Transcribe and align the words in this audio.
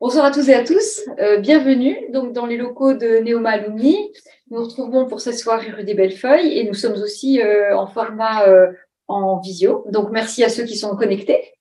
Bonsoir 0.00 0.24
à 0.24 0.30
tous 0.30 0.48
et 0.48 0.54
à 0.54 0.64
tous, 0.64 1.02
euh, 1.20 1.36
bienvenue 1.38 1.94
donc 2.10 2.32
dans 2.32 2.46
les 2.46 2.56
locaux 2.56 2.94
de 2.94 3.22
Neoma 3.22 3.50
Alumni. 3.50 4.12
Nous 4.50 4.56
nous 4.58 4.64
retrouvons 4.64 5.06
pour 5.06 5.20
ce 5.20 5.30
soir 5.30 5.60
rue 5.60 5.84
des 5.84 5.92
Bellefeuilles 5.92 6.58
et 6.58 6.64
nous 6.64 6.72
sommes 6.72 7.00
aussi 7.02 7.40
euh, 7.42 7.76
en 7.76 7.86
format 7.86 8.46
euh, 8.46 8.72
en 9.08 9.38
visio. 9.40 9.84
Donc 9.90 10.08
merci 10.10 10.42
à 10.42 10.48
ceux 10.48 10.64
qui 10.64 10.78
sont 10.78 10.96
connectés. 10.96 11.52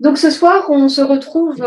Donc 0.00 0.18
ce 0.18 0.30
soir, 0.30 0.66
on 0.68 0.88
se 0.88 1.00
retrouve 1.00 1.64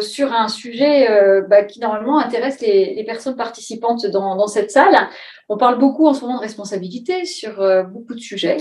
sur 0.00 0.32
un 0.32 0.46
sujet 0.48 1.08
bah, 1.50 1.64
qui 1.64 1.78
normalement 1.80 2.18
intéresse 2.18 2.60
les, 2.60 3.04
personnes 3.04 3.36
participantes 3.36 4.06
dans, 4.06 4.36
dans, 4.36 4.46
cette 4.46 4.70
salle. 4.70 4.96
On 5.48 5.58
parle 5.58 5.78
beaucoup 5.78 6.06
en 6.06 6.14
ce 6.14 6.20
moment 6.22 6.36
de 6.36 6.42
responsabilité 6.42 7.24
sur 7.24 7.56
beaucoup 7.92 8.14
de 8.14 8.20
sujets. 8.20 8.56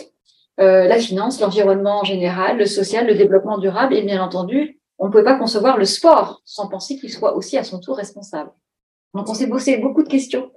la 0.58 0.98
finance, 0.98 1.40
l'environnement 1.40 2.02
en 2.02 2.04
général, 2.04 2.58
le 2.58 2.66
social, 2.66 3.08
le 3.08 3.16
développement 3.16 3.58
durable 3.58 3.96
et 3.96 4.02
bien 4.02 4.22
entendu 4.22 4.82
on 4.98 5.08
ne 5.08 5.12
pouvait 5.12 5.24
pas 5.24 5.36
concevoir 5.36 5.78
le 5.78 5.86
sport 5.86 6.42
sans 6.46 6.68
penser 6.68 6.98
qu'il 6.98 7.12
soit 7.12 7.36
aussi 7.36 7.58
à 7.58 7.64
son 7.64 7.80
tour 7.80 7.98
responsable. 7.98 8.52
Donc, 9.16 9.30
on 9.30 9.34
s'est 9.34 9.48
bossé 9.48 9.78
beaucoup 9.78 10.04
de 10.04 10.10
questions 10.10 10.52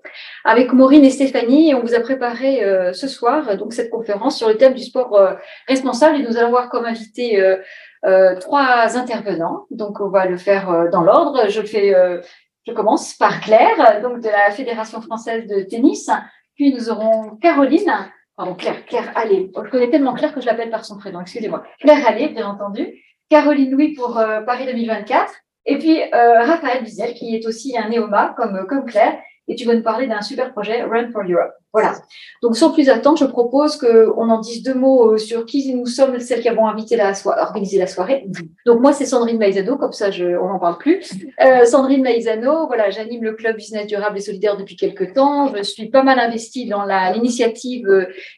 avec 0.44 0.72
Maureen 0.72 1.04
et 1.04 1.10
Stéphanie 1.10 1.70
et 1.70 1.74
on 1.74 1.80
vous 1.80 1.94
a 1.94 2.00
préparé 2.00 2.64
euh, 2.64 2.92
ce 2.92 3.06
soir 3.06 3.56
donc 3.56 3.72
cette 3.72 3.88
conférence 3.88 4.36
sur 4.36 4.48
le 4.48 4.56
thème 4.56 4.74
du 4.74 4.82
sport 4.82 5.14
euh, 5.14 5.34
responsable 5.68 6.16
et 6.16 6.22
nous 6.24 6.36
allons 6.36 6.50
voir 6.50 6.68
comme 6.68 6.84
invité 6.84 7.40
euh, 7.40 8.34
trois 8.40 8.96
intervenants. 8.96 9.66
Donc, 9.70 10.00
on 10.00 10.08
va 10.08 10.26
le 10.26 10.36
faire 10.36 10.90
dans 10.90 11.02
l'ordre. 11.02 11.48
Je 11.48 12.72
commence 12.72 13.14
par 13.14 13.40
Claire, 13.40 14.02
donc 14.02 14.20
de 14.20 14.28
la 14.28 14.50
Fédération 14.50 15.00
française 15.00 15.46
de 15.46 15.62
tennis. 15.62 16.10
Puis 16.56 16.74
nous 16.74 16.90
aurons 16.90 17.36
Caroline, 17.36 17.92
pardon 18.36 18.56
Claire, 18.56 18.84
Claire 18.86 19.12
Allais. 19.14 19.50
Je 19.54 19.70
connais 19.70 19.88
tellement 19.88 20.14
Claire 20.14 20.34
que 20.34 20.40
je 20.40 20.46
l'appelle 20.46 20.70
par 20.70 20.84
son 20.84 20.98
prénom. 20.98 21.20
Excusez-moi. 21.20 21.62
Claire 21.80 22.04
Allais, 22.04 22.28
bien 22.28 22.48
entendu. 22.48 22.92
Caroline 23.30 23.70
Louis 23.70 23.92
pour 23.92 24.18
euh, 24.18 24.40
Paris 24.42 24.66
2024, 24.66 25.32
et 25.66 25.78
puis 25.78 26.00
euh, 26.00 26.44
Raphaël 26.44 26.82
Bizel, 26.82 27.14
qui 27.14 27.36
est 27.36 27.46
aussi 27.46 27.76
un 27.76 27.88
néoma 27.88 28.34
comme, 28.36 28.66
comme 28.66 28.84
Claire, 28.86 29.18
et 29.48 29.54
tu 29.54 29.64
vas 29.64 29.74
nous 29.74 29.82
parler 29.82 30.06
d'un 30.06 30.20
super 30.20 30.52
projet, 30.52 30.82
Run 30.82 31.10
for 31.10 31.22
Europe. 31.22 31.52
Voilà. 31.72 31.94
Donc, 32.42 32.56
sans 32.56 32.72
plus 32.72 32.88
attendre, 32.88 33.18
je 33.18 33.24
propose 33.24 33.76
qu'on 33.76 34.30
en 34.30 34.40
dise 34.40 34.62
deux 34.62 34.74
mots 34.74 35.12
euh, 35.12 35.18
sur 35.18 35.46
qui 35.46 35.74
nous 35.74 35.86
sommes, 35.86 36.18
celles 36.20 36.40
qui 36.40 36.48
avons 36.48 36.66
invité 36.66 36.96
la 36.96 37.12
organisé 37.26 37.78
la 37.78 37.86
soirée. 37.86 38.26
Donc, 38.66 38.80
moi, 38.80 38.92
c'est 38.92 39.06
Sandrine 39.06 39.38
Maizano, 39.38 39.76
comme 39.76 39.92
ça, 39.92 40.10
je, 40.10 40.24
on 40.24 40.48
n'en 40.48 40.58
parle 40.58 40.78
plus. 40.78 41.10
Euh, 41.44 41.64
Sandrine 41.64 42.02
Maizano, 42.02 42.66
voilà, 42.66 42.90
j'anime 42.90 43.22
le 43.22 43.34
club 43.34 43.56
business 43.56 43.86
durable 43.86 44.18
et 44.18 44.20
solidaire 44.20 44.56
depuis 44.56 44.76
quelques 44.76 45.14
temps. 45.14 45.54
Je 45.54 45.62
suis 45.62 45.88
pas 45.88 46.02
mal 46.02 46.18
investie 46.18 46.66
dans 46.66 46.84
l'initiative 46.84 47.86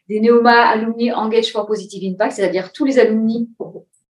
des 0.08 0.20
Neoma 0.20 0.68
Alumni 0.68 1.12
Engage 1.12 1.52
for 1.52 1.66
Positive 1.66 2.12
Impact, 2.12 2.32
c'est-à-dire 2.32 2.72
tous 2.72 2.84
les 2.84 2.98
alumni 2.98 3.48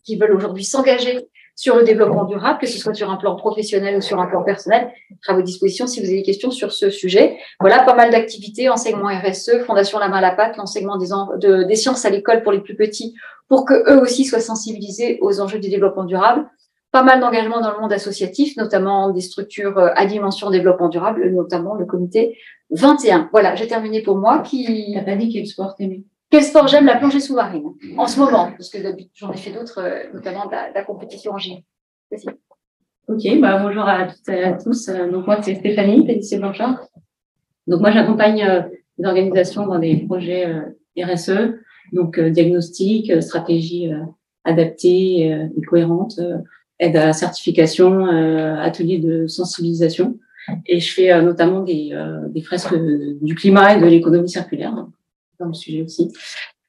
qui 0.07 0.17
veulent 0.17 0.35
aujourd'hui 0.35 0.65
s'engager 0.65 1.29
sur 1.57 1.75
le 1.75 1.85
développement 1.85 2.25
durable, 2.25 2.59
que 2.61 2.67
ce 2.67 2.79
soit 2.79 2.93
sur 2.93 3.11
un 3.11 3.17
plan 3.17 3.35
professionnel 3.35 3.97
ou 3.97 4.01
sur 4.03 4.21
un 4.21 4.27
plan 4.27 4.43
personnel, 4.45 4.91
à 5.27 5.35
vos 5.35 5.41
dispositions 5.41 5.87
si 5.87 6.01
vous 6.01 6.07
avez 6.07 6.19
des 6.19 6.23
questions 6.23 6.51
sur 6.51 6.71
ce 6.71 6.91
sujet. 6.91 7.39
Voilà, 7.61 7.83
pas 7.83 7.95
mal 7.95 8.11
d'activités, 8.11 8.69
enseignement 8.69 9.09
RSE, 9.09 9.65
Fondation 9.67 9.99
La 9.99 10.09
Main 10.09 10.19
à 10.19 10.21
la 10.21 10.33
Pâte, 10.33 10.59
l'enseignement 10.59 10.99
des, 10.99 11.09
de, 11.41 11.65
des 11.65 11.75
sciences 11.75 12.05
à 12.05 12.11
l'école 12.11 12.43
pour 12.43 12.53
les 12.53 12.61
plus 12.61 12.77
petits, 12.77 13.15
pour 13.49 13.65
que 13.65 13.91
eux 13.91 14.01
aussi 14.01 14.27
soient 14.27 14.41
sensibilisés 14.41 15.19
aux 15.23 15.41
enjeux 15.41 15.59
du 15.59 15.71
développement 15.71 16.05
durable. 16.05 16.47
Pas 16.93 17.03
mal 17.03 17.21
d'engagement 17.21 17.61
dans 17.61 17.73
le 17.73 17.81
monde 17.81 17.93
associatif, 17.93 18.57
notamment 18.57 19.11
des 19.11 19.21
structures 19.21 19.79
euh, 19.79 19.89
à 19.97 20.07
dimension 20.07 20.51
développement 20.51 20.89
durable, 20.89 21.29
notamment 21.31 21.75
le 21.75 21.84
comité 21.84 22.39
21. 22.71 23.29
Voilà, 23.33 23.55
j'ai 23.55 23.67
terminé 23.67 24.03
pour 24.03 24.17
moi. 24.17 24.41
Qui... 24.41 24.93
T'as 24.95 25.03
pas 25.03 25.17
dit 25.17 25.47
sport 25.47 25.75
quel 26.31 26.43
sport 26.43 26.67
j'aime 26.67 26.87
La 26.87 26.97
plongée 26.97 27.21
sous-marine, 27.21 27.73
en 27.97 28.07
ce 28.07 28.19
moment, 28.19 28.51
parce 28.51 28.69
que 28.69 28.79
j'en 29.15 29.33
ai 29.33 29.37
fait 29.37 29.53
d'autres, 29.53 29.81
euh, 29.81 30.13
notamment 30.13 30.47
de 30.47 30.53
la, 30.75 30.85
compétition 30.85 31.33
en 31.33 31.39
gym. 31.39 31.59
Ok, 33.09 33.23
bah 33.41 33.63
bonjour 33.63 33.85
à 33.85 34.07
toutes 34.07 34.29
et 34.29 34.43
à 34.43 34.53
tous. 34.55 34.89
Euh, 34.89 35.09
donc 35.11 35.27
moi, 35.27 35.41
c'est 35.41 35.55
Stéphanie 35.55 36.05
Pétissier 36.05 36.39
Blanchard. 36.39 36.84
Donc 37.69 37.81
moi, 37.81 37.93
j'accompagne 37.93 38.43
euh, 38.43 38.62
les 38.99 39.06
organisations 39.06 39.67
dans 39.67 39.78
des 39.78 39.99
projets 39.99 40.53
RSE, 40.99 41.55
donc 41.93 42.19
diagnostic, 42.19 43.23
stratégie 43.23 43.91
adaptée 44.45 45.29
et 45.29 45.62
cohérente, 45.69 46.19
aide 46.79 46.97
à 46.97 47.06
la 47.06 47.12
certification, 47.12 48.06
atelier 48.06 48.99
de 48.99 49.27
sensibilisation. 49.27 50.19
Et 50.65 50.81
je 50.81 50.95
fais 50.95 51.23
notamment 51.23 51.61
des 51.61 51.93
fresques 52.43 52.75
du 53.21 53.34
climat 53.34 53.75
et 53.77 53.81
de 53.81 53.87
l'économie 53.87 54.31
circulaire 54.31 54.87
dans 55.39 55.47
le 55.47 55.55
sujet 55.55 55.83
aussi. 55.83 56.13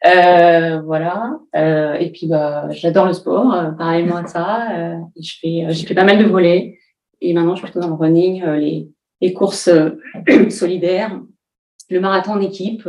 Euh, 0.05 0.81
voilà. 0.81 1.39
Euh, 1.55 1.93
et 1.95 2.11
puis, 2.11 2.27
bah, 2.27 2.69
j'adore 2.71 3.05
le 3.05 3.13
sport, 3.13 3.53
euh, 3.53 3.71
pareillement 3.71 4.17
à 4.17 4.27
ça. 4.27 4.71
Euh, 4.77 4.97
je 5.19 5.33
fais, 5.41 5.65
euh, 5.65 5.71
j'ai 5.71 5.87
fait 5.87 5.95
pas 5.95 6.03
mal 6.03 6.19
de 6.19 6.25
volets. 6.25 6.77
Et 7.21 7.33
maintenant, 7.33 7.55
je 7.55 7.61
suis 7.61 7.71
plutôt 7.71 7.79
dans 7.79 7.95
le 7.95 7.95
running, 7.95 8.43
les, 8.45 8.89
les 9.21 9.33
courses 9.33 9.69
solidaires, 10.49 11.19
le 11.89 11.99
marathon 11.99 12.33
en 12.33 12.41
équipe, 12.41 12.87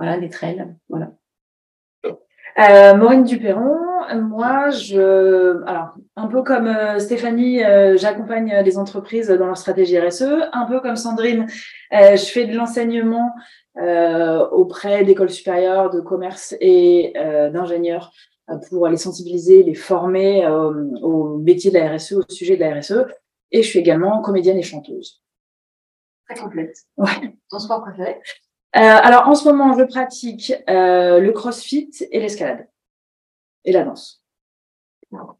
voilà, 0.00 0.18
des 0.18 0.28
trails, 0.28 0.66
voilà. 0.88 1.12
Euh, 2.58 2.94
Maureen 2.96 3.24
Duperron, 3.24 3.78
moi, 4.14 4.70
je, 4.70 5.62
alors 5.64 5.94
un 6.16 6.26
peu 6.26 6.42
comme 6.42 6.70
Stéphanie, 6.98 7.60
j'accompagne 7.96 8.62
les 8.64 8.78
entreprises 8.78 9.28
dans 9.28 9.46
leur 9.46 9.56
stratégie 9.56 9.98
RSE. 9.98 10.50
Un 10.52 10.66
peu 10.66 10.80
comme 10.80 10.96
Sandrine, 10.96 11.46
je 11.90 12.30
fais 12.32 12.46
de 12.46 12.54
l'enseignement 12.54 13.32
euh, 13.78 14.46
auprès 14.48 15.02
d'écoles 15.02 15.30
supérieures 15.30 15.88
de 15.88 16.00
commerce 16.00 16.54
et 16.60 17.14
euh, 17.16 17.48
d'ingénieurs 17.48 18.12
euh, 18.50 18.58
pour 18.68 18.86
les 18.86 18.98
sensibiliser, 18.98 19.62
les 19.62 19.74
former 19.74 20.46
au 20.46 21.38
métier 21.38 21.70
de 21.70 21.78
la 21.78 21.90
RSE, 21.90 22.12
au 22.12 22.22
sujet 22.28 22.56
de 22.56 22.60
la 22.60 22.78
RSE. 22.78 23.06
Et 23.50 23.62
je 23.62 23.68
suis 23.68 23.78
également 23.78 24.20
comédienne 24.20 24.58
et 24.58 24.62
chanteuse. 24.62 25.22
Très 26.28 26.38
complète. 26.38 26.76
Ouais. 26.98 27.34
Ton 27.50 27.58
sport 27.58 27.82
préféré? 27.82 28.20
Alors 28.72 29.28
en 29.28 29.34
ce 29.34 29.48
moment, 29.48 29.76
je 29.78 29.84
pratique 29.84 30.52
le 30.68 31.30
crossfit 31.30 31.90
et 32.10 32.20
l'escalade. 32.20 32.66
Et 33.64 33.72
la 33.72 33.84
danse. 33.84 34.22
D'accord. 35.12 35.36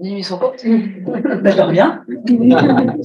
Les 0.00 0.10
nuits 0.10 0.24
sont 0.24 0.38
courtes. 0.38 0.64
bah, 0.64 1.50
je 1.50 1.60
reviens. 1.60 2.04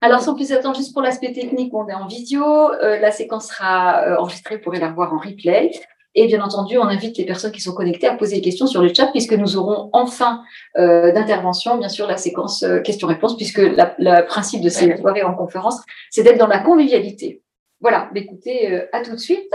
Alors, 0.00 0.20
sans 0.20 0.34
plus 0.34 0.52
attendre, 0.52 0.76
juste 0.76 0.92
pour 0.92 1.00
l'aspect 1.00 1.32
technique, 1.32 1.72
on 1.72 1.88
est 1.88 1.94
en 1.94 2.06
vidéo. 2.06 2.44
Euh, 2.44 2.98
la 2.98 3.10
séquence 3.10 3.48
sera 3.48 4.02
euh, 4.02 4.16
enregistrée, 4.18 4.56
vous 4.56 4.62
pourrez 4.62 4.78
la 4.78 4.90
voir 4.90 5.14
en 5.14 5.18
replay. 5.18 5.70
Et 6.14 6.26
bien 6.26 6.42
entendu, 6.42 6.76
on 6.76 6.84
invite 6.84 7.16
les 7.16 7.24
personnes 7.24 7.52
qui 7.52 7.62
sont 7.62 7.72
connectées 7.72 8.06
à 8.06 8.14
poser 8.14 8.36
des 8.36 8.42
questions 8.42 8.66
sur 8.66 8.82
le 8.82 8.92
chat, 8.92 9.06
puisque 9.06 9.32
nous 9.32 9.56
aurons 9.56 9.88
en 9.94 10.06
fin 10.06 10.42
euh, 10.76 11.10
d'intervention, 11.12 11.78
bien 11.78 11.88
sûr, 11.88 12.06
la 12.06 12.18
séquence 12.18 12.66
questions-réponses, 12.84 13.36
puisque 13.38 13.58
le 13.58 14.26
principe 14.26 14.60
de 14.60 14.68
ces 14.68 14.94
soirées 14.98 15.22
en 15.22 15.34
conférence, 15.34 15.80
c'est 16.10 16.22
d'être 16.22 16.38
dans 16.38 16.48
la 16.48 16.58
convivialité. 16.58 17.42
Voilà, 17.84 18.10
écoutez, 18.14 18.82
à 18.92 19.02
tout 19.02 19.12
de 19.12 19.18
suite. 19.18 19.52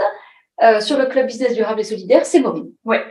sur 0.80 0.96
le 0.96 1.06
club 1.06 1.26
business 1.26 1.54
durable 1.54 1.80
et 1.80 1.84
solidaire, 1.84 2.24
c'est 2.24 2.38
Maureen. 2.38 2.70
Ouais. 2.84 3.02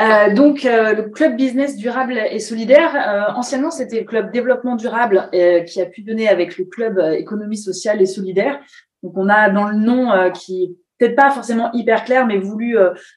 Euh, 0.00 0.32
donc, 0.32 0.64
euh, 0.64 0.94
le 0.94 1.02
club 1.10 1.36
business 1.36 1.76
durable 1.76 2.18
et 2.30 2.38
solidaire, 2.38 2.94
euh, 2.94 3.32
anciennement, 3.38 3.70
c'était 3.70 4.00
le 4.00 4.06
club 4.06 4.32
développement 4.32 4.76
durable 4.76 5.28
qui 5.66 5.80
a 5.80 5.86
pu 5.86 6.02
donner 6.02 6.28
avec 6.28 6.56
le 6.58 6.64
club 6.64 6.98
économie 7.18 7.58
sociale 7.58 8.00
et 8.00 8.06
solidaire. 8.06 8.60
Donc, 9.02 9.16
on 9.16 9.28
a 9.28 9.50
dans 9.50 9.68
le 9.68 9.76
nom 9.76 10.30
qui 10.32 10.76
peut-être 10.98 11.16
pas 11.16 11.30
forcément 11.30 11.72
hyper 11.72 12.04
clair, 12.04 12.26
mais 12.26 12.38
voulu 12.38 12.76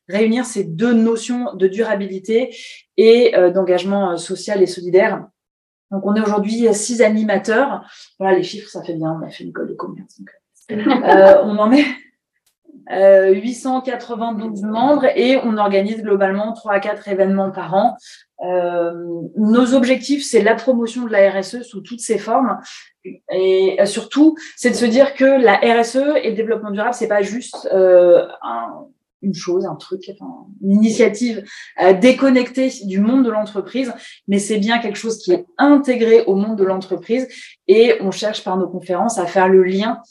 réunir 0.10 0.46
ces 0.46 0.64
deux 0.64 0.94
notions 0.94 1.54
de 1.54 1.68
durabilité 1.68 2.56
et 2.98 3.34
d'engagement 3.54 4.18
social 4.18 4.62
et 4.64 4.68
solidaire. 4.68 5.28
Donc, 5.92 6.06
on 6.06 6.16
est 6.16 6.22
aujourd'hui 6.22 6.74
six 6.74 7.02
animateurs. 7.02 7.86
Voilà, 8.20 8.36
les 8.36 8.44
chiffres, 8.44 8.70
ça 8.70 8.84
fait 8.84 8.96
bien. 8.96 9.20
On 9.22 9.26
a 9.26 9.30
fait 9.30 9.44
une 9.44 9.52
école 9.52 9.70
de 9.70 9.76
commerce. 9.76 10.20
On 10.70 11.58
en 11.58 11.72
est 11.72 11.86
892 12.90 14.64
euh, 14.64 14.68
membres 14.68 15.06
et 15.16 15.38
on 15.44 15.58
organise 15.58 16.02
globalement 16.02 16.54
3 16.54 16.74
à 16.74 16.80
4 16.80 17.08
événements 17.08 17.52
par 17.52 17.74
an. 17.74 17.98
Euh, 18.44 18.92
nos 19.38 19.74
objectifs, 19.74 20.24
c'est 20.24 20.42
la 20.42 20.56
promotion 20.56 21.06
de 21.06 21.12
la 21.12 21.32
RSE 21.32 21.64
sous 21.64 21.82
toutes 21.82 22.02
ses 22.02 22.18
formes. 22.18 22.60
Et 23.32 23.78
euh, 23.80 23.86
surtout, 23.86 24.36
c'est 24.56 24.70
de 24.70 24.76
se 24.76 24.86
dire 24.86 25.14
que 25.16 25.26
la 25.26 25.56
RSE 25.56 26.18
et 26.22 26.30
le 26.30 26.36
développement 26.36 26.72
durable, 26.72 26.94
c'est 26.94 27.08
pas 27.08 27.22
juste 27.22 27.68
euh, 27.74 28.28
un, 28.44 28.88
une 29.22 29.34
chose, 29.34 29.66
un 29.66 29.76
truc, 29.76 30.10
enfin, 30.14 30.48
une 30.62 30.74
initiative 30.74 31.44
euh, 31.82 31.94
déconnectée 31.94 32.72
du 32.86 33.00
monde 33.00 33.26
de 33.26 33.32
l'entreprise, 33.32 33.94
mais 34.28 34.40
c'est 34.40 34.58
bien 34.58 34.80
quelque 34.80 34.98
chose 34.98 35.18
qui 35.18 35.32
est 35.34 35.46
intégré 35.58 36.24
au 36.26 36.36
monde 36.36 36.58
de 36.58 36.64
l'entreprise. 36.64 37.28
Et 37.68 37.96
on 38.02 38.12
cherche 38.12 38.44
par 38.44 38.58
nos 38.58 38.68
conférences 38.68 39.18
à 39.18 39.26
faire 39.26 39.48
le 39.48 39.64
lien 39.64 40.02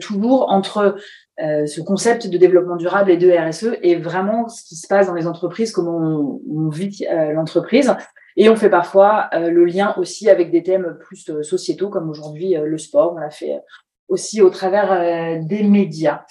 toujours 0.00 0.50
entre 0.50 0.96
euh, 1.42 1.66
ce 1.66 1.80
concept 1.80 2.26
de 2.26 2.36
développement 2.36 2.76
durable 2.76 3.10
et 3.10 3.16
de 3.16 3.30
RSE 3.30 3.78
est 3.82 3.96
vraiment 3.96 4.48
ce 4.48 4.62
qui 4.64 4.76
se 4.76 4.86
passe 4.86 5.06
dans 5.06 5.14
les 5.14 5.26
entreprises, 5.26 5.72
comment 5.72 6.40
on, 6.46 6.68
vit 6.68 7.06
euh, 7.10 7.32
l'entreprise. 7.32 7.94
Et 8.36 8.48
on 8.50 8.56
fait 8.56 8.68
parfois 8.68 9.30
euh, 9.32 9.50
le 9.50 9.64
lien 9.64 9.94
aussi 9.96 10.28
avec 10.28 10.50
des 10.50 10.62
thèmes 10.62 10.98
plus 11.00 11.30
sociétaux, 11.42 11.88
comme 11.88 12.10
aujourd'hui 12.10 12.54
le 12.62 12.78
sport. 12.78 13.14
On 13.14 13.18
l'a 13.18 13.30
fait 13.30 13.60
aussi 14.08 14.42
au 14.42 14.50
travers 14.50 15.40
des 15.40 15.62
médias. 15.62 16.24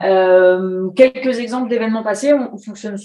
quelques 0.00 1.38
exemples 1.38 1.70
d'événements 1.70 2.02
passés. 2.02 2.34
On, 2.34 2.58
fonctionne 2.58 2.96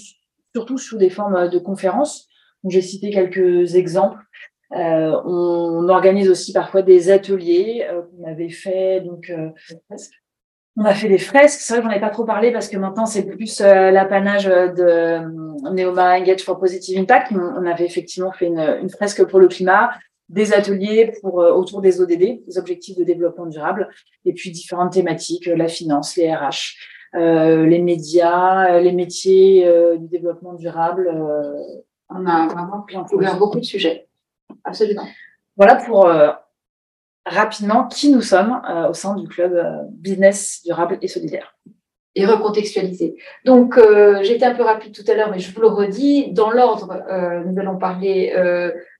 surtout 0.54 0.78
sous 0.78 0.98
des 0.98 1.10
formes 1.10 1.48
de 1.48 1.58
conférences. 1.58 2.28
J'ai 2.68 2.82
cité 2.82 3.10
quelques 3.10 3.76
exemples. 3.76 4.18
On 4.70 5.88
organise 5.88 6.28
aussi 6.28 6.52
parfois 6.52 6.82
des 6.82 7.10
ateliers 7.10 7.86
qu'on 7.88 8.28
avait 8.28 8.50
fait 8.50 9.00
donc 9.00 9.32
on 10.78 10.84
a 10.84 10.92
fait 10.92 11.08
des 11.08 11.18
fresques. 11.18 11.60
C'est 11.60 11.74
vrai 11.74 11.82
que 11.82 11.88
j'en 11.88 11.96
ai 11.96 12.00
pas 12.00 12.10
trop 12.10 12.24
parlé 12.24 12.52
parce 12.52 12.68
que 12.68 12.76
maintenant 12.76 13.06
c'est 13.06 13.24
plus 13.24 13.60
l'apanage 13.60 14.44
de 14.44 15.70
Neoma 15.72 16.18
Engage 16.18 16.42
for 16.42 16.58
Positive 16.58 16.98
Impact. 16.98 17.32
On, 17.32 17.64
avait 17.64 17.86
effectivement 17.86 18.32
fait 18.32 18.46
une, 18.46 18.58
une, 18.58 18.90
fresque 18.90 19.24
pour 19.24 19.38
le 19.38 19.48
climat, 19.48 19.90
des 20.28 20.52
ateliers 20.52 21.12
pour 21.22 21.36
autour 21.36 21.80
des 21.80 22.00
ODD, 22.00 22.44
des 22.46 22.58
objectifs 22.58 22.98
de 22.98 23.04
développement 23.04 23.46
durable, 23.46 23.88
et 24.26 24.34
puis 24.34 24.50
différentes 24.50 24.92
thématiques, 24.92 25.46
la 25.46 25.68
finance, 25.68 26.16
les 26.16 26.34
RH. 26.34 26.76
Euh, 27.16 27.64
les 27.64 27.78
médias, 27.78 28.74
euh, 28.74 28.80
les 28.80 28.92
métiers 28.92 29.66
euh, 29.66 29.96
du 29.96 30.06
développement 30.08 30.52
durable. 30.52 31.10
on 32.10 32.26
a 32.26 32.46
vraiment 32.46 32.84
couvert 33.08 33.38
beaucoup 33.38 33.60
de 33.60 33.64
sujets. 33.64 34.05
Absolument. 34.66 35.06
Voilà 35.56 35.76
pour 35.76 36.06
rapidement 37.24 37.86
qui 37.86 38.10
nous 38.10 38.20
sommes 38.20 38.60
au 38.90 38.92
sein 38.92 39.14
du 39.14 39.26
club 39.26 39.54
business 39.92 40.60
durable 40.64 40.98
et 41.00 41.08
solidaire. 41.08 41.56
Et 42.14 42.26
recontextualiser. 42.26 43.16
Donc, 43.46 43.78
j'étais 44.22 44.44
un 44.44 44.54
peu 44.54 44.64
rapide 44.64 44.92
tout 44.92 45.10
à 45.10 45.14
l'heure, 45.14 45.30
mais 45.30 45.38
je 45.38 45.54
vous 45.54 45.60
le 45.62 45.68
redis. 45.68 46.32
Dans 46.32 46.50
l'ordre, 46.50 47.02
nous 47.46 47.58
allons 47.58 47.78
parler 47.78 48.34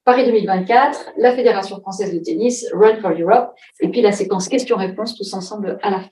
Paris 0.07 0.25
2024, 0.25 1.15
la 1.19 1.35
Fédération 1.35 1.81
française 1.81 2.15
de 2.15 2.21
tennis, 2.21 2.65
Run 2.73 3.01
for 3.01 3.11
Europe, 3.11 3.55
et 3.81 3.89
puis 3.89 4.01
la 4.01 4.13
séquence 4.13 4.49
questions-réponses 4.49 5.17
tous 5.17 5.35
ensemble 5.35 5.79
à 5.83 5.91
la 5.91 6.01
fin. 6.01 6.09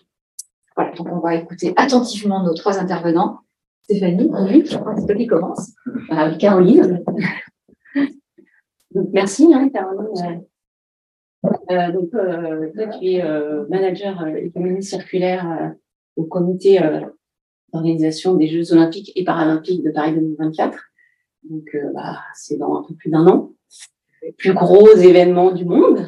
Voilà, 0.76 0.92
donc 0.96 1.06
on 1.12 1.20
va 1.20 1.36
écouter 1.36 1.72
attentivement 1.76 2.42
nos 2.42 2.54
trois 2.54 2.78
intervenants. 2.78 3.38
Stéphanie, 3.82 4.30
oui, 4.32 4.64
c'est 4.66 4.78
toi 4.80 5.14
qui 5.14 5.26
commence. 5.26 5.72
Euh, 6.10 6.34
Caroline. 6.38 7.04
Merci, 9.12 9.52
hein, 9.52 9.68
Caroline. 9.68 10.44
Euh, 11.70 11.92
donc, 11.92 12.14
euh, 12.14 12.70
toi, 12.74 12.86
tu 12.86 13.06
es 13.06 13.22
euh, 13.22 13.66
manager 13.68 14.26
économie 14.26 14.82
circulaire 14.82 15.74
au 16.16 16.24
comité 16.24 16.80
d'organisation 17.72 18.34
des 18.34 18.46
Jeux 18.46 18.72
olympiques 18.72 19.12
et 19.14 19.24
paralympiques 19.24 19.82
de 19.82 19.90
Paris 19.90 20.14
2024. 20.14 20.78
Donc, 21.50 21.76
bah, 21.94 22.18
c'est 22.34 22.56
dans 22.56 22.78
un 22.78 22.82
peu 22.82 22.94
plus 22.94 23.10
d'un 23.10 23.26
an. 23.26 23.52
Plus 24.38 24.54
gros 24.54 24.88
événement 24.96 25.50
du 25.52 25.64
monde. 25.64 26.06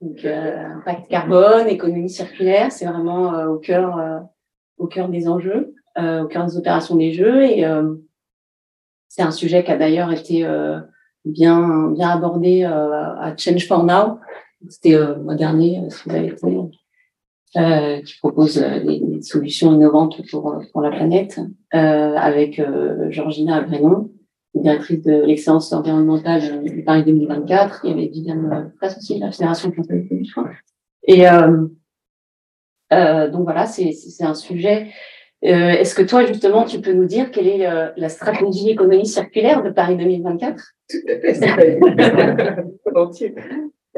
Donc, 0.00 0.24
euh, 0.24 0.64
impact 0.76 1.08
carbone, 1.08 1.66
économie 1.66 2.10
circulaire, 2.10 2.70
c'est 2.70 2.86
vraiment 2.86 3.34
euh, 3.34 3.48
au 3.48 3.58
cœur, 3.58 3.98
euh, 3.98 4.20
au 4.76 4.86
cœur 4.86 5.08
des 5.08 5.28
enjeux, 5.28 5.74
au 5.96 6.26
cœur 6.26 6.46
des 6.46 6.56
opérations 6.56 6.94
des 6.94 7.12
jeux. 7.12 7.42
Et 7.42 7.64
c'est 9.08 9.22
un 9.22 9.32
sujet 9.32 9.64
qui 9.64 9.72
a 9.72 9.76
d'ailleurs 9.76 10.12
été 10.12 10.46
bien, 11.28 11.94
abordé 12.00 12.64
à 12.64 13.34
Change 13.36 13.66
for 13.66 13.84
Now. 13.84 14.18
C'était 14.68 14.98
le 14.98 15.16
mois 15.22 15.36
dernier, 15.36 15.82
si 15.90 16.08
vous 16.08 16.14
avez 16.14 16.28
été, 16.28 18.02
qui 18.04 18.18
propose 18.18 18.56
des, 18.58 19.22
solutions 19.22 19.72
innovantes 19.74 20.20
pour, 20.30 20.80
la 20.80 20.90
planète, 20.90 21.40
avec 21.72 22.60
Georgina 23.10 23.60
Brenon 23.62 24.10
directrice 24.54 25.02
de 25.02 25.22
l'excellence 25.24 25.72
environnementale 25.72 26.62
du 26.62 26.82
Paris 26.82 27.04
2024. 27.04 27.80
Il 27.84 27.90
y 27.90 27.92
avait 27.92 28.06
Viviane 28.08 28.72
Presse 28.78 28.96
aussi, 28.98 29.18
la 29.18 29.30
Fédération 29.30 29.70
de 29.70 29.74
Et 31.04 31.28
euh, 31.28 31.66
euh, 32.92 33.30
donc 33.30 33.44
voilà, 33.44 33.66
c'est 33.66 33.94
un 34.20 34.34
sujet. 34.34 34.90
Euh, 35.44 35.70
Est-ce 35.70 35.94
que 35.94 36.02
toi, 36.02 36.26
justement, 36.26 36.64
tu 36.64 36.80
peux 36.80 36.92
nous 36.92 37.04
dire 37.04 37.30
quelle 37.30 37.46
est 37.46 37.64
euh, 37.66 37.90
la 37.96 38.08
stratégie 38.08 38.70
économie 38.70 39.06
circulaire 39.06 39.62
de 39.62 39.70
Paris 39.70 39.96
2024 39.96 40.74
Tout 40.90 40.96
à 41.06 41.20
fait. 41.20 41.78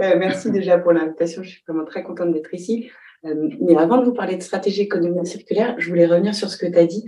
euh, 0.00 0.16
merci 0.18 0.50
déjà 0.50 0.76
pour 0.78 0.92
l'invitation. 0.92 1.42
Je 1.42 1.48
suis 1.50 1.62
vraiment 1.66 1.86
très 1.86 2.02
contente 2.02 2.32
d'être 2.32 2.52
ici. 2.52 2.90
Mais 3.22 3.76
avant 3.76 3.98
de 3.98 4.04
vous 4.04 4.14
parler 4.14 4.36
de 4.36 4.42
stratégie 4.42 4.82
économie 4.82 5.26
circulaire, 5.26 5.74
je 5.78 5.90
voulais 5.90 6.06
revenir 6.06 6.34
sur 6.34 6.48
ce 6.48 6.56
que 6.56 6.64
tu 6.66 6.78
as 6.78 6.86
dit. 6.86 7.04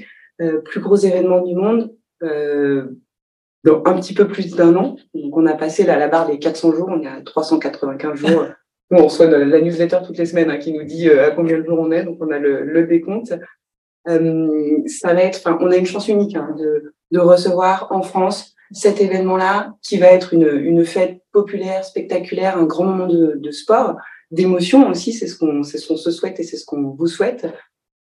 plus 0.64 0.81
gros 0.81 0.96
événement 0.96 1.40
du 1.40 1.55
monde, 1.55 1.94
dans 2.20 3.82
un 3.87 3.94
petit 3.94 4.12
peu 4.12 4.28
plus 4.28 4.55
d'un 4.55 4.76
an. 4.76 4.96
Donc, 5.14 5.35
on 5.37 5.46
a 5.46 5.55
passé 5.55 5.85
là, 5.85 5.99
la 5.99 6.08
barre 6.08 6.26
des 6.26 6.38
400 6.38 6.73
jours, 6.73 6.90
on 6.90 7.00
est 7.02 7.06
à 7.06 7.23
395 7.23 8.19
jours. 8.19 8.46
Nous, 8.90 8.99
on 8.99 9.05
reçoit 9.05 9.25
la 9.26 9.62
newsletter 9.62 10.00
toutes 10.06 10.19
les 10.19 10.26
semaines 10.26 10.50
hein, 10.50 10.58
qui 10.58 10.75
nous 10.75 10.85
dit 10.85 11.08
à 11.08 11.31
combien 11.31 11.58
de 11.58 11.64
jours 11.64 11.81
on 11.81 11.90
est, 11.93 12.05
donc 12.05 12.19
on 12.20 12.31
a 12.31 12.38
le, 12.38 12.62
le 12.62 12.87
décompte. 12.87 13.32
Euh, 14.08 14.78
ça 14.87 15.14
va 15.14 15.22
être, 15.22 15.38
enfin, 15.38 15.58
on 15.60 15.70
a 15.70 15.76
une 15.76 15.87
chance 15.87 16.08
unique 16.08 16.37
hein, 16.37 16.54
de, 16.58 16.94
de 17.10 17.19
recevoir 17.19 17.88
en 17.90 18.02
France 18.02 18.54
cet 18.72 19.00
événement-là, 19.00 19.75
qui 19.82 19.99
va 19.99 20.06
être 20.06 20.32
une, 20.32 20.49
une 20.49 20.84
fête 20.84 21.20
populaire, 21.31 21.84
spectaculaire, 21.84 22.56
un 22.56 22.64
grand 22.64 22.84
moment 22.84 23.06
de, 23.06 23.34
de 23.37 23.50
sport, 23.50 23.96
d'émotion 24.31 24.88
aussi. 24.88 25.12
C'est 25.12 25.26
ce 25.26 25.38
qu'on, 25.38 25.62
ce 25.62 25.78
se 25.78 26.10
souhaite 26.10 26.40
et 26.40 26.43
c'est 26.43 26.56
ce 26.56 26.64
qu'on 26.64 26.82
vous 26.82 27.06
souhaite. 27.06 27.46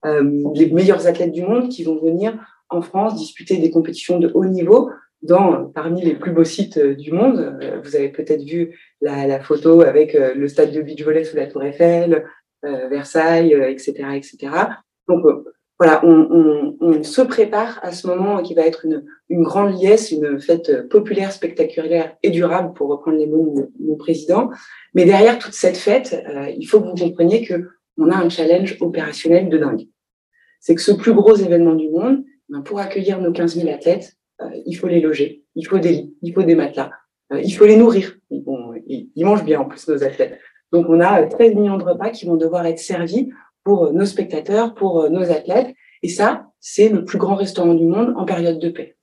Euh, 0.04 0.42
les 0.54 0.70
meilleurs 0.70 1.06
athlètes 1.06 1.32
du 1.32 1.42
monde 1.42 1.68
qui 1.68 1.84
vont 1.84 2.00
venir 2.00 2.34
en 2.70 2.80
France 2.80 3.14
disputer 3.14 3.58
des 3.58 3.70
compétitions 3.70 4.18
de 4.18 4.30
haut 4.34 4.46
niveau 4.46 4.90
dans 5.22 5.66
parmi 5.66 6.02
les 6.02 6.14
plus 6.14 6.32
beaux 6.32 6.44
sites 6.44 6.78
euh, 6.78 6.94
du 6.94 7.12
monde. 7.12 7.38
Euh, 7.62 7.80
vous 7.82 7.96
avez 7.96 8.08
peut-être 8.08 8.42
vu 8.42 8.78
la, 9.00 9.26
la, 9.26 9.40
photo 9.40 9.82
avec 9.82 10.14
euh, 10.14 10.34
le 10.34 10.48
stade 10.48 10.72
de 10.72 10.82
beach 10.82 11.02
volley 11.02 11.24
sous 11.24 11.36
la 11.36 11.46
Tour 11.46 11.62
Eiffel, 11.62 12.24
Versailles, 12.64 13.52
etc., 13.54 13.92
etc. 14.14 14.36
Donc 15.08 15.24
voilà, 15.82 16.00
on, 16.04 16.28
on, 16.30 16.76
on, 16.80 17.02
se 17.02 17.22
prépare 17.22 17.80
à 17.82 17.90
ce 17.90 18.06
moment 18.06 18.40
qui 18.40 18.54
va 18.54 18.62
être 18.62 18.84
une, 18.84 19.04
une, 19.28 19.42
grande 19.42 19.76
liesse, 19.76 20.12
une 20.12 20.40
fête 20.40 20.88
populaire, 20.88 21.32
spectaculaire 21.32 22.16
et 22.22 22.30
durable, 22.30 22.72
pour 22.72 22.88
reprendre 22.88 23.18
les 23.18 23.26
mots 23.26 23.52
de 23.56 23.84
mon 23.84 23.96
président. 23.96 24.50
Mais 24.94 25.04
derrière 25.04 25.40
toute 25.40 25.54
cette 25.54 25.76
fête, 25.76 26.24
il 26.56 26.64
faut 26.66 26.80
que 26.80 26.86
vous 26.86 26.94
compreniez 26.94 27.44
que 27.44 27.68
on 27.98 28.10
a 28.10 28.16
un 28.16 28.28
challenge 28.28 28.76
opérationnel 28.80 29.48
de 29.48 29.58
dingue. 29.58 29.88
C'est 30.60 30.76
que 30.76 30.80
ce 30.80 30.92
plus 30.92 31.14
gros 31.14 31.34
événement 31.34 31.74
du 31.74 31.90
monde, 31.90 32.22
ben, 32.48 32.60
pour 32.60 32.78
accueillir 32.78 33.20
nos 33.20 33.32
15 33.32 33.56
000 33.56 33.68
athlètes, 33.68 34.12
euh, 34.40 34.50
il 34.64 34.74
faut 34.74 34.86
les 34.86 35.00
loger, 35.00 35.44
il 35.56 35.66
faut 35.66 35.78
des 35.78 35.90
lits, 35.90 36.16
il 36.22 36.32
faut 36.32 36.44
des 36.44 36.54
matelas, 36.54 36.92
euh, 37.32 37.40
il 37.40 37.50
faut 37.50 37.66
les 37.66 37.76
nourrir. 37.76 38.16
Ils, 38.30 38.44
ils, 39.16 39.24
mangent 39.24 39.44
bien 39.44 39.58
en 39.58 39.64
plus 39.64 39.88
nos 39.88 40.04
athlètes. 40.04 40.38
Donc 40.70 40.86
on 40.88 41.00
a 41.00 41.26
13 41.26 41.56
millions 41.56 41.76
de 41.76 41.82
repas 41.82 42.10
qui 42.10 42.26
vont 42.26 42.36
devoir 42.36 42.66
être 42.66 42.78
servis 42.78 43.30
pour 43.64 43.86
euh, 43.86 43.92
nos 43.92 44.06
spectateurs, 44.06 44.74
pour 44.74 45.10
nos 45.10 45.30
athlètes. 45.30 45.74
Et 46.02 46.08
ça, 46.08 46.46
c'est 46.60 46.88
le 46.88 47.04
plus 47.04 47.18
grand 47.18 47.36
restaurant 47.36 47.74
du 47.74 47.86
monde 47.86 48.14
en 48.16 48.24
période 48.24 48.58
de 48.58 48.68
paix. 48.68 48.96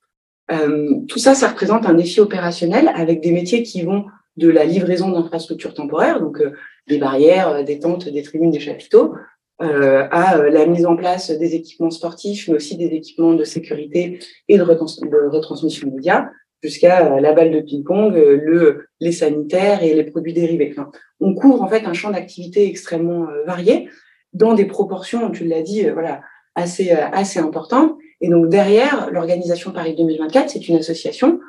Euh, 0.51 0.95
tout 1.07 1.19
ça, 1.19 1.35
ça 1.35 1.49
représente 1.49 1.85
un 1.85 1.93
défi 1.93 2.19
opérationnel 2.19 2.91
avec 2.95 3.21
des 3.21 3.31
métiers 3.31 3.63
qui 3.63 3.83
vont 3.83 4.05
de 4.37 4.49
la 4.49 4.65
livraison 4.65 5.09
d'infrastructures 5.09 5.73
temporaires, 5.73 6.19
donc 6.19 6.39
euh, 6.39 6.53
des 6.87 6.97
barrières, 6.97 7.63
des 7.63 7.79
tentes, 7.79 8.07
des 8.07 8.23
tribunes, 8.23 8.51
des 8.51 8.59
chapiteaux, 8.59 9.13
euh, 9.61 10.07
à 10.09 10.37
euh, 10.37 10.49
la 10.49 10.65
mise 10.65 10.85
en 10.85 10.95
place 10.95 11.31
des 11.31 11.53
équipements 11.53 11.91
sportifs, 11.91 12.47
mais 12.47 12.55
aussi 12.55 12.77
des 12.77 12.85
équipements 12.85 13.33
de 13.33 13.43
sécurité 13.43 14.19
et 14.47 14.57
de, 14.57 14.63
de 14.63 15.29
retransmission 15.29 15.91
média, 15.91 16.29
jusqu'à 16.63 17.13
euh, 17.13 17.19
la 17.19 17.33
balle 17.33 17.51
de 17.51 17.59
ping-pong, 17.59 18.13
le, 18.15 18.87
les 19.01 19.11
sanitaires 19.11 19.83
et 19.83 19.93
les 19.93 20.05
produits 20.05 20.33
dérivés. 20.33 20.73
On 21.19 21.35
couvre 21.35 21.61
en 21.61 21.67
fait 21.67 21.83
un 21.85 21.93
champ 21.93 22.09
d'activité 22.09 22.67
extrêmement 22.67 23.27
varié, 23.45 23.89
dans 24.33 24.53
des 24.53 24.65
proportions, 24.65 25.29
tu 25.31 25.45
l'as 25.45 25.61
dit, 25.61 25.89
voilà, 25.89 26.21
assez 26.55 26.91
assez 26.91 27.39
importantes. 27.39 27.97
Et 28.21 28.29
donc 28.29 28.49
derrière, 28.49 29.09
l'organisation 29.11 29.71
Paris 29.71 29.95
2024, 29.95 30.49
c'est 30.49 30.67
une 30.67 30.77
association 30.77 31.39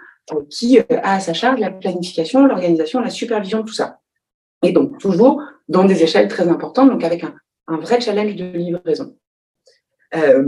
qui 0.49 0.79
a 0.79 0.85
à 1.03 1.21
sa 1.21 1.33
charge 1.33 1.59
la 1.61 1.71
planification, 1.71 2.47
l'organisation, 2.47 3.01
la 3.01 3.11
supervision 3.11 3.63
tout 3.63 3.73
ça. 3.73 4.01
Et 4.63 4.73
donc 4.73 4.99
toujours 4.99 5.43
dans 5.69 5.85
des 5.85 6.03
échelles 6.03 6.29
très 6.29 6.49
importantes, 6.49 6.91
donc 6.91 7.05
avec 7.05 7.25
un, 7.25 7.35
un 7.67 7.79
vrai 7.79 8.01
challenge 8.01 8.37
de 8.37 8.45
livraison. 8.45 9.17
Euh, 10.15 10.45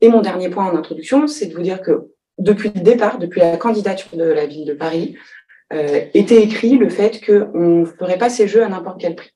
et 0.00 0.08
mon 0.08 0.20
dernier 0.20 0.50
point 0.50 0.66
en 0.66 0.76
introduction, 0.76 1.26
c'est 1.26 1.46
de 1.46 1.54
vous 1.54 1.62
dire 1.62 1.80
que 1.80 2.10
depuis 2.38 2.70
le 2.74 2.80
départ, 2.80 3.18
depuis 3.18 3.40
la 3.40 3.56
candidature 3.56 4.16
de 4.16 4.24
la 4.24 4.46
ville 4.46 4.66
de 4.66 4.74
Paris, 4.74 5.16
euh, 5.72 6.04
était 6.14 6.42
écrit 6.42 6.76
le 6.76 6.88
fait 6.88 7.24
qu'on 7.24 7.80
ne 7.80 7.84
ferait 7.84 8.18
pas 8.18 8.28
ces 8.28 8.48
jeux 8.48 8.64
à 8.64 8.68
n'importe 8.68 9.00
quel 9.00 9.14
prix, 9.14 9.30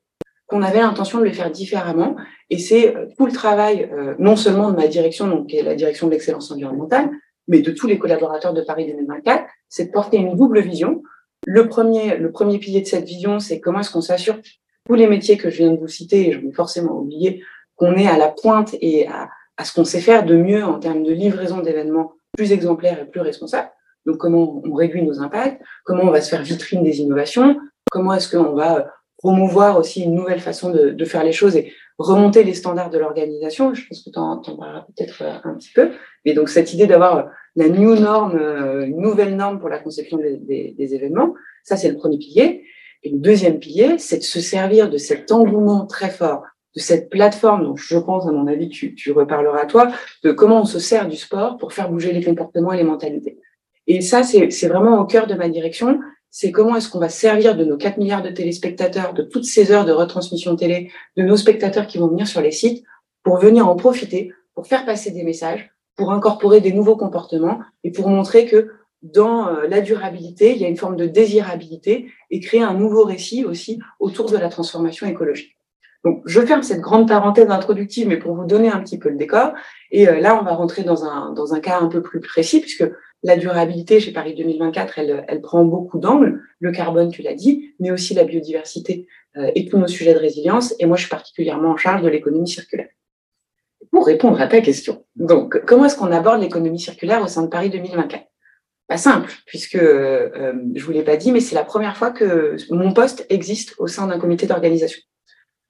qu'on 0.48 0.62
avait 0.62 0.80
l'intention 0.80 1.20
de 1.20 1.24
les 1.24 1.32
faire 1.32 1.50
différemment. 1.50 2.16
Et 2.50 2.58
c'est 2.58 2.96
euh, 2.96 3.06
tout 3.16 3.26
le 3.26 3.32
travail, 3.32 3.88
euh, 3.92 4.14
non 4.18 4.34
seulement 4.34 4.70
de 4.70 4.76
ma 4.76 4.88
direction, 4.88 5.28
donc 5.28 5.48
qui 5.48 5.56
est 5.56 5.62
la 5.62 5.74
direction 5.76 6.08
de 6.08 6.12
l'excellence 6.12 6.50
environnementale, 6.50 7.10
mais 7.46 7.60
de 7.60 7.70
tous 7.70 7.86
les 7.86 7.98
collaborateurs 7.98 8.54
de 8.54 8.62
Paris 8.62 8.86
2024, 8.86 9.44
c'est 9.68 9.86
de 9.86 9.90
porter 9.92 10.16
une 10.16 10.34
double 10.36 10.60
vision. 10.60 11.02
Le 11.46 11.68
premier, 11.68 12.16
le 12.16 12.32
premier 12.32 12.58
pilier 12.58 12.80
de 12.80 12.86
cette 12.86 13.04
vision, 13.04 13.38
c'est 13.38 13.60
comment 13.60 13.80
est-ce 13.80 13.92
qu'on 13.92 14.00
s'assure 14.00 14.38
tous 14.86 14.94
les 14.94 15.06
métiers 15.06 15.36
que 15.36 15.50
je 15.50 15.58
viens 15.58 15.70
de 15.70 15.78
vous 15.78 15.88
citer, 15.88 16.28
et 16.28 16.32
je 16.32 16.40
vais 16.40 16.52
forcément 16.52 16.98
oublier, 16.98 17.42
qu'on 17.76 17.94
est 17.94 18.08
à 18.08 18.16
la 18.16 18.28
pointe 18.28 18.74
et 18.80 19.06
à, 19.06 19.28
à 19.58 19.64
ce 19.64 19.74
qu'on 19.74 19.84
sait 19.84 20.00
faire 20.00 20.24
de 20.24 20.34
mieux 20.34 20.64
en 20.64 20.78
termes 20.78 21.04
de 21.04 21.12
livraison 21.12 21.60
d'événements 21.60 22.12
plus 22.36 22.52
exemplaires 22.52 22.98
et 23.00 23.04
plus 23.04 23.20
responsables. 23.20 23.70
Donc, 24.06 24.16
comment 24.16 24.62
on 24.64 24.72
réduit 24.72 25.02
nos 25.02 25.20
impacts, 25.20 25.62
comment 25.84 26.04
on 26.04 26.10
va 26.10 26.22
se 26.22 26.30
faire 26.30 26.42
vitrine 26.42 26.82
des 26.82 27.00
innovations, 27.00 27.58
comment 27.90 28.14
est-ce 28.14 28.34
qu'on 28.34 28.54
va 28.54 28.86
promouvoir 29.18 29.78
aussi 29.78 30.02
une 30.02 30.14
nouvelle 30.14 30.40
façon 30.40 30.70
de, 30.70 30.90
de, 30.90 31.04
faire 31.04 31.24
les 31.24 31.32
choses 31.32 31.56
et 31.56 31.72
remonter 31.98 32.44
les 32.44 32.54
standards 32.54 32.90
de 32.90 32.98
l'organisation. 32.98 33.74
Je 33.74 33.86
pense 33.86 34.02
que 34.02 34.10
tu 34.10 34.18
en, 34.18 34.38
parleras 34.38 34.86
peut-être 34.96 35.22
un 35.44 35.54
petit 35.54 35.72
peu. 35.74 35.90
Mais 36.24 36.32
donc, 36.32 36.48
cette 36.48 36.72
idée 36.72 36.86
d'avoir 36.86 37.28
la 37.56 37.68
new 37.68 37.94
norme, 37.96 38.38
une 38.86 39.00
nouvelle 39.00 39.36
norme 39.36 39.58
pour 39.58 39.68
la 39.68 39.80
conception 39.80 40.18
des, 40.18 40.74
des 40.76 40.94
événements. 40.94 41.34
Ça, 41.64 41.76
c'est 41.76 41.90
le 41.90 41.96
premier 41.96 42.18
pilier. 42.18 42.64
Et 43.02 43.10
le 43.10 43.18
deuxième 43.18 43.58
pilier, 43.58 43.98
c'est 43.98 44.18
de 44.18 44.22
se 44.22 44.40
servir 44.40 44.90
de 44.90 44.98
cet 44.98 45.30
engouement 45.30 45.86
très 45.86 46.10
fort, 46.10 46.44
de 46.74 46.80
cette 46.80 47.10
plateforme 47.10 47.64
dont 47.64 47.76
je 47.76 47.96
pense, 47.96 48.26
à 48.26 48.32
mon 48.32 48.46
avis, 48.46 48.68
tu, 48.68 48.94
tu 48.94 49.12
reparleras 49.12 49.66
toi, 49.66 49.88
de 50.24 50.32
comment 50.32 50.62
on 50.62 50.64
se 50.64 50.78
sert 50.78 51.08
du 51.08 51.16
sport 51.16 51.56
pour 51.58 51.72
faire 51.72 51.90
bouger 51.90 52.12
les 52.12 52.24
comportements 52.24 52.72
et 52.72 52.76
les 52.76 52.84
mentalités. 52.84 53.38
Et 53.86 54.00
ça, 54.00 54.22
c'est 54.22 54.68
vraiment 54.68 55.00
au 55.00 55.06
cœur 55.06 55.26
de 55.26 55.34
ma 55.34 55.48
direction. 55.48 56.00
C'est 56.30 56.52
comment 56.52 56.76
est-ce 56.76 56.88
qu'on 56.90 56.98
va 56.98 57.08
servir 57.08 57.56
de 57.56 57.64
nos 57.64 57.76
4 57.76 57.98
milliards 57.98 58.22
de 58.22 58.30
téléspectateurs, 58.30 59.14
de 59.14 59.22
toutes 59.22 59.44
ces 59.44 59.72
heures 59.72 59.84
de 59.84 59.92
retransmission 59.92 60.56
télé, 60.56 60.90
de 61.16 61.22
nos 61.22 61.36
spectateurs 61.36 61.86
qui 61.86 61.98
vont 61.98 62.08
venir 62.08 62.26
sur 62.26 62.40
les 62.40 62.52
sites, 62.52 62.84
pour 63.22 63.38
venir 63.38 63.68
en 63.68 63.76
profiter, 63.76 64.32
pour 64.54 64.66
faire 64.66 64.84
passer 64.84 65.10
des 65.10 65.24
messages, 65.24 65.70
pour 65.96 66.12
incorporer 66.12 66.60
des 66.60 66.72
nouveaux 66.72 66.96
comportements 66.96 67.60
et 67.84 67.90
pour 67.90 68.08
montrer 68.08 68.46
que 68.46 68.70
dans 69.02 69.48
euh, 69.48 69.66
la 69.68 69.80
durabilité, 69.80 70.54
il 70.54 70.58
y 70.58 70.64
a 70.64 70.68
une 70.68 70.76
forme 70.76 70.96
de 70.96 71.06
désirabilité 71.06 72.10
et 72.30 72.40
créer 72.40 72.62
un 72.62 72.74
nouveau 72.74 73.04
récit 73.04 73.44
aussi 73.44 73.80
autour 74.00 74.30
de 74.30 74.36
la 74.36 74.48
transformation 74.48 75.06
écologique. 75.06 75.56
Donc, 76.04 76.22
je 76.26 76.40
ferme 76.40 76.62
cette 76.62 76.80
grande 76.80 77.08
parenthèse 77.08 77.50
introductive, 77.50 78.08
mais 78.08 78.18
pour 78.18 78.34
vous 78.34 78.44
donner 78.44 78.68
un 78.68 78.80
petit 78.80 78.98
peu 78.98 79.08
le 79.08 79.16
décor. 79.16 79.52
Et 79.90 80.08
euh, 80.08 80.20
là, 80.20 80.38
on 80.40 80.44
va 80.44 80.54
rentrer 80.54 80.82
dans 80.84 81.04
un, 81.04 81.32
dans 81.32 81.54
un 81.54 81.60
cas 81.60 81.80
un 81.80 81.88
peu 81.88 82.02
plus 82.02 82.20
précis, 82.20 82.60
puisque 82.60 82.84
la 83.22 83.36
durabilité 83.36 84.00
chez 84.00 84.12
Paris 84.12 84.34
2024, 84.34 84.98
elle, 84.98 85.24
elle 85.28 85.40
prend 85.40 85.64
beaucoup 85.64 85.98
d'angles. 85.98 86.40
Le 86.60 86.70
carbone, 86.72 87.10
tu 87.10 87.22
l'as 87.22 87.34
dit, 87.34 87.74
mais 87.80 87.90
aussi 87.90 88.14
la 88.14 88.24
biodiversité 88.24 89.06
euh, 89.36 89.50
et 89.54 89.66
tous 89.66 89.78
nos 89.78 89.88
sujets 89.88 90.14
de 90.14 90.18
résilience. 90.18 90.74
Et 90.78 90.86
moi, 90.86 90.96
je 90.96 91.02
suis 91.02 91.10
particulièrement 91.10 91.70
en 91.70 91.76
charge 91.76 92.02
de 92.02 92.08
l'économie 92.08 92.48
circulaire. 92.48 92.88
Pour 93.90 94.06
répondre 94.06 94.40
à 94.40 94.46
ta 94.46 94.60
question, 94.60 95.04
donc, 95.16 95.64
comment 95.64 95.86
est-ce 95.86 95.96
qu'on 95.96 96.12
aborde 96.12 96.40
l'économie 96.40 96.80
circulaire 96.80 97.22
au 97.22 97.26
sein 97.26 97.42
de 97.42 97.48
Paris 97.48 97.70
2024 97.70 98.24
pas 98.88 98.96
simple, 98.96 99.30
puisque 99.44 99.74
euh, 99.74 100.30
euh, 100.34 100.54
je 100.74 100.82
vous 100.82 100.92
l'ai 100.92 101.02
pas 101.02 101.18
dit, 101.18 101.30
mais 101.30 101.40
c'est 101.40 101.54
la 101.54 101.64
première 101.64 101.94
fois 101.98 102.10
que 102.10 102.56
mon 102.70 102.94
poste 102.94 103.26
existe 103.28 103.74
au 103.76 103.86
sein 103.86 104.06
d'un 104.06 104.18
comité 104.18 104.46
d'organisation. 104.46 105.02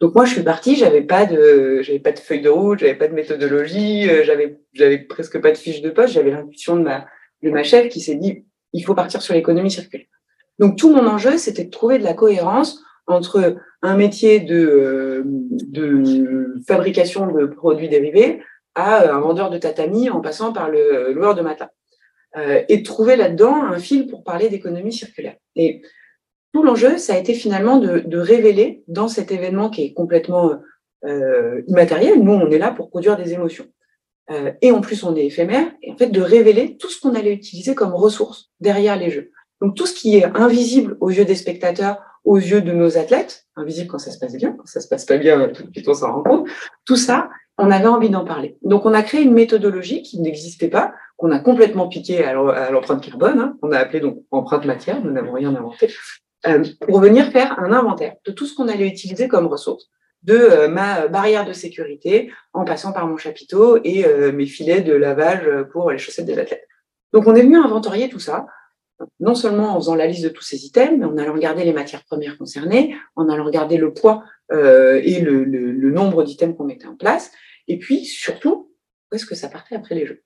Donc 0.01 0.15
moi, 0.15 0.25
je 0.25 0.35
suis 0.35 0.45
partie, 0.45 0.77
j'avais 0.77 1.03
pas 1.03 1.27
de, 1.27 1.83
j'avais 1.83 1.99
pas 1.99 2.13
de 2.13 2.21
feuille 2.21 2.43
de 2.43 2.49
route, 2.49 2.79
j'avais 2.79 2.95
pas 2.95 3.09
de 3.09 3.15
méthodologie, 3.15 4.09
euh, 4.09 4.23
j'avais, 4.23 4.61
j'avais 4.73 4.99
presque 4.99 5.41
pas 5.41 5.51
de 5.51 5.57
fiche 5.57 5.83
de 5.83 5.91
poste, 5.91 6.15
j'avais 6.15 6.31
l'intuition 6.31 6.77
de 6.77 6.83
ma, 6.83 7.09
de 7.43 7.51
ma 7.51 7.63
chef 7.63 7.89
qui 7.89 8.01
s'est 8.01 8.17
dit, 8.17 8.45
il 8.73 8.85
faut 8.85 8.95
partir 8.95 9.23
sur 9.23 9.35
l'économie 9.35 9.71
circulaire. 9.71 10.07
Donc 10.59 10.77
tout 10.77 10.93
mon 10.93 11.07
enjeu, 11.07 11.39
c'était 11.39 11.65
de 11.65 11.71
trouver 11.71 11.99
de 11.99 12.05
la 12.05 12.15
cohérence 12.15 12.83
entre 13.07 13.57
un 13.83 13.97
métier 13.97 14.41
de, 14.41 14.57
euh, 14.57 15.23
de 15.25 16.55
fabrication 16.67 17.31
de 17.33 17.47
produits 17.47 17.89
dérivés 17.89 18.43
à 18.75 19.13
un 19.13 19.21
vendeur 19.21 19.51
de 19.51 19.59
tatami 19.59 20.11
en 20.11 20.21
passant 20.21 20.53
par 20.53 20.69
le 20.69 21.13
loueur 21.13 21.35
de. 21.35 21.43
Euh, 22.37 22.63
et 22.69 22.79
de 22.79 22.83
trouver 22.83 23.17
là-dedans 23.17 23.63
un 23.65 23.79
fil 23.79 24.07
pour 24.07 24.23
parler 24.23 24.51
d'économie 24.51 24.93
circulaire. 24.93 25.37
Et 25.57 25.81
tout 26.53 26.63
l'enjeu, 26.63 26.99
ça 26.99 27.15
a 27.15 27.19
été 27.19 27.33
finalement 27.33 27.79
de, 27.79 28.01
de, 28.01 28.19
révéler 28.19 28.85
dans 28.87 29.09
cet 29.09 29.33
événement 29.33 29.71
qui 29.71 29.85
est 29.85 29.93
complètement 29.95 30.61
euh, 31.05 31.63
immatériel, 31.69 32.23
nous 32.23 32.33
on 32.33 32.51
est 32.51 32.59
là 32.59 32.71
pour 32.73 32.91
produire 32.91 33.17
des 33.17 33.33
émotions. 33.33 33.67
Euh, 34.31 34.53
et 34.61 34.73
en 34.73 34.81
plus 34.81 35.05
on 35.05 35.17
est 35.17 35.27
éphémère, 35.27 35.67
et 35.83 35.93
en 35.93 35.97
fait 35.97 36.09
de 36.09 36.21
révéler 36.21 36.77
tout 36.77 36.91
ce 36.91 37.01
qu'on 37.01 37.15
allait 37.15 37.33
utiliser 37.33 37.75
comme 37.75 37.95
ressources 37.95 38.51
derrière 38.61 38.97
les 38.97 39.11
jeux. 39.11 39.31
Donc 39.61 39.75
tout 39.75 39.87
ce 39.87 39.95
qui 39.95 40.17
est 40.17 40.25
invisible 40.37 40.97
aux 41.01 41.11
yeux 41.11 41.25
des 41.25 41.35
spectateurs, 41.35 41.99
aux 42.25 42.37
yeux 42.37 42.61
de 42.61 42.73
nos 42.73 42.99
athlètes, 42.99 43.47
invisible 43.57 43.89
quand 43.89 43.99
ça 43.99 44.11
se 44.11 44.19
passe 44.19 44.37
bien, 44.37 44.53
quand 44.53 44.67
ça 44.67 44.81
se 44.81 44.89
passe 44.89 45.05
pas 45.05 45.17
bien, 45.17 45.49
tout 45.49 45.63
de 45.63 45.89
on 45.89 45.95
s'en 45.95 46.13
rend 46.13 46.23
compte, 46.23 46.49
tout 46.85 46.97
ça, 46.97 47.31
on 47.57 47.71
avait 47.71 47.89
envie 47.89 48.11
d'en 48.11 48.25
parler. 48.25 48.57
Donc 48.63 48.87
on 48.87 48.93
a 48.93 49.03
créé 49.03 49.23
une 49.23 49.33
méthodologie 49.33 50.03
qui 50.03 50.21
n'existait 50.21 50.69
pas, 50.69 50.93
qu'on 51.17 51.33
a 51.33 51.41
complètement 51.41 51.89
piqué 51.89 52.23
à 52.23 52.33
l'empreinte 52.71 53.03
carbone, 53.03 53.41
hein, 53.41 53.57
on 53.63 53.73
a 53.73 53.79
appelé 53.79 54.01
donc 54.01 54.23
empreinte 54.31 54.65
matière, 54.65 55.03
nous 55.03 55.11
n'avons 55.11 55.33
rien 55.33 55.55
inventé, 55.55 55.93
euh, 56.47 56.65
pour 56.87 57.01
venir 57.01 57.27
faire 57.33 57.59
un 57.59 57.73
inventaire 57.73 58.15
de 58.25 58.31
tout 58.31 58.47
ce 58.47 58.55
qu'on 58.55 58.69
allait 58.69 58.87
utiliser 58.87 59.27
comme 59.27 59.47
ressources, 59.47 59.91
de 60.23 60.35
euh, 60.35 60.69
ma 60.69 61.09
barrière 61.09 61.45
de 61.45 61.53
sécurité 61.53 62.31
en 62.53 62.65
passant 62.65 62.93
par 62.93 63.07
mon 63.07 63.17
chapiteau 63.17 63.79
et 63.85 64.05
euh, 64.05 64.33
mes 64.33 64.47
filets 64.47 64.81
de 64.81 64.93
lavage 64.93 65.49
pour 65.73 65.91
les 65.91 65.99
chaussettes 65.99 66.27
des 66.27 66.39
athlètes. 66.39 66.67
Donc 67.13 67.27
on 67.27 67.35
est 67.35 67.43
venu 67.43 67.57
inventorier 67.57 68.09
tout 68.09 68.19
ça, 68.19 68.47
non 69.21 69.35
seulement 69.35 69.77
en 69.77 69.81
faisant 69.81 69.95
la 69.95 70.07
liste 70.07 70.25
de 70.25 70.29
tous 70.29 70.43
ces 70.43 70.65
items, 70.65 70.99
mais 70.99 71.05
en 71.05 71.17
allant 71.17 71.33
regarder 71.33 71.65
les 71.65 71.73
matières 71.73 72.05
premières 72.05 72.37
concernées, 72.37 72.97
en 73.17 73.29
allant 73.29 73.45
regarder 73.45 73.77
le 73.77 73.95
poids 73.95 74.25
et 74.51 75.21
le, 75.21 75.91
nombre 75.91 76.25
d'items 76.25 76.57
qu'on 76.57 76.65
mettait 76.65 76.87
en 76.87 76.97
place, 76.97 77.31
et 77.69 77.79
puis 77.79 78.05
surtout, 78.05 78.73
où 79.11 79.15
est-ce 79.15 79.25
que 79.25 79.35
ça 79.35 79.49
partait 79.49 79.77
après 79.77 79.95
les 79.95 80.07
jeux? 80.07 80.23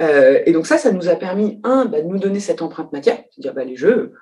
Euh, 0.00 0.40
et 0.46 0.52
donc 0.52 0.66
ça, 0.66 0.78
ça 0.78 0.90
nous 0.90 1.08
a 1.08 1.16
permis, 1.16 1.60
un, 1.64 1.84
bah, 1.84 2.00
de 2.00 2.06
nous 2.06 2.18
donner 2.18 2.40
cette 2.40 2.62
empreinte 2.62 2.92
matière, 2.92 3.22
c'est-à-dire 3.30 3.54
bah, 3.54 3.64
les 3.64 3.76
jeux 3.76 4.14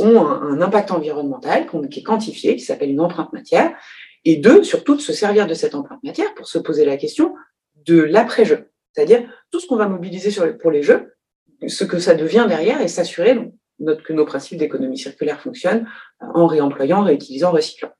ont 0.00 0.26
un, 0.26 0.60
impact 0.60 0.90
environnemental 0.90 1.66
qui 1.90 2.00
est 2.00 2.02
quantifié, 2.02 2.56
qui 2.56 2.64
s'appelle 2.64 2.90
une 2.90 3.00
empreinte 3.00 3.32
matière, 3.32 3.76
et 4.26 4.36
deux, 4.36 4.64
surtout 4.64 4.96
de 4.96 5.00
se 5.00 5.12
servir 5.12 5.46
de 5.46 5.54
cette 5.54 5.76
empreinte 5.76 6.02
matière 6.02 6.34
pour 6.34 6.48
se 6.48 6.58
poser 6.58 6.84
la 6.84 6.96
question 6.96 7.34
de 7.86 8.02
l'après-jeu, 8.02 8.70
c'est-à-dire 8.92 9.22
tout 9.52 9.60
ce 9.60 9.68
qu'on 9.68 9.76
va 9.76 9.88
mobiliser 9.88 10.30
pour 10.60 10.72
les 10.72 10.82
jeux, 10.82 11.14
ce 11.68 11.84
que 11.84 12.00
ça 12.00 12.14
devient 12.14 12.44
derrière 12.48 12.80
et 12.80 12.88
s'assurer 12.88 13.52
que 14.04 14.12
nos 14.12 14.24
principes 14.24 14.58
d'économie 14.58 14.98
circulaire 14.98 15.40
fonctionnent 15.40 15.86
euh, 16.22 16.26
en 16.34 16.46
réemployant, 16.46 17.02
réutilisant, 17.02 17.52
recyclant. 17.52 17.90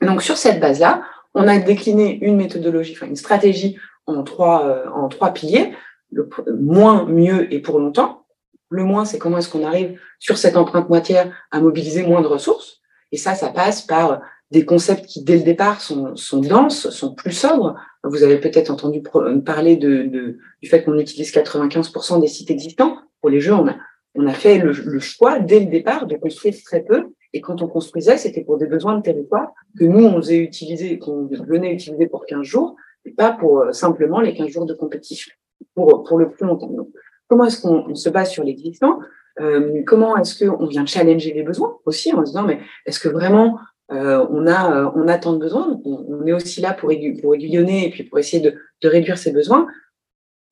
Donc 0.00 0.22
sur 0.22 0.36
cette 0.36 0.60
base-là, 0.60 1.02
on 1.34 1.48
a 1.48 1.58
décliné 1.58 2.18
une 2.22 2.36
méthodologie, 2.36 2.92
enfin 2.94 3.06
une 3.06 3.16
stratégie 3.16 3.78
en 4.06 4.22
trois, 4.22 4.64
euh, 4.64 4.88
en 4.90 5.08
trois 5.08 5.32
piliers 5.32 5.72
le 6.12 6.28
moins, 6.58 7.04
mieux 7.04 7.52
et 7.52 7.60
pour 7.60 7.80
longtemps. 7.80 8.26
Le 8.70 8.84
moins, 8.84 9.04
c'est 9.04 9.18
comment 9.18 9.38
est-ce 9.38 9.48
qu'on 9.48 9.66
arrive 9.66 9.98
sur 10.18 10.38
cette 10.38 10.56
empreinte 10.56 10.88
matière 10.88 11.34
à 11.50 11.60
mobiliser 11.60 12.02
moins 12.02 12.22
de 12.22 12.26
ressources. 12.26 12.80
Et 13.12 13.16
ça, 13.16 13.34
ça 13.34 13.48
passe 13.48 13.82
par 13.82 14.20
des 14.50 14.64
concepts 14.64 15.06
qui, 15.06 15.22
dès 15.22 15.36
le 15.36 15.42
départ, 15.42 15.80
sont, 15.80 16.16
sont 16.16 16.40
denses, 16.40 16.88
sont 16.90 17.14
plus 17.14 17.32
sobres. 17.32 17.74
Vous 18.02 18.22
avez 18.22 18.38
peut-être 18.38 18.70
entendu 18.70 19.02
parler 19.44 19.76
de, 19.76 20.04
de, 20.04 20.38
du 20.62 20.68
fait 20.68 20.82
qu'on 20.82 20.98
utilise 20.98 21.32
95% 21.32 22.20
des 22.20 22.28
sites 22.28 22.50
existants. 22.50 22.96
Pour 23.20 23.30
les 23.30 23.40
jeux, 23.40 23.52
on 23.52 23.68
a, 23.68 23.76
on 24.14 24.26
a 24.26 24.32
fait 24.32 24.58
le, 24.58 24.72
le, 24.72 24.98
choix, 25.00 25.38
dès 25.38 25.60
le 25.60 25.66
départ, 25.66 26.06
de 26.06 26.16
construire 26.16 26.54
très 26.64 26.80
peu. 26.80 27.08
Et 27.34 27.42
quand 27.42 27.60
on 27.60 27.68
construisait, 27.68 28.16
c'était 28.16 28.42
pour 28.42 28.56
des 28.56 28.66
besoins 28.66 28.96
de 28.96 29.02
territoire 29.02 29.52
que 29.78 29.84
nous, 29.84 30.04
on 30.04 30.16
faisait 30.16 30.38
utiliser, 30.38 30.98
qu'on 30.98 31.26
venait 31.26 31.74
utiliser 31.74 32.06
pour 32.06 32.24
15 32.24 32.42
jours, 32.42 32.74
et 33.04 33.10
pas 33.10 33.32
pour 33.32 33.60
euh, 33.60 33.72
simplement 33.72 34.20
les 34.20 34.34
15 34.34 34.48
jours 34.48 34.66
de 34.66 34.74
compétition 34.74 35.30
pour, 35.74 36.04
pour 36.04 36.18
le 36.18 36.30
plus 36.30 36.46
longtemps. 36.46 36.68
Donc, 36.68 36.88
comment 37.26 37.44
est-ce 37.44 37.60
qu'on 37.60 37.94
se 37.94 38.08
base 38.08 38.30
sur 38.30 38.44
l'existant? 38.44 38.98
Euh, 39.40 39.82
Comment 39.86 40.16
est-ce 40.16 40.44
qu'on 40.44 40.66
vient 40.66 40.86
challenger 40.86 41.32
les 41.32 41.42
besoins 41.42 41.76
aussi 41.84 42.12
en 42.12 42.20
se 42.20 42.30
disant 42.30 42.44
mais 42.44 42.60
est-ce 42.86 42.98
que 42.98 43.08
vraiment 43.08 43.58
euh, 43.90 44.26
on 44.30 44.46
a 44.46 44.76
euh, 44.76 44.90
on 44.94 45.08
a 45.08 45.16
tant 45.16 45.32
de 45.32 45.38
besoins 45.38 45.80
on, 45.84 46.26
est 46.26 46.32
aussi 46.32 46.60
là 46.60 46.74
pour, 46.74 46.92
pour 47.22 47.34
aiguillonner 47.34 47.86
et 47.86 47.90
puis 47.90 48.04
pour 48.04 48.18
essayer 48.18 48.42
de, 48.42 48.54
de 48.82 48.88
réduire 48.88 49.16
ces 49.16 49.32
besoins 49.32 49.66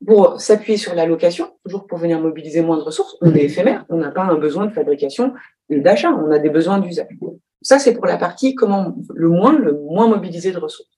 pour 0.04 0.40
s'appuyer 0.40 0.76
sur 0.76 0.94
l'allocation, 0.94 1.52
toujours 1.64 1.86
pour 1.86 1.98
venir 1.98 2.20
mobiliser 2.20 2.60
moins 2.60 2.76
de 2.76 2.82
ressources. 2.82 3.16
On 3.22 3.34
est 3.34 3.44
éphémère, 3.44 3.84
on 3.88 3.96
n'a 3.96 4.10
pas 4.10 4.22
un 4.22 4.36
besoin 4.36 4.66
de 4.66 4.72
fabrication 4.72 5.32
et 5.70 5.80
d'achat, 5.80 6.10
on 6.10 6.30
a 6.30 6.38
des 6.38 6.50
besoins 6.50 6.78
d'usage. 6.78 7.08
Ça, 7.62 7.78
c'est 7.78 7.94
pour 7.94 8.06
la 8.06 8.18
partie 8.18 8.54
comment 8.54 8.94
le 9.14 9.28
moins, 9.28 9.58
le 9.58 9.72
moins 9.72 10.08
mobiliser 10.08 10.52
de 10.52 10.58
ressources. 10.58 10.90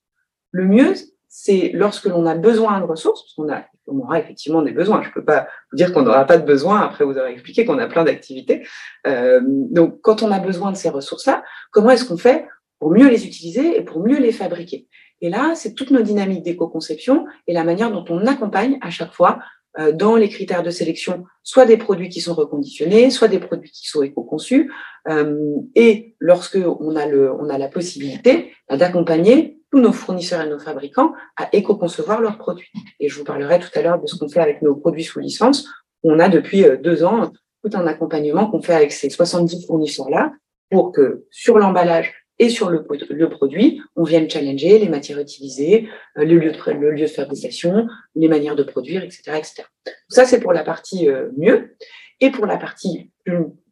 Le 0.51 0.65
mieux, 0.65 0.95
c'est 1.29 1.71
lorsque 1.75 2.07
l'on 2.07 2.27
a 2.27 2.35
besoin 2.35 2.81
de 2.81 2.87
ressources, 2.87 3.23
parce 3.23 3.35
qu'on 3.35 3.53
a, 3.53 3.65
on 3.87 3.99
aura 3.99 4.19
effectivement 4.19 4.63
des 4.63 4.73
besoins. 4.73 5.03
Je 5.03 5.09
ne 5.09 5.15
peux 5.15 5.25
pas 5.25 5.47
vous 5.71 5.77
dire 5.77 5.93
qu'on 5.93 6.03
n'aura 6.03 6.25
pas 6.25 6.39
de 6.39 6.47
besoin, 6.47 6.81
après 6.81 7.05
vous 7.05 7.19
aurez 7.19 7.33
expliqué 7.33 7.65
qu'on 7.65 7.79
a 7.79 7.87
plein 7.87 8.05
d'activités. 8.05 8.67
Euh, 9.07 9.41
donc, 9.45 10.01
quand 10.01 10.23
on 10.23 10.31
a 10.31 10.39
besoin 10.39 10.73
de 10.73 10.77
ces 10.77 10.89
ressources-là, 10.89 11.45
comment 11.71 11.91
est-ce 11.91 12.05
qu'on 12.05 12.17
fait 12.17 12.47
pour 12.79 12.91
mieux 12.91 13.09
les 13.09 13.27
utiliser 13.27 13.77
et 13.77 13.83
pour 13.83 14.05
mieux 14.05 14.19
les 14.19 14.33
fabriquer? 14.33 14.89
Et 15.21 15.31
là, 15.31 15.53
c'est 15.55 15.75
toute 15.75 15.91
nos 15.91 16.03
dynamiques 16.03 16.45
d'éco-conception 16.45 17.27
et 17.47 17.53
la 17.53 17.65
manière 17.65 17.91
dont 17.91 18.05
on 18.09 18.27
accompagne 18.27 18.79
à 18.81 18.91
chaque 18.91 19.13
fois 19.13 19.41
euh, 19.79 19.93
dans 19.93 20.17
les 20.17 20.29
critères 20.29 20.63
de 20.63 20.71
sélection, 20.71 21.25
soit 21.43 21.67
des 21.67 21.77
produits 21.77 22.09
qui 22.09 22.21
sont 22.21 22.35
reconditionnés, 22.35 23.11
soit 23.11 23.29
des 23.29 23.39
produits 23.39 23.71
qui 23.71 23.87
sont 23.87 24.03
éco-conçus, 24.03 24.73
euh, 25.09 25.57
et 25.75 26.17
lorsque 26.21 26.59
on 26.81 26.97
a, 26.97 27.07
le, 27.07 27.33
on 27.33 27.51
a 27.51 27.59
la 27.59 27.69
possibilité 27.69 28.53
bah, 28.69 28.77
d'accompagner 28.77 29.58
tous 29.71 29.81
nos 29.81 29.93
fournisseurs 29.93 30.41
et 30.43 30.49
nos 30.49 30.59
fabricants 30.59 31.13
à 31.37 31.49
éco-concevoir 31.53 32.21
leurs 32.21 32.39
produits. 32.39 32.71
Et 33.01 33.09
je 33.09 33.19
vous 33.19 33.25
parlerai 33.25 33.59
tout 33.61 33.69
à 33.75 33.83
l'heure 33.83 34.01
de 34.01 34.07
ce 34.07 34.17
qu'on 34.17 34.29
fait 34.29 34.41
avec 34.41 34.63
nos 34.63 34.75
produits 34.75 35.05
sous 35.05 35.21
licence. 35.21 35.69
On 36.03 36.19
a 36.19 36.29
depuis 36.29 36.65
euh, 36.65 36.77
deux 36.77 37.05
ans 37.05 37.33
tout 37.63 37.77
un 37.77 37.87
accompagnement 37.87 38.49
qu'on 38.51 38.63
fait 38.63 38.75
avec 38.75 38.93
ces 38.93 39.11
70 39.11 39.67
fournisseurs-là 39.67 40.33
pour 40.71 40.93
que 40.93 41.27
sur 41.31 41.59
l'emballage 41.59 42.15
et 42.39 42.51
sur 42.51 42.71
le, 42.71 42.85
produit, 43.31 43.83
on 43.97 44.05
vienne 44.05 44.31
challenger 44.31 44.79
les 44.79 44.89
matières 44.89 45.19
utilisées, 45.19 45.89
euh, 46.19 46.25
le 46.25 46.39
lieu 46.39 46.53
de, 46.53 46.71
le 46.71 46.93
lieu 46.93 47.03
de 47.03 47.07
fabrication, 47.07 47.89
les 48.15 48.29
manières 48.29 48.55
de 48.55 48.63
produire, 48.63 49.03
etc. 49.03 49.23
etc. 49.37 49.63
Ça, 50.09 50.25
c'est 50.25 50.41
pour 50.41 50.53
la 50.53 50.63
partie 50.63 51.09
euh, 51.09 51.31
mieux. 51.37 51.75
Et 52.21 52.31
pour 52.31 52.47
la 52.47 52.57
partie 52.57 53.11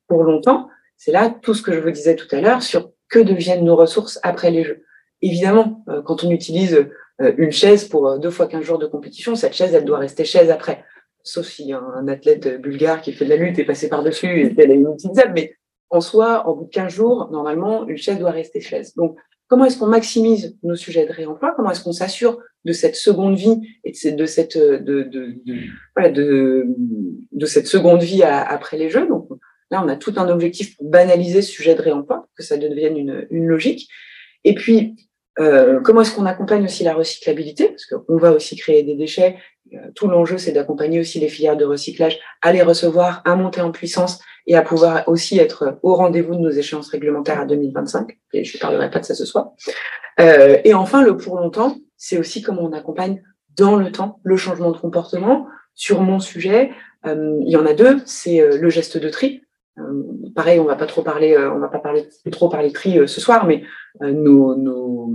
pour 0.09 0.23
longtemps, 0.23 0.69
c'est 0.97 1.13
là 1.13 1.31
tout 1.31 1.55
ce 1.55 1.63
que 1.63 1.73
je 1.73 1.81
vous 1.81 1.91
disais 1.91 2.17
tout 2.17 2.29
à 2.35 2.41
l'heure 2.41 2.63
sur 2.63 2.93
que 3.09 3.19
deviennent 3.19 3.65
nos 3.65 3.77
ressources 3.77 4.19
après 4.23 4.51
les 4.51 4.65
jeux. 4.65 4.83
Évidemment, 5.23 5.85
euh, 5.89 6.03
quand 6.03 6.25
on 6.25 6.31
utilise 6.31 6.87
euh, 7.21 7.33
une 7.39 7.53
chaise 7.53 7.85
pour 7.85 8.07
euh, 8.07 8.19
deux 8.19 8.31
fois 8.31 8.47
quinze 8.47 8.65
jours 8.65 8.79
de 8.79 8.87
compétition, 8.87 9.35
cette 9.35 9.55
chaise, 9.55 9.75
elle 9.75 9.85
doit 9.85 9.99
rester 9.99 10.25
chaise 10.25 10.51
après. 10.51 10.85
sauf 11.23 11.59
a 11.73 11.79
un 11.79 12.09
athlète 12.09 12.61
bulgare 12.61 13.01
qui 13.01 13.13
fait 13.13 13.25
de 13.25 13.31
la 13.31 13.37
lutte 13.37 13.59
et 13.59 13.65
passé 13.65 13.89
par-dessus 13.89 14.43
et 14.43 14.55
elle 14.59 14.71
une 14.71 14.95
petite 14.95 15.19
mais 15.35 15.55
en 15.89 16.01
soi, 16.01 16.49
en 16.49 16.55
bout 16.55 16.65
de 16.65 16.71
15 16.71 16.93
jours, 16.93 17.29
normalement, 17.31 17.87
une 17.87 17.97
chaise 17.97 18.19
doit 18.19 18.33
rester 18.33 18.61
chaise. 18.61 18.95
Donc, 18.97 19.17
comment 19.47 19.65
est-ce 19.65 19.79
qu'on 19.79 19.87
maximise 19.87 20.59
nos 20.65 20.75
sujets 20.75 21.07
de 21.07 21.13
réemploi? 21.13 21.55
Comment 21.55 21.71
est-ce 21.71 21.83
qu'on 21.83 21.93
s'assure 21.93 22.41
de 22.65 22.73
cette 22.73 22.97
seconde 22.97 23.37
vie 23.37 23.61
et 23.85 23.93
de 24.11 24.27
cette, 24.27 24.59
de, 24.59 24.79
de, 24.79 25.37
de, 25.45 25.55
voilà, 25.95 26.11
de, 26.11 26.67
de 27.31 27.47
cette 27.47 27.69
seconde 27.69 28.03
vie 28.03 28.25
après 28.25 28.77
les 28.77 28.91
Jeux? 28.91 29.07
Donc, 29.07 29.29
là, 29.71 29.81
on 29.85 29.89
a 29.89 29.95
tout 29.95 30.15
un 30.17 30.29
objectif 30.29 30.77
pour 30.77 30.91
banaliser 30.91 31.41
ce 31.41 31.53
sujet 31.53 31.77
de 31.77 31.83
réemploi, 31.83 32.27
que 32.37 32.43
ça 32.43 32.57
devienne 32.57 32.97
une, 32.97 33.27
une 33.31 33.47
logique. 33.47 33.89
Et 34.47 34.55
puis, 34.55 34.97
euh, 35.39 35.81
comment 35.81 36.01
est-ce 36.01 36.15
qu'on 36.15 36.25
accompagne 36.25 36.65
aussi 36.65 36.85
la 36.85 36.95
recyclabilité? 36.95 37.69
Parce 37.69 37.85
qu'on 37.85 38.17
va 38.17 38.33
aussi 38.33 38.57
créer 38.57 38.83
des 38.83 38.95
déchets. 38.95 39.37
Euh, 39.75 39.91
tout 39.95 40.07
l'enjeu, 40.09 40.39
c'est 40.39 40.53
d'accompagner 40.53 41.01
aussi 41.01 41.19
les 41.19 41.29
filières 41.29 41.57
de 41.57 41.65
recyclage 41.65 42.19
à 42.41 42.53
les 42.53 42.63
recevoir, 42.63 43.21
à 43.25 43.37
monter 43.37 43.61
en 43.61 43.73
puissance 43.73 44.21
et 44.47 44.57
à 44.57 44.63
pouvoir 44.63 45.07
aussi 45.09 45.39
être 45.39 45.79
au 45.83 45.95
rendez-vous 45.97 46.37
de 46.37 46.41
nos 46.41 46.51
échéances 46.51 46.89
réglementaires 46.89 47.41
à 47.41 47.45
2025. 47.45 48.17
Et 48.33 48.45
je 48.45 48.57
ne 48.57 48.61
parlerai 48.61 48.89
pas 48.89 49.01
de 49.01 49.05
ça 49.05 49.15
ce 49.15 49.27
soir. 49.27 49.51
Euh, 50.21 50.59
et 50.65 50.75
enfin, 50.75 51.03
le 51.03 51.17
pour 51.17 51.37
longtemps, 51.37 51.77
c'est 51.97 52.19
aussi 52.19 52.41
comment 52.41 52.63
on 52.63 52.73
accompagne 52.73 53.23
dans 53.57 53.77
le 53.77 53.91
temps 53.91 54.21
le 54.23 54.37
changement 54.37 54.71
de 54.71 54.79
comportement. 54.79 55.49
Sur 55.75 56.01
mon 56.01 56.21
sujet, 56.21 56.71
euh, 57.07 57.39
il 57.43 57.51
y 57.51 57.57
en 57.57 57.67
a 57.67 57.75
deux. 57.75 58.01
C'est 58.07 58.41
euh, 58.41 58.57
le 58.57 58.71
geste 58.71 58.97
de 58.97 59.09
tri. 59.09 59.43
Euh, 59.79 60.03
pareil, 60.35 60.59
on 60.59 60.65
va 60.65 60.77
pas 60.77 60.87
trop 60.87 61.03
parler, 61.03 61.37
on 61.37 61.59
va 61.59 61.69
pas 61.69 61.79
parler 61.79 62.09
trop 62.33 62.49
parler 62.49 62.73
tri 62.73 62.99
ce 63.07 63.21
soir, 63.21 63.47
mais 63.47 63.63
nos, 64.01 64.57
nos, 64.57 65.13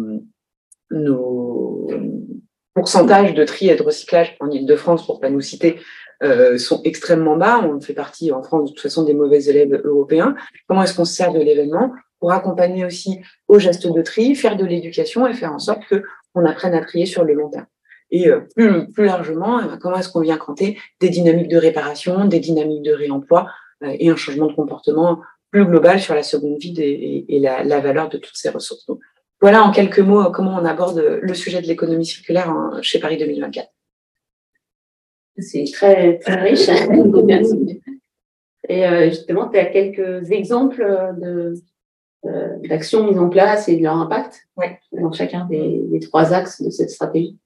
pourcentages 2.74 3.34
de 3.34 3.44
tri 3.44 3.70
et 3.70 3.76
de 3.76 3.84
recyclage 3.84 4.36
en 4.40 4.50
Ile-de-France, 4.50 5.06
pour 5.06 5.20
pas 5.20 5.30
nous 5.30 5.42
citer, 5.42 5.80
euh, 6.24 6.58
sont 6.58 6.82
extrêmement 6.84 7.36
bas. 7.36 7.62
On 7.64 7.82
fait 7.82 7.94
partie 7.94 8.32
en 8.32 8.44
France 8.44 8.70
de 8.70 8.76
toute 8.76 8.82
façon 8.82 9.04
des 9.04 9.14
mauvais 9.14 9.46
élèves 9.46 9.82
européens. 9.84 10.36
Comment 10.68 10.84
est-ce 10.84 10.96
qu'on 10.96 11.06
se 11.06 11.16
sert 11.16 11.34
de 11.34 11.40
l'événement 11.40 11.92
pour 12.20 12.32
accompagner 12.32 12.86
aussi 12.86 13.20
au 13.48 13.58
geste 13.58 13.88
de 13.88 14.02
tri, 14.02 14.36
faire 14.36 14.56
de 14.56 14.66
l'éducation 14.66 15.28
et 15.28 15.34
faire 15.34 15.52
en 15.52 15.60
sorte 15.60 15.82
que 15.90 16.04
on 16.36 16.46
apprenne 16.46 16.74
à 16.74 16.82
trier 16.82 17.06
sur 17.06 17.24
le 17.24 17.34
long 17.34 17.50
terme? 17.50 17.66
Et 18.12 18.30
euh, 18.30 18.42
plus, 18.56 18.92
plus 18.92 19.06
largement, 19.06 19.62
comment 19.82 19.98
est-ce 19.98 20.10
qu'on 20.10 20.22
vient 20.22 20.38
cranter 20.38 20.78
des 21.00 21.10
dynamiques 21.10 21.48
de 21.48 21.58
réparation, 21.58 22.26
des 22.26 22.40
dynamiques 22.40 22.84
de 22.84 22.94
réemploi 22.94 23.42
euh, 23.42 23.46
et 23.84 24.10
un 24.10 24.16
changement 24.16 24.48
de 24.48 24.54
comportement 24.54 25.22
plus 25.50 25.66
global 25.66 26.00
sur 26.00 26.16
la 26.16 26.24
seconde 26.24 26.58
vie 26.60 26.74
et, 26.80 27.40
la, 27.40 27.64
la, 27.64 27.80
valeur 27.82 28.10
de 28.10 28.18
toutes 28.18 28.38
ces 28.38 28.50
ressources. 28.50 28.86
Donc, 28.86 29.00
voilà 29.42 29.64
en 29.64 29.72
quelques 29.72 30.00
mots 30.00 30.32
comment 30.32 30.56
on 30.56 30.66
aborde 30.66 31.20
le 31.22 31.34
sujet 31.34 31.62
de 31.62 31.68
l'économie 31.68 32.06
circulaire 32.06 32.54
chez 32.82 33.00
Paris 33.00 33.18
2024. 33.18 33.68
C'est 35.38 35.66
très, 35.74 36.20
très 36.20 36.36
riche. 36.36 36.70
Et 38.70 38.86
euh, 38.86 39.10
justement, 39.10 39.50
tu 39.50 39.58
as 39.58 39.66
quelques 39.66 40.32
exemples 40.32 40.86
de, 41.20 41.56
euh, 42.26 42.58
d'actions 42.70 43.06
mises 43.08 43.18
en 43.18 43.30
place 43.30 43.68
et 43.68 43.76
de 43.76 43.84
leur 43.84 43.96
impact 43.96 44.48
ouais. 44.56 44.80
dans 44.92 45.12
chacun 45.12 45.46
des, 45.46 45.82
des, 45.90 46.00
trois 46.00 46.34
axes 46.34 46.62
de 46.62 46.70
cette 46.70 46.92
stratégie? 46.92 47.38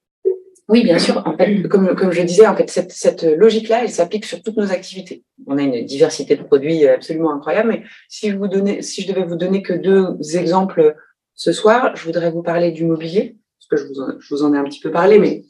Oui, 0.67 0.84
bien 0.84 0.98
sûr. 0.98 1.22
En 1.25 1.38
fait, 1.38 1.63
comme, 1.67 1.95
comme 1.95 2.12
je 2.12 2.22
disais, 2.24 2.48
en 2.48 2.55
fait, 2.55 2.69
cette, 2.69 2.91
cette 2.91 3.24
logique-là, 3.24 3.84
elle 3.84 3.89
s'applique 3.89 4.25
sur 4.25 4.41
toutes 4.41 4.57
nos 4.57 4.72
activités. 4.72 5.24
On 5.45 5.57
a 5.57 5.62
une 5.62 5.86
diversité 5.86 6.36
de 6.36 6.43
produits 6.43 6.88
absolument 6.88 7.31
incroyable. 7.31 7.69
Mais 7.69 7.84
si 8.10 8.31
je 8.31 8.38
vous 8.38 8.48
donnais, 8.48 8.81
si 8.81 9.03
je 9.03 9.07
devais 9.07 9.25
vous 9.25 9.36
donner 9.36 9.62
que 9.62 9.74
deux 9.74 10.17
exemples 10.36 10.95
ce 11.36 11.51
soir, 11.51 11.95
je 11.95 12.03
voudrais 12.05 12.31
vous 12.31 12.41
parler 12.41 12.72
du 12.72 12.86
mobilier 12.86 13.38
parce 13.69 13.81
que 13.81 13.88
je 13.88 13.93
vous, 13.93 14.01
en, 14.01 14.19
je 14.19 14.34
vous 14.34 14.43
en 14.43 14.53
ai 14.53 14.57
un 14.57 14.63
petit 14.63 14.79
peu 14.79 14.91
parlé, 14.91 15.19
mais 15.19 15.43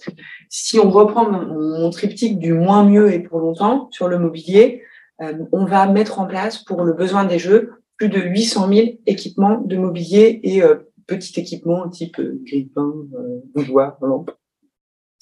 si 0.50 0.79
on 0.79 0.89
reprend 0.89 1.29
mon, 1.29 1.89
triptyque 1.89 2.39
du 2.39 2.53
moins 2.53 2.84
mieux 2.84 3.12
et 3.13 3.19
pour 3.19 3.39
longtemps 3.39 3.89
sur 3.91 4.07
le 4.07 4.17
mobilier, 4.19 4.84
euh, 5.22 5.34
on 5.51 5.65
va 5.65 5.88
mettre 5.88 6.19
en 6.19 6.25
place 6.25 6.60
pour 6.60 6.84
le 6.84 6.93
besoin 6.93 7.25
des 7.25 7.39
jeux 7.39 7.71
plus 7.97 8.10
de 8.10 8.19
800 8.19 8.73
000 8.73 8.88
équipements 9.06 9.62
de 9.62 9.78
mobilier 9.78 10.39
et 10.43 10.62
euh, 10.62 10.75
petits 11.08 11.39
équipements 11.39 11.88
type 11.89 12.19
euh, 12.19 12.41
grille-pain, 12.43 12.93
euh, 13.15 13.41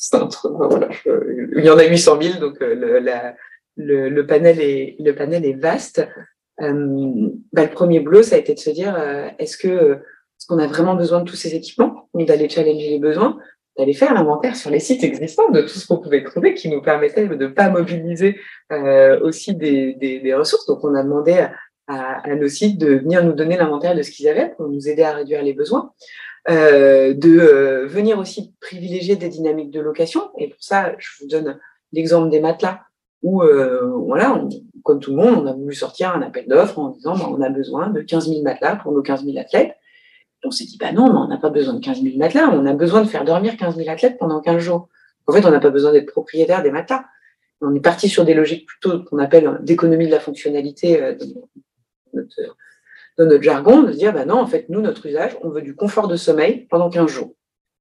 cintre. 0.03 0.49
Voilà, 0.51 0.89
il 1.55 1.63
y 1.63 1.69
en 1.69 1.77
a 1.77 1.85
800 1.85 2.21
000, 2.21 2.39
donc 2.39 2.59
le, 2.59 2.99
la, 2.99 3.35
le, 3.77 4.21
panel 4.25 4.59
est, 4.59 5.59
vaste. 5.59 6.07
Bah, 6.59 6.67
le 6.67 7.69
premier 7.69 7.99
boulot, 7.99 8.23
ça 8.23 8.35
a 8.35 8.39
été 8.39 8.53
de 8.53 8.59
se 8.59 8.69
dire, 8.69 8.95
est-ce 9.39 9.57
que 9.57 9.99
est-ce 10.43 10.47
qu'on 10.47 10.59
a 10.59 10.67
vraiment 10.67 10.95
besoin 10.95 11.21
de 11.21 11.29
tous 11.29 11.37
ces 11.37 11.55
équipements 11.55 12.09
ou 12.13 12.25
d'aller 12.25 12.49
challenger 12.49 12.89
les 12.89 12.99
besoins, 12.99 13.37
d'aller 13.77 13.93
faire 13.93 14.13
l'inventaire 14.13 14.57
sur 14.57 14.69
les 14.69 14.79
sites 14.79 15.03
existants 15.03 15.49
de 15.51 15.61
tout 15.61 15.69
ce 15.69 15.87
qu'on 15.87 15.99
pouvait 15.99 16.21
trouver 16.21 16.53
qui 16.53 16.67
nous 16.67 16.81
permettait 16.81 17.27
de 17.27 17.35
ne 17.35 17.47
pas 17.47 17.69
mobiliser 17.69 18.37
euh, 18.71 19.19
aussi 19.21 19.55
des, 19.55 20.33
ressources. 20.35 20.65
Donc, 20.65 20.83
on 20.83 20.95
a 20.95 21.03
demandé 21.03 21.47
à 21.87 22.35
nos 22.35 22.49
sites 22.49 22.77
de 22.77 22.95
venir 22.95 23.23
nous 23.23 23.31
donner 23.31 23.55
l'inventaire 23.55 23.95
de 23.95 24.01
ce 24.01 24.11
qu'ils 24.11 24.27
avaient 24.27 24.53
pour 24.57 24.67
nous 24.67 24.89
aider 24.89 25.03
à 25.03 25.13
réduire 25.13 25.43
les 25.43 25.53
besoins. 25.53 25.93
Euh, 26.49 27.13
de 27.13 27.39
euh, 27.39 27.87
venir 27.87 28.19
aussi 28.19 28.53
privilégier 28.59 29.15
des 29.15 29.29
dynamiques 29.29 29.71
de 29.71 29.79
location. 29.79 30.29
Et 30.37 30.49
pour 30.49 30.61
ça, 30.61 30.93
je 30.97 31.09
vous 31.19 31.27
donne 31.27 31.57
l'exemple 31.93 32.29
des 32.29 32.41
matelas 32.41 32.81
où, 33.21 33.43
euh, 33.43 33.89
voilà, 34.05 34.33
on, 34.33 34.49
comme 34.83 34.99
tout 34.99 35.11
le 35.11 35.17
monde, 35.17 35.45
on 35.45 35.47
a 35.47 35.53
voulu 35.53 35.73
sortir 35.73 36.13
un 36.13 36.21
appel 36.21 36.45
d'offres 36.47 36.79
en 36.79 36.89
disant 36.89 37.15
bah, 37.15 37.29
on 37.29 37.41
a 37.41 37.49
besoin 37.49 37.89
de 37.89 38.01
15 38.01 38.27
000 38.27 38.41
matelas 38.41 38.75
pour 38.75 38.91
nos 38.91 39.01
15 39.01 39.23
000 39.23 39.37
athlètes 39.37 39.75
on 40.43 40.51
s'est 40.51 40.65
dit, 40.65 40.77
bah 40.77 40.91
non, 40.91 41.05
on 41.05 41.27
n'a 41.27 41.37
pas 41.37 41.49
besoin 41.49 41.73
de 41.73 41.79
15 41.79 42.01
000 42.01 42.17
matelas, 42.17 42.49
on 42.49 42.65
a 42.65 42.73
besoin 42.73 43.01
de 43.01 43.07
faire 43.07 43.23
dormir 43.23 43.57
15 43.57 43.75
000 43.75 43.89
athlètes 43.89 44.17
pendant 44.17 44.41
15 44.41 44.59
jours. 44.59 44.89
En 45.27 45.33
fait, 45.33 45.45
on 45.45 45.51
n'a 45.51 45.59
pas 45.59 45.69
besoin 45.69 45.93
d'être 45.93 46.11
propriétaire 46.11 46.63
des 46.63 46.71
matelas. 46.71 47.05
On 47.61 47.73
est 47.73 47.79
parti 47.79 48.09
sur 48.09 48.25
des 48.25 48.33
logiques 48.33 48.65
plutôt 48.65 49.03
qu'on 49.03 49.19
appelle 49.19 49.59
d'économie 49.61 50.07
de 50.07 50.11
la 50.11 50.19
fonctionnalité 50.19 51.01
euh, 51.01 51.15
de 51.15 51.25
notre, 52.13 52.57
de 53.17 53.25
notre 53.25 53.43
jargon, 53.43 53.83
de 53.83 53.91
dire, 53.91 54.13
bah 54.13 54.25
non, 54.25 54.39
en 54.39 54.47
fait, 54.47 54.65
nous, 54.69 54.81
notre 54.81 55.05
usage, 55.05 55.37
on 55.41 55.49
veut 55.49 55.61
du 55.61 55.75
confort 55.75 56.07
de 56.07 56.15
sommeil 56.15 56.67
pendant 56.69 56.89
15 56.89 57.07
jours. 57.07 57.33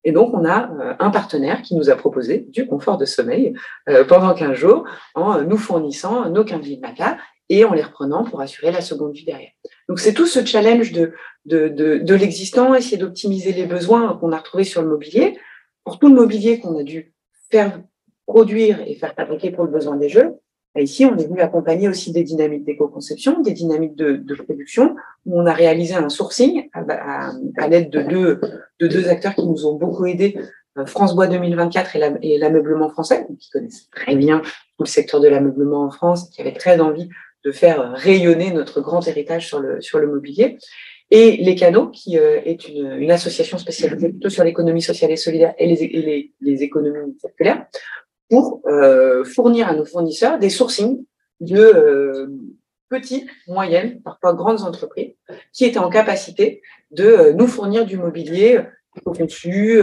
Et 0.04 0.12
donc, 0.12 0.34
on 0.34 0.44
a 0.44 0.70
euh, 0.70 0.94
un 0.98 1.10
partenaire 1.10 1.62
qui 1.62 1.76
nous 1.76 1.90
a 1.90 1.96
proposé 1.96 2.46
du 2.48 2.66
confort 2.66 2.98
de 2.98 3.04
sommeil 3.04 3.54
euh, 3.88 4.04
pendant 4.04 4.34
15 4.34 4.54
jours 4.54 4.84
en 5.14 5.42
nous 5.42 5.56
fournissant 5.56 6.28
nos 6.28 6.44
15 6.44 6.66
000 6.66 6.80
matelas 6.80 7.18
et 7.48 7.64
en 7.64 7.72
les 7.72 7.82
reprenant 7.82 8.24
pour 8.24 8.40
assurer 8.40 8.72
la 8.72 8.80
seconde 8.80 9.12
vie 9.12 9.24
derrière. 9.24 9.50
Donc 9.88 10.00
c'est 10.00 10.14
tout 10.14 10.26
ce 10.26 10.44
challenge 10.44 10.92
de, 10.92 11.12
de, 11.44 11.68
de, 11.68 11.98
de 11.98 12.14
l'existant, 12.14 12.74
essayer 12.74 12.96
d'optimiser 12.96 13.52
les 13.52 13.66
besoins 13.66 14.16
qu'on 14.16 14.32
a 14.32 14.38
retrouvés 14.38 14.64
sur 14.64 14.82
le 14.82 14.88
mobilier. 14.88 15.38
Pour 15.84 15.98
tout 15.98 16.08
le 16.08 16.14
mobilier 16.14 16.60
qu'on 16.60 16.78
a 16.78 16.82
dû 16.82 17.12
faire 17.50 17.80
produire 18.26 18.80
et 18.86 18.94
faire 18.94 19.14
fabriquer 19.14 19.50
pour 19.50 19.64
le 19.64 19.70
besoin 19.70 19.96
des 19.96 20.08
jeux, 20.08 20.34
ici 20.80 21.04
on 21.04 21.16
est 21.16 21.26
venu 21.26 21.40
accompagner 21.40 21.88
aussi 21.88 22.12
des 22.12 22.22
dynamiques 22.22 22.64
d'éco-conception, 22.64 23.42
des 23.42 23.52
dynamiques 23.52 23.96
de, 23.96 24.16
de, 24.16 24.34
production, 24.34 24.96
où 25.26 25.40
on 25.40 25.46
a 25.46 25.52
réalisé 25.52 25.94
un 25.94 26.08
sourcing 26.08 26.68
à, 26.72 26.80
à, 26.88 27.32
à 27.58 27.68
l'aide 27.68 27.90
de 27.90 28.02
deux, 28.02 28.40
de 28.80 28.86
deux 28.86 29.08
acteurs 29.08 29.34
qui 29.34 29.46
nous 29.46 29.66
ont 29.66 29.74
beaucoup 29.74 30.06
aidés, 30.06 30.38
euh, 30.78 30.86
France 30.86 31.14
Bois 31.14 31.26
2024 31.26 31.96
et 32.22 32.38
l'ameublement 32.38 32.88
français, 32.88 33.26
qui 33.38 33.50
connaissent 33.50 33.90
très 33.90 34.16
bien 34.16 34.40
tout 34.40 34.84
le 34.84 34.86
secteur 34.86 35.20
de 35.20 35.28
l'ameublement 35.28 35.84
en 35.84 35.90
France, 35.90 36.30
qui 36.30 36.40
avaient 36.40 36.52
très 36.52 36.80
envie 36.80 37.08
de 37.44 37.52
faire 37.52 37.92
rayonner 37.92 38.52
notre 38.52 38.80
grand 38.80 39.06
héritage 39.06 39.48
sur 39.48 39.60
le, 39.60 39.80
sur 39.80 39.98
le 39.98 40.06
mobilier. 40.06 40.58
Et 41.10 41.36
Les 41.38 41.54
Canaux, 41.56 41.88
qui 41.88 42.18
euh, 42.18 42.40
est 42.44 42.68
une, 42.68 42.92
une, 42.92 43.10
association 43.10 43.58
spécialisée 43.58 44.08
plutôt 44.08 44.30
sur 44.30 44.44
l'économie 44.44 44.80
sociale 44.80 45.10
et 45.10 45.16
solidaire 45.16 45.52
et 45.58 45.66
les, 45.66 45.82
et 45.82 46.02
les, 46.02 46.32
les 46.40 46.62
économies 46.62 47.18
circulaires, 47.20 47.66
pour 48.32 48.62
euh, 48.66 49.24
fournir 49.24 49.68
à 49.68 49.74
nos 49.74 49.84
fournisseurs 49.84 50.38
des 50.38 50.48
sourcings 50.48 51.04
de 51.40 51.58
euh, 51.58 52.28
petites, 52.88 53.28
moyennes, 53.46 54.00
parfois 54.00 54.32
grandes 54.32 54.62
entreprises, 54.62 55.12
qui 55.52 55.66
étaient 55.66 55.78
en 55.78 55.90
capacité 55.90 56.62
de 56.92 57.04
euh, 57.04 57.32
nous 57.34 57.46
fournir 57.46 57.84
du 57.84 57.98
mobilier 57.98 58.60
conçu, 59.04 59.82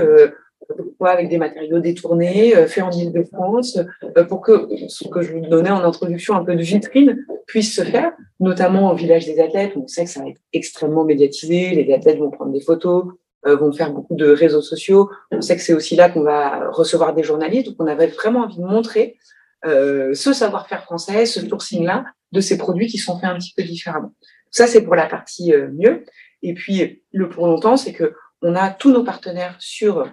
avec 1.00 1.30
des 1.30 1.38
matériaux 1.38 1.80
détournés, 1.80 2.54
faits 2.68 2.84
en 2.84 2.92
Ile-de-France, 2.92 3.80
pour 4.28 4.42
que 4.42 4.68
ce 4.88 5.08
que 5.08 5.22
je 5.22 5.34
vous 5.34 5.42
donnais 5.42 5.72
en 5.72 5.84
introduction, 5.84 6.36
un 6.36 6.44
peu 6.44 6.56
de 6.56 6.62
vitrine, 6.62 7.26
puisse 7.48 7.76
se 7.76 7.84
faire, 7.84 8.14
notamment 8.40 8.92
au 8.92 8.96
village 8.96 9.26
des 9.26 9.40
athlètes, 9.40 9.74
on 9.76 9.88
sait 9.88 10.06
que 10.06 10.12
ça 10.12 10.22
va 10.22 10.30
être 10.30 10.42
extrêmement 10.54 11.06
médiatisé, 11.06 11.72
les 11.72 11.92
athlètes 11.92 12.20
vont 12.20 12.30
prendre 12.30 12.52
des 12.52 12.62
photos, 12.62 13.06
vont 13.46 13.72
faire 13.72 13.92
beaucoup 13.92 14.16
de 14.16 14.30
réseaux 14.30 14.62
sociaux. 14.62 15.10
On 15.32 15.42
sait 15.42 15.56
que 15.56 15.62
c'est 15.62 15.74
aussi 15.74 15.96
là 15.96 16.10
qu'on 16.10 16.24
va 16.24 16.70
recevoir 16.72 17.14
des 17.14 17.24
journalistes, 17.24 17.68
donc 17.68 17.78
on 17.80 17.88
avait 17.88 18.08
vraiment 18.08 18.42
envie 18.42 18.58
de 18.58 18.64
montrer 18.64 19.18
euh, 19.66 20.14
ce 20.14 20.32
savoir-faire 20.32 20.84
français, 20.84 21.26
ce 21.26 21.46
sourcing-là, 21.46 22.06
de 22.32 22.42
ces 22.42 22.58
produits 22.58 22.88
qui 22.88 22.98
sont 22.98 23.20
faits 23.20 23.30
un 23.30 23.38
petit 23.38 23.54
peu 23.56 23.64
différemment. 23.64 24.14
Ça, 24.52 24.68
c'est 24.68 24.84
pour 24.84 24.96
la 24.96 25.06
partie 25.06 25.54
euh, 25.54 25.70
mieux. 25.74 26.06
Et 26.42 26.54
puis, 26.54 27.04
le 27.12 27.28
pour 27.28 27.48
longtemps, 27.48 27.76
c'est 27.76 27.94
que 27.94 28.14
on 28.42 28.56
a 28.56 28.70
tous 28.70 28.92
nos 28.92 29.04
partenaires 29.04 29.58
sur 29.60 30.10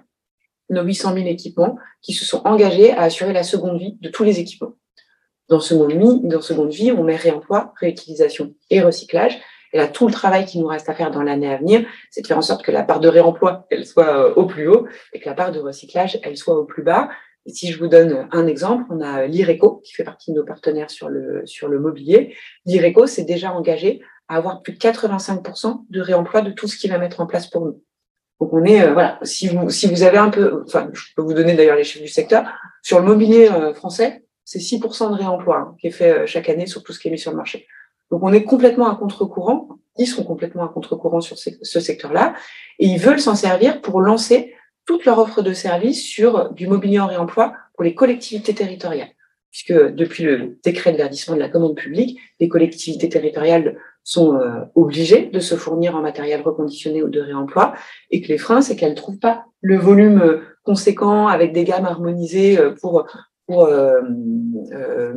nos 0.68 0.82
800 0.82 1.14
000 1.14 1.26
équipements 1.26 1.78
qui 2.02 2.12
se 2.12 2.24
sont 2.24 2.42
engagés 2.44 2.90
à 2.92 3.02
assurer 3.02 3.32
la 3.32 3.44
seconde 3.44 3.78
vie 3.78 3.96
de 4.00 4.08
tous 4.08 4.24
les 4.24 4.40
équipements. 4.40 4.74
Dans 5.48 5.60
seconde 5.60 5.92
vie, 5.92 6.20
dans 6.24 6.40
seconde 6.40 6.72
vie, 6.72 6.90
on 6.90 7.04
met 7.04 7.14
réemploi, 7.14 7.72
réutilisation 7.80 8.52
et 8.70 8.80
recyclage. 8.80 9.38
Et 9.76 9.78
là, 9.78 9.88
tout 9.88 10.06
le 10.06 10.12
travail 10.12 10.46
qui 10.46 10.58
nous 10.58 10.68
reste 10.68 10.88
à 10.88 10.94
faire 10.94 11.10
dans 11.10 11.22
l'année 11.22 11.52
à 11.52 11.58
venir, 11.58 11.86
c'est 12.10 12.22
de 12.22 12.26
faire 12.26 12.38
en 12.38 12.42
sorte 12.42 12.64
que 12.64 12.72
la 12.72 12.82
part 12.82 12.98
de 12.98 13.08
réemploi, 13.08 13.66
elle 13.68 13.84
soit 13.84 14.08
euh, 14.08 14.32
au 14.34 14.46
plus 14.46 14.68
haut 14.68 14.86
et 15.12 15.20
que 15.20 15.28
la 15.28 15.34
part 15.34 15.52
de 15.52 15.60
recyclage, 15.60 16.18
elle 16.22 16.38
soit 16.38 16.56
au 16.56 16.64
plus 16.64 16.82
bas. 16.82 17.10
si 17.46 17.70
je 17.70 17.78
vous 17.78 17.86
donne 17.86 18.26
un 18.32 18.46
exemple, 18.46 18.84
on 18.88 19.02
a 19.02 19.26
l'IRECO 19.26 19.82
qui 19.84 19.92
fait 19.92 20.02
partie 20.02 20.32
de 20.32 20.36
nos 20.38 20.46
partenaires 20.46 20.88
sur 20.88 21.10
le, 21.10 21.42
sur 21.44 21.68
le 21.68 21.78
mobilier. 21.78 22.34
L'IRECO 22.64 23.06
s'est 23.06 23.24
déjà 23.24 23.52
engagé 23.52 24.00
à 24.28 24.36
avoir 24.36 24.62
plus 24.62 24.72
de 24.72 24.78
85% 24.78 25.84
de 25.90 26.00
réemploi 26.00 26.40
de 26.40 26.52
tout 26.52 26.68
ce 26.68 26.78
qu'il 26.78 26.90
va 26.90 26.96
mettre 26.96 27.20
en 27.20 27.26
place 27.26 27.46
pour 27.46 27.66
nous. 27.66 27.82
Donc 28.40 28.54
on 28.54 28.64
est, 28.64 28.82
euh, 28.82 28.94
voilà, 28.94 29.18
si 29.24 29.48
vous, 29.48 29.68
si 29.68 29.88
vous 29.88 30.04
avez 30.04 30.16
un 30.16 30.30
peu, 30.30 30.62
enfin, 30.66 30.88
je 30.94 31.02
peux 31.14 31.22
vous 31.22 31.34
donner 31.34 31.54
d'ailleurs 31.54 31.76
les 31.76 31.84
chiffres 31.84 32.04
du 32.04 32.10
secteur, 32.10 32.44
sur 32.82 32.98
le 32.98 33.04
mobilier 33.04 33.50
euh, 33.50 33.74
français, 33.74 34.24
c'est 34.44 34.58
6% 34.58 35.10
de 35.10 35.16
réemploi 35.16 35.58
hein, 35.58 35.76
qui 35.80 35.88
est 35.88 35.90
fait 35.90 36.10
euh, 36.10 36.26
chaque 36.26 36.48
année 36.48 36.66
sur 36.66 36.82
tout 36.82 36.92
ce 36.92 37.00
qui 37.00 37.08
est 37.08 37.10
mis 37.10 37.18
sur 37.18 37.32
le 37.32 37.36
marché. 37.36 37.66
Donc 38.10 38.22
on 38.22 38.32
est 38.32 38.44
complètement 38.44 38.88
à 38.90 38.96
contre-courant, 38.96 39.68
ils 39.98 40.06
sont 40.06 40.24
complètement 40.24 40.64
à 40.64 40.68
contre-courant 40.68 41.20
sur 41.20 41.38
ce 41.38 41.80
secteur-là, 41.80 42.34
et 42.78 42.86
ils 42.86 42.98
veulent 42.98 43.20
s'en 43.20 43.34
servir 43.34 43.80
pour 43.80 44.00
lancer 44.00 44.54
toute 44.86 45.04
leur 45.04 45.18
offre 45.18 45.42
de 45.42 45.52
services 45.52 46.02
sur 46.02 46.52
du 46.52 46.68
mobilier 46.68 47.00
en 47.00 47.06
réemploi 47.06 47.54
pour 47.74 47.84
les 47.84 47.94
collectivités 47.94 48.54
territoriales. 48.54 49.10
Puisque 49.50 49.94
depuis 49.94 50.22
le 50.22 50.58
décret 50.64 50.92
de 50.92 50.98
verdissement 50.98 51.34
de 51.34 51.40
la 51.40 51.48
commande 51.48 51.76
publique, 51.76 52.18
les 52.40 52.48
collectivités 52.48 53.08
territoriales 53.08 53.78
sont 54.04 54.36
euh, 54.36 54.60
obligées 54.74 55.26
de 55.26 55.40
se 55.40 55.56
fournir 55.56 55.96
en 55.96 56.02
matériel 56.02 56.40
reconditionné 56.42 57.02
ou 57.02 57.08
de 57.08 57.20
réemploi, 57.20 57.74
et 58.10 58.20
que 58.20 58.28
les 58.28 58.38
freins, 58.38 58.60
c'est 58.60 58.76
qu'elles 58.76 58.90
ne 58.90 58.96
trouvent 58.96 59.18
pas 59.18 59.46
le 59.60 59.76
volume 59.76 60.20
euh, 60.20 60.40
conséquent 60.62 61.26
avec 61.26 61.52
des 61.52 61.64
gammes 61.64 61.86
harmonisées 61.86 62.58
euh, 62.58 62.74
pour, 62.80 63.06
pour 63.46 63.68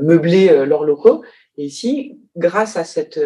meubler 0.02 0.65
leurs 0.65 0.84
locaux. 0.84 1.23
Et 1.59 1.65
ici, 1.65 2.19
grâce 2.35 2.77
à, 2.77 2.83
cette, 2.83 3.19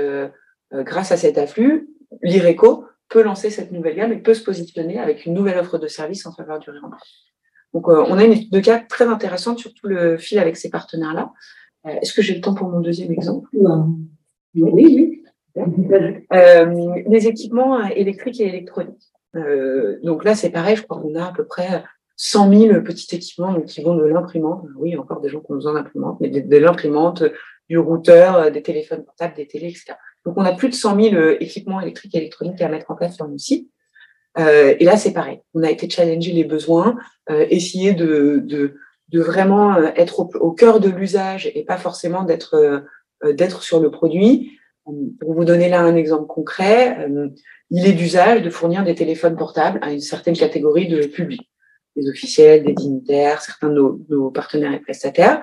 grâce 0.73 1.11
à 1.11 1.17
cet 1.17 1.37
afflux, 1.37 1.87
l'IRECO 2.23 2.85
peut 3.07 3.21
lancer 3.21 3.49
cette 3.49 3.71
nouvelle 3.71 3.95
gamme 3.95 4.11
et 4.11 4.17
peut 4.17 4.33
se 4.33 4.43
positionner 4.43 4.99
avec 4.99 5.25
une 5.25 5.33
nouvelle 5.33 5.59
offre 5.59 5.77
de 5.77 5.87
service 5.87 6.25
en 6.25 6.33
faveur 6.33 6.59
du 6.59 6.69
réemploi. 6.69 6.97
Donc, 7.73 7.87
on 7.87 8.17
a 8.17 8.23
une 8.23 8.33
étude 8.33 8.51
de 8.51 8.59
cas 8.59 8.79
très 8.79 9.05
intéressante 9.05 9.59
sur 9.59 9.73
tout 9.73 9.87
le 9.87 10.17
fil 10.17 10.39
avec 10.39 10.57
ces 10.57 10.69
partenaires-là. 10.69 11.31
Est-ce 11.85 12.13
que 12.13 12.21
j'ai 12.21 12.35
le 12.35 12.41
temps 12.41 12.55
pour 12.55 12.69
mon 12.69 12.81
deuxième 12.81 13.11
exemple? 13.11 13.47
Oui, 14.55 14.71
oui. 14.73 15.23
Euh, 16.33 17.03
les 17.07 17.27
équipements 17.27 17.79
euh, 17.79 17.89
électriques 17.95 18.39
et 18.39 18.47
électroniques. 18.47 19.11
Euh, 19.35 19.99
donc 20.03 20.23
là, 20.23 20.35
c'est 20.35 20.49
pareil, 20.49 20.75
je 20.75 20.83
crois 20.83 20.99
qu'on 20.99 21.15
a 21.15 21.27
à 21.27 21.31
peu 21.31 21.45
près 21.45 21.83
100 22.15 22.51
000 22.51 22.81
petits 22.81 23.15
équipements 23.15 23.53
donc, 23.53 23.65
qui 23.65 23.81
vont 23.81 23.95
de 23.95 24.03
l'imprimante, 24.03 24.65
oui, 24.77 24.97
encore 24.97 25.21
des 25.21 25.29
gens 25.29 25.41
qui 25.41 25.51
ont 25.51 25.55
besoin 25.55 25.73
d'imprimante, 25.73 26.19
mais 26.21 26.29
de, 26.29 26.57
l'imprimante, 26.57 27.23
du 27.73 27.79
routeur, 27.79 28.51
des 28.51 28.61
téléphones 28.61 29.03
portables, 29.03 29.35
des 29.35 29.47
télés, 29.47 29.69
etc. 29.69 29.93
Donc 30.25 30.35
on 30.37 30.45
a 30.45 30.53
plus 30.53 30.69
de 30.69 30.73
100 30.75 31.01
000 31.01 31.15
équipements 31.39 31.81
électriques 31.81 32.15
et 32.15 32.19
électroniques 32.19 32.61
à 32.61 32.69
mettre 32.69 32.91
en 32.91 32.95
place 32.95 33.15
sur 33.15 33.27
nos 33.27 33.37
sites. 33.37 33.69
Euh, 34.37 34.75
et 34.79 34.85
là, 34.85 34.97
c'est 34.97 35.13
pareil. 35.13 35.41
On 35.53 35.63
a 35.63 35.69
été 35.69 35.89
challenger 35.89 36.31
les 36.31 36.43
besoins, 36.43 36.97
euh, 37.29 37.45
essayer 37.49 37.93
de, 37.93 38.41
de, 38.43 38.75
de, 39.09 39.19
vraiment 39.19 39.77
être 39.95 40.19
au, 40.19 40.29
au 40.39 40.51
cœur 40.51 40.79
de 40.79 40.89
l'usage 40.89 41.51
et 41.53 41.63
pas 41.63 41.77
forcément 41.77 42.23
d'être 42.23 42.83
d'être 43.31 43.63
sur 43.63 43.79
le 43.79 43.89
produit. 43.89 44.59
Pour 44.85 45.33
vous 45.33 45.45
donner 45.45 45.69
là 45.69 45.81
un 45.81 45.95
exemple 45.95 46.27
concret, 46.27 47.07
euh, 47.07 47.29
il 47.69 47.87
est 47.87 47.93
d'usage 47.93 48.41
de 48.41 48.49
fournir 48.49 48.83
des 48.83 48.95
téléphones 48.95 49.37
portables 49.37 49.79
à 49.81 49.93
une 49.93 50.01
certaine 50.01 50.35
catégorie 50.35 50.89
de 50.89 51.05
public, 51.05 51.49
des 51.95 52.09
officiels, 52.09 52.65
des 52.65 52.73
dignitaires, 52.73 53.41
certains 53.41 53.69
de 53.69 53.81
nos, 54.09 54.29
partenaires 54.31 54.73
et 54.73 54.79
prestataires. 54.79 55.41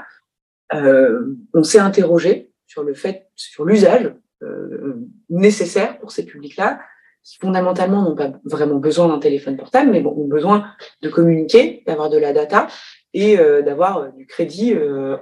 Euh, 0.74 1.36
on 1.54 1.62
s'est 1.62 1.78
interrogé 1.78 2.52
sur 2.66 2.82
le 2.82 2.94
fait, 2.94 3.28
sur 3.34 3.64
l'usage 3.64 4.14
euh, 4.42 4.94
nécessaire 5.28 5.98
pour 5.98 6.12
ces 6.12 6.24
publics-là, 6.24 6.80
qui 7.22 7.38
fondamentalement 7.38 8.02
n'ont 8.02 8.16
pas 8.16 8.32
vraiment 8.44 8.76
besoin 8.76 9.08
d'un 9.08 9.18
téléphone 9.18 9.56
portable, 9.56 9.90
mais 9.90 10.04
ont 10.04 10.28
besoin 10.28 10.66
de 11.02 11.08
communiquer, 11.08 11.82
d'avoir 11.86 12.08
de 12.08 12.16
la 12.16 12.32
data 12.32 12.66
et 13.12 13.36
d'avoir 13.36 14.10
du 14.14 14.24
crédit 14.26 14.74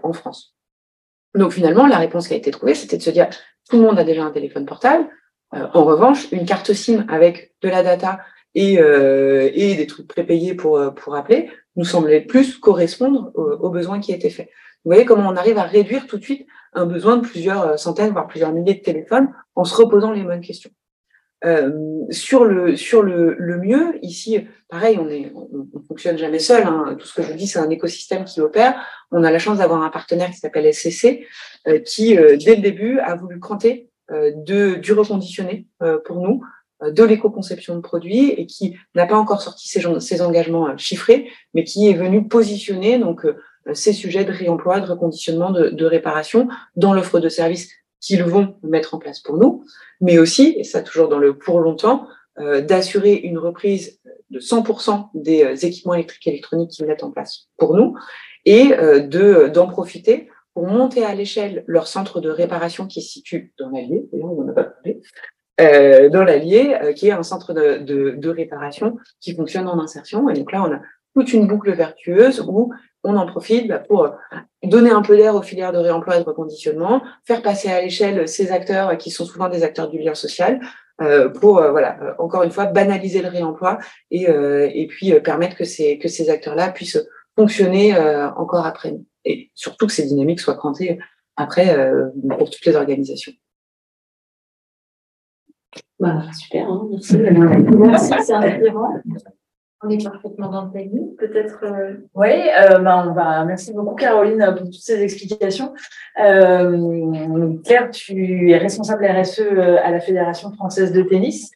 en 0.04 0.12
France. 0.12 0.54
Donc 1.34 1.52
finalement, 1.52 1.88
la 1.88 1.98
réponse 1.98 2.28
qui 2.28 2.34
a 2.34 2.36
été 2.36 2.52
trouvée, 2.52 2.74
c'était 2.74 2.98
de 2.98 3.02
se 3.02 3.10
dire 3.10 3.28
tout 3.68 3.76
le 3.76 3.82
monde 3.82 3.98
a 3.98 4.04
déjà 4.04 4.24
un 4.24 4.30
téléphone 4.30 4.66
portable. 4.66 5.08
Euh, 5.54 5.66
en 5.72 5.84
revanche, 5.84 6.30
une 6.32 6.44
carte 6.44 6.72
SIM 6.72 7.04
avec 7.08 7.54
de 7.62 7.68
la 7.68 7.82
data 7.82 8.20
et, 8.54 8.78
euh, 8.80 9.50
des 9.50 9.86
trucs 9.86 10.08
prépayés 10.08 10.56
euh, 10.64 10.90
pour 10.90 11.14
appeler 11.14 11.50
nous 11.76 11.84
semblait 11.84 12.20
plus 12.20 12.58
correspondre 12.58 13.30
aux, 13.34 13.70
besoins 13.70 14.00
qui 14.00 14.12
étaient 14.12 14.30
faits. 14.30 14.48
Vous 14.84 14.92
voyez 14.92 15.04
comment 15.04 15.28
on 15.28 15.36
arrive 15.36 15.58
à 15.58 15.64
réduire 15.64 16.06
tout 16.06 16.18
de 16.18 16.24
suite 16.24 16.46
un 16.72 16.86
besoin 16.86 17.16
de 17.16 17.22
plusieurs 17.22 17.78
centaines, 17.78 18.12
voire 18.12 18.26
plusieurs 18.26 18.52
milliers 18.52 18.74
de 18.74 18.82
téléphones 18.82 19.28
en 19.54 19.64
se 19.64 19.74
reposant 19.74 20.12
les 20.12 20.22
bonnes 20.22 20.40
questions. 20.40 20.70
Euh, 21.44 21.70
sur 22.10 22.44
le 22.44 22.76
sur 22.76 23.02
le, 23.02 23.36
le, 23.38 23.58
mieux, 23.58 23.98
ici, 24.02 24.40
pareil, 24.68 24.98
on 25.00 25.08
est 25.08 25.30
on, 25.36 25.68
on 25.72 25.80
fonctionne 25.86 26.18
jamais 26.18 26.40
seul. 26.40 26.64
Hein. 26.64 26.96
Tout 26.98 27.06
ce 27.06 27.14
que 27.14 27.22
je 27.22 27.32
dis, 27.32 27.46
c'est 27.46 27.60
un 27.60 27.70
écosystème 27.70 28.24
qui 28.24 28.40
opère. 28.40 28.84
On 29.12 29.22
a 29.22 29.30
la 29.30 29.38
chance 29.38 29.58
d'avoir 29.58 29.82
un 29.82 29.90
partenaire 29.90 30.30
qui 30.30 30.38
s'appelle 30.38 30.72
SCC, 30.72 31.26
euh, 31.68 31.78
qui 31.78 32.18
euh, 32.18 32.36
dès 32.36 32.56
le 32.56 32.62
début 32.62 32.98
a 32.98 33.14
voulu 33.14 33.38
cranter 33.38 33.90
de 34.10 34.76
du 34.76 34.94
reconditionné 34.94 35.66
pour 36.06 36.22
nous, 36.22 36.42
de 36.82 37.04
l'éco-conception 37.04 37.76
de 37.76 37.82
produits 37.82 38.30
et 38.30 38.46
qui 38.46 38.74
n'a 38.94 39.04
pas 39.04 39.18
encore 39.18 39.42
sorti 39.42 39.68
ses, 39.68 39.82
ses 40.00 40.22
engagements 40.22 40.74
chiffrés, 40.78 41.28
mais 41.52 41.62
qui 41.62 41.90
est 41.90 41.92
venu 41.92 42.26
positionner 42.26 42.98
donc 42.98 43.26
ces 43.72 43.92
sujets 43.92 44.24
de 44.24 44.32
réemploi, 44.32 44.80
de 44.80 44.86
reconditionnement, 44.86 45.50
de, 45.50 45.68
de 45.68 45.84
réparation 45.84 46.48
dans 46.76 46.92
l'offre 46.92 47.20
de 47.20 47.28
services 47.28 47.70
qu'ils 48.00 48.22
vont 48.22 48.56
mettre 48.62 48.94
en 48.94 48.98
place 48.98 49.20
pour 49.20 49.36
nous, 49.36 49.64
mais 50.00 50.18
aussi, 50.18 50.54
et 50.56 50.64
ça 50.64 50.82
toujours 50.82 51.08
dans 51.08 51.18
le 51.18 51.36
pour 51.36 51.60
longtemps, 51.60 52.06
euh, 52.38 52.60
d'assurer 52.60 53.14
une 53.14 53.38
reprise 53.38 54.00
de 54.30 54.38
100% 54.38 55.08
des 55.14 55.42
euh, 55.42 55.56
équipements 55.56 55.94
électriques 55.94 56.26
et 56.28 56.30
électroniques 56.30 56.70
qu'ils 56.70 56.86
mettent 56.86 57.02
en 57.02 57.10
place 57.10 57.48
pour 57.56 57.74
nous 57.74 57.96
et 58.44 58.72
euh, 58.74 59.00
de 59.00 59.48
d'en 59.48 59.66
profiter 59.66 60.28
pour 60.54 60.66
monter 60.66 61.04
à 61.04 61.14
l'échelle 61.14 61.64
leur 61.66 61.86
centre 61.86 62.20
de 62.20 62.30
réparation 62.30 62.86
qui 62.86 63.02
se 63.02 63.12
situe 63.12 63.52
dans 63.58 63.70
l'Allier, 63.70 64.08
on 64.12 64.42
n'a 64.44 64.52
pas 64.52 64.64
parlé, 64.64 65.00
euh, 65.60 66.08
dans 66.08 66.22
l'Allier, 66.22 66.76
euh, 66.82 66.92
qui 66.92 67.08
est 67.08 67.12
un 67.12 67.22
centre 67.22 67.52
de, 67.52 67.78
de, 67.78 68.14
de, 68.16 68.28
réparation 68.28 68.96
qui 69.20 69.34
fonctionne 69.34 69.66
en 69.66 69.80
insertion. 69.80 70.28
Et 70.28 70.34
donc 70.34 70.52
là, 70.52 70.62
on 70.62 70.72
a 70.72 70.80
toute 71.14 71.32
une 71.32 71.48
boucle 71.48 71.72
vertueuse 71.72 72.40
où 72.40 72.72
on 73.08 73.16
en 73.16 73.26
profite 73.26 73.68
bah, 73.68 73.78
pour 73.78 74.14
donner 74.62 74.90
un 74.90 75.02
peu 75.02 75.16
d'air 75.16 75.34
aux 75.34 75.42
filières 75.42 75.72
de 75.72 75.78
réemploi 75.78 76.16
et 76.16 76.20
de 76.20 76.24
reconditionnement, 76.24 77.02
faire 77.24 77.42
passer 77.42 77.68
à 77.70 77.80
l'échelle 77.80 78.28
ces 78.28 78.52
acteurs 78.52 78.96
qui 78.98 79.10
sont 79.10 79.24
souvent 79.24 79.48
des 79.48 79.62
acteurs 79.64 79.88
du 79.88 79.98
lien 79.98 80.14
social, 80.14 80.60
euh, 81.00 81.28
pour 81.28 81.58
euh, 81.58 81.70
voilà 81.70 81.96
euh, 82.02 82.14
encore 82.18 82.42
une 82.42 82.50
fois 82.50 82.66
banaliser 82.66 83.22
le 83.22 83.28
réemploi 83.28 83.78
et, 84.10 84.86
puis 84.88 85.12
permettre 85.20 85.56
que 85.56 85.62
ces 85.62 85.96
que 85.96 86.08
ces 86.08 86.28
acteurs-là 86.28 86.72
puissent 86.72 86.98
fonctionner 87.36 87.96
encore 88.36 88.66
après 88.66 88.96
et 89.24 89.50
surtout 89.54 89.86
que 89.86 89.92
ces 89.92 90.06
dynamiques 90.06 90.40
soient 90.40 90.56
crantées 90.56 90.98
après 91.36 91.92
pour 92.36 92.50
toutes 92.50 92.64
les 92.64 92.74
organisations. 92.74 93.32
Bah, 96.00 96.22
super, 96.32 96.68
hein, 96.68 96.88
merci. 96.90 97.16
merci, 97.18 98.14
c'est 98.24 98.32
inspirant. 98.32 99.00
On 99.82 99.90
est 99.90 100.02
parfaitement 100.02 100.48
dans 100.48 100.64
le 100.64 100.70
timing. 100.72 101.14
Peut-être. 101.16 101.64
Euh... 101.64 101.94
Oui, 102.14 102.30
euh, 102.30 102.78
bah, 102.78 103.04
on 103.06 103.12
va. 103.12 103.44
Merci 103.44 103.72
beaucoup 103.72 103.94
Caroline 103.94 104.44
pour 104.56 104.64
toutes 104.64 104.74
ces 104.74 105.02
explications. 105.02 105.72
Euh, 106.20 107.56
Claire, 107.64 107.90
tu 107.90 108.50
es 108.50 108.58
responsable 108.58 109.06
RSE 109.06 109.40
euh, 109.40 109.76
à 109.82 109.92
la 109.92 110.00
Fédération 110.00 110.52
française 110.52 110.92
de 110.92 111.02
tennis, 111.02 111.52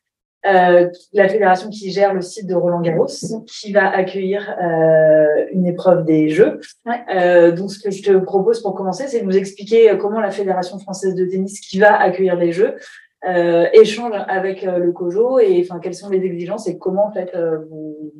euh, 0.47 0.89
la 1.13 1.29
fédération 1.29 1.69
qui 1.69 1.91
gère 1.91 2.15
le 2.15 2.21
site 2.21 2.47
de 2.47 2.55
Roland 2.55 2.81
Garros, 2.81 3.07
qui 3.47 3.73
va 3.73 3.91
accueillir 3.91 4.57
euh, 4.63 5.47
une 5.53 5.67
épreuve 5.67 6.05
des 6.05 6.29
Jeux. 6.29 6.61
Ouais. 6.87 7.53
donc, 7.53 7.73
ce 7.73 7.81
que 7.81 7.91
je 7.91 8.03
te 8.03 8.17
propose 8.19 8.63
pour 8.63 8.75
commencer, 8.75 9.09
c'est 9.09 9.21
de 9.21 9.27
nous 9.27 9.37
expliquer 9.37 9.97
comment 10.01 10.21
la 10.21 10.31
Fédération 10.31 10.79
française 10.79 11.17
de 11.17 11.25
tennis, 11.25 11.61
qui 11.61 11.81
va 11.81 12.01
accueillir 12.01 12.37
les 12.37 12.53
Jeux, 12.53 12.77
euh, 13.25 13.69
échange 13.73 14.13
avec 14.29 14.65
euh, 14.65 14.79
le 14.79 14.93
COJO 14.93 15.39
et 15.39 15.65
enfin 15.65 15.81
quelles 15.81 15.95
sont 15.95 16.11
les 16.11 16.25
exigences 16.25 16.67
et 16.67 16.79
comment 16.79 17.07
en 17.07 17.13
fait 17.13 17.35
euh, 17.35 17.59
vous 17.71 18.13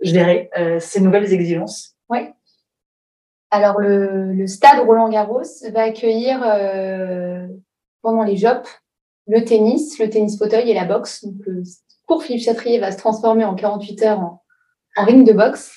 gérez 0.00 0.50
euh, 0.58 0.80
ces 0.80 1.00
nouvelles 1.00 1.32
exigences? 1.32 1.96
Oui. 2.08 2.20
Alors 3.50 3.80
le, 3.80 4.32
le, 4.32 4.46
stade 4.46 4.80
Roland 4.80 5.08
Garros 5.08 5.42
va 5.72 5.82
accueillir 5.82 6.40
pendant 8.00 8.22
les 8.22 8.36
Jeux 8.36 8.62
le 9.26 9.44
tennis, 9.44 9.98
le 9.98 10.08
tennis 10.08 10.38
fauteuil 10.38 10.70
et 10.70 10.74
la 10.74 10.84
boxe. 10.84 11.24
Donc 11.24 11.34
le 11.46 11.62
cours 12.06 12.22
Philippe 12.22 12.44
Chatrier 12.44 12.78
va 12.78 12.92
se 12.92 12.98
transformer 12.98 13.44
en 13.44 13.54
48 13.54 14.02
heures 14.02 14.20
en, 14.20 14.42
en 14.96 15.04
ring 15.04 15.26
de 15.26 15.32
boxe. 15.32 15.72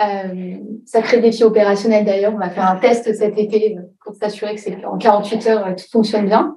Euh, 0.00 0.58
sacré 0.86 1.20
défi 1.20 1.42
opérationnel 1.42 2.04
d'ailleurs. 2.04 2.32
On 2.34 2.38
va 2.38 2.50
faire 2.50 2.70
un 2.70 2.76
test 2.76 3.12
cet 3.14 3.36
été 3.36 3.76
pour 4.04 4.14
s'assurer 4.14 4.54
que 4.54 4.60
c'est 4.60 4.84
en 4.84 4.96
48 4.96 5.46
heures 5.48 5.76
tout 5.76 5.84
fonctionne 5.90 6.26
bien. 6.26 6.56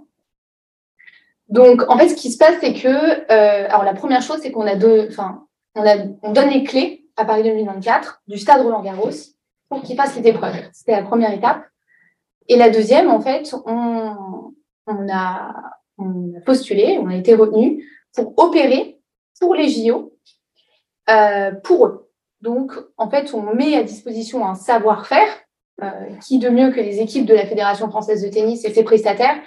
Donc, 1.51 1.83
en 1.89 1.97
fait, 1.97 2.07
ce 2.07 2.15
qui 2.15 2.31
se 2.31 2.37
passe, 2.37 2.55
c'est 2.61 2.73
que, 2.73 2.87
euh, 2.87 3.67
alors 3.67 3.83
la 3.83 3.93
première 3.93 4.21
chose, 4.21 4.39
c'est 4.41 4.51
qu'on 4.51 4.65
a 4.65 4.75
deux, 4.75 5.07
enfin, 5.09 5.45
on, 5.75 5.83
on 6.23 6.31
donne 6.31 6.49
les 6.49 6.63
clés 6.63 7.05
à 7.17 7.25
Paris 7.25 7.43
2024 7.43 8.23
du 8.27 8.37
stade 8.37 8.61
Roland 8.61 8.81
Garros 8.81 9.09
pour 9.69 9.81
qu'il 9.83 9.97
fasse 9.97 10.13
cette 10.13 10.25
épreuve. 10.25 10.55
C'était 10.71 10.93
la 10.93 11.03
première 11.03 11.33
étape. 11.33 11.63
Et 12.47 12.55
la 12.55 12.69
deuxième, 12.69 13.11
en 13.11 13.19
fait, 13.19 13.53
on, 13.65 14.53
on, 14.87 15.09
a, 15.13 15.53
on 15.97 16.37
a 16.37 16.41
postulé, 16.45 16.97
on 17.01 17.09
a 17.09 17.15
été 17.15 17.35
retenu 17.35 17.85
pour 18.13 18.33
opérer 18.37 18.99
pour 19.39 19.53
les 19.53 19.67
JO, 19.67 20.13
euh, 21.09 21.51
pour 21.63 21.85
eux. 21.85 22.09
Donc, 22.39 22.71
en 22.97 23.09
fait, 23.09 23.33
on 23.33 23.53
met 23.53 23.75
à 23.75 23.83
disposition 23.83 24.45
un 24.45 24.55
savoir-faire, 24.55 25.27
qui 26.23 26.37
de 26.37 26.47
mieux 26.49 26.69
que 26.69 26.79
les 26.79 26.99
équipes 26.99 27.25
de 27.25 27.33
la 27.33 27.47
Fédération 27.47 27.89
française 27.89 28.21
de 28.21 28.29
tennis 28.29 28.63
et 28.65 28.71
ses 28.71 28.83
prestataires 28.83 29.41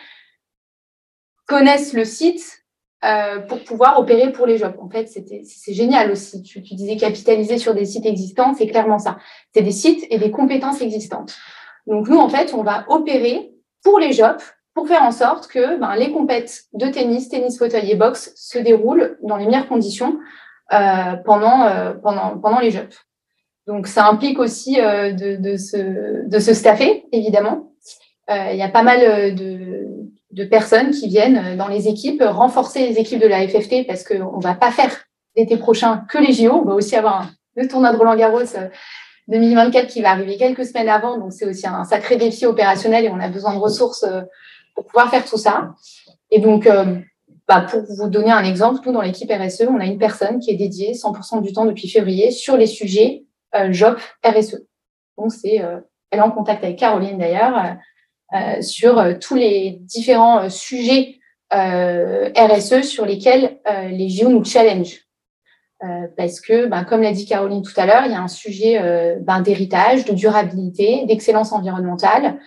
connaissent 1.46 1.92
le 1.92 2.04
site 2.04 2.64
euh, 3.04 3.40
pour 3.40 3.62
pouvoir 3.64 3.98
opérer 3.98 4.32
pour 4.32 4.46
les 4.46 4.58
jobs. 4.58 4.76
En 4.80 4.88
fait, 4.88 5.06
c'est 5.08 5.74
génial 5.74 6.10
aussi. 6.10 6.42
Tu, 6.42 6.62
tu, 6.62 6.74
disais 6.74 6.96
capitaliser 6.96 7.58
sur 7.58 7.74
des 7.74 7.84
sites 7.84 8.06
existants, 8.06 8.54
c'est 8.54 8.66
clairement 8.66 8.98
ça. 8.98 9.18
C'est 9.54 9.62
des 9.62 9.70
sites 9.70 10.06
et 10.10 10.18
des 10.18 10.30
compétences 10.30 10.80
existantes. 10.80 11.36
Donc 11.86 12.08
nous, 12.08 12.18
en 12.18 12.28
fait, 12.28 12.54
on 12.54 12.62
va 12.62 12.84
opérer 12.88 13.52
pour 13.82 13.98
les 13.98 14.12
jobs 14.12 14.40
pour 14.74 14.88
faire 14.88 15.02
en 15.02 15.12
sorte 15.12 15.46
que 15.46 15.78
ben, 15.78 15.94
les 15.94 16.10
compètes 16.10 16.64
de 16.72 16.88
tennis, 16.88 17.28
tennis 17.28 17.58
fauteuil 17.58 17.90
et 17.90 17.94
boxe 17.94 18.32
se 18.34 18.58
déroulent 18.58 19.16
dans 19.22 19.36
les 19.36 19.46
meilleures 19.46 19.68
conditions 19.68 20.18
euh, 20.72 21.16
pendant, 21.24 21.64
euh, 21.64 21.92
pendant, 21.94 22.38
pendant 22.38 22.58
les 22.58 22.72
jobs. 22.72 22.92
Donc 23.66 23.86
ça 23.86 24.06
implique 24.08 24.38
aussi 24.38 24.80
euh, 24.80 25.12
de, 25.12 25.36
de, 25.36 25.56
se, 25.56 26.26
de 26.28 26.38
se 26.38 26.52
staffer, 26.52 27.06
évidemment. 27.12 27.72
Euh, 28.30 28.50
il 28.52 28.56
y 28.56 28.62
a 28.62 28.68
pas 28.68 28.82
mal 28.82 29.34
de, 29.34 29.83
de 30.34 30.44
personnes 30.44 30.90
qui 30.90 31.08
viennent 31.08 31.38
euh, 31.38 31.56
dans 31.56 31.68
les 31.68 31.88
équipes, 31.88 32.22
renforcer 32.26 32.86
les 32.86 32.98
équipes 32.98 33.20
de 33.20 33.28
la 33.28 33.46
FFT 33.46 33.86
parce 33.86 34.04
qu'on 34.04 34.36
ne 34.36 34.42
va 34.42 34.54
pas 34.54 34.70
faire 34.70 34.90
l'été 35.36 35.56
prochain 35.56 36.04
que 36.10 36.18
les 36.18 36.32
JO. 36.32 36.52
On 36.52 36.64
va 36.64 36.74
aussi 36.74 36.96
avoir 36.96 37.30
le 37.56 37.68
tournoi 37.68 37.92
de 37.92 37.96
Roland 37.96 38.16
Garros 38.16 38.40
2024 39.28 39.84
euh, 39.84 39.86
qui 39.86 40.02
va 40.02 40.10
arriver 40.10 40.36
quelques 40.36 40.66
semaines 40.66 40.88
avant. 40.88 41.18
Donc, 41.18 41.32
c'est 41.32 41.46
aussi 41.46 41.66
un 41.66 41.84
sacré 41.84 42.16
défi 42.16 42.46
opérationnel 42.46 43.04
et 43.04 43.10
on 43.10 43.20
a 43.20 43.28
besoin 43.28 43.54
de 43.54 43.60
ressources 43.60 44.02
euh, 44.02 44.22
pour 44.74 44.86
pouvoir 44.86 45.08
faire 45.08 45.24
tout 45.24 45.38
ça. 45.38 45.70
Et 46.32 46.40
donc, 46.40 46.68
bah, 47.46 47.60
pour 47.60 47.82
vous 47.82 48.08
donner 48.08 48.32
un 48.32 48.42
exemple, 48.42 48.80
nous, 48.84 48.92
dans 48.92 49.02
l'équipe 49.02 49.30
RSE, 49.30 49.68
on 49.70 49.78
a 49.78 49.84
une 49.84 49.98
personne 49.98 50.40
qui 50.40 50.50
est 50.50 50.56
dédiée 50.56 50.94
100% 50.94 51.42
du 51.42 51.52
temps 51.52 51.64
depuis 51.64 51.88
février 51.88 52.32
sur 52.32 52.56
les 52.56 52.66
sujets 52.66 53.22
JOP 53.70 54.00
RSE. 54.24 54.66
Donc, 55.16 55.30
c'est, 55.30 55.62
elle 56.10 56.18
est 56.18 56.20
en 56.20 56.32
contact 56.32 56.64
avec 56.64 56.76
Caroline 56.76 57.18
d'ailleurs 57.18 57.76
sur 58.60 58.98
euh, 58.98 59.14
tous 59.20 59.34
les 59.34 59.78
différents 59.80 60.44
euh, 60.44 60.48
sujets 60.48 61.20
RSE 61.52 62.82
sur 62.82 63.06
lesquels 63.06 63.60
les 63.88 64.08
JO 64.08 64.28
nous 64.28 64.44
challenge. 64.44 65.06
parce 66.16 66.40
que, 66.40 66.66
ben, 66.66 66.82
comme 66.82 67.00
l'a 67.00 67.12
dit 67.12 67.26
Caroline 67.26 67.62
tout 67.62 67.74
à 67.76 67.86
l'heure, 67.86 68.06
il 68.06 68.10
y 68.10 68.14
a 68.16 68.20
un 68.20 68.26
sujet 68.26 69.16
ben, 69.20 69.40
d'héritage, 69.40 70.04
de 70.04 70.14
durabilité, 70.14 71.04
d'excellence 71.06 71.52
environnementale. 71.52 72.40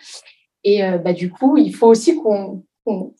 Et 0.65 0.81
ben, 0.81 1.13
du 1.13 1.31
coup, 1.31 1.55
il 1.55 1.73
faut 1.73 1.87
aussi 1.87 2.17
qu'on 2.17 2.65
qu'on 2.83 3.13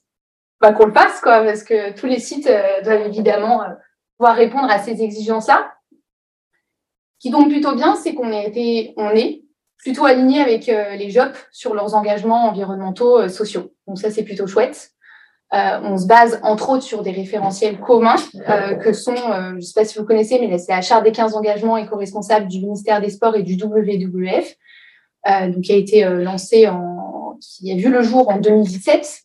le 0.60 0.94
fasse, 0.94 1.22
quoi, 1.22 1.42
parce 1.42 1.64
que 1.64 1.94
tous 1.94 2.08
les 2.08 2.20
sites 2.20 2.52
doivent 2.84 3.08
évidemment 3.08 3.62
pouvoir 4.18 4.36
répondre 4.36 4.70
à 4.70 4.80
ces 4.80 5.02
exigences-là. 5.02 5.72
Ce 5.92 7.30
qui 7.30 7.32
tombe 7.32 7.48
plutôt 7.48 7.76
bien, 7.76 7.96
c'est 7.96 8.14
qu'on 8.14 8.34
été, 8.34 8.94
on 8.98 9.12
est 9.12 9.47
plutôt 9.78 10.06
alignés 10.06 10.42
avec 10.42 10.70
euh, 10.70 10.96
les 10.96 11.10
JOP 11.10 11.34
sur 11.52 11.74
leurs 11.74 11.96
engagements 11.96 12.50
environnementaux 12.50 13.20
euh, 13.20 13.30
sociaux. 13.30 13.74
Donc 13.88 14.00
ça, 14.00 14.12
c'est 14.12 14.24
plutôt 14.24 14.48
chouette. 14.48 14.92
Euh, 15.54 15.80
on 15.82 15.98
se 15.98 16.08
base 16.08 16.40
entre 16.44 16.70
autres 16.70 16.84
sur 16.84 17.04
des 17.04 17.12
référentiels 17.12 17.80
communs 17.80 18.18
que 18.84 18.92
sont, 18.92 19.16
je 19.16 19.56
ne 19.56 19.62
sais 19.62 19.80
pas 19.80 19.86
si 19.86 19.98
vous 19.98 20.04
connaissez, 20.04 20.46
mais 20.46 20.58
c'est 20.58 20.74
la 20.74 20.82
charte 20.82 21.06
des 21.06 21.14
15 21.14 21.36
engagements 21.36 21.78
éco-responsables 21.78 22.50
du 22.50 22.60
ministère 22.60 23.00
des 23.00 23.10
Sports 23.10 23.38
et 23.38 23.44
du 23.44 23.54
WWF, 23.54 24.56
donc 25.26 25.62
qui 25.62 25.72
a 25.72 25.78
été 25.78 26.04
lancé 26.04 26.68
en, 26.68 27.38
qui 27.40 27.72
a 27.72 27.78
vu 27.78 27.90
le 27.90 28.02
jour 28.02 28.28
en 28.28 28.40
2017 28.40 29.22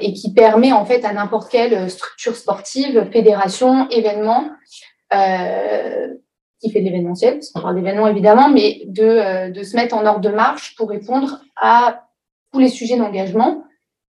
et 0.00 0.12
qui 0.12 0.32
permet 0.34 0.72
en 0.72 0.84
fait 0.84 1.04
à 1.04 1.12
n'importe 1.12 1.52
quelle 1.52 1.88
structure 1.88 2.34
sportive, 2.34 3.08
fédération, 3.12 3.88
événement, 3.90 4.50
qui 6.66 6.72
fait 6.72 6.80
de 6.80 6.86
l'événementiel, 6.86 7.34
parce 7.34 7.50
qu'on 7.50 7.60
parle 7.60 7.76
d'événements 7.76 8.08
évidemment, 8.08 8.48
mais 8.48 8.82
de, 8.86 9.04
euh, 9.04 9.50
de 9.50 9.62
se 9.62 9.76
mettre 9.76 9.94
en 9.94 10.04
ordre 10.04 10.20
de 10.20 10.30
marche 10.30 10.74
pour 10.76 10.88
répondre 10.88 11.40
à 11.56 12.08
tous 12.52 12.58
les 12.58 12.68
sujets 12.68 12.96
d'engagement 12.96 13.62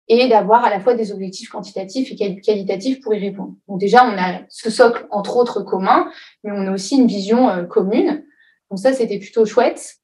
et 0.07 0.27
d'avoir 0.27 0.63
à 0.65 0.69
la 0.69 0.79
fois 0.79 0.95
des 0.95 1.11
objectifs 1.11 1.49
quantitatifs 1.49 2.11
et 2.11 2.41
qualitatifs 2.41 3.01
pour 3.01 3.13
y 3.13 3.19
répondre. 3.19 3.53
Donc 3.67 3.79
déjà, 3.79 4.05
on 4.05 4.17
a 4.17 4.39
ce 4.49 4.69
socle, 4.69 5.05
entre 5.11 5.37
autres, 5.37 5.61
commun, 5.61 6.09
mais 6.43 6.51
on 6.51 6.65
a 6.67 6.71
aussi 6.71 6.97
une 6.97 7.07
vision 7.07 7.49
euh, 7.49 7.63
commune. 7.63 8.25
Donc 8.71 8.79
ça, 8.79 8.93
c'était 8.93 9.19
plutôt 9.19 9.45
chouette, 9.45 9.97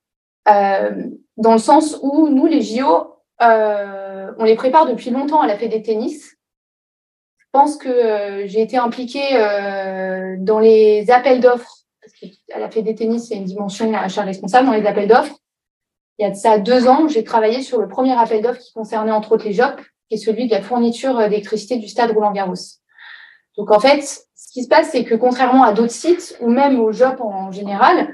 euh, 0.49 0.91
dans 1.37 1.53
le 1.53 1.59
sens 1.59 1.97
où 2.01 2.29
nous, 2.29 2.45
les 2.45 2.61
JO, 2.61 3.15
on 3.39 4.43
les 4.45 4.55
prépare 4.55 4.85
depuis 4.85 5.09
longtemps 5.09 5.41
à 5.41 5.47
la 5.47 5.57
Fédé 5.57 5.81
Tennis. 5.81 6.37
Je 7.37 7.45
pense 7.51 7.77
que 7.77 8.43
j'ai 8.45 8.61
été 8.61 8.77
impliquée 8.77 9.37
dans 10.39 10.59
les 10.59 11.11
appels 11.11 11.41
d'offres 11.41 11.82
elle 12.47 12.63
a 12.63 12.69
fait 12.69 12.81
des 12.81 12.95
tennis, 12.95 13.27
c'est 13.27 13.35
une 13.35 13.45
dimension 13.45 13.93
achat 13.93 14.23
responsable 14.23 14.67
dans 14.67 14.73
les 14.73 14.85
appels 14.85 15.07
d'offres. 15.07 15.37
Il 16.19 16.27
y 16.27 16.29
a 16.29 16.33
ça 16.33 16.59
deux 16.59 16.87
ans, 16.87 17.07
j'ai 17.07 17.23
travaillé 17.23 17.61
sur 17.61 17.81
le 17.81 17.87
premier 17.87 18.13
appel 18.13 18.41
d'offres 18.41 18.59
qui 18.59 18.73
concernait 18.73 19.11
entre 19.11 19.31
autres 19.33 19.45
les 19.45 19.53
JOP, 19.53 19.81
qui 20.09 20.15
est 20.15 20.17
celui 20.17 20.47
de 20.47 20.51
la 20.51 20.61
fourniture 20.61 21.17
d'électricité 21.17 21.77
du 21.77 21.87
stade 21.87 22.11
Roland-Garros. 22.11 22.53
Donc 23.57 23.71
en 23.71 23.79
fait, 23.79 24.01
ce 24.01 24.51
qui 24.51 24.63
se 24.63 24.67
passe, 24.67 24.89
c'est 24.91 25.03
que 25.03 25.15
contrairement 25.15 25.63
à 25.63 25.73
d'autres 25.73 25.91
sites, 25.91 26.37
ou 26.41 26.49
même 26.49 26.79
aux 26.79 26.91
JOP 26.91 27.21
en 27.21 27.51
général, 27.51 28.13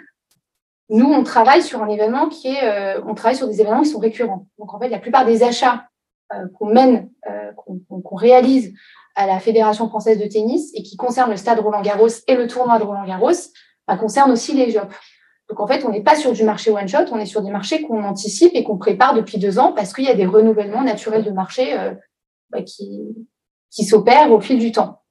nous, 0.89 1.05
on 1.05 1.23
travaille 1.23 1.61
sur 1.61 1.83
un 1.83 1.87
événement 1.87 2.29
qui 2.29 2.47
est, 2.47 2.63
euh, 2.63 3.01
on 3.05 3.13
travaille 3.13 3.35
sur 3.35 3.47
des 3.47 3.61
événements 3.61 3.83
qui 3.83 3.89
sont 3.89 3.99
récurrents. 3.99 4.47
Donc 4.57 4.73
en 4.73 4.79
fait, 4.79 4.89
la 4.89 4.97
plupart 4.97 5.25
des 5.25 5.43
achats 5.43 5.85
euh, 6.33 6.47
qu'on 6.57 6.67
mène, 6.67 7.09
euh, 7.29 7.51
qu'on 8.03 8.15
réalise 8.15 8.73
à 9.15 9.27
la 9.27 9.39
Fédération 9.39 9.87
française 9.87 10.19
de 10.19 10.25
tennis 10.25 10.71
et 10.73 10.81
qui 10.81 10.97
concernent 10.97 11.29
le 11.29 11.37
stade 11.37 11.59
Roland-Garros 11.59 12.07
et 12.27 12.35
le 12.35 12.47
tournoi 12.47 12.79
de 12.79 12.83
Concerne 13.97 14.31
aussi 14.31 14.53
les 14.53 14.71
jobs. 14.71 14.89
Donc 15.49 15.59
en 15.59 15.67
fait, 15.67 15.83
on 15.83 15.89
n'est 15.89 16.03
pas 16.03 16.15
sur 16.15 16.31
du 16.31 16.43
marché 16.43 16.69
one 16.69 16.87
shot, 16.87 17.05
on 17.11 17.17
est 17.17 17.25
sur 17.25 17.41
des 17.41 17.49
marchés 17.49 17.81
qu'on 17.81 18.03
anticipe 18.03 18.51
et 18.53 18.63
qu'on 18.63 18.77
prépare 18.77 19.15
depuis 19.15 19.39
deux 19.39 19.57
ans 19.57 19.73
parce 19.73 19.93
qu'il 19.93 20.05
y 20.05 20.09
a 20.09 20.13
des 20.13 20.27
renouvellements 20.27 20.83
naturels 20.83 21.23
de 21.23 21.31
marché 21.31 21.77
euh, 21.77 21.93
bah, 22.51 22.61
qui, 22.61 23.01
qui 23.71 23.83
s'opèrent 23.83 24.31
au 24.31 24.39
fil 24.39 24.59
du 24.59 24.71
temps. 24.71 25.01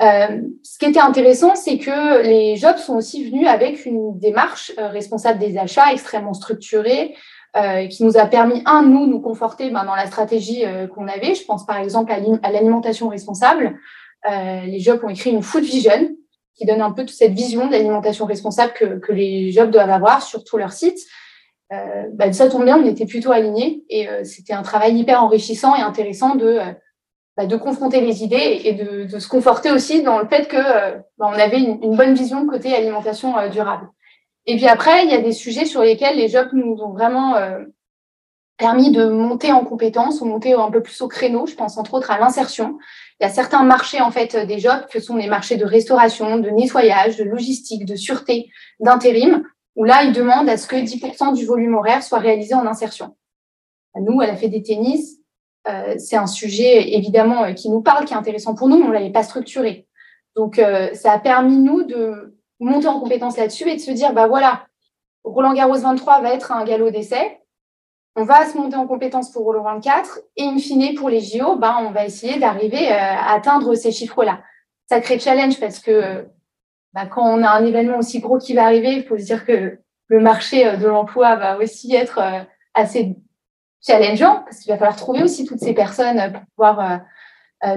Euh, 0.00 0.40
ce 0.64 0.78
qui 0.78 0.86
était 0.86 1.00
intéressant, 1.00 1.54
c'est 1.54 1.78
que 1.78 2.22
les 2.22 2.56
jobs 2.56 2.78
sont 2.78 2.96
aussi 2.96 3.30
venus 3.30 3.46
avec 3.46 3.86
une 3.86 4.18
démarche 4.18 4.72
euh, 4.78 4.88
responsable 4.88 5.38
des 5.38 5.58
achats 5.58 5.92
extrêmement 5.92 6.34
structurée, 6.34 7.14
qui 7.90 8.04
nous 8.04 8.16
a 8.16 8.26
permis, 8.26 8.62
un, 8.64 8.84
nous, 8.84 9.08
nous 9.08 9.20
conforter 9.20 9.70
ben, 9.70 9.84
dans 9.84 9.96
la 9.96 10.06
stratégie 10.06 10.62
qu'on 10.94 11.08
avait. 11.08 11.34
Je 11.34 11.44
pense 11.44 11.66
par 11.66 11.78
exemple 11.78 12.12
à 12.12 12.52
l'alimentation 12.52 13.08
responsable. 13.08 13.76
les 14.24 14.78
jobs 14.78 15.02
ont 15.02 15.08
écrit 15.08 15.30
une 15.30 15.42
food 15.42 15.64
vision, 15.64 16.14
qui 16.54 16.66
donne 16.66 16.80
un 16.80 16.90
peu 16.90 17.02
toute 17.02 17.16
cette 17.16 17.32
vision 17.32 17.68
d'alimentation 17.68 18.26
responsable 18.26 18.72
que, 18.72 19.12
les 19.12 19.50
jobs 19.50 19.70
doivent 19.70 19.90
avoir 19.90 20.22
sur 20.22 20.44
tout 20.44 20.58
leur 20.58 20.72
site. 20.72 20.98
Euh, 21.72 22.04
bah, 22.12 22.32
ça 22.32 22.48
tombe 22.48 22.64
bien, 22.64 22.78
on 22.78 22.84
était 22.84 23.06
plutôt 23.06 23.32
alignés 23.32 23.84
et 23.88 24.08
euh, 24.08 24.24
c'était 24.24 24.52
un 24.52 24.62
travail 24.62 24.96
hyper 24.96 25.22
enrichissant 25.22 25.76
et 25.76 25.80
intéressant 25.80 26.34
de, 26.34 26.46
euh, 26.46 26.72
bah, 27.36 27.46
de 27.46 27.56
confronter 27.56 28.00
les 28.00 28.24
idées 28.24 28.60
et 28.64 28.72
de, 28.72 29.18
se 29.18 29.28
conforter 29.28 29.70
aussi 29.70 30.02
dans 30.02 30.18
le 30.18 30.26
fait 30.26 30.48
que 30.48 30.56
bah, 31.16 31.30
on 31.32 31.38
avait 31.38 31.60
une, 31.60 31.78
une, 31.82 31.96
bonne 31.96 32.14
vision 32.14 32.44
côté 32.46 32.74
alimentation 32.74 33.48
durable. 33.50 33.88
Et 34.46 34.56
puis 34.56 34.66
après, 34.66 35.04
il 35.04 35.10
y 35.10 35.14
a 35.14 35.20
des 35.20 35.32
sujets 35.32 35.64
sur 35.64 35.82
lesquels 35.82 36.16
les 36.16 36.28
jobs 36.28 36.48
nous 36.52 36.76
ont 36.82 36.92
vraiment 36.92 37.36
permis 38.56 38.90
de 38.90 39.06
monter 39.06 39.52
en 39.52 39.64
compétences 39.64 40.20
ou 40.20 40.24
monter 40.24 40.54
un 40.54 40.70
peu 40.70 40.82
plus 40.82 41.00
au 41.02 41.08
créneau. 41.08 41.46
Je 41.46 41.54
pense 41.54 41.78
entre 41.78 41.94
autres 41.94 42.10
à 42.10 42.18
l'insertion. 42.18 42.78
Il 43.20 43.24
y 43.24 43.26
a 43.26 43.30
certains 43.30 43.62
marchés 43.64 44.00
en 44.00 44.10
fait 44.10 44.34
des 44.34 44.58
jobs 44.58 44.86
que 44.90 44.98
sont 44.98 45.16
les 45.16 45.28
marchés 45.28 45.56
de 45.56 45.66
restauration, 45.66 46.38
de 46.38 46.48
nettoyage, 46.48 47.16
de 47.16 47.24
logistique, 47.24 47.84
de 47.84 47.94
sûreté, 47.94 48.50
d'intérim, 48.80 49.44
où 49.76 49.84
là 49.84 50.04
ils 50.04 50.12
demandent 50.12 50.48
à 50.48 50.56
ce 50.56 50.66
que 50.66 50.76
10% 50.76 51.34
du 51.34 51.44
volume 51.44 51.74
horaire 51.74 52.02
soit 52.02 52.18
réalisé 52.18 52.54
en 52.54 52.66
insertion. 52.66 53.16
Nous, 53.94 54.22
elle 54.22 54.30
a 54.30 54.36
fait 54.36 54.48
des 54.48 54.62
tennis. 54.62 55.18
Euh, 55.68 55.96
c'est 55.98 56.16
un 56.16 56.26
sujet 56.26 56.94
évidemment 56.96 57.44
euh, 57.44 57.52
qui 57.52 57.68
nous 57.68 57.82
parle, 57.82 58.06
qui 58.06 58.14
est 58.14 58.16
intéressant 58.16 58.54
pour 58.54 58.68
nous, 58.68 58.78
mais 58.78 58.86
on 58.86 58.90
l'avait 58.90 59.10
pas 59.10 59.22
structuré. 59.22 59.86
Donc 60.34 60.58
euh, 60.58 60.94
ça 60.94 61.12
a 61.12 61.18
permis 61.18 61.58
nous 61.58 61.82
de 61.82 62.38
monter 62.60 62.86
en 62.86 62.98
compétence 63.00 63.36
là-dessus 63.36 63.68
et 63.68 63.76
de 63.76 63.80
se 63.80 63.90
dire 63.90 64.14
bah 64.14 64.26
voilà, 64.26 64.66
Roland 65.24 65.52
Garros 65.52 65.76
23 65.76 66.22
va 66.22 66.32
être 66.32 66.52
un 66.52 66.64
galop 66.64 66.90
d'essai 66.90 67.40
on 68.16 68.24
va 68.24 68.44
se 68.46 68.56
monter 68.56 68.76
en 68.76 68.86
compétence 68.86 69.30
pour 69.30 69.44
Roland 69.44 69.62
24 69.62 70.20
et 70.36 70.44
in 70.44 70.58
fine 70.58 70.94
pour 70.94 71.08
les 71.08 71.20
JO, 71.20 71.56
ben, 71.56 71.76
on 71.80 71.90
va 71.90 72.04
essayer 72.04 72.38
d'arriver 72.38 72.90
euh, 72.90 72.96
à 72.96 73.34
atteindre 73.34 73.74
ces 73.74 73.92
chiffres-là. 73.92 74.40
Sacré 74.88 75.18
challenge 75.18 75.60
parce 75.60 75.78
que 75.78 76.26
ben, 76.92 77.06
quand 77.06 77.22
on 77.22 77.42
a 77.44 77.50
un 77.50 77.64
événement 77.64 77.98
aussi 77.98 78.20
gros 78.20 78.38
qui 78.38 78.54
va 78.54 78.64
arriver, 78.64 78.92
il 78.92 79.04
faut 79.04 79.16
se 79.16 79.24
dire 79.24 79.46
que 79.46 79.78
le 80.08 80.20
marché 80.20 80.66
euh, 80.66 80.76
de 80.76 80.86
l'emploi 80.86 81.36
va 81.36 81.58
aussi 81.58 81.94
être 81.94 82.18
euh, 82.18 82.42
assez 82.74 83.16
challengeant 83.80 84.42
parce 84.44 84.58
qu'il 84.58 84.72
va 84.72 84.78
falloir 84.78 84.96
trouver 84.96 85.22
aussi 85.22 85.44
toutes 85.44 85.60
ces 85.60 85.72
personnes 85.72 86.32
pour 86.32 86.42
pouvoir 86.54 87.00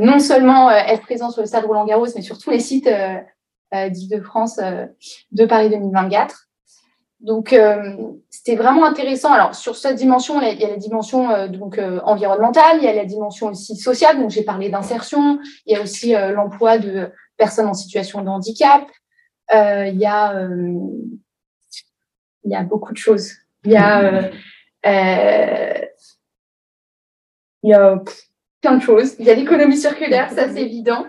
non 0.02 0.20
seulement 0.20 0.70
être 0.70 1.02
présent 1.02 1.30
sur 1.30 1.42
le 1.42 1.48
stade 1.48 1.64
Roland 1.64 1.86
Garros, 1.86 2.08
mais 2.14 2.22
sur 2.22 2.38
tous 2.38 2.50
les 2.50 2.60
sites 2.60 2.90
d'Île-de-France 3.72 4.60
de 5.32 5.46
Paris 5.46 5.70
2024. 5.70 6.50
Donc, 7.24 7.54
euh, 7.54 7.96
c'était 8.30 8.58
vraiment 8.58 8.86
intéressant. 8.86 9.32
Alors, 9.32 9.56
sur 9.56 9.76
cette 9.78 9.96
dimension, 9.96 10.42
il 10.42 10.60
y 10.60 10.66
a 10.66 10.70
la 10.70 10.78
dimension 10.78 11.30
euh, 11.30 11.48
donc 11.48 11.80
euh, 11.80 12.02
environnementale, 12.04 12.78
il 12.80 12.84
y 12.84 12.88
a 12.88 12.94
la 12.94 13.06
dimension 13.06 13.48
aussi 13.48 13.76
sociale. 13.78 14.20
Donc, 14.20 14.30
j'ai 14.30 14.44
parlé 14.44 14.70
d'insertion. 14.70 15.40
Il 15.66 15.74
y 15.74 15.78
a 15.78 15.82
aussi 15.82 16.12
l'emploi 16.12 16.78
de 16.78 17.10
personnes 17.38 17.68
en 17.68 17.74
situation 17.74 18.22
de 18.22 18.28
handicap. 18.30 18.84
euh, 19.54 19.88
il 19.88 20.00
y 20.00 20.06
a 20.06 20.36
euh, 20.36 20.78
il 22.44 22.52
y 22.52 22.56
a 22.56 22.64
beaucoup 22.64 22.92
de 22.92 22.98
choses. 22.98 23.32
Il 23.66 23.72
y 23.72 23.78
a 23.78 24.02
euh, 24.86 25.82
il 27.64 27.70
y 27.70 27.74
a 27.74 28.04
plein 28.62 28.78
de 28.78 28.82
choses. 28.82 29.16
Il 29.20 29.26
y 29.26 29.30
a 29.32 29.36
l'économie 29.36 29.78
circulaire, 29.78 30.30
ça 30.32 30.50
c'est 30.50 30.62
évident. 30.62 31.06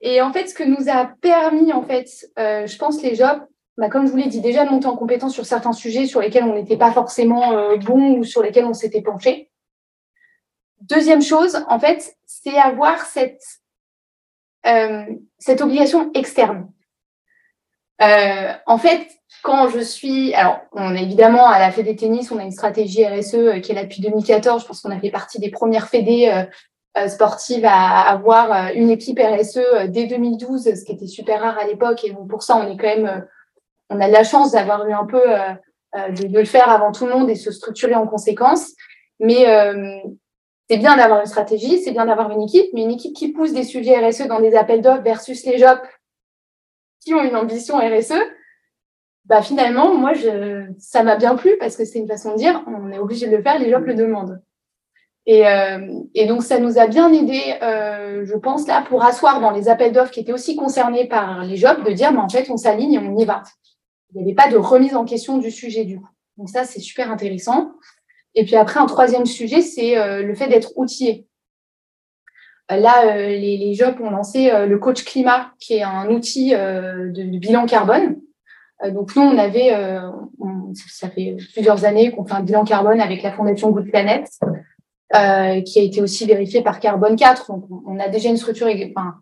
Et 0.00 0.20
en 0.20 0.32
fait, 0.32 0.46
ce 0.46 0.54
que 0.54 0.64
nous 0.64 0.88
a 0.88 1.10
permis, 1.20 1.72
en 1.72 1.82
fait, 1.82 2.08
je 2.36 2.76
pense 2.76 3.02
les 3.02 3.14
jobs, 3.14 3.40
bah, 3.78 3.88
comme 3.88 4.06
je 4.06 4.10
vous 4.10 4.18
l'ai 4.18 4.26
dit, 4.26 4.40
déjà 4.40 4.64
monter 4.64 4.86
en 4.86 4.96
compétence 4.96 5.32
sur 5.32 5.46
certains 5.46 5.72
sujets 5.72 6.06
sur 6.06 6.20
lesquels 6.20 6.44
on 6.44 6.54
n'était 6.54 6.76
pas 6.76 6.92
forcément 6.92 7.76
bon 7.78 8.18
ou 8.18 8.24
sur 8.24 8.42
lesquels 8.42 8.66
on 8.66 8.74
s'était 8.74 9.02
penché. 9.02 9.50
Deuxième 10.80 11.22
chose, 11.22 11.64
en 11.68 11.80
fait, 11.80 12.16
c'est 12.24 12.56
avoir 12.56 13.04
cette, 13.04 13.42
euh, 14.66 15.04
cette 15.38 15.60
obligation 15.60 16.10
externe. 16.14 16.70
Euh, 18.00 18.52
en 18.66 18.78
fait, 18.78 19.08
quand 19.42 19.68
je 19.68 19.80
suis, 19.80 20.34
alors, 20.34 20.60
on 20.72 20.94
est 20.94 21.02
évidemment 21.02 21.46
à 21.46 21.58
la 21.58 21.72
Fédé 21.72 21.96
Tennis, 21.96 22.30
on 22.30 22.38
a 22.38 22.44
une 22.44 22.52
stratégie 22.52 23.04
RSE 23.04 23.34
euh, 23.34 23.60
qui 23.60 23.72
est 23.72 23.74
là 23.74 23.82
depuis 23.82 24.00
2014. 24.00 24.62
Je 24.62 24.66
pense 24.68 24.80
qu'on 24.80 24.90
a 24.92 25.00
fait 25.00 25.10
partie 25.10 25.40
des 25.40 25.50
premières 25.50 25.88
fédés 25.88 26.46
euh, 26.96 27.08
sportives 27.08 27.64
à 27.64 28.08
avoir 28.08 28.72
une 28.74 28.90
équipe 28.90 29.20
RSE 29.20 29.88
dès 29.88 30.06
2012, 30.06 30.62
ce 30.62 30.84
qui 30.84 30.92
était 30.92 31.06
super 31.06 31.42
rare 31.42 31.58
à 31.58 31.66
l'époque. 31.66 32.04
Et 32.04 32.14
pour 32.28 32.42
ça, 32.42 32.56
on 32.56 32.70
est 32.70 32.76
quand 32.76 32.88
même, 32.88 33.26
on 33.90 34.00
a 34.00 34.08
de 34.08 34.12
la 34.12 34.24
chance 34.24 34.52
d'avoir 34.52 34.86
eu 34.86 34.92
un 34.92 35.06
peu 35.06 35.22
de, 35.94 36.26
de, 36.26 36.38
le 36.38 36.44
faire 36.44 36.68
avant 36.68 36.92
tout 36.92 37.06
le 37.06 37.14
monde 37.14 37.30
et 37.30 37.34
se 37.34 37.50
structurer 37.50 37.94
en 37.94 38.06
conséquence. 38.06 38.72
Mais 39.20 39.46
c'est 40.68 40.76
bien 40.76 40.96
d'avoir 40.96 41.20
une 41.20 41.26
stratégie, 41.26 41.80
c'est 41.80 41.92
bien 41.92 42.06
d'avoir 42.06 42.30
une 42.30 42.42
équipe, 42.42 42.70
mais 42.74 42.82
une 42.82 42.90
équipe 42.90 43.16
qui 43.16 43.32
pousse 43.32 43.52
des 43.52 43.64
sujets 43.64 43.98
RSE 43.98 44.26
dans 44.26 44.40
des 44.40 44.54
appels 44.54 44.82
d'offres 44.82 45.02
versus 45.02 45.44
les 45.46 45.58
jobs 45.58 45.80
qui 47.00 47.14
ont 47.14 47.22
une 47.22 47.36
ambition 47.36 47.78
RSE, 47.78 48.20
bah 49.24 49.42
finalement, 49.42 49.94
moi, 49.94 50.12
ça 50.78 51.02
m'a 51.02 51.16
bien 51.16 51.36
plu 51.36 51.56
parce 51.58 51.76
que 51.76 51.84
c'est 51.84 51.98
une 51.98 52.08
façon 52.08 52.32
de 52.32 52.38
dire, 52.38 52.62
on 52.66 52.90
est 52.90 52.98
obligé 52.98 53.28
de 53.28 53.36
le 53.36 53.42
faire, 53.42 53.58
les 53.58 53.70
jobs 53.70 53.84
le 53.84 53.94
demandent. 53.94 54.42
Et, 55.26 55.46
euh, 55.46 55.78
donc, 56.26 56.42
ça 56.42 56.58
nous 56.58 56.78
a 56.78 56.86
bien 56.86 57.12
aidé, 57.12 57.56
euh, 57.62 58.24
je 58.24 58.34
pense, 58.36 58.66
là, 58.66 58.82
pour 58.88 59.04
asseoir 59.04 59.40
dans 59.40 59.50
les 59.50 59.68
appels 59.68 59.92
d'offres 59.92 60.10
qui 60.10 60.20
étaient 60.20 60.32
aussi 60.32 60.56
concernés 60.56 61.06
par 61.06 61.44
les 61.44 61.56
jobs, 61.56 61.84
de 61.84 61.92
dire, 61.92 62.12
mais 62.12 62.20
en 62.20 62.28
fait, 62.28 62.48
on 62.50 62.56
s'aligne 62.56 62.94
et 62.94 62.98
on 62.98 63.16
y 63.18 63.26
va. 63.26 63.42
Il 64.14 64.18
n'y 64.18 64.22
avait 64.22 64.34
pas 64.34 64.48
de 64.48 64.56
remise 64.56 64.94
en 64.94 65.04
question 65.04 65.38
du 65.38 65.50
sujet, 65.50 65.84
du 65.84 66.00
coup. 66.00 66.08
Donc 66.38 66.48
ça, 66.48 66.64
c'est 66.64 66.80
super 66.80 67.10
intéressant. 67.10 67.72
Et 68.34 68.44
puis 68.44 68.56
après, 68.56 68.80
un 68.80 68.86
troisième 68.86 69.26
sujet, 69.26 69.62
c'est 69.62 69.98
euh, 69.98 70.22
le 70.22 70.34
fait 70.34 70.48
d'être 70.48 70.72
outillé. 70.76 71.26
Euh, 72.70 72.76
là, 72.76 73.06
euh, 73.06 73.26
les, 73.28 73.56
les 73.56 73.74
jobs 73.74 74.00
ont 74.00 74.10
lancé 74.10 74.50
le 74.66 74.78
coach 74.78 75.04
climat, 75.04 75.52
qui 75.58 75.74
est 75.74 75.82
un 75.82 76.08
outil 76.10 76.50
de, 76.50 77.38
bilan 77.38 77.66
carbone. 77.66 78.20
donc 78.90 79.16
nous, 79.16 79.22
on 79.22 79.36
avait, 79.38 79.70
ça 80.90 81.10
fait 81.10 81.36
plusieurs 81.52 81.84
années 81.84 82.12
qu'on 82.12 82.24
fait 82.24 82.34
un 82.34 82.42
bilan 82.42 82.64
carbone 82.64 83.00
avec 83.00 83.22
la 83.22 83.32
Fondation 83.32 83.70
Good 83.70 83.90
Planet, 83.90 84.28
qui 85.10 85.80
a 85.80 85.82
été 85.82 86.00
aussi 86.00 86.26
vérifié 86.26 86.62
par 86.62 86.78
Carbone 86.78 87.16
4. 87.16 87.50
Donc 87.50 87.64
on 87.86 87.98
a 87.98 88.08
déjà 88.08 88.28
une 88.28 88.36
structure, 88.36 88.68
enfin, 88.94 89.14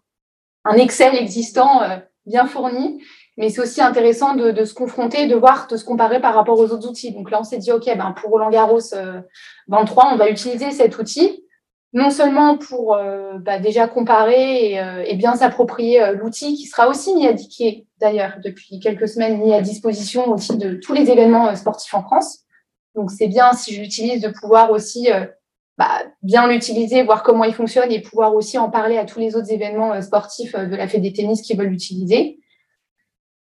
un 0.65 0.75
Excel 0.75 1.15
existant 1.17 1.81
bien 2.27 2.47
fourni 2.47 3.01
mais 3.37 3.51
c'est 3.51 3.61
aussi 3.61 3.83
intéressant 3.83 4.35
de, 4.35 4.51
de, 4.51 4.65
se 4.65 4.75
confronter, 4.75 5.27
de 5.27 5.35
voir, 5.35 5.67
de 5.69 5.77
se 5.77 5.85
comparer 5.85 6.21
par 6.21 6.35
rapport 6.35 6.59
aux 6.59 6.71
autres 6.73 6.89
outils. 6.89 7.13
Donc 7.13 7.31
là, 7.31 7.41
on 7.41 7.45
s'est 7.45 7.59
dit, 7.59 7.71
OK, 7.71 7.85
ben, 7.85 8.13
pour 8.13 8.31
Roland 8.31 8.51
Garros 8.51 8.81
23, 9.69 10.05
euh, 10.05 10.09
on 10.13 10.17
va 10.17 10.31
utiliser 10.31 10.71
cet 10.71 10.99
outil, 10.99 11.45
non 11.93 12.11
seulement 12.11 12.57
pour 12.57 12.97
euh, 12.97 13.39
bah, 13.39 13.59
déjà 13.59 13.89
comparer 13.89 14.71
et, 14.71 14.81
euh, 14.81 15.05
et 15.07 15.17
bien 15.17 15.35
s'approprier 15.35 16.13
l'outil, 16.15 16.55
qui 16.55 16.65
sera 16.65 16.89
aussi 16.89 17.15
mis 17.15 17.27
à 17.27 17.35
qui 17.35 17.87
d'ailleurs 18.01 18.39
depuis 18.43 18.81
quelques 18.81 19.09
semaines 19.09 19.39
mis 19.39 19.53
à 19.53 19.61
disposition 19.61 20.31
aussi 20.31 20.57
de 20.57 20.75
tous 20.75 20.95
les 20.95 21.11
événements 21.11 21.55
sportifs 21.55 21.95
en 21.95 22.03
France. 22.03 22.41
Donc 22.95 23.11
c'est 23.11 23.29
bien 23.29 23.53
si 23.53 23.75
je 23.75 23.83
l'utilise 23.83 24.23
de 24.23 24.29
pouvoir 24.29 24.71
aussi 24.71 25.09
bah, 25.77 25.91
bien 26.23 26.49
l'utiliser, 26.49 27.03
voir 27.03 27.23
comment 27.23 27.45
il 27.45 27.55
fonctionne 27.55 27.93
et 27.93 28.01
pouvoir 28.01 28.35
aussi 28.35 28.57
en 28.57 28.71
parler 28.71 28.97
à 28.97 29.05
tous 29.05 29.19
les 29.19 29.37
autres 29.37 29.53
événements 29.53 30.01
sportifs 30.01 30.55
de 30.55 30.77
la 30.77 30.89
Fédé 30.89 31.13
tennis 31.13 31.43
qui 31.43 31.55
veulent 31.55 31.69
l'utiliser 31.69 32.39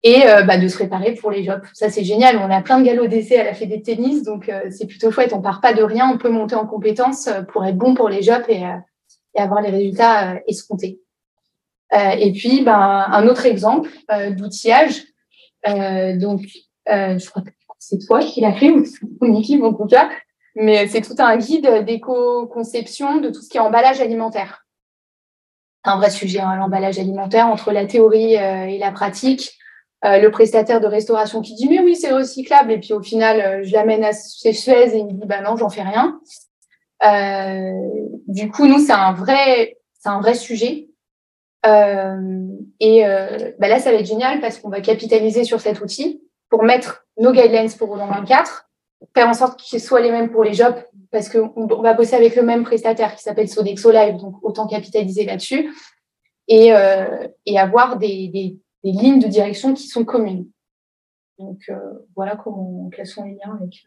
et 0.04 0.26
euh, 0.26 0.44
bah, 0.44 0.58
de 0.58 0.68
se 0.68 0.76
préparer 0.76 1.14
pour 1.14 1.32
les 1.32 1.44
jobs. 1.44 1.62
Ça, 1.74 1.90
c'est 1.90 2.04
génial. 2.04 2.38
On 2.38 2.50
a 2.50 2.62
plein 2.62 2.80
de 2.80 2.86
galops 2.86 3.10
d'essai 3.10 3.40
à 3.40 3.44
la 3.44 3.54
Fédé 3.54 3.82
tennis, 3.82 4.24
donc 4.24 4.50
euh, 4.50 4.70
c'est 4.70 4.88
plutôt 4.88 5.12
chouette. 5.12 5.34
On 5.34 5.42
part 5.42 5.62
pas 5.62 5.74
de 5.74 5.84
rien, 5.84 6.10
on 6.12 6.18
peut 6.18 6.30
monter 6.30 6.56
en 6.56 6.66
compétences 6.66 7.28
euh, 7.28 7.42
pour 7.44 7.66
être 7.66 7.78
bon 7.78 7.94
pour 7.94 8.10
les 8.10 8.22
jobs 8.22 8.44
et, 8.48 8.64
et 9.36 9.40
avoir 9.40 9.62
les 9.62 9.70
résultats 9.70 10.40
escomptés. 10.48 11.00
et 11.94 12.32
puis, 12.32 12.64
ben, 12.64 13.06
un 13.08 13.28
autre 13.28 13.46
exemple 13.46 13.90
d'outillage. 14.32 15.04
donc, 15.66 16.42
je 16.88 17.30
crois 17.30 17.42
que 17.44 17.50
c'est 17.80 18.00
toi 18.06 18.20
qui 18.20 18.42
l'as 18.42 18.54
fait, 18.54 18.72
ou 18.72 19.66
en 19.66 19.74
tout 19.74 19.86
cas, 19.86 20.10
mais 20.56 20.88
c'est 20.88 21.02
tout 21.02 21.16
un 21.20 21.38
guide 21.38 21.86
d'éco-conception 21.86 23.18
de 23.22 23.30
tout 23.30 23.42
ce 23.42 23.50
qui 23.50 23.58
est 23.58 23.62
emballage 23.62 24.02
alimentaire. 24.02 24.66
Un 25.84 25.98
vrai 25.98 26.10
sujet, 26.10 26.40
hein, 26.40 26.56
l'emballage 26.58 27.00
alimentaire, 27.00 27.48
entre 27.48 27.72
la 27.72 27.86
théorie 27.86 28.34
et 28.34 28.78
la 28.78 28.92
pratique. 28.92 29.61
Euh, 30.04 30.18
le 30.18 30.32
prestataire 30.32 30.82
de 30.82 30.88
restauration 30.88 31.42
qui 31.42 31.54
dit 31.54 31.70
mais 31.70 31.80
oui 31.80 31.96
c'est 31.96 32.12
recyclable. 32.12 32.72
Et 32.72 32.80
puis 32.80 32.94
au 32.94 33.02
final 33.02 33.40
euh, 33.40 33.64
je 33.64 33.72
l'amène 33.72 34.04
à 34.04 34.12
chez 34.14 34.52
Suez 34.52 34.96
et 34.96 34.98
il 34.98 35.06
me 35.06 35.12
dit 35.12 35.28
bah 35.28 35.42
non 35.42 35.56
j'en 35.58 35.70
fais 35.70 35.84
rien. 35.84 36.20
Euh, 37.04 37.72
du 38.28 38.50
coup 38.50 38.66
nous 38.66 38.80
c'est 38.80 38.94
un 38.94 39.14
vrai 39.14 39.78
c'est 40.00 40.10
un 40.10 40.20
vrai 40.20 40.34
sujet. 40.34 40.88
Et 41.64 43.04
bah 43.60 43.68
là 43.68 43.80
ça 43.80 43.92
va 43.92 43.98
être 44.00 44.08
génial 44.08 44.40
parce 44.42 44.58
qu'on 44.58 44.70
va 44.70 44.82
capitaliser 44.82 45.44
sur 45.44 45.62
cet 45.62 45.82
outil 45.82 46.24
pour 46.50 46.64
mettre 46.64 47.06
nos 47.20 47.32
guidelines 47.32 47.72
pour 47.78 47.90
Roland 47.90 48.08
24, 48.08 48.70
faire 49.14 49.28
en 49.28 49.36
sorte 49.36 49.60
qu'ils 49.60 49.80
soient 49.80 50.02
les 50.02 50.12
mêmes 50.12 50.32
pour 50.32 50.44
les 50.44 50.56
jobs 50.56 50.84
parce 51.12 51.30
qu'on 51.30 51.68
va 51.68 51.94
bosser 51.94 52.16
avec 52.16 52.36
le 52.36 52.42
même 52.42 52.64
prestataire 52.64 53.16
qui 53.16 53.22
s'appelle 53.22 53.48
Sodexo 53.48 53.92
Live 53.92 54.18
donc 54.18 54.38
autant 54.42 54.66
capitaliser 54.66 55.26
là-dessus. 55.26 55.72
Et, 56.48 56.74
et 57.46 57.60
avoir 57.60 57.98
des, 57.98 58.28
des 58.28 58.58
des 58.84 58.92
lignes 58.92 59.20
de 59.20 59.28
direction 59.28 59.74
qui 59.74 59.88
sont 59.88 60.06
communes. 60.06 60.48
Donc 61.40 61.62
euh, 61.70 61.76
voilà 62.16 62.36
comment, 62.36 62.90
quels 62.96 63.08
sont 63.08 63.24
les 63.24 63.32
liens 63.32 63.56
avec. 63.60 63.84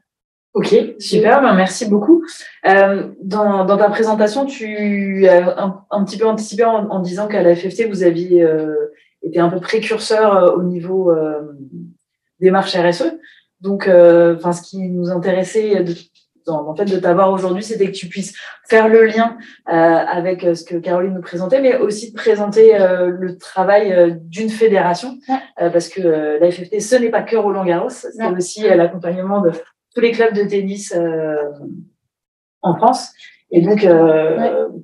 Ok, 0.54 0.72
super, 1.00 1.42
ben 1.42 1.54
merci 1.54 1.84
beaucoup. 1.88 2.24
Euh, 2.68 3.10
dans, 3.20 3.64
dans, 3.64 3.76
ta 3.76 3.90
présentation, 3.90 4.46
tu 4.46 5.26
as 5.26 5.60
un, 5.60 5.84
un 5.90 6.04
petit 6.04 6.16
peu 6.16 6.26
anticipé 6.28 6.64
en, 6.64 6.88
en 6.90 7.00
disant 7.00 7.26
qu'à 7.26 7.42
la 7.42 7.56
FFT, 7.56 7.88
vous 7.88 8.04
aviez 8.04 8.44
euh, 8.44 8.92
été 9.22 9.40
un 9.40 9.48
peu 9.48 9.58
précurseur 9.58 10.36
euh, 10.36 10.52
au 10.52 10.62
niveau 10.62 11.10
euh, 11.10 11.40
des 12.38 12.52
marches 12.52 12.76
RSE. 12.76 13.18
Donc, 13.60 13.88
enfin, 13.88 14.52
ce 14.52 14.62
qui 14.62 14.78
nous 14.78 15.10
intéressait 15.10 15.82
de 15.82 15.94
en 16.46 16.74
fait 16.74 16.84
de 16.84 16.98
t'avoir 16.98 17.32
aujourd'hui, 17.32 17.62
c'était 17.62 17.86
que 17.86 17.96
tu 17.96 18.08
puisses 18.08 18.34
faire 18.68 18.88
le 18.88 19.04
lien 19.04 19.36
euh, 19.68 19.72
avec 19.72 20.44
euh, 20.44 20.54
ce 20.54 20.64
que 20.64 20.76
Caroline 20.76 21.14
nous 21.14 21.22
présentait, 21.22 21.60
mais 21.60 21.76
aussi 21.76 22.10
de 22.10 22.16
présenter 22.16 22.80
euh, 22.80 23.08
le 23.08 23.36
travail 23.36 23.92
euh, 23.92 24.10
d'une 24.14 24.50
fédération, 24.50 25.18
euh, 25.60 25.70
parce 25.70 25.88
que 25.88 26.00
la 26.40 26.50
FFT, 26.50 26.80
ce 26.80 26.96
n'est 26.96 27.10
pas 27.10 27.22
que 27.22 27.36
Roland 27.36 27.64
Garros, 27.64 27.90
c'est 27.90 28.26
aussi 28.36 28.62
l'accompagnement 28.62 29.40
de 29.40 29.50
tous 29.94 30.00
les 30.00 30.12
clubs 30.12 30.34
de 30.34 30.44
tennis 30.44 30.94
en 32.62 32.76
France. 32.76 33.10
Et 33.50 33.60
donc, 33.60 33.86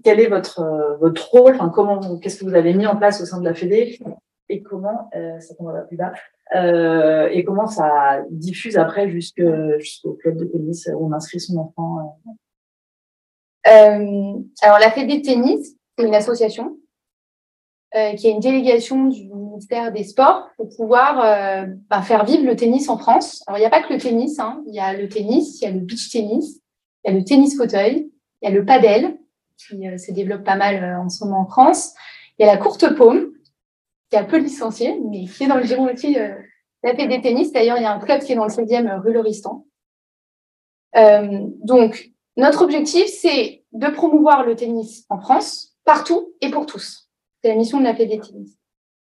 quel 0.04 0.20
est 0.20 0.28
votre 0.28 0.96
votre 1.00 1.28
rôle? 1.30 1.54
Enfin, 1.54 1.70
comment 1.74 2.18
Qu'est-ce 2.18 2.38
que 2.38 2.44
vous 2.44 2.54
avez 2.54 2.74
mis 2.74 2.86
en 2.86 2.96
place 2.96 3.20
au 3.20 3.24
sein 3.24 3.40
de 3.40 3.44
la 3.44 3.54
Fédé 3.54 3.98
Et 4.50 4.62
comment 4.62 5.08
Ça 5.12 5.54
tombera 5.54 5.80
plus 5.82 5.96
bas. 5.96 6.12
Euh, 6.54 7.28
et 7.30 7.44
comment 7.44 7.68
ça 7.68 8.24
diffuse 8.30 8.76
après 8.76 9.08
jusqu'au 9.08 10.14
club 10.14 10.36
de 10.36 10.44
tennis 10.44 10.88
où 10.92 11.06
on 11.06 11.12
inscrit 11.12 11.38
son 11.38 11.56
enfant 11.58 11.98
euh, 13.68 13.70
euh 13.70 14.34
Alors, 14.62 14.78
la 14.80 14.90
Fédé 14.90 15.22
Tennis, 15.22 15.76
c'est 15.96 16.04
une 16.04 16.14
association 16.14 16.76
euh, 17.94 18.14
qui 18.14 18.26
a 18.26 18.30
une 18.30 18.40
délégation 18.40 19.06
du 19.06 19.28
ministère 19.32 19.92
des 19.92 20.02
Sports 20.02 20.48
pour 20.56 20.70
pouvoir 20.76 21.20
euh, 21.20 21.66
bah, 21.88 22.02
faire 22.02 22.24
vivre 22.24 22.44
le 22.44 22.56
tennis 22.56 22.88
en 22.88 22.98
France. 22.98 23.44
Alors, 23.46 23.58
il 23.58 23.60
n'y 23.60 23.66
a 23.66 23.70
pas 23.70 23.82
que 23.82 23.92
le 23.92 24.00
tennis, 24.00 24.40
hein. 24.40 24.64
il 24.66 24.74
y 24.74 24.80
a 24.80 24.92
le 24.92 25.08
tennis, 25.08 25.60
il 25.60 25.64
y 25.64 25.68
a 25.68 25.70
le 25.70 25.80
beach 25.80 26.10
tennis, 26.10 26.60
il 27.04 27.12
y 27.12 27.14
a 27.14 27.16
le 27.16 27.24
tennis 27.24 27.56
fauteuil, 27.56 28.10
il 28.42 28.48
y 28.48 28.52
a 28.52 28.54
le 28.54 28.64
padel 28.64 29.18
qui 29.56 29.84
se 29.98 30.10
développe 30.12 30.42
pas 30.42 30.56
mal 30.56 30.96
en 30.96 31.08
ce 31.08 31.22
moment 31.22 31.42
en 31.42 31.46
France, 31.46 31.94
il 32.38 32.46
y 32.46 32.48
a 32.48 32.52
la 32.52 32.58
courte 32.58 32.96
paume 32.96 33.30
qui 34.10 34.16
a 34.16 34.24
peu 34.24 34.38
licencié, 34.38 34.98
mais 35.08 35.26
qui 35.26 35.44
est 35.44 35.46
dans 35.46 35.56
le 35.56 35.64
giron 35.64 35.92
aussi 35.92 36.18
euh, 36.18 36.34
la 36.82 36.94
des 36.94 37.20
tennis. 37.20 37.52
D'ailleurs, 37.52 37.76
il 37.76 37.82
y 37.82 37.86
a 37.86 37.92
un 37.92 38.00
club 38.00 38.22
qui 38.22 38.32
est 38.32 38.36
dans 38.36 38.44
le 38.44 38.50
16e 38.50 38.88
euh, 38.88 38.98
rue 38.98 39.12
Lauristan. 39.12 39.66
Euh, 40.96 41.46
donc, 41.62 42.10
notre 42.36 42.62
objectif, 42.62 43.06
c'est 43.06 43.64
de 43.72 43.88
promouvoir 43.88 44.44
le 44.44 44.56
tennis 44.56 45.04
en 45.08 45.20
France, 45.20 45.76
partout 45.84 46.32
et 46.40 46.50
pour 46.50 46.66
tous. 46.66 47.08
C'est 47.42 47.48
la 47.48 47.56
mission 47.56 47.78
de 47.78 47.84
la 47.84 47.94
Fédé 47.94 48.18
Tennis. 48.18 48.56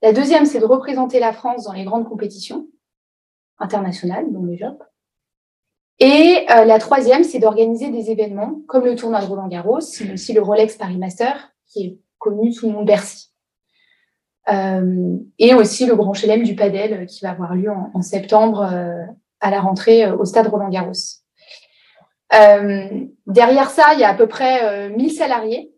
La 0.02 0.12
deuxième, 0.12 0.46
c'est 0.46 0.60
de 0.60 0.64
représenter 0.64 1.18
la 1.18 1.32
France 1.32 1.64
dans 1.64 1.72
les 1.72 1.84
grandes 1.84 2.08
compétitions 2.08 2.66
internationales, 3.58 4.26
dont 4.30 4.44
les 4.44 4.56
Jeux. 4.56 4.76
Et 6.00 6.46
euh, 6.50 6.64
la 6.64 6.78
troisième, 6.78 7.24
c'est 7.24 7.38
d'organiser 7.38 7.90
des 7.90 8.10
événements 8.10 8.60
comme 8.66 8.84
le 8.84 8.96
tournoi 8.96 9.20
de 9.20 9.26
Roland 9.26 9.48
Garros, 9.48 9.80
mais 10.00 10.12
aussi 10.14 10.32
le 10.32 10.42
Rolex 10.42 10.76
Paris 10.76 10.98
Master, 10.98 11.52
qui 11.66 11.84
est 11.84 11.98
connu 12.18 12.52
sous 12.52 12.66
le 12.66 12.72
nom 12.72 12.82
de 12.82 12.86
Bercy. 12.86 13.33
Et 14.48 15.54
aussi 15.54 15.86
le 15.86 15.96
grand 15.96 16.12
chelem 16.12 16.42
du 16.42 16.54
padel 16.54 17.06
qui 17.06 17.24
va 17.24 17.30
avoir 17.30 17.54
lieu 17.54 17.70
en, 17.70 18.02
septembre 18.02 18.62
à 19.40 19.50
la 19.50 19.60
rentrée 19.60 20.10
au 20.10 20.24
stade 20.24 20.48
Roland 20.48 20.68
Garros. 20.68 20.92
derrière 23.26 23.70
ça, 23.70 23.94
il 23.94 24.00
y 24.00 24.04
a 24.04 24.10
à 24.10 24.14
peu 24.14 24.26
près 24.26 24.90
1000 24.90 25.12
salariés 25.12 25.72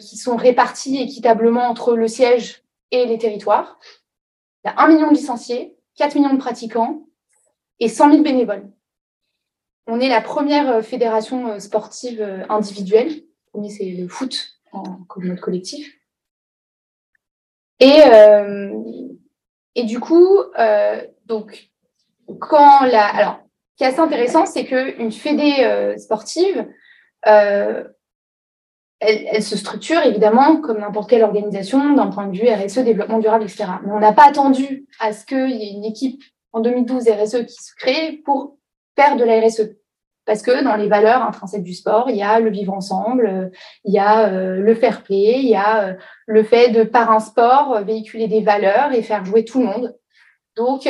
qui 0.00 0.16
sont 0.16 0.34
répartis 0.34 1.00
équitablement 1.00 1.68
entre 1.68 1.94
le 1.94 2.08
siège 2.08 2.64
et 2.90 3.06
les 3.06 3.18
territoires. 3.18 3.78
Il 4.64 4.68
y 4.68 4.70
a 4.70 4.82
1 4.82 4.88
million 4.88 5.08
de 5.08 5.14
licenciés, 5.14 5.76
4 5.96 6.16
millions 6.16 6.34
de 6.34 6.38
pratiquants 6.38 7.06
et 7.78 7.88
100 7.88 8.10
000 8.10 8.22
bénévoles. 8.22 8.70
On 9.86 9.98
est 9.98 10.08
la 10.08 10.20
première 10.20 10.68
euh, 10.70 10.82
fédération 10.82 11.48
euh, 11.48 11.58
sportive 11.58 12.20
euh, 12.20 12.44
individuelle. 12.48 13.10
Le 13.54 13.68
c'est 13.68 13.90
le 13.90 14.06
foot 14.06 14.60
en 14.72 15.00
mode 15.16 15.40
collectif. 15.40 15.99
Et, 17.80 18.00
et 19.74 19.84
du 19.84 20.00
coup, 20.00 20.38
donc, 21.26 21.70
quand 22.38 22.84
la. 22.84 23.06
Alors, 23.06 23.40
ce 23.72 23.76
qui 23.76 23.84
est 23.84 23.86
assez 23.86 24.00
intéressant, 24.00 24.44
c'est 24.46 24.64
qu'une 24.64 25.12
fédé 25.12 25.94
sportive, 25.96 26.66
elle, 27.22 27.94
elle, 29.00 29.42
se 29.42 29.56
structure 29.56 30.02
évidemment 30.02 30.60
comme 30.60 30.80
n'importe 30.80 31.08
quelle 31.08 31.24
organisation 31.24 31.94
d'un 31.94 32.08
point 32.08 32.26
de 32.26 32.36
vue 32.36 32.48
RSE, 32.48 32.80
développement 32.80 33.18
durable, 33.18 33.44
etc. 33.44 33.64
Mais 33.84 33.92
on 33.92 33.98
n'a 33.98 34.12
pas 34.12 34.28
attendu 34.28 34.86
à 35.00 35.12
ce 35.12 35.24
qu'il 35.24 35.50
y 35.50 35.64
ait 35.64 35.72
une 35.72 35.84
équipe 35.84 36.22
en 36.52 36.60
2012 36.60 37.08
RSE 37.08 37.46
qui 37.46 37.54
se 37.54 37.74
crée 37.76 38.20
pour 38.24 38.58
faire 38.96 39.16
de 39.16 39.24
la 39.24 39.40
RSE. 39.40 39.79
Parce 40.30 40.42
que 40.42 40.62
dans 40.62 40.76
les 40.76 40.86
valeurs 40.86 41.24
intrinsèques 41.24 41.64
du 41.64 41.74
sport, 41.74 42.08
il 42.08 42.14
y 42.14 42.22
a 42.22 42.38
le 42.38 42.50
vivre 42.50 42.72
ensemble, 42.72 43.26
euh, 43.26 43.48
il 43.82 43.92
y 43.92 43.98
a 43.98 44.28
euh, 44.28 44.60
le 44.60 44.74
fair 44.76 45.02
play, 45.02 45.40
il 45.40 45.48
y 45.48 45.56
a 45.56 45.88
euh, 45.88 45.94
le 46.28 46.44
fait 46.44 46.68
de, 46.68 46.84
par 46.84 47.10
un 47.10 47.18
sport, 47.18 47.80
véhiculer 47.80 48.28
des 48.28 48.40
valeurs 48.40 48.92
et 48.92 49.02
faire 49.02 49.24
jouer 49.24 49.44
tout 49.44 49.58
le 49.58 49.66
monde. 49.66 49.98
Donc, 50.54 50.88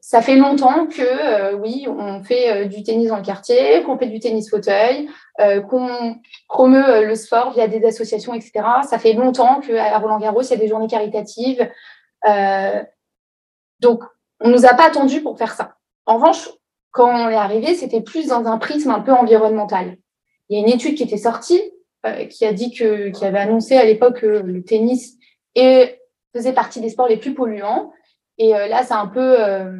ça 0.00 0.20
fait 0.20 0.36
longtemps 0.36 0.86
que, 0.86 1.54
oui, 1.54 1.86
on 1.88 2.22
fait 2.22 2.66
du 2.66 2.82
tennis 2.82 3.08
dans 3.08 3.18
le 3.18 3.22
quartier, 3.22 3.82
qu'on 3.84 3.96
fait 3.96 4.08
du 4.08 4.18
tennis 4.18 4.50
fauteuil, 4.50 5.08
qu'on 5.68 6.16
promeut 6.48 7.06
le 7.06 7.14
sport 7.14 7.52
via 7.52 7.68
des 7.68 7.84
associations, 7.86 8.34
etc. 8.34 8.52
Ça 8.82 8.98
fait 8.98 9.12
longtemps 9.12 9.60
qu'à 9.60 9.96
Roland 9.98 10.18
Garros, 10.18 10.42
il 10.42 10.50
y 10.50 10.54
a 10.54 10.56
des 10.56 10.66
journées 10.66 10.88
caritatives. 10.88 11.70
donc, 13.80 14.02
on 14.40 14.48
nous 14.48 14.66
a 14.66 14.74
pas 14.74 14.86
attendu 14.86 15.20
pour 15.20 15.38
faire 15.38 15.52
ça. 15.52 15.76
En 16.06 16.16
revanche, 16.16 16.48
quand 16.90 17.08
on 17.08 17.28
est 17.28 17.34
arrivé, 17.34 17.74
c'était 17.74 18.00
plus 18.00 18.28
dans 18.28 18.46
un 18.46 18.58
prisme 18.58 18.90
un 18.90 19.00
peu 19.00 19.12
environnemental. 19.12 19.96
Il 20.48 20.58
y 20.58 20.62
a 20.62 20.66
une 20.66 20.72
étude 20.72 20.96
qui 20.96 21.04
était 21.04 21.16
sortie 21.16 21.60
euh, 22.06 22.24
qui 22.24 22.46
a 22.46 22.52
dit 22.52 22.72
que, 22.72 23.10
qui 23.10 23.24
avait 23.24 23.38
annoncé 23.38 23.76
à 23.76 23.84
l'époque 23.84 24.20
que 24.20 24.26
le 24.26 24.62
tennis 24.64 25.18
faisait 25.54 26.52
partie 26.52 26.80
des 26.80 26.88
sports 26.88 27.08
les 27.08 27.16
plus 27.16 27.34
polluants. 27.34 27.92
Et 28.38 28.54
euh, 28.54 28.68
là, 28.68 28.82
c'est 28.84 28.94
un 28.94 29.06
peu, 29.06 29.40
euh, 29.40 29.78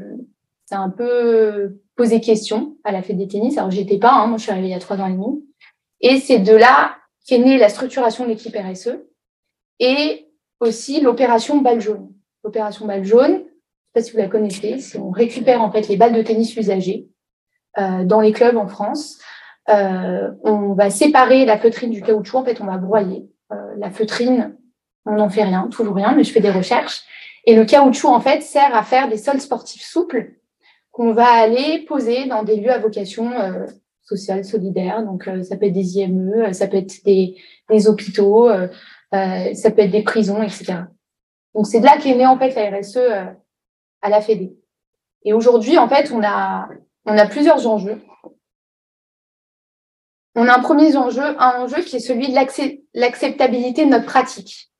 c'est 0.66 0.74
un 0.74 0.90
peu 0.90 1.80
posé 1.96 2.20
question 2.20 2.76
à 2.84 2.92
la 2.92 3.02
fête 3.02 3.16
des 3.16 3.28
tennis. 3.28 3.56
Alors, 3.56 3.70
j'étais 3.70 3.98
pas, 3.98 4.12
hein, 4.12 4.26
moi, 4.26 4.36
je 4.36 4.42
suis 4.42 4.52
arrivée 4.52 4.68
il 4.68 4.72
y 4.72 4.74
a 4.74 4.80
trois 4.80 4.98
ans 4.98 5.06
et 5.06 5.12
demi. 5.12 5.44
Et 6.00 6.20
c'est 6.20 6.38
de 6.38 6.54
là 6.54 6.96
qu'est 7.26 7.38
née 7.38 7.58
la 7.58 7.68
structuration 7.68 8.24
de 8.24 8.30
l'équipe 8.30 8.54
RSE 8.54 8.98
et 9.78 10.28
aussi 10.60 11.00
l'opération 11.00 11.58
balle 11.58 11.80
jaune. 11.80 12.12
L'opération 12.44 12.86
balle 12.86 13.04
jaune, 13.04 13.44
sais 13.90 14.00
pas 14.00 14.02
si 14.02 14.12
vous 14.12 14.18
la 14.18 14.28
connaissez, 14.28 14.98
on 14.98 15.10
récupère 15.10 15.62
en 15.62 15.70
fait 15.70 15.88
les 15.88 15.96
balles 15.96 16.12
de 16.12 16.22
tennis 16.22 16.56
usagées 16.56 17.08
euh, 17.78 18.04
dans 18.04 18.20
les 18.20 18.32
clubs 18.32 18.56
en 18.56 18.68
France. 18.68 19.18
Euh, 19.68 20.30
on 20.42 20.74
va 20.74 20.90
séparer 20.90 21.44
la 21.44 21.58
feutrine 21.58 21.90
du 21.90 22.02
caoutchouc, 22.02 22.38
en 22.38 22.44
fait 22.44 22.60
on 22.60 22.66
va 22.66 22.78
broyer. 22.78 23.28
Euh, 23.52 23.74
la 23.78 23.90
feutrine, 23.90 24.56
on 25.06 25.12
n'en 25.14 25.28
fait 25.28 25.42
rien, 25.42 25.68
toujours 25.68 25.94
rien, 25.94 26.14
mais 26.14 26.24
je 26.24 26.32
fais 26.32 26.40
des 26.40 26.50
recherches. 26.50 27.02
Et 27.46 27.56
le 27.56 27.64
caoutchouc 27.64 28.08
en 28.08 28.20
fait 28.20 28.42
sert 28.42 28.74
à 28.74 28.82
faire 28.84 29.08
des 29.08 29.16
sols 29.16 29.40
sportifs 29.40 29.82
souples 29.82 30.34
qu'on 30.92 31.12
va 31.12 31.26
aller 31.26 31.84
poser 31.88 32.26
dans 32.26 32.42
des 32.42 32.56
lieux 32.56 32.72
à 32.72 32.78
vocation 32.78 33.30
sociale, 34.02 34.44
solidaire. 34.44 35.04
Donc 35.04 35.28
ça 35.42 35.56
peut 35.56 35.66
être 35.66 35.72
des 35.72 35.98
IME, 35.98 36.52
ça 36.52 36.66
peut 36.66 36.76
être 36.76 37.04
des, 37.04 37.36
des 37.70 37.88
hôpitaux, 37.88 38.50
ça 39.12 39.70
peut 39.70 39.82
être 39.82 39.90
des 39.90 40.02
prisons, 40.02 40.42
etc. 40.42 40.74
Donc 41.54 41.66
c'est 41.66 41.80
de 41.80 41.86
là 41.86 41.96
qu'est 41.96 42.14
née 42.14 42.26
en 42.26 42.38
fait 42.38 42.54
la 42.54 42.78
RSE 42.78 42.98
à 44.02 44.08
la 44.08 44.20
Fédé. 44.20 44.56
Et 45.24 45.32
aujourd'hui, 45.32 45.78
en 45.78 45.88
fait, 45.88 46.10
on 46.12 46.22
a, 46.22 46.68
on 47.04 47.16
a 47.18 47.26
plusieurs 47.26 47.66
enjeux. 47.66 48.00
On 50.34 50.46
a 50.46 50.56
un 50.56 50.60
premier 50.60 50.96
enjeu, 50.96 51.22
un 51.22 51.62
enjeu 51.62 51.82
qui 51.82 51.96
est 51.96 52.00
celui 52.00 52.28
de 52.28 52.34
l'acceptabilité 52.94 53.84
de 53.84 53.90
notre 53.90 54.06
pratique. 54.06 54.70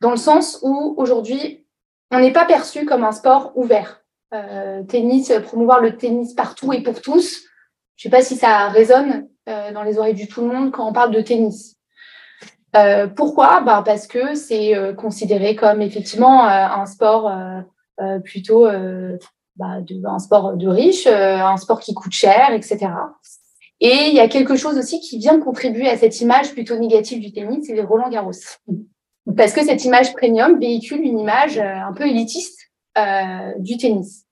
Dans 0.00 0.10
le 0.10 0.16
sens 0.16 0.60
où 0.62 0.94
aujourd'hui, 0.96 1.66
on 2.10 2.20
n'est 2.20 2.32
pas 2.32 2.44
perçu 2.44 2.84
comme 2.84 3.04
un 3.04 3.12
sport 3.12 3.52
ouvert. 3.56 4.02
Euh, 4.34 4.82
tennis, 4.82 5.32
promouvoir 5.44 5.80
le 5.80 5.96
tennis 5.96 6.34
partout 6.34 6.72
et 6.72 6.82
pour 6.82 7.00
tous. 7.00 7.44
Je 7.96 8.08
ne 8.08 8.10
sais 8.10 8.16
pas 8.16 8.22
si 8.22 8.36
ça 8.36 8.68
résonne 8.68 9.28
euh, 9.48 9.72
dans 9.72 9.82
les 9.82 9.98
oreilles 9.98 10.14
du 10.14 10.28
tout 10.28 10.42
le 10.42 10.48
monde 10.48 10.70
quand 10.70 10.86
on 10.86 10.92
parle 10.92 11.10
de 11.10 11.20
tennis. 11.22 11.76
Euh, 12.76 13.06
pourquoi? 13.06 13.62
Bah 13.62 13.82
Parce 13.84 14.06
que 14.06 14.34
c'est 14.34 14.74
considéré 14.96 15.56
comme 15.56 15.80
effectivement 15.80 16.44
un 16.44 16.84
sport 16.84 17.32
plutôt 18.24 18.66
euh, 18.66 19.18
bah, 19.56 19.80
de, 19.80 20.00
un 20.06 20.18
sport 20.18 20.56
de 20.56 20.68
riche, 20.68 21.06
euh, 21.06 21.38
un 21.38 21.56
sport 21.56 21.80
qui 21.80 21.94
coûte 21.94 22.12
cher, 22.12 22.52
etc. 22.52 22.90
Et 23.80 24.08
il 24.08 24.14
y 24.14 24.20
a 24.20 24.28
quelque 24.28 24.56
chose 24.56 24.76
aussi 24.78 25.00
qui 25.00 25.18
vient 25.18 25.38
contribuer 25.40 25.88
à 25.88 25.96
cette 25.96 26.20
image 26.20 26.52
plutôt 26.52 26.76
négative 26.76 27.20
du 27.20 27.32
tennis, 27.32 27.66
c'est 27.66 27.74
les 27.74 27.82
Roland 27.82 28.08
Garros. 28.08 28.32
Parce 29.36 29.52
que 29.52 29.64
cette 29.64 29.84
image 29.84 30.14
premium 30.14 30.58
véhicule 30.58 31.00
une 31.00 31.18
image 31.18 31.58
un 31.58 31.92
peu 31.92 32.06
élitiste 32.06 32.60
euh, 32.96 33.52
du 33.58 33.76
tennis. 33.76 34.26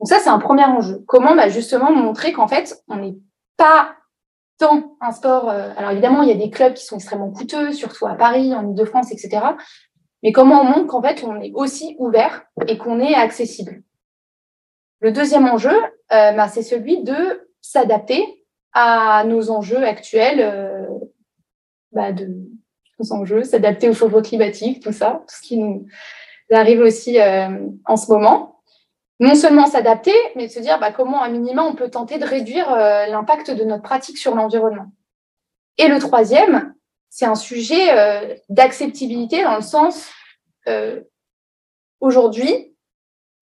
Donc 0.00 0.08
ça, 0.08 0.18
c'est 0.18 0.28
un 0.28 0.38
premier 0.38 0.64
enjeu. 0.64 1.02
Comment 1.06 1.34
bah, 1.34 1.48
justement 1.48 1.92
montrer 1.92 2.32
qu'en 2.32 2.46
fait, 2.46 2.82
on 2.88 2.96
n'est 2.96 3.16
pas 3.56 3.94
tant 4.58 4.96
un 5.00 5.10
sport. 5.12 5.48
alors 5.48 5.90
évidemment, 5.90 6.22
il 6.22 6.28
y 6.28 6.32
a 6.32 6.36
des 6.36 6.50
clubs 6.50 6.74
qui 6.74 6.84
sont 6.84 6.96
extrêmement 6.96 7.30
coûteux, 7.30 7.72
surtout 7.72 8.06
à 8.06 8.14
Paris, 8.14 8.54
en 8.54 8.68
Ile-de-France, 8.68 9.10
etc. 9.10 9.40
Mais 10.24 10.32
comment 10.32 10.62
on 10.62 10.64
montre 10.64 10.86
qu'en 10.86 11.02
fait, 11.02 11.22
on 11.22 11.38
est 11.40 11.52
aussi 11.52 11.96
ouvert 11.98 12.46
et 12.66 12.78
qu'on 12.78 12.98
est 12.98 13.14
accessible? 13.14 13.82
Le 15.00 15.12
deuxième 15.12 15.46
enjeu, 15.46 15.76
euh, 16.12 16.32
bah, 16.32 16.48
c'est 16.48 16.62
celui 16.62 17.02
de 17.02 17.46
s'adapter 17.60 18.46
à 18.72 19.22
nos 19.24 19.50
enjeux 19.50 19.84
actuels, 19.84 20.40
euh, 20.40 20.86
bah, 21.92 22.12
de 22.12 22.26
nos 22.98 23.12
enjeux, 23.12 23.44
s'adapter 23.44 23.90
au 23.90 23.92
changement 23.92 24.22
climatique, 24.22 24.82
tout 24.82 24.92
ça, 24.92 25.22
tout 25.28 25.34
ce 25.34 25.42
qui 25.42 25.58
nous 25.58 25.86
arrive 26.50 26.80
aussi 26.80 27.20
euh, 27.20 27.68
en 27.84 27.98
ce 27.98 28.10
moment. 28.10 28.62
Non 29.20 29.34
seulement 29.34 29.66
s'adapter, 29.66 30.14
mais 30.36 30.48
se 30.48 30.58
dire 30.58 30.80
bah, 30.80 30.90
comment, 30.90 31.20
à 31.20 31.28
minima, 31.28 31.64
on 31.64 31.74
peut 31.74 31.90
tenter 31.90 32.18
de 32.18 32.24
réduire 32.24 32.74
l'impact 32.74 33.50
de 33.50 33.64
notre 33.64 33.82
pratique 33.82 34.16
sur 34.16 34.34
l'environnement. 34.34 34.86
Et 35.76 35.86
le 35.88 35.98
troisième, 35.98 36.74
c'est 37.14 37.26
un 37.26 37.36
sujet 37.36 37.96
euh, 37.96 38.34
d'acceptabilité 38.48 39.44
dans 39.44 39.54
le 39.54 39.62
sens, 39.62 40.10
euh, 40.66 41.00
aujourd'hui, 42.00 42.74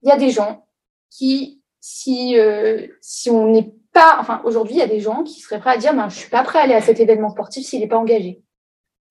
il 0.03 0.09
y 0.09 0.11
a 0.11 0.15
des 0.15 0.29
gens 0.29 0.67
qui, 1.09 1.59
si, 1.79 2.37
euh, 2.37 2.85
si 3.01 3.31
on 3.31 3.47
n'est 3.47 3.73
pas, 3.91 4.17
enfin, 4.19 4.43
aujourd'hui, 4.45 4.75
il 4.75 4.77
y 4.77 4.83
a 4.83 4.87
des 4.87 4.99
gens 4.99 5.23
qui 5.23 5.39
seraient 5.39 5.59
prêts 5.59 5.71
à 5.71 5.77
dire, 5.77 5.95
ben, 5.95 6.07
je 6.07 6.19
suis 6.19 6.29
pas 6.29 6.43
prêt 6.43 6.59
à 6.59 6.61
aller 6.61 6.75
à 6.75 6.81
cet 6.81 6.99
événement 6.99 7.31
sportif 7.31 7.65
s'il 7.65 7.79
n'est 7.79 7.87
pas 7.87 7.97
engagé. 7.97 8.43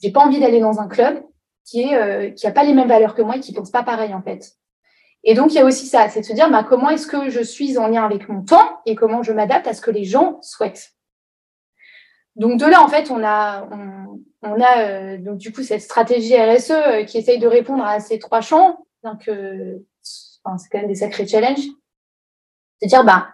J'ai 0.00 0.12
pas 0.12 0.20
envie 0.20 0.38
d'aller 0.38 0.60
dans 0.60 0.78
un 0.78 0.86
club 0.86 1.24
qui 1.64 1.82
est, 1.82 2.32
qui 2.36 2.46
a 2.46 2.52
pas 2.52 2.62
les 2.62 2.72
mêmes 2.72 2.86
valeurs 2.86 3.16
que 3.16 3.22
moi 3.22 3.38
et 3.38 3.40
qui 3.40 3.52
pense 3.52 3.72
pas 3.72 3.82
pareil, 3.82 4.14
en 4.14 4.22
fait. 4.22 4.58
Et 5.24 5.34
donc, 5.34 5.50
il 5.50 5.56
y 5.56 5.58
a 5.60 5.64
aussi 5.64 5.86
ça, 5.86 6.08
c'est 6.08 6.20
de 6.20 6.24
se 6.24 6.34
dire, 6.34 6.48
ben, 6.48 6.62
comment 6.62 6.90
est-ce 6.90 7.08
que 7.08 7.30
je 7.30 7.42
suis 7.42 7.78
en 7.78 7.88
lien 7.88 8.04
avec 8.04 8.28
mon 8.28 8.44
temps 8.44 8.80
et 8.86 8.94
comment 8.94 9.24
je 9.24 9.32
m'adapte 9.32 9.66
à 9.66 9.74
ce 9.74 9.80
que 9.80 9.90
les 9.90 10.04
gens 10.04 10.40
souhaitent. 10.40 10.92
Donc 12.36 12.60
de 12.60 12.64
là, 12.64 12.80
en 12.80 12.88
fait, 12.88 13.10
on 13.10 13.22
a, 13.24 13.68
a 14.60 14.80
euh, 14.80 15.18
donc 15.18 15.38
du 15.38 15.52
coup 15.52 15.62
cette 15.62 15.82
stratégie 15.82 16.36
RSE 16.36 16.70
euh, 16.70 17.04
qui 17.04 17.18
essaye 17.18 17.38
de 17.38 17.46
répondre 17.46 17.84
à 17.84 18.00
ces 18.00 18.18
trois 18.18 18.40
champs. 18.40 18.84
Donc, 19.04 19.28
euh, 19.28 19.78
c'est 20.02 20.68
quand 20.70 20.78
même 20.78 20.88
des 20.88 20.96
sacrés 20.96 21.26
challenges. 21.26 21.66
C'est 22.80 22.88
dire, 22.88 23.04
bah, 23.04 23.28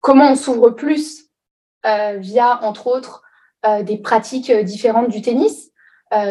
comment 0.00 0.30
on 0.30 0.36
s'ouvre 0.36 0.70
plus 0.70 1.24
via, 1.84 2.62
entre 2.62 2.86
autres, 2.86 3.22
des 3.82 3.96
pratiques 3.96 4.52
différentes 4.52 5.08
du 5.08 5.22
tennis. 5.22 5.72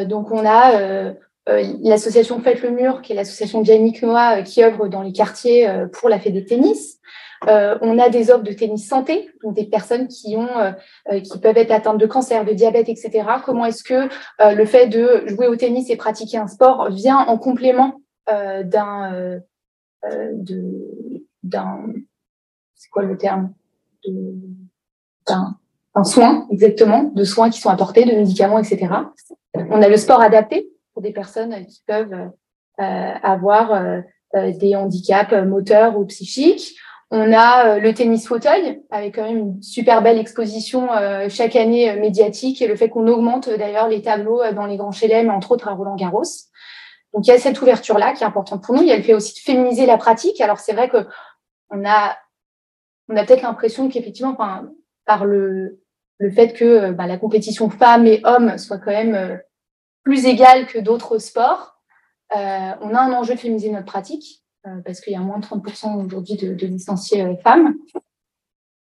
donc, 0.06 0.32
on 0.32 0.46
a 0.46 1.14
l'association 1.48 2.40
Faites 2.42 2.62
le 2.62 2.70
Mur, 2.70 3.02
qui 3.02 3.14
est 3.14 3.16
l'association 3.16 3.62
de 3.62 3.68
Yannick 3.68 4.04
qui 4.46 4.64
œuvre 4.64 4.88
dans 4.88 5.02
les 5.02 5.12
quartiers 5.12 5.68
pour 5.94 6.10
la 6.10 6.20
fête 6.20 6.34
des 6.34 6.46
tennis. 6.46 7.00
Euh, 7.48 7.78
on 7.82 8.00
a 8.00 8.10
des 8.10 8.32
offres 8.32 8.44
de 8.44 8.52
tennis 8.52 8.88
santé, 8.88 9.30
donc 9.44 9.56
des 9.56 9.66
personnes 9.66 10.08
qui 10.08 10.36
ont, 10.36 10.58
euh, 10.58 10.72
euh, 11.12 11.20
qui 11.20 11.38
peuvent 11.40 11.58
être 11.58 11.72
atteintes 11.72 12.00
de 12.00 12.06
cancer, 12.06 12.46
de 12.46 12.54
diabète, 12.54 12.90
etc. 12.90 13.28
Comment 13.46 13.66
est-ce 13.66 13.84
que 13.84 14.10
le 14.40 14.66
fait 14.66 14.88
de 14.88 15.24
jouer 15.28 15.48
au 15.48 15.56
tennis 15.56 15.90
et 15.90 15.98
pratiquer 15.98 16.38
un 16.38 16.48
sport 16.48 16.90
vient 16.90 17.18
en 17.18 17.38
complément 17.38 18.02
d'un, 18.28 19.40
d'un, 21.44 21.94
c'est 22.76 22.90
quoi 22.90 23.04
le 23.04 23.18
terme, 23.18 23.54
d'un, 25.28 25.58
un 25.96 26.04
soin 26.04 26.46
exactement, 26.52 27.04
de 27.04 27.24
soins 27.24 27.50
qui 27.50 27.62
sont 27.62 27.70
apportés, 27.70 28.06
de 28.06 28.12
médicaments, 28.12 28.60
etc. 28.60 28.88
On 29.54 29.82
a 29.82 29.88
le 29.88 29.98
sport 29.98 30.22
adapté 30.22 30.70
pour 30.94 31.02
des 31.02 31.14
personnes 31.14 31.66
qui 31.68 31.84
peuvent 31.86 32.32
avoir 32.78 34.02
des 34.34 34.76
handicaps 34.76 35.34
moteurs 35.46 35.98
ou 35.98 36.06
psychiques. 36.06 36.76
On 37.10 37.32
a 37.32 37.80
le 37.80 37.94
tennis 37.94 38.28
fauteuil, 38.28 38.84
avec 38.90 39.16
quand 39.16 39.24
même 39.24 39.38
une 39.38 39.64
super 39.64 40.02
belle 40.02 40.18
exposition 40.18 40.90
chaque 41.30 41.56
année 41.56 41.96
médiatique 41.96 42.62
et 42.62 42.68
le 42.68 42.76
fait 42.76 42.90
qu'on 42.90 43.08
augmente 43.08 43.50
d'ailleurs 43.50 43.88
les 43.88 44.02
tableaux 44.02 44.42
dans 44.52 44.66
les 44.66 44.76
grands 44.76 44.92
chelem, 44.92 45.30
entre 45.30 45.54
autres 45.54 45.70
à 45.70 45.74
Roland 45.74 45.96
Garros. 45.96 46.24
Donc 47.14 47.26
il 47.26 47.30
y 47.30 47.34
a 47.34 47.40
cette 47.40 47.62
ouverture-là 47.62 48.12
qui 48.12 48.24
est 48.24 48.28
importante 48.28 48.62
pour 48.62 48.76
nous. 48.76 48.82
Il 48.82 48.90
y 48.90 48.92
a 48.92 48.98
le 48.98 49.04
fait 49.04 49.14
aussi 49.14 49.34
de 49.36 49.40
féminiser 49.40 49.86
la 49.86 49.98
pratique. 49.98 50.42
Alors 50.42 50.60
c'est 50.60 50.74
vrai 50.74 50.90
que 50.90 51.08
on 51.70 51.88
a, 51.88 52.18
on 53.08 53.16
a 53.16 53.24
peut-être 53.24 53.42
l'impression 53.42 53.88
qu'effectivement, 53.88 54.34
enfin, 54.34 54.70
par 55.06 55.24
le, 55.24 55.82
le 56.18 56.32
fait 56.32 56.54
que 56.54 56.92
bah, 56.92 57.08
la 57.08 57.18
compétition 57.18 57.70
femmes 57.70 58.06
et 58.06 58.22
hommes 58.26 58.58
soit 58.58 58.80
quand 58.80 58.92
même 58.92 59.40
plus 60.04 60.26
égale 60.26 60.68
que 60.68 60.80
d'autres 60.80 61.18
sports, 61.18 61.82
euh, 62.36 62.72
on 62.82 62.94
a 62.94 63.00
un 63.00 63.14
enjeu 63.14 63.36
de 63.36 63.40
féminiser 63.40 63.72
notre 63.72 63.86
pratique 63.86 64.44
euh, 64.44 64.47
parce 64.86 65.02
qu'il 65.02 65.14
y 65.14 65.16
a 65.16 65.20
moins 65.20 65.40
de 65.40 65.46
30% 65.46 66.06
aujourd'hui 66.06 66.36
de, 66.36 66.54
de 66.54 66.68
licenciés 66.68 67.24
euh, 67.24 67.36
femmes. 67.38 67.76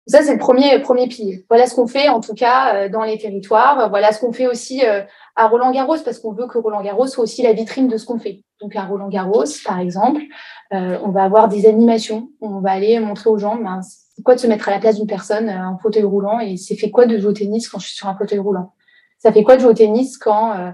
Ça, 0.08 0.22
c'est 0.22 0.34
le 0.34 0.40
premier, 0.40 0.78
premier 0.80 1.08
pilier. 1.08 1.46
Voilà 1.50 1.66
ce 1.66 1.74
qu'on 1.74 1.88
fait, 1.88 2.10
en 2.10 2.20
tout 2.20 2.36
cas, 2.36 2.90
dans 2.90 3.02
les 3.02 3.18
territoires. 3.18 3.90
Voilà 3.90 4.12
ce 4.12 4.20
qu'on 4.20 4.32
fait 4.32 4.46
aussi 4.46 4.84
à 4.84 5.48
Roland 5.48 5.72
Garros, 5.72 5.98
parce 6.06 6.20
qu'on 6.20 6.32
veut 6.32 6.46
que 6.46 6.60
Roland 6.60 6.84
Garros 6.84 7.08
soit 7.08 7.24
aussi 7.24 7.42
la 7.42 7.54
vitrine 7.54 7.88
de 7.88 7.98
ce 7.98 8.06
qu'on 8.06 8.20
fait. 8.20 8.44
Donc, 8.62 8.76
à 8.76 8.86
Roland 8.86 9.10
Garros, 9.10 9.46
par 9.66 9.80
exemple, 9.80 10.22
on 10.70 11.10
va 11.10 11.24
avoir 11.24 11.48
des 11.48 11.66
animations. 11.66 12.30
On 12.40 12.60
va 12.60 12.74
aller 12.74 13.00
montrer 13.00 13.32
aux 13.32 13.40
gens, 13.40 13.56
ben, 13.56 13.82
c'est 13.82 14.22
quoi 14.22 14.36
de 14.36 14.40
se 14.40 14.46
mettre 14.46 14.70
à 14.70 14.72
la 14.74 14.80
place 14.80 14.98
d'une 14.98 15.08
personne 15.08 15.50
en 15.50 15.80
fauteuil 15.80 16.04
roulant 16.04 16.40
et 16.40 16.56
c'est 16.56 16.76
fait 16.76 16.92
quoi 16.92 17.08
de 17.08 17.18
jouer 17.18 17.32
au 17.32 17.34
tennis 17.34 17.68
quand 17.68 17.80
je 17.80 17.88
suis 17.88 17.96
sur 17.96 18.08
un 18.08 18.16
fauteuil 18.16 18.38
roulant? 18.38 18.74
Ça 19.18 19.32
fait 19.32 19.42
quoi 19.42 19.56
de 19.56 19.62
jouer 19.62 19.72
au 19.72 19.74
tennis 19.74 20.20
quand, 20.20 20.72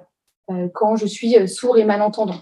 quand 0.73 0.97
je 0.97 1.05
suis 1.05 1.47
sourd 1.47 1.77
et 1.77 1.85
malentendant? 1.85 2.41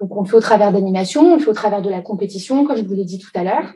Donc, 0.00 0.14
on 0.16 0.22
le 0.22 0.28
fait 0.28 0.36
au 0.36 0.40
travers 0.40 0.72
d'animation, 0.72 1.22
on 1.22 1.36
le 1.36 1.42
fait 1.42 1.50
au 1.50 1.54
travers 1.54 1.82
de 1.82 1.90
la 1.90 2.00
compétition, 2.00 2.64
comme 2.64 2.76
je 2.76 2.84
vous 2.84 2.94
l'ai 2.94 3.04
dit 3.04 3.18
tout 3.18 3.30
à 3.34 3.44
l'heure. 3.44 3.72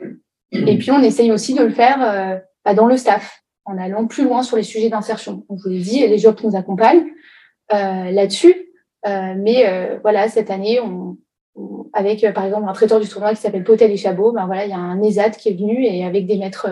Et 0.51 0.77
puis, 0.77 0.91
on 0.91 1.01
essaye 1.01 1.31
aussi 1.31 1.53
de 1.53 1.63
le 1.63 1.71
faire 1.71 1.97
euh, 2.01 2.37
bah, 2.63 2.73
dans 2.73 2.85
le 2.85 2.97
staff, 2.97 3.41
en 3.65 3.77
allant 3.77 4.05
plus 4.07 4.23
loin 4.23 4.43
sur 4.43 4.57
les 4.57 4.63
sujets 4.63 4.89
d'insertion. 4.89 5.45
On 5.49 5.55
vous 5.55 5.69
l'ai 5.69 5.79
dit, 5.79 6.07
les 6.07 6.17
jobs 6.17 6.39
nous 6.43 6.55
accompagnent 6.55 7.05
euh, 7.73 8.11
là-dessus. 8.11 8.53
Euh, 9.07 9.33
mais 9.37 9.67
euh, 9.67 9.97
voilà, 10.01 10.27
cette 10.27 10.51
année, 10.51 10.79
avec 11.93 12.25
par 12.33 12.45
exemple 12.45 12.67
un 12.67 12.73
traiteur 12.73 12.99
du 12.99 13.07
tournoi 13.07 13.31
qui 13.31 13.41
s'appelle 13.41 13.63
Potel 13.63 13.91
et 13.91 13.97
Chabot, 13.97 14.31
ben 14.31 14.45
voilà, 14.45 14.65
il 14.65 14.69
y 14.69 14.73
a 14.73 14.77
un 14.77 15.01
ESAT 15.01 15.31
qui 15.31 15.49
est 15.49 15.53
venu 15.53 15.85
et 15.85 16.05
avec 16.05 16.27
des 16.27 16.37
maîtres, 16.37 16.67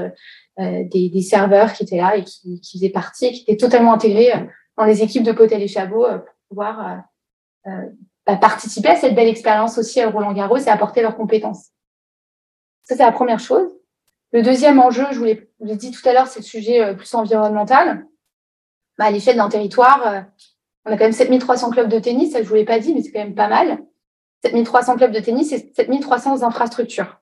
des, 0.58 1.22
serveurs 1.22 1.74
qui 1.74 1.84
étaient 1.84 1.98
là 1.98 2.18
et 2.18 2.24
qui, 2.24 2.60
qui 2.62 2.78
faisaient 2.78 2.90
partie 2.90 3.32
qui 3.32 3.44
étaient 3.44 3.58
totalement 3.58 3.94
intégrés 3.94 4.32
dans 4.78 4.84
les 4.84 5.02
équipes 5.02 5.24
de 5.24 5.32
Potel 5.32 5.62
et 5.62 5.68
Chabot 5.68 6.06
pour 6.06 6.36
pouvoir 6.50 7.04
participer 8.38 8.90
à 8.90 8.96
cette 8.96 9.16
belle 9.16 9.28
expérience 9.28 9.78
aussi 9.78 10.02
à 10.02 10.10
Roland 10.10 10.34
Garros 10.34 10.58
et 10.58 10.70
apporter 10.70 11.02
leurs 11.02 11.16
compétences. 11.16 11.70
Ça, 12.84 12.96
c'est 12.96 13.04
la 13.04 13.12
première 13.12 13.40
chose. 13.40 13.70
Le 14.32 14.42
deuxième 14.42 14.80
enjeu, 14.80 15.06
je 15.12 15.18
vous 15.18 15.26
l'ai 15.26 15.76
dit 15.76 15.92
tout 15.92 16.08
à 16.08 16.14
l'heure, 16.14 16.28
c'est 16.28 16.40
le 16.40 16.46
sujet 16.46 16.82
euh, 16.82 16.94
plus 16.94 17.14
environnemental. 17.16 18.06
Bah, 18.98 19.06
à 19.06 19.12
l'échelle 19.12 19.38
d'un 19.38 19.50
territoire, 19.50 20.08
euh, 20.08 20.22
on 20.86 20.92
a 20.92 20.98
quand 20.98 21.06
même 21.06 21.14
7300 21.14 21.72
clubs 21.72 21.90
de 21.90 22.00
tennis, 22.00 22.34
ça 22.34 22.44
je 22.44 22.48
vous 22.48 22.56
l'ai 22.56 22.66
pas 22.66 22.80
dit, 22.80 22.94
mais 22.94 23.02
c'est 23.02 23.12
quand 23.12 23.20
même 23.20 23.36
pas 23.36 23.48
mal. 23.48 23.80
7300 24.44 24.98
clubs 24.98 25.12
de 25.12 25.20
tennis 25.20 25.52
et 25.52 25.72
7300 25.76 26.44
infrastructures. 26.44 27.20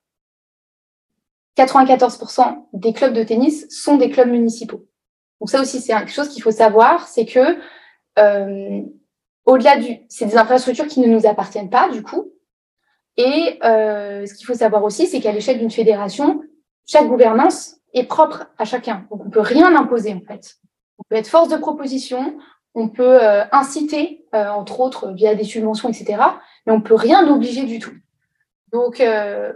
94% 1.58 2.66
des 2.74 2.94
clubs 2.94 3.14
de 3.14 3.24
tennis 3.24 3.68
sont 3.70 3.98
des 3.98 4.10
clubs 4.10 4.30
municipaux. 4.30 4.88
Donc 5.40 5.50
ça 5.50 5.62
aussi, 5.62 5.82
c'est 5.82 5.94
quelque 5.94 6.12
chose 6.12 6.30
qu'il 6.30 6.44
faut 6.44 6.52
savoir, 6.52 7.08
c'est 7.08 7.26
que 7.26 7.58
euh, 8.20 8.82
au-delà 9.48 9.78
du, 9.78 10.02
c'est 10.10 10.26
des 10.26 10.38
infrastructures 10.38 10.86
qui 10.86 11.00
ne 11.00 11.08
nous 11.08 11.26
appartiennent 11.26 11.72
pas 11.72 11.90
du 11.90 12.04
coup. 12.04 12.32
Et 13.16 13.58
euh, 13.64 14.28
ce 14.28 14.36
qu'il 14.36 14.46
faut 14.46 14.54
savoir 14.54 14.84
aussi, 14.84 15.08
c'est 15.08 15.20
qu'à 15.20 15.32
l'échelle 15.32 15.58
d'une 15.58 15.72
fédération, 15.72 16.44
chaque 16.86 17.08
gouvernance 17.08 17.78
est 17.94 18.04
propre 18.04 18.46
à 18.60 18.66
chacun. 18.66 19.08
Donc 19.10 19.26
on 19.26 19.30
peut 19.32 19.42
rien 19.42 19.76
imposer 19.76 20.14
en 20.14 20.22
fait. 20.22 20.58
On 21.00 21.04
peut 21.10 21.16
être 21.16 21.28
force 21.28 21.50
de 21.50 21.58
proposition, 21.58 22.38
on 22.76 22.90
peut 22.90 23.24
euh, 23.24 23.44
inciter, 23.52 24.26
euh, 24.36 24.50
entre 24.50 24.82
autres 24.82 25.12
via 25.14 25.34
des 25.34 25.44
subventions, 25.44 25.90
etc. 25.90 26.22
Mais 26.66 26.74
on 26.74 26.82
peut 26.82 26.96
rien 26.96 27.28
obliger 27.28 27.64
du 27.64 27.80
tout. 27.80 27.96
Donc 28.72 29.00
euh, 29.00 29.54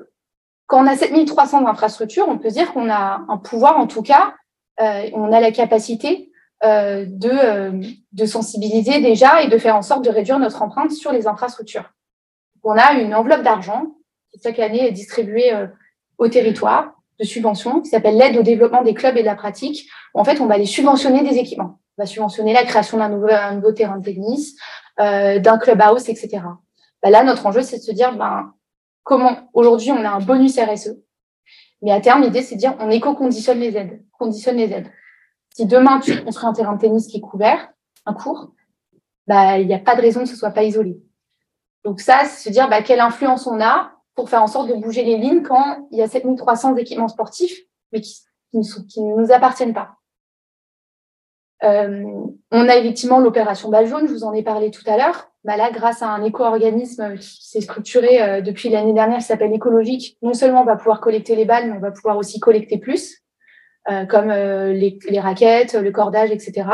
quand 0.68 0.82
on 0.82 0.88
a 0.88 0.96
7300 0.96 1.68
infrastructures, 1.68 2.30
on 2.30 2.38
peut 2.38 2.50
dire 2.50 2.72
qu'on 2.72 2.90
a 2.90 3.26
un 3.28 3.38
pouvoir, 3.38 3.78
en 3.78 3.88
tout 3.88 4.02
cas, 4.02 4.36
euh, 4.80 5.10
on 5.14 5.34
a 5.34 5.42
la 5.42 5.52
capacité 5.52 6.31
euh, 6.64 7.06
de, 7.08 7.30
euh, 7.30 7.82
de 8.12 8.26
sensibiliser 8.26 9.02
déjà 9.02 9.42
et 9.42 9.48
de 9.48 9.58
faire 9.58 9.76
en 9.76 9.82
sorte 9.82 10.06
de 10.06 10.10
réduire 10.10 10.38
notre 10.38 10.62
empreinte 10.62 10.92
sur 10.92 11.12
les 11.12 11.28
infrastructures. 11.28 11.92
On 12.64 12.78
a 12.78 12.94
une 12.94 13.16
enveloppe 13.16 13.42
d'argent 13.42 13.96
qui 14.32 14.40
chaque 14.44 14.60
année 14.60 14.88
est 14.88 14.92
distribuée 14.92 15.54
euh, 15.54 15.68
au 16.18 16.28
territoire 16.28 16.94
de 17.20 17.26
subventions 17.26 17.82
qui 17.82 17.90
s'appelle 17.90 18.18
l'aide 18.18 18.38
au 18.38 18.44
développement 18.44 18.84
des 18.84 18.94
clubs 18.94 19.18
et 19.18 19.22
de 19.22 19.26
la 19.26 19.36
pratique. 19.36 19.90
En 20.14 20.24
fait, 20.24 20.40
on 20.40 20.46
va 20.46 20.58
les 20.58 20.66
subventionner 20.66 21.28
des 21.28 21.38
équipements. 21.38 21.80
On 21.98 22.04
va 22.04 22.06
subventionner 22.06 22.54
la 22.54 22.64
création 22.64 22.98
d'un 22.98 23.10
nouveau, 23.10 23.30
nouveau 23.54 23.72
terrain 23.72 23.98
de 23.98 24.06
tennis, 24.06 24.56
euh, 25.00 25.40
d'un 25.40 25.58
clubhouse, 25.58 26.10
etc. 26.10 26.42
Bah 27.02 27.10
là, 27.10 27.24
notre 27.24 27.46
enjeu, 27.48 27.62
c'est 27.62 27.78
de 27.78 27.82
se 27.82 27.92
dire, 27.92 28.16
ben, 28.16 28.54
comment 29.04 29.50
aujourd'hui 29.54 29.92
on 29.92 30.06
a 30.06 30.10
un 30.10 30.20
bonus 30.20 30.60
RSE, 30.60 30.96
mais 31.82 31.92
à 31.92 32.00
terme, 32.00 32.22
l'idée, 32.22 32.44
c'est 32.44 32.56
de 32.56 32.60
dire, 32.60 32.76
on 32.80 32.90
éco-conditionne 32.90 33.60
les 33.60 33.76
aides, 33.76 34.04
conditionne 34.18 34.58
les 34.58 34.72
aides. 34.72 34.92
Si 35.56 35.66
demain 35.66 36.00
tu 36.00 36.24
construis 36.24 36.48
un 36.48 36.54
terrain 36.54 36.76
de 36.76 36.80
tennis 36.80 37.08
qui 37.08 37.18
est 37.18 37.22
couvert, 37.22 37.72
un 38.06 38.14
cours, 38.14 38.54
bah, 39.28 39.60
il 39.60 39.68
n'y 39.68 39.74
a 39.74 39.80
pas 39.80 39.96
de 39.96 40.02
raison 40.02 40.22
que 40.22 40.30
ce 40.30 40.36
soit 40.36 40.52
pas 40.52 40.64
isolé. 40.64 41.02
Donc 41.84 42.00
ça, 42.00 42.26
c'est 42.26 42.50
se 42.50 42.54
dire 42.54 42.70
bah, 42.70 42.82
quelle 42.82 43.00
influence 43.00 43.48
on 43.48 43.60
a 43.62 43.94
pour 44.16 44.30
faire 44.30 44.44
en 44.44 44.48
sorte 44.48 44.70
de 44.70 44.76
bouger 44.76 45.04
les 45.04 45.18
lignes 45.18 45.42
quand 45.42 45.88
il 45.92 45.98
y 45.98 46.02
a 46.02 46.08
7300 46.08 46.76
équipements 46.78 47.08
sportifs, 47.08 47.58
mais 47.92 48.02
qui, 48.02 48.22
ne, 48.54 49.22
nous 49.22 49.32
appartiennent 49.32 49.74
pas. 49.74 49.96
Euh, 51.64 52.04
on 52.52 52.70
a 52.70 52.76
effectivement 52.76 53.20
l'opération 53.20 53.70
balle 53.70 53.88
jaune, 53.88 54.08
je 54.08 54.14
vous 54.14 54.24
en 54.24 54.34
ai 54.34 54.44
parlé 54.44 54.72
tout 54.72 54.84
à 54.88 54.98
l'heure. 54.98 55.30
Bah 55.44 55.58
là, 55.58 55.72
grâce 55.72 56.02
à 56.02 56.08
un 56.08 56.24
éco-organisme 56.24 57.18
qui 57.18 57.48
s'est 57.48 57.62
structuré 57.62 58.22
euh, 58.22 58.42
depuis 58.42 58.70
l'année 58.70 58.94
dernière, 58.94 59.20
qui 59.20 59.24
s'appelle 59.24 59.54
Écologique, 59.54 60.18
non 60.22 60.34
seulement 60.34 60.62
on 60.62 60.66
va 60.66 60.76
pouvoir 60.76 61.02
collecter 61.02 61.36
les 61.36 61.46
balles, 61.46 61.70
mais 61.70 61.78
on 61.78 61.80
va 61.80 61.92
pouvoir 61.92 62.18
aussi 62.18 62.40
collecter 62.40 62.78
plus. 62.78 63.21
Euh, 63.90 64.06
comme 64.06 64.30
euh, 64.30 64.74
les, 64.74 65.00
les, 65.10 65.20
raquettes, 65.20 65.74
le 65.74 65.92
cordage, 65.92 66.30
etc. 66.30 66.68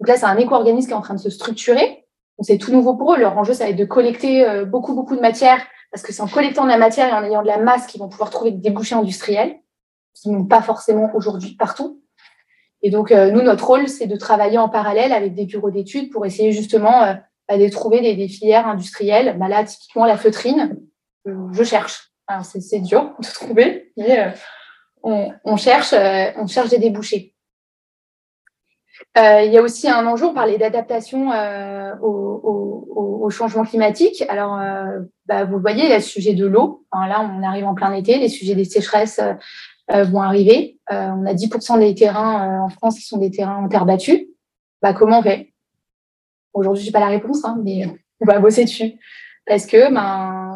Donc 0.00 0.08
là, 0.08 0.16
c'est 0.16 0.24
un 0.24 0.38
éco-organisme 0.38 0.88
qui 0.88 0.94
est 0.94 0.96
en 0.96 1.02
train 1.02 1.12
de 1.12 1.20
se 1.20 1.28
structurer. 1.28 2.06
C'est 2.40 2.56
tout 2.56 2.72
nouveau 2.72 2.96
pour 2.96 3.12
eux. 3.12 3.18
Leur 3.18 3.36
enjeu, 3.36 3.52
ça 3.52 3.64
va 3.64 3.70
être 3.70 3.76
de 3.76 3.84
collecter 3.84 4.48
euh, 4.48 4.64
beaucoup, 4.64 4.94
beaucoup 4.94 5.14
de 5.14 5.20
matière, 5.20 5.60
parce 5.92 6.02
que 6.02 6.10
c'est 6.10 6.22
en 6.22 6.26
collectant 6.26 6.64
de 6.64 6.70
la 6.70 6.78
matière 6.78 7.08
et 7.08 7.12
en 7.12 7.22
ayant 7.22 7.42
de 7.42 7.48
la 7.48 7.58
masse 7.58 7.86
qu'ils 7.86 8.00
vont 8.00 8.08
pouvoir 8.08 8.30
trouver 8.30 8.52
des 8.52 8.62
débouchés 8.62 8.94
industriels, 8.94 9.56
qui 10.14 10.30
n'ont 10.30 10.46
pas 10.46 10.62
forcément 10.62 11.10
aujourd'hui 11.14 11.54
partout. 11.54 12.02
Et 12.80 12.90
donc, 12.90 13.10
nous, 13.10 13.42
notre 13.42 13.66
rôle, 13.66 13.86
c'est 13.88 14.06
de 14.06 14.16
travailler 14.16 14.56
en 14.56 14.70
parallèle 14.70 15.12
avec 15.12 15.34
des 15.34 15.44
bureaux 15.44 15.70
d'études 15.70 16.10
pour 16.10 16.24
essayer 16.24 16.52
justement 16.52 17.14
bah, 17.48 17.58
de 17.58 17.68
trouver 17.68 18.00
des, 18.00 18.14
des, 18.14 18.28
filières 18.28 18.68
industrielles. 18.68 19.36
Bah, 19.36 19.48
là, 19.48 19.64
typiquement, 19.64 20.06
la 20.06 20.16
feutrine, 20.16 20.78
je 21.26 21.64
cherche. 21.64 22.12
C'est 22.42 22.80
dur 22.80 23.14
de 23.18 23.26
trouver, 23.26 23.92
on, 25.02 25.56
cherche, 25.56 25.92
euh, 25.92 26.30
on 26.36 26.46
cherche 26.46 26.70
des 26.70 26.78
débouchés. 26.78 27.34
Euh, 29.16 29.42
il 29.42 29.52
y 29.52 29.58
a 29.58 29.62
aussi 29.62 29.88
un 29.88 30.06
enjeu, 30.06 30.26
on 30.26 30.34
parlait 30.34 30.58
d'adaptation 30.58 31.32
euh, 31.32 31.94
au, 32.00 33.30
changement 33.30 33.64
climatique. 33.64 34.24
Alors, 34.30 34.58
bah, 35.26 35.44
vous 35.44 35.58
voyez, 35.58 35.82
il 35.82 35.90
y 35.90 35.92
a 35.92 35.96
le 35.96 36.02
sujet 36.02 36.32
de 36.32 36.46
l'eau. 36.46 36.86
là, 36.94 37.20
on 37.20 37.42
arrive 37.42 37.66
en 37.66 37.74
plein 37.74 37.92
été, 37.92 38.16
les 38.16 38.30
sujets 38.30 38.54
des 38.54 38.64
sécheresses 38.64 39.20
vont 39.90 40.22
arriver. 40.22 40.78
on 40.90 41.26
a 41.26 41.34
10% 41.34 41.78
des 41.78 41.94
terrains 41.94 42.62
en 42.62 42.70
France 42.70 42.96
qui 42.98 43.04
sont 43.04 43.18
des 43.18 43.30
terrains 43.30 43.62
en 43.62 43.68
terre 43.68 43.84
battue. 43.84 44.28
Bah, 44.80 44.94
comment 44.94 45.18
on 45.18 45.22
fait? 45.22 45.52
Aujourd'hui, 46.54 46.84
je 46.84 46.88
n'ai 46.88 46.92
pas 46.92 47.00
la 47.00 47.08
réponse, 47.08 47.44
hein, 47.44 47.60
mais 47.62 47.84
on 48.22 48.24
va 48.24 48.38
bosser 48.38 48.64
dessus. 48.64 48.98
Parce 49.48 49.66
que 49.66 49.92
ben, 49.92 50.47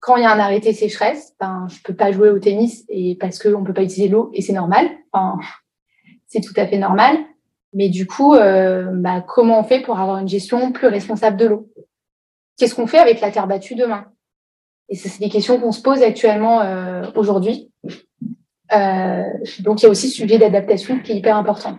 quand 0.00 0.16
il 0.16 0.22
y 0.22 0.26
a 0.26 0.32
un 0.32 0.40
arrêté 0.40 0.72
sécheresse, 0.72 1.34
ben, 1.38 1.66
je 1.68 1.80
peux 1.82 1.94
pas 1.94 2.10
jouer 2.10 2.30
au 2.30 2.38
tennis 2.38 2.84
et 2.88 3.16
parce 3.20 3.38
qu'on 3.38 3.62
peut 3.62 3.74
pas 3.74 3.82
utiliser 3.82 4.08
l'eau 4.08 4.30
et 4.32 4.40
c'est 4.40 4.54
normal. 4.54 4.88
C'est 6.26 6.40
tout 6.40 6.54
à 6.56 6.66
fait 6.66 6.78
normal. 6.78 7.18
Mais 7.72 7.88
du 7.88 8.06
coup, 8.06 8.34
euh, 8.34 8.86
bah, 8.92 9.20
comment 9.20 9.60
on 9.60 9.64
fait 9.64 9.80
pour 9.80 10.00
avoir 10.00 10.18
une 10.18 10.28
gestion 10.28 10.72
plus 10.72 10.88
responsable 10.88 11.36
de 11.36 11.46
l'eau? 11.46 11.68
Qu'est-ce 12.56 12.74
qu'on 12.74 12.86
fait 12.86 12.98
avec 12.98 13.20
la 13.20 13.30
terre 13.30 13.46
battue 13.46 13.74
demain? 13.74 14.06
Et 14.88 14.96
ça, 14.96 15.08
c'est 15.08 15.20
des 15.20 15.28
questions 15.28 15.60
qu'on 15.60 15.70
se 15.70 15.82
pose 15.82 16.02
actuellement 16.02 16.62
euh, 16.62 17.04
aujourd'hui. 17.14 17.70
Euh, 18.72 19.22
donc, 19.60 19.80
il 19.80 19.84
y 19.84 19.86
a 19.86 19.90
aussi 19.90 20.08
ce 20.08 20.16
sujet 20.16 20.38
d'adaptation 20.38 20.98
qui 20.98 21.12
est 21.12 21.16
hyper 21.16 21.36
important. 21.36 21.78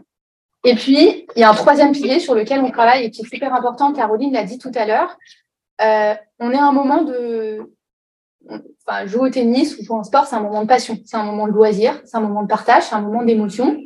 Et 0.64 0.76
puis, 0.76 1.26
il 1.36 1.40
y 1.40 1.44
a 1.44 1.50
un 1.50 1.56
troisième 1.56 1.92
pilier 1.92 2.20
sur 2.20 2.36
lequel 2.36 2.62
on 2.62 2.72
travaille 2.72 3.04
et 3.04 3.12
qui 3.12 3.24
est 3.24 3.30
super 3.30 3.54
important. 3.54 3.92
Caroline 3.92 4.32
l'a 4.32 4.44
dit 4.44 4.60
tout 4.60 4.72
à 4.76 4.86
l'heure. 4.86 5.18
On 5.80 6.52
est 6.52 6.58
à 6.58 6.66
un 6.66 6.72
moment 6.72 7.04
de, 7.04 7.68
enfin, 8.50 9.06
jouer 9.06 9.30
au 9.30 9.30
tennis 9.30 9.78
ou 9.78 9.84
jouer 9.84 9.98
en 9.98 10.04
sport, 10.04 10.26
c'est 10.26 10.36
un 10.36 10.42
moment 10.42 10.62
de 10.62 10.68
passion, 10.68 10.98
c'est 11.06 11.18
un 11.18 11.24
moment 11.24 11.48
de 11.48 11.54
loisir, 11.54 12.02
c'est 12.06 12.18
un 12.18 12.22
moment 12.22 12.44
de 12.44 12.48
partage, 12.48 12.84
c'est 12.84 12.96
un 12.96 13.02
moment 13.02 13.24
d'émotion. 13.24 13.78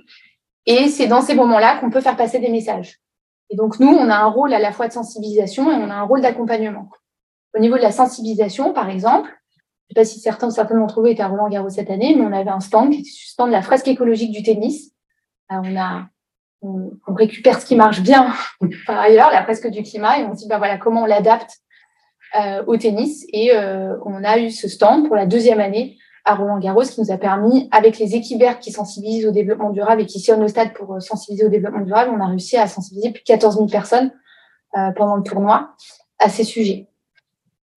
Et 0.66 0.88
c'est 0.88 1.08
dans 1.08 1.22
ces 1.22 1.36
moments-là 1.36 1.80
qu'on 1.80 1.90
peut 1.90 2.02
faire 2.02 2.18
passer 2.18 2.40
des 2.40 2.50
messages. 2.50 3.00
Et 3.50 3.56
donc, 3.56 3.80
nous, 3.80 3.90
on 3.90 4.10
a 4.10 4.16
un 4.16 4.26
rôle 4.26 4.54
à 4.54 4.60
la 4.60 4.72
fois 4.72 4.88
de 4.88 4.94
sensibilisation 4.94 5.72
et 5.72 5.76
on 5.76 5.90
a 5.90 5.94
un 5.94 6.04
rôle 6.04 6.22
d'accompagnement. 6.22 6.90
Au 7.56 7.60
niveau 7.60 7.78
de 7.78 7.82
la 7.82 7.92
sensibilisation, 7.92 8.74
par 8.74 8.90
exemple, 8.90 9.30
je 9.30 10.02
ne 10.02 10.04
sais 10.06 10.10
pas 10.10 10.14
si 10.14 10.20
certains 10.20 10.48
ou 10.48 10.52
certaines 10.52 10.80
d'entre 10.80 11.00
vous 11.00 11.08
étaient 11.08 11.22
à 11.22 11.28
Roland 11.28 11.48
Garros 11.48 11.70
cette 11.70 11.92
année, 11.92 12.16
mais 12.16 12.24
on 12.26 12.34
avait 12.34 12.50
un 12.50 12.60
stand 12.60 12.92
qui 12.92 13.02
était 13.02 13.10
stand 13.12 13.50
de 13.50 13.52
la 13.52 13.62
fresque 13.62 13.88
écologique 13.88 14.32
du 14.32 14.42
tennis. 14.42 14.92
on 15.50 15.78
a 15.78 16.08
on, 16.62 17.14
récupère 17.14 17.62
ce 17.62 17.66
qui 17.66 17.76
marche 17.76 18.02
bien 18.02 18.34
par 18.88 19.00
ailleurs, 19.00 19.30
la 19.32 19.44
fresque 19.44 19.68
du 19.68 19.84
climat, 19.84 20.20
et 20.20 20.26
on 20.26 20.34
se 20.34 20.40
dit 20.40 20.48
ben 20.48 20.58
voilà 20.58 20.78
comment 20.78 21.04
on 21.04 21.06
l'adapte 21.06 21.52
euh, 21.52 21.65
au 22.68 22.78
tennis. 22.78 23.26
Et 23.34 23.56
euh, 23.56 23.96
on 24.06 24.24
a 24.24 24.40
eu 24.40 24.52
ce 24.52 24.68
stand 24.68 25.08
pour 25.08 25.16
la 25.16 25.26
deuxième 25.26 25.60
année 25.60 25.98
à 26.26 26.36
Roland 26.36 26.60
Garros 26.60 26.82
qui 26.82 27.00
nous 27.00 27.12
a 27.12 27.18
permis, 27.18 27.70
avec 27.72 28.00
les 28.00 28.16
équipes 28.16 28.40
vertes 28.40 28.60
qui 28.60 28.72
sensibilisent 28.72 29.28
au 29.28 29.32
développement 29.32 29.70
durable 29.70 30.02
et 30.02 30.06
qui 30.06 30.20
sillonnent 30.20 30.42
nos 30.42 30.48
stades 30.48 30.74
pour 30.74 31.02
sensibiliser 31.02 31.46
au 31.46 31.50
développement 31.50 31.82
durable, 31.82 32.12
on 32.16 32.20
a 32.20 32.28
réussi 32.28 32.58
à 32.58 32.68
sensibiliser 32.68 33.12
plus 33.12 33.22
de 33.22 33.28
14 33.28 33.56
000 33.56 33.68
personnes 33.68 34.12
euh, 34.76 34.92
pendant 34.92 35.16
le 35.16 35.24
tournoi 35.24 35.76
à 36.20 36.30
ces 36.30 36.44
sujets. 36.44 36.90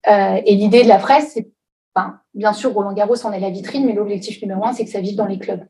Euh, 0.09 0.41
et 0.47 0.55
l'idée 0.55 0.83
de 0.83 0.89
la 0.89 0.99
presse, 0.99 1.33
c'est, 1.35 1.51
enfin, 1.95 2.21
bien 2.35 2.53
sûr, 2.53 2.73
Roland 2.73 2.93
Garros 2.93 3.27
en 3.27 3.33
est 3.33 3.41
la 3.41 3.51
vitrine, 3.51 3.85
mais 3.85 3.93
l'objectif 3.93 4.41
numéro 4.41 4.65
un, 4.65 4.73
c'est 4.73 4.85
que 4.85 4.91
ça 4.91 5.01
vive 5.01 5.17
dans 5.17 5.27
les 5.27 5.39
clubs. 5.39 5.65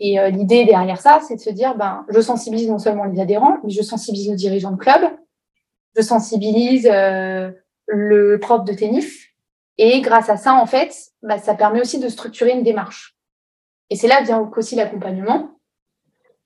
Et 0.00 0.18
euh, 0.18 0.28
l'idée 0.28 0.64
derrière 0.64 1.00
ça, 1.00 1.20
c'est 1.26 1.36
de 1.36 1.40
se 1.40 1.50
dire, 1.50 1.76
ben, 1.76 2.04
je 2.08 2.20
sensibilise 2.20 2.68
non 2.68 2.78
seulement 2.78 3.04
les 3.04 3.20
adhérents, 3.20 3.58
mais 3.64 3.70
je 3.70 3.82
sensibilise 3.82 4.30
le 4.30 4.36
dirigeants 4.36 4.72
de 4.72 4.76
club, 4.76 5.00
je 5.96 6.02
sensibilise 6.02 6.88
euh, 6.90 7.52
le 7.86 8.38
prof 8.38 8.64
de 8.64 8.72
tennis, 8.72 9.26
et 9.78 10.00
grâce 10.00 10.30
à 10.30 10.36
ça, 10.36 10.54
en 10.54 10.66
fait, 10.66 10.94
ben, 11.22 11.38
ça 11.38 11.54
permet 11.54 11.80
aussi 11.80 11.98
de 11.98 12.08
structurer 12.08 12.52
une 12.52 12.62
démarche. 12.62 13.16
Et 13.90 13.96
c'est 13.96 14.08
là 14.08 14.22
vient 14.22 14.50
aussi 14.56 14.76
l'accompagnement, 14.76 15.58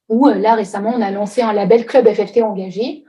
où 0.09 0.26
là 0.28 0.55
récemment, 0.55 0.93
on 0.97 1.03
a 1.03 1.11
lancé 1.11 1.43
un 1.43 1.53
label 1.53 1.84
Club 1.86 2.09
FFT 2.09 2.43
engagé, 2.43 3.05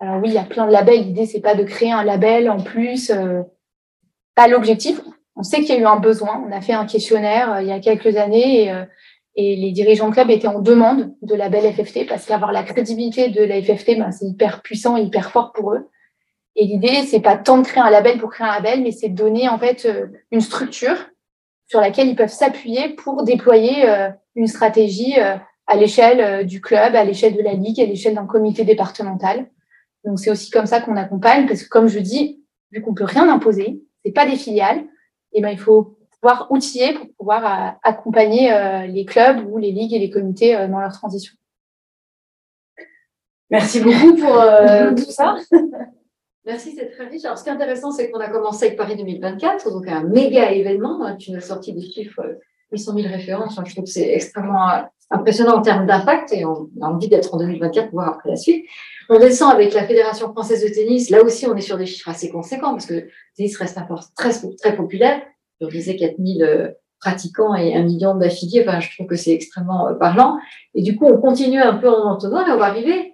alors 0.00 0.20
oui, 0.20 0.28
il 0.28 0.34
y 0.34 0.38
a 0.38 0.44
plein 0.44 0.66
de 0.66 0.72
labels. 0.72 1.02
L'idée, 1.02 1.26
c'est 1.26 1.40
pas 1.40 1.54
de 1.54 1.64
créer 1.64 1.92
un 1.92 2.04
label 2.04 2.50
en 2.50 2.60
plus. 2.60 3.10
Euh, 3.10 3.42
pas 4.34 4.48
l'objectif. 4.48 5.00
On 5.36 5.42
sait 5.42 5.60
qu'il 5.60 5.74
y 5.74 5.78
a 5.78 5.80
eu 5.80 5.86
un 5.86 5.98
besoin. 5.98 6.44
On 6.46 6.52
a 6.52 6.60
fait 6.60 6.72
un 6.72 6.86
questionnaire 6.86 7.54
euh, 7.54 7.62
il 7.62 7.68
y 7.68 7.72
a 7.72 7.80
quelques 7.80 8.16
années 8.16 8.64
et, 8.64 8.70
euh, 8.70 8.84
les 9.36 9.72
dirigeants 9.72 10.10
de 10.10 10.14
club 10.14 10.30
étaient 10.30 10.46
en 10.46 10.60
demande 10.60 11.12
de 11.22 11.34
label 11.34 11.72
FFT 11.72 12.06
parce 12.06 12.24
qu'avoir 12.26 12.52
la 12.52 12.62
crédibilité 12.62 13.30
de 13.30 13.42
la 13.42 13.60
FFT, 13.60 13.98
ben, 13.98 14.12
c'est 14.12 14.26
hyper 14.26 14.62
puissant 14.62 14.96
hyper 14.96 15.30
fort 15.30 15.52
pour 15.52 15.72
eux. 15.72 15.88
Et 16.56 16.66
l'idée, 16.66 17.04
c'est 17.06 17.20
pas 17.20 17.36
tant 17.36 17.58
de 17.58 17.66
créer 17.66 17.82
un 17.82 17.90
label 17.90 18.18
pour 18.18 18.30
créer 18.30 18.46
un 18.46 18.54
label, 18.54 18.82
mais 18.82 18.92
c'est 18.92 19.08
de 19.08 19.16
donner 19.16 19.48
en 19.48 19.58
fait 19.58 19.88
une 20.30 20.40
structure 20.40 20.96
sur 21.66 21.80
laquelle 21.80 22.08
ils 22.08 22.16
peuvent 22.16 22.28
s'appuyer 22.28 22.90
pour 22.90 23.24
déployer 23.24 23.84
une 24.36 24.46
stratégie 24.46 25.16
à 25.18 25.76
l'échelle 25.76 26.46
du 26.46 26.60
club, 26.60 26.94
à 26.94 27.02
l'échelle 27.02 27.36
de 27.36 27.42
la 27.42 27.54
ligue, 27.54 27.80
à 27.80 27.86
l'échelle 27.86 28.14
d'un 28.14 28.26
comité 28.26 28.64
départemental. 28.64 29.46
Donc 30.04 30.20
c'est 30.20 30.30
aussi 30.30 30.50
comme 30.50 30.66
ça 30.66 30.80
qu'on 30.80 30.96
accompagne, 30.96 31.46
parce 31.46 31.64
que 31.64 31.68
comme 31.68 31.88
je 31.88 31.98
dis, 31.98 32.44
vu 32.70 32.82
qu'on 32.82 32.94
peut 32.94 33.04
rien 33.04 33.28
imposer, 33.28 33.82
c'est 34.04 34.12
pas 34.12 34.26
des 34.26 34.36
filiales, 34.36 34.78
et 35.32 35.38
eh 35.38 35.40
ben 35.40 35.48
il 35.48 35.58
faut 35.58 35.96
pouvoir 36.20 36.50
outiller 36.50 36.94
pour 36.94 37.06
pouvoir 37.18 37.44
euh, 37.44 37.70
accompagner 37.82 38.52
euh, 38.52 38.86
les 38.86 39.04
clubs 39.04 39.44
ou 39.50 39.58
les 39.58 39.72
ligues 39.72 39.92
et 39.92 39.98
les 39.98 40.10
comités 40.10 40.56
euh, 40.56 40.68
dans 40.68 40.80
leur 40.80 40.92
transition. 40.92 41.34
Merci 43.50 43.80
beaucoup 43.80 44.14
pour 44.16 44.42
tout 44.96 45.10
ça. 45.10 45.36
Merci, 46.46 46.74
c'est 46.76 46.90
très 46.90 47.06
riche. 47.06 47.24
Alors, 47.24 47.38
ce 47.38 47.42
qui 47.42 47.48
est 47.48 47.52
intéressant, 47.52 47.90
c'est 47.90 48.10
qu'on 48.10 48.20
a 48.20 48.28
commencé 48.28 48.66
avec 48.66 48.76
Paris 48.76 48.96
2024, 48.96 49.70
donc 49.70 49.88
un 49.88 50.02
méga 50.02 50.52
événement. 50.52 51.16
Tu 51.16 51.30
nous 51.30 51.38
as 51.38 51.40
sorti 51.40 51.72
des 51.72 51.80
chiffres, 51.80 52.38
800 52.72 52.94
000 52.96 53.08
références. 53.08 53.58
je 53.64 53.72
trouve 53.72 53.84
que 53.84 53.90
c'est 53.90 54.12
extrêmement 54.12 54.68
impressionnant 55.10 55.56
en 55.56 55.62
termes 55.62 55.86
d'impact 55.86 56.32
et 56.32 56.44
on 56.44 56.68
a 56.82 56.86
envie 56.86 57.08
d'être 57.08 57.32
en 57.34 57.38
2024 57.38 57.90
pour 57.90 58.00
voir 58.00 58.08
après 58.14 58.28
la 58.28 58.36
suite. 58.36 58.66
On 59.08 59.18
descend 59.18 59.52
avec 59.52 59.72
la 59.72 59.86
Fédération 59.86 60.30
française 60.32 60.62
de 60.62 60.68
tennis. 60.68 61.08
Là 61.08 61.22
aussi, 61.22 61.46
on 61.46 61.56
est 61.56 61.62
sur 61.62 61.78
des 61.78 61.86
chiffres 61.86 62.10
assez 62.10 62.28
conséquents 62.30 62.72
parce 62.72 62.86
que 62.86 62.94
le 62.94 63.08
tennis 63.36 63.56
reste 63.56 63.78
un 63.78 63.84
sport 63.84 64.04
très, 64.14 64.32
très 64.60 64.76
populaire. 64.76 65.22
Je 65.62 65.66
disais 65.68 65.96
4000 65.96 66.42
euh, 66.42 66.68
pratiquants 67.00 67.54
et 67.54 67.74
un 67.74 67.84
million 67.84 68.14
d'affiliés. 68.14 68.64
Enfin, 68.66 68.80
je 68.80 68.90
trouve 68.94 69.06
que 69.06 69.16
c'est 69.16 69.32
extrêmement 69.32 69.88
euh, 69.88 69.94
parlant. 69.94 70.38
Et 70.74 70.82
du 70.82 70.96
coup, 70.96 71.06
on 71.06 71.18
continue 71.18 71.60
un 71.60 71.74
peu 71.74 71.88
en 71.88 72.12
entonnoir 72.12 72.46
et 72.48 72.52
on 72.52 72.58
va 72.58 72.66
arriver 72.66 73.13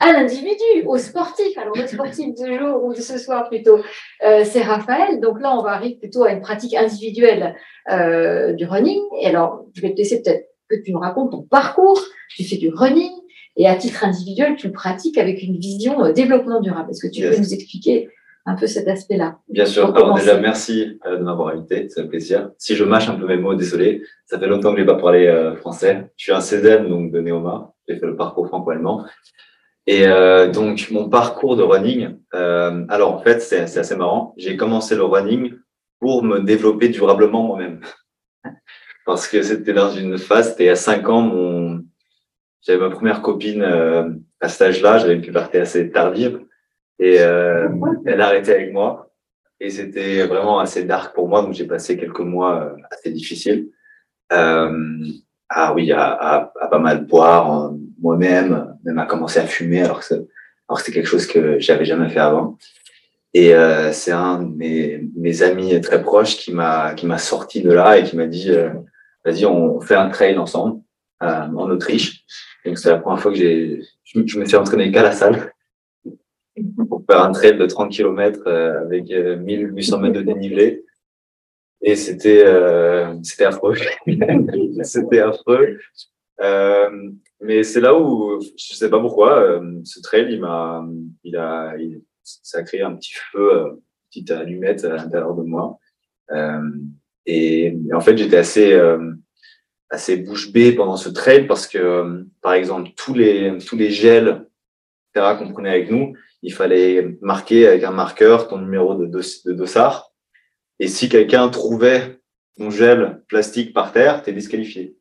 à 0.00 0.12
l'individu, 0.12 0.86
au 0.86 0.98
sportif. 0.98 1.56
Alors, 1.58 1.76
le 1.76 1.86
sportif 1.86 2.34
du 2.34 2.58
jour 2.58 2.82
ou 2.84 2.92
de 2.92 3.00
ce 3.00 3.18
soir 3.18 3.48
plutôt, 3.48 3.78
euh, 4.24 4.44
c'est 4.44 4.62
Raphaël. 4.62 5.20
Donc 5.20 5.40
là, 5.40 5.56
on 5.56 5.62
va 5.62 5.70
arriver 5.72 5.96
plutôt 5.96 6.24
à 6.24 6.32
une 6.32 6.40
pratique 6.40 6.74
individuelle 6.74 7.54
du 7.88 8.64
running. 8.66 9.00
Et 9.20 9.26
alors, 9.26 9.66
je 9.74 9.82
vais 9.82 9.92
te 9.92 9.98
laisser 9.98 10.22
peut-être 10.22 10.48
que 10.68 10.76
tu 10.84 10.92
nous 10.92 11.00
racontes 11.00 11.32
ton 11.32 11.42
parcours. 11.42 12.00
Tu 12.36 12.44
fais 12.44 12.56
du 12.56 12.68
running, 12.68 13.10
et 13.56 13.66
à 13.66 13.76
titre 13.76 14.04
individuel, 14.04 14.56
tu 14.56 14.68
le 14.68 14.72
pratiques 14.72 15.18
avec 15.18 15.42
une 15.42 15.58
vision 15.58 16.04
euh, 16.04 16.12
développement 16.12 16.60
durable. 16.60 16.90
Est-ce 16.90 17.06
que 17.06 17.12
tu 17.12 17.22
peux 17.22 17.36
nous 17.36 17.52
expliquer 17.52 18.08
un 18.46 18.54
peu 18.54 18.66
cet 18.66 18.88
aspect-là? 18.88 19.38
Bien 19.48 19.66
sûr. 19.66 19.94
Alors 19.94 20.14
déjà, 20.14 20.38
merci 20.38 20.98
euh, 21.06 21.18
de 21.18 21.22
m'avoir 21.22 21.48
invité, 21.48 21.88
c'est 21.88 22.00
un 22.00 22.06
plaisir. 22.06 22.50
Si 22.58 22.74
je 22.74 22.84
mâche 22.84 23.08
un 23.08 23.16
peu 23.16 23.26
mes 23.26 23.36
mots, 23.36 23.54
désolé, 23.54 24.02
ça 24.24 24.38
fait 24.38 24.46
longtemps 24.46 24.70
que 24.72 24.78
je 24.78 24.82
n'ai 24.82 24.86
pas 24.86 24.96
parlé 24.98 25.26
euh, 25.26 25.56
français. 25.56 26.10
Je 26.16 26.24
suis 26.24 26.32
un 26.32 26.40
CEDEM, 26.40 26.88
donc 26.88 27.12
de 27.12 27.20
Néoma. 27.20 27.74
J'ai 27.88 27.96
fait 27.96 28.06
le 28.06 28.16
parcours 28.16 28.46
franco-allemand. 28.46 29.04
Et 29.92 30.06
donc, 30.52 30.88
mon 30.92 31.08
parcours 31.08 31.56
de 31.56 31.64
running, 31.64 32.16
alors 32.30 33.14
en 33.14 33.18
fait, 33.18 33.40
c'est 33.40 33.76
assez 33.76 33.96
marrant. 33.96 34.34
J'ai 34.36 34.56
commencé 34.56 34.94
le 34.94 35.02
running 35.02 35.54
pour 35.98 36.22
me 36.22 36.38
développer 36.38 36.90
durablement 36.90 37.42
moi-même. 37.42 37.80
Parce 39.06 39.26
que 39.26 39.42
c'était 39.42 39.72
dans 39.72 39.90
une 39.90 40.16
phase, 40.16 40.50
c'était 40.50 40.68
à 40.68 40.76
5 40.76 41.08
ans, 41.08 41.22
mon, 41.22 41.84
j'avais 42.62 42.78
ma 42.78 42.90
première 42.90 43.22
copine 43.22 43.62
euh, 43.62 44.10
à 44.40 44.48
cet 44.48 44.62
âge-là, 44.62 44.98
j'avais 44.98 45.14
une 45.14 45.22
puberté 45.22 45.58
assez 45.58 45.90
tardive 45.90 46.40
et 46.98 47.20
euh, 47.20 47.68
elle 48.04 48.20
a 48.20 48.26
arrêté 48.26 48.52
avec 48.52 48.72
moi 48.72 49.10
et 49.58 49.70
c'était 49.70 50.26
vraiment 50.26 50.58
assez 50.58 50.84
dark 50.84 51.14
pour 51.14 51.28
moi 51.28 51.42
donc 51.42 51.54
j'ai 51.54 51.66
passé 51.66 51.96
quelques 51.96 52.20
mois 52.20 52.64
euh, 52.64 52.76
assez 52.90 53.10
difficiles. 53.10 53.70
Euh, 55.50 55.54
ah 55.56 55.74
oui, 55.74 55.90
à, 55.92 56.02
à, 56.02 56.52
à, 56.60 56.68
pas 56.68 56.78
mal 56.78 57.06
boire 57.06 57.64
euh, 57.64 57.76
moi-même, 58.00 58.76
même 58.84 58.98
à 58.98 59.06
commencer 59.06 59.40
à 59.40 59.46
fumer 59.46 59.82
alors 59.82 60.00
que 60.00 60.14
alors 60.68 60.78
que 60.78 60.84
c'est 60.84 60.92
quelque 60.92 61.08
chose 61.08 61.26
que 61.26 61.58
j'avais 61.58 61.84
jamais 61.84 62.08
fait 62.08 62.20
avant. 62.20 62.56
Et 63.34 63.54
euh, 63.54 63.92
c'est 63.92 64.12
un 64.12 64.42
de 64.42 64.54
mes, 64.56 65.02
mes 65.16 65.42
amis 65.42 65.80
très 65.80 66.02
proches 66.02 66.36
qui 66.36 66.52
m'a 66.52 66.94
qui 66.94 67.06
m'a 67.06 67.18
sorti 67.18 67.62
de 67.62 67.72
là 67.72 67.98
et 67.98 68.04
qui 68.04 68.16
m'a 68.16 68.26
dit 68.26 68.50
vas-y 69.24 69.44
on 69.46 69.80
fait 69.80 69.96
un 69.96 70.08
trail 70.08 70.38
ensemble 70.38 70.80
en 71.20 71.70
Autriche. 71.70 72.24
Donc, 72.64 72.78
c'est 72.78 72.90
la 72.90 72.98
première 72.98 73.20
fois 73.20 73.32
que 73.32 73.38
j'ai, 73.38 73.82
je, 74.04 74.38
me 74.38 74.44
suis 74.44 74.56
entraîné 74.56 74.90
qu'à 74.90 75.02
la 75.02 75.12
salle 75.12 75.52
pour 76.88 77.02
faire 77.08 77.22
un 77.22 77.32
trail 77.32 77.56
de 77.56 77.66
30 77.66 77.90
km 77.90 78.40
euh, 78.46 78.82
avec 78.82 79.10
1800 79.10 79.96
euh, 79.96 80.00
mètres 80.00 80.14
de 80.14 80.22
dénivelé. 80.22 80.84
Et 81.82 81.96
c'était, 81.96 82.44
euh, 82.44 83.14
c'était 83.22 83.44
affreux. 83.44 83.74
c'était 84.82 85.20
affreux. 85.20 85.78
Euh, 86.40 87.10
mais 87.40 87.62
c'est 87.62 87.80
là 87.80 87.98
où, 87.98 88.40
je 88.40 88.74
sais 88.74 88.90
pas 88.90 89.00
pourquoi, 89.00 89.38
euh, 89.38 89.80
ce 89.84 90.00
trail, 90.00 90.26
il 90.30 90.40
m'a, 90.40 90.86
il 91.24 91.36
a, 91.36 91.74
il, 91.78 92.02
ça 92.22 92.58
a 92.58 92.62
créé 92.62 92.82
un 92.82 92.94
petit 92.96 93.14
feu, 93.32 93.64
une 93.64 93.78
petite 94.10 94.30
allumette 94.30 94.84
à 94.84 94.96
l'intérieur 94.96 95.34
de 95.34 95.42
moi. 95.42 95.78
Et, 97.26 97.66
et, 97.66 97.94
en 97.94 98.00
fait, 98.00 98.16
j'étais 98.16 98.36
assez, 98.36 98.78
assez 99.90 100.16
bouche 100.16 100.52
bée 100.52 100.72
pendant 100.72 100.96
ce 100.96 101.08
trail 101.08 101.46
parce 101.46 101.66
que, 101.66 101.78
euh, 101.78 102.22
par 102.40 102.54
exemple, 102.54 102.90
tous 102.96 103.12
les, 103.12 103.58
tous 103.58 103.76
les 103.76 103.90
gels 103.90 104.46
qu'on 105.12 105.52
prenait 105.52 105.70
avec 105.70 105.90
nous, 105.90 106.14
il 106.42 106.54
fallait 106.54 107.18
marquer 107.20 107.66
avec 107.66 107.82
un 107.82 107.90
marqueur 107.90 108.46
ton 108.46 108.58
numéro 108.58 108.94
de, 108.94 109.06
de, 109.06 109.52
dossard. 109.52 110.09
Et 110.80 110.88
si 110.88 111.08
quelqu'un 111.08 111.48
trouvait 111.50 112.20
ton 112.56 112.70
gel 112.70 113.22
plastique 113.28 113.72
par 113.72 113.92
terre, 113.92 114.22
tu 114.22 114.30
es 114.30 114.32
disqualifié. 114.32 114.96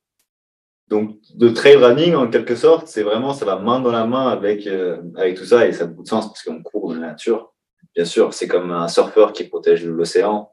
Donc, 0.89 1.15
de 1.35 1.49
trail 1.49 1.77
running, 1.77 2.15
en 2.15 2.27
quelque 2.27 2.55
sorte, 2.55 2.87
c'est 2.87 3.03
vraiment, 3.03 3.33
ça 3.33 3.45
va 3.45 3.57
main 3.57 3.79
dans 3.79 3.91
la 3.91 4.05
main 4.05 4.27
avec, 4.27 4.67
euh, 4.67 5.01
avec 5.15 5.37
tout 5.37 5.45
ça 5.45 5.65
et 5.67 5.71
ça 5.71 5.85
a 5.85 5.87
beaucoup 5.87 6.03
de 6.03 6.07
sens 6.07 6.27
parce 6.27 6.43
qu'on 6.43 6.61
court 6.61 6.89
dans 6.89 6.99
la 6.99 7.07
nature. 7.07 7.53
Bien 7.95 8.05
sûr, 8.05 8.33
c'est 8.33 8.47
comme 8.47 8.71
un 8.71 8.87
surfeur 8.87 9.31
qui 9.31 9.45
protège 9.45 9.85
l'océan. 9.85 10.51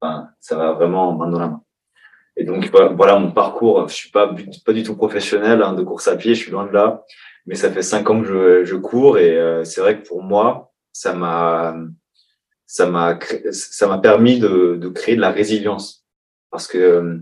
Enfin, 0.00 0.28
ça 0.40 0.56
va 0.56 0.72
vraiment 0.72 1.12
main 1.14 1.28
dans 1.28 1.38
la 1.38 1.48
main. 1.48 1.62
Et 2.36 2.44
donc 2.44 2.70
voilà 2.70 3.18
mon 3.18 3.32
parcours. 3.32 3.88
Je 3.88 3.94
suis 3.94 4.10
pas 4.10 4.34
pas 4.64 4.72
du 4.72 4.82
tout 4.82 4.94
professionnel 4.94 5.62
hein, 5.62 5.72
de 5.72 5.82
course 5.82 6.06
à 6.06 6.16
pied, 6.16 6.34
je 6.34 6.40
suis 6.40 6.50
loin 6.52 6.66
de 6.66 6.72
là. 6.72 7.02
Mais 7.46 7.54
ça 7.54 7.70
fait 7.70 7.82
cinq 7.82 8.10
ans 8.10 8.20
que 8.20 8.26
je, 8.26 8.64
je 8.64 8.76
cours 8.76 9.18
et 9.18 9.38
euh, 9.38 9.64
c'est 9.64 9.80
vrai 9.80 10.00
que 10.00 10.06
pour 10.06 10.22
moi, 10.22 10.72
ça 10.92 11.14
m'a 11.14 11.76
ça 12.66 12.88
m'a 12.88 13.18
ça 13.52 13.86
m'a 13.86 13.98
permis 13.98 14.38
de, 14.38 14.76
de 14.76 14.88
créer 14.88 15.16
de 15.16 15.20
la 15.20 15.30
résilience. 15.30 16.04
Parce 16.50 16.66
que 16.66 16.78
euh, 16.78 17.18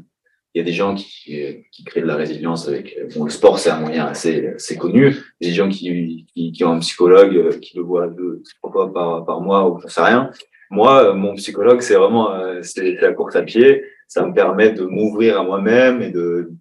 il 0.55 0.59
y 0.59 0.61
a 0.61 0.65
des 0.65 0.73
gens 0.73 0.95
qui, 0.95 1.67
qui 1.73 1.85
créent 1.85 2.03
de 2.03 2.07
la 2.07 2.17
résilience 2.17 2.69
avec 2.69 2.97
bon, 3.15 3.25
le 3.25 3.31
sport 3.31 3.59
c'est 3.59 3.71
un 3.71 3.81
moyen 3.81 4.07
assez, 4.07 4.49
assez 4.49 4.77
connu. 4.77 5.17
Des 5.41 5.51
gens 5.51 5.69
qui, 5.69 6.27
qui, 6.33 6.65
ont 6.65 6.73
un 6.73 6.79
psychologue 6.79 7.37
euh, 7.37 7.59
qui 7.59 7.77
le 7.77 7.83
voit 7.83 8.07
deux 8.09 8.43
trois 8.59 8.73
fois 8.73 8.93
par, 8.93 9.25
par 9.27 9.41
mois 9.41 9.69
ou 9.69 9.81
je 9.81 9.89
sais 9.89 10.03
rien. 10.03 10.31
Moi 10.71 11.13
mon 11.15 11.35
psychologue 11.35 11.81
c'est 11.81 11.97
vraiment 11.97 12.31
c'est 12.63 12.93
la 13.01 13.13
course 13.13 13.37
à 13.37 13.43
pied. 13.43 13.85
Ça 14.07 14.25
me 14.25 14.33
permet 14.33 14.71
de 14.71 14.85
m'ouvrir 14.85 15.41
à 15.41 15.43
moi-même 15.43 16.03
et 16.03 16.11
de 16.11 16.53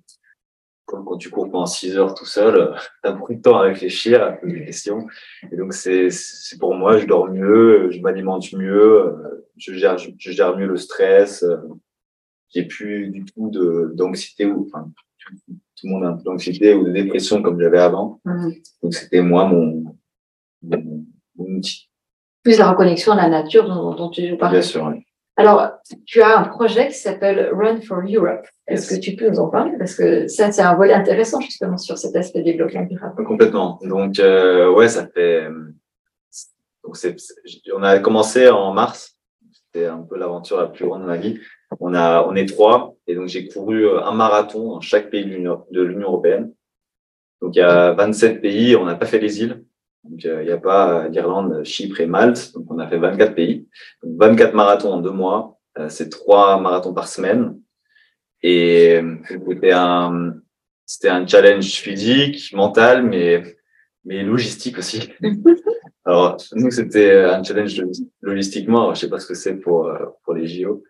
quand 1.01 1.17
tu 1.17 1.29
cours 1.29 1.49
pendant 1.49 1.65
6 1.65 1.97
heures 1.97 2.13
tout 2.13 2.25
seul, 2.25 2.75
tu 3.03 3.09
as 3.09 3.13
beaucoup 3.13 3.33
de 3.33 3.41
temps 3.41 3.57
à 3.57 3.61
réfléchir, 3.61 4.23
à 4.23 4.31
poser 4.33 4.59
des 4.59 4.65
questions. 4.65 5.07
Et 5.51 5.57
donc, 5.57 5.73
c'est 5.73 6.09
pour 6.59 6.75
moi, 6.75 6.97
je 6.97 7.05
dors 7.05 7.29
mieux, 7.29 7.89
je 7.91 7.99
m'alimente 8.01 8.51
mieux, 8.53 9.15
je 9.57 9.73
gère, 9.73 9.97
je, 9.97 10.11
gère 10.17 10.57
mieux 10.57 10.67
le 10.67 10.77
stress. 10.77 11.45
J'ai 12.49 12.65
plus 12.65 13.09
du 13.09 13.25
tout 13.25 13.49
d'anxiété 13.93 14.45
ou, 14.45 14.67
enfin, 14.67 14.91
tout, 15.19 15.87
le 15.87 15.89
monde 15.89 16.03
a 16.03 16.09
un 16.09 16.13
peu 16.13 16.23
d'anxiété 16.23 16.73
ou 16.73 16.85
de 16.85 16.91
dépression 16.91 17.41
comme 17.41 17.59
j'avais 17.59 17.79
avant. 17.79 18.21
Mmh. 18.25 18.51
Donc, 18.83 18.93
c'était 18.93 19.21
moi 19.21 19.45
mon, 19.45 19.95
mon, 20.61 21.05
outil. 21.37 21.89
Plus 22.43 22.57
la 22.57 22.71
reconnexion 22.71 23.13
à 23.13 23.15
la 23.15 23.29
nature 23.29 23.67
dont, 23.67 23.95
dont 23.95 24.09
tu 24.09 24.37
parles. 24.37 24.53
Bien 24.53 24.61
sûr, 24.61 24.85
oui. 24.85 25.05
Alors, 25.35 25.71
tu 26.05 26.21
as 26.21 26.37
un 26.37 26.43
projet 26.43 26.89
qui 26.89 26.93
s'appelle 26.93 27.51
Run 27.53 27.81
for 27.81 28.01
Europe. 28.07 28.45
Est-ce 28.67 28.93
que 28.93 28.99
tu 28.99 29.15
peux 29.15 29.29
nous 29.29 29.39
en 29.39 29.49
parler? 29.49 29.71
Parce 29.79 29.95
que 29.95 30.27
ça, 30.27 30.51
c'est 30.51 30.61
un 30.61 30.75
volet 30.75 30.93
intéressant 30.93 31.41
justement 31.41 31.77
sur 31.77 31.97
cet 31.97 32.15
aspect 32.15 32.43
développement 32.43 32.83
durable. 32.83 33.23
Complètement. 33.23 33.79
Donc, 33.81 34.19
euh, 34.19 34.71
ouais, 34.71 34.87
ça 34.87 35.07
fait. 35.07 35.47
Donc, 36.83 36.97
c'est, 36.97 37.15
on 37.75 37.81
a 37.81 37.97
commencé 37.99 38.47
en 38.49 38.73
mars. 38.73 39.17
C'était 39.51 39.87
un 39.87 40.01
peu 40.01 40.17
l'aventure 40.17 40.57
la 40.57 40.67
plus 40.67 40.85
grande 40.85 41.01
de 41.01 41.07
ma 41.07 41.17
vie. 41.17 41.39
On 41.79 41.95
a, 41.95 42.23
on 42.27 42.35
est 42.35 42.45
trois, 42.45 42.95
et 43.07 43.15
donc 43.15 43.27
j'ai 43.27 43.47
couru 43.47 43.87
euh, 43.87 44.03
un 44.03 44.13
marathon 44.13 44.73
dans 44.73 44.81
chaque 44.81 45.09
pays 45.09 45.25
de 45.25 45.81
l'Union 45.81 46.07
européenne. 46.07 46.53
Donc, 47.41 47.55
il 47.55 47.59
y 47.59 47.63
a 47.63 47.93
27 47.93 48.39
pays. 48.39 48.75
On 48.75 48.85
n'a 48.85 48.95
pas 48.95 49.07
fait 49.07 49.19
les 49.19 49.41
îles. 49.41 49.65
Donc, 50.03 50.25
euh, 50.25 50.43
il 50.43 50.47
n'y 50.47 50.51
a 50.51 50.57
pas 50.57 51.07
l'Irlande, 51.07 51.63
Chypre 51.63 52.01
et 52.01 52.07
Malte. 52.07 52.53
Donc, 52.53 52.65
on 52.69 52.79
a 52.79 52.87
fait 52.87 52.97
24 52.97 53.35
pays. 53.35 53.67
Donc, 54.03 54.19
24 54.19 54.53
marathons 54.53 54.93
en 54.93 55.01
deux 55.01 55.11
mois. 55.11 55.59
Euh, 55.77 55.89
c'est 55.89 56.09
trois 56.09 56.59
marathons 56.59 56.93
par 56.93 57.07
semaine. 57.07 57.59
Et 58.41 58.97
euh, 59.01 59.15
c'était 59.29 59.71
un, 59.71 60.35
c'était 60.85 61.09
un 61.09 61.25
challenge 61.25 61.71
physique, 61.71 62.53
mental, 62.53 63.03
mais, 63.03 63.43
mais 64.03 64.23
logistique 64.23 64.77
aussi. 64.77 65.09
Alors, 66.05 66.37
nous, 66.53 66.69
c'était 66.69 67.21
un 67.21 67.41
challenge 67.43 67.81
logistiquement. 68.21 68.81
Alors, 68.81 68.95
je 68.95 69.01
sais 69.01 69.09
pas 69.09 69.19
ce 69.19 69.27
que 69.27 69.35
c'est 69.35 69.55
pour, 69.55 69.89
pour 70.23 70.33
les 70.33 70.47
JO. 70.47 70.83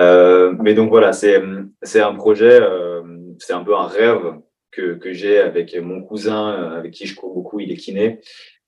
Euh, 0.00 0.54
mais 0.58 0.74
donc 0.74 0.88
voilà, 0.88 1.12
c'est, 1.12 1.42
c'est 1.82 2.00
un 2.00 2.14
projet, 2.14 2.58
euh, 2.60 3.02
c'est 3.38 3.52
un 3.52 3.62
peu 3.62 3.76
un 3.76 3.86
rêve 3.86 4.40
que, 4.70 4.94
que 4.94 5.12
j'ai 5.12 5.38
avec 5.38 5.76
mon 5.76 6.02
cousin, 6.02 6.52
euh, 6.52 6.78
avec 6.78 6.92
qui 6.92 7.06
je 7.06 7.14
cours 7.14 7.34
beaucoup, 7.34 7.60
il 7.60 7.72
est 7.72 7.76
kiné, 7.76 8.20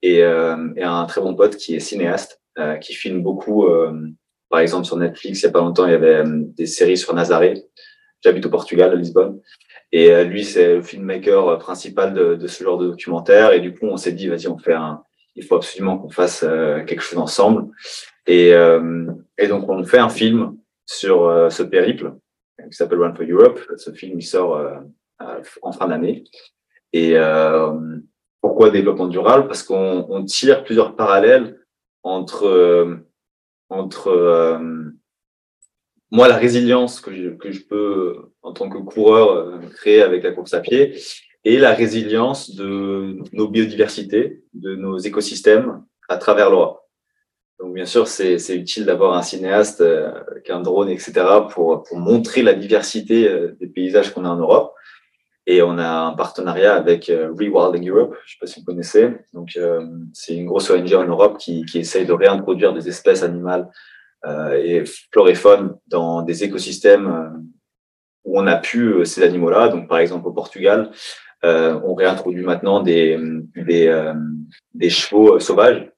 et, 0.03 0.23
euh, 0.23 0.69
et 0.77 0.83
un 0.83 1.05
très 1.07 1.21
bon 1.21 1.35
pote 1.35 1.57
qui 1.57 1.75
est 1.75 1.81
cinéaste, 1.81 2.41
euh, 2.59 2.77
qui 2.77 2.95
filme 2.95 3.23
beaucoup. 3.23 3.69
par 4.51 4.61
exemple, 4.61 4.85
sur 4.85 4.97
Netflix, 4.97 5.41
il 5.41 5.45
y 5.45 5.49
a 5.49 5.53
pas 5.53 5.61
longtemps, 5.61 5.87
il 5.87 5.93
y 5.93 5.95
avait 5.95 6.23
des 6.27 6.67
séries 6.67 6.99
sur 6.99 7.15
Nazaré. 7.15 7.55
J'habite 8.23 8.47
au 8.47 8.51
Portugal, 8.51 8.93
à 8.93 8.95
Lisbonne. 8.95 9.41
Et 9.93 10.25
lui, 10.25 10.45
c'est 10.45 10.77
le 10.77 10.83
filmmaker 10.83 11.59
principal 11.59 12.15
de, 12.15 12.35
de, 12.35 12.47
ce 12.47 12.63
genre 12.63 12.79
de 12.79 12.87
documentaire. 12.89 13.53
Et 13.53 13.61
du 13.61 13.75
coup, 13.75 13.87
on 13.87 13.97
s'est 13.97 14.13
dit, 14.13 14.29
vas-y, 14.29 14.47
on 14.49 14.59
fait 14.59 14.75
un, 14.75 15.03
il 15.37 15.45
faut 15.45 15.57
absolument 15.57 15.99
qu'on 15.99 16.11
fasse 16.11 16.41
quelque 16.87 17.01
chose 17.01 17.19
ensemble. 17.19 17.71
Et, 18.27 18.51
et 19.39 19.49
donc, 19.49 19.69
on 19.69 19.85
fait 19.85 19.99
un 19.99 20.11
film 20.11 20.57
sur 20.87 21.51
ce 21.51 21.63
périple 21.63 22.13
qui 22.71 22.77
s'appelle 22.77 23.01
Run 23.01 23.15
for 23.15 23.27
Europe. 23.27 23.61
Ce 23.77 23.91
film, 23.93 24.19
il 24.19 24.25
sort 24.25 24.57
euh, 24.57 24.77
en 25.63 25.73
fin 25.73 25.89
d'année. 25.89 26.25
Et 26.93 27.17
euh, 27.17 27.73
pourquoi 28.41 28.71
développement 28.71 29.09
durable? 29.09 29.47
Parce 29.47 29.63
qu'on 29.63 30.25
tire 30.27 30.65
plusieurs 30.65 30.95
parallèles 30.97 31.59
entre, 32.03 32.47
euh, 32.47 32.97
entre 33.69 34.61
moi, 36.11 36.29
la 36.29 36.37
résilience 36.37 37.01
que 37.01 37.15
je, 37.15 37.61
peux, 37.63 38.33
en 38.43 38.53
tant 38.53 38.69
que 38.69 38.79
coureur, 38.79 39.61
créer 39.71 40.03
avec 40.03 40.23
la 40.23 40.33
course 40.33 40.55
à 40.55 40.61
pied, 40.61 40.95
et 41.45 41.59
la 41.59 41.73
résilience 41.73 42.55
de 42.55 43.19
nos 43.33 43.49
biodiversités, 43.49 44.43
de 44.53 44.77
nos 44.77 44.99
écosystèmes 44.99 45.83
à 46.09 46.17
travers 46.19 46.51
l'Europe. 46.51 46.81
Donc, 47.59 47.75
bien 47.75 47.87
sûr, 47.87 48.07
c'est 48.09 48.57
utile 48.57 48.85
d'avoir 48.85 49.15
un 49.15 49.23
cinéaste 49.23 49.81
euh, 49.81 50.13
un 50.49 50.61
drone, 50.61 50.89
etc., 50.89 51.13
pour, 51.51 51.85
pour 51.85 51.99
montrer 51.99 52.43
la 52.43 52.55
diversité 52.55 53.31
des 53.59 53.69
paysages 53.69 54.13
qu'on 54.13 54.25
a 54.25 54.29
en 54.29 54.37
Europe. 54.37 54.75
Et 55.47 55.61
on 55.63 55.77
a 55.79 55.89
un 55.89 56.13
partenariat 56.13 56.75
avec 56.75 57.11
euh, 57.11 57.33
Rewilding 57.33 57.89
Europe, 57.89 58.15
je 58.25 58.35
ne 58.35 58.35
sais 58.35 58.39
pas 58.41 58.47
si 58.47 58.61
vous 58.61 58.67
connaissez. 58.67 59.17
Donc, 59.33 59.57
euh, 59.57 59.85
c'est 60.13 60.37
une 60.37 60.47
grosse 60.47 60.71
ONG 60.71 60.93
en 60.95 61.05
Europe 61.05 61.39
qui, 61.39 61.65
qui 61.65 61.81
essaye 61.81 62.07
de 62.07 62.13
réintroduire 62.13 62.73
des 62.73 62.89
espèces 62.89 63.25
animales 63.25 63.69
euh, 64.25 64.53
et 64.53 64.85
florifaunes 65.11 65.77
dans 65.89 66.23
des 66.23 66.45
écosystèmes 66.45 67.09
euh, 67.09 67.29
où 68.25 68.39
on 68.39 68.47
a 68.47 68.57
pu 68.57 69.05
ces 69.05 69.25
animaux-là. 69.25 69.69
Donc, 69.69 69.89
par 69.89 69.99
exemple, 69.99 70.29
au 70.29 70.33
Portugal, 70.33 70.93
on 71.43 71.95
réintroduit 71.95 72.45
maintenant 72.45 72.81
des, 72.81 73.19
des, 73.57 74.13
des 74.75 74.91
chevaux 74.91 75.41
sauvages. 75.41 75.91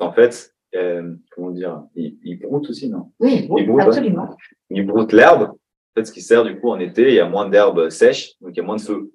En 0.00 0.12
fait, 0.12 0.52
comment 1.30 1.52
dire, 1.52 1.84
ils, 1.94 2.18
ils, 2.24 2.40
broutent 2.40 2.68
aussi, 2.68 2.90
non? 2.90 3.12
Oui, 3.20 3.48
ils 3.56 3.80
absolument. 3.80 4.36
Ils 4.68 4.84
broutent 4.84 5.12
l'herbe 5.12 5.52
ce 6.06 6.12
qui 6.12 6.22
sert 6.22 6.44
du 6.44 6.58
coup 6.58 6.70
en 6.70 6.78
été, 6.78 7.08
il 7.08 7.14
y 7.14 7.20
a 7.20 7.28
moins 7.28 7.48
d'herbes 7.48 7.88
sèches, 7.90 8.32
donc 8.40 8.50
il 8.54 8.58
y 8.58 8.60
a 8.60 8.64
moins 8.64 8.76
de 8.76 8.80
feu. 8.80 9.12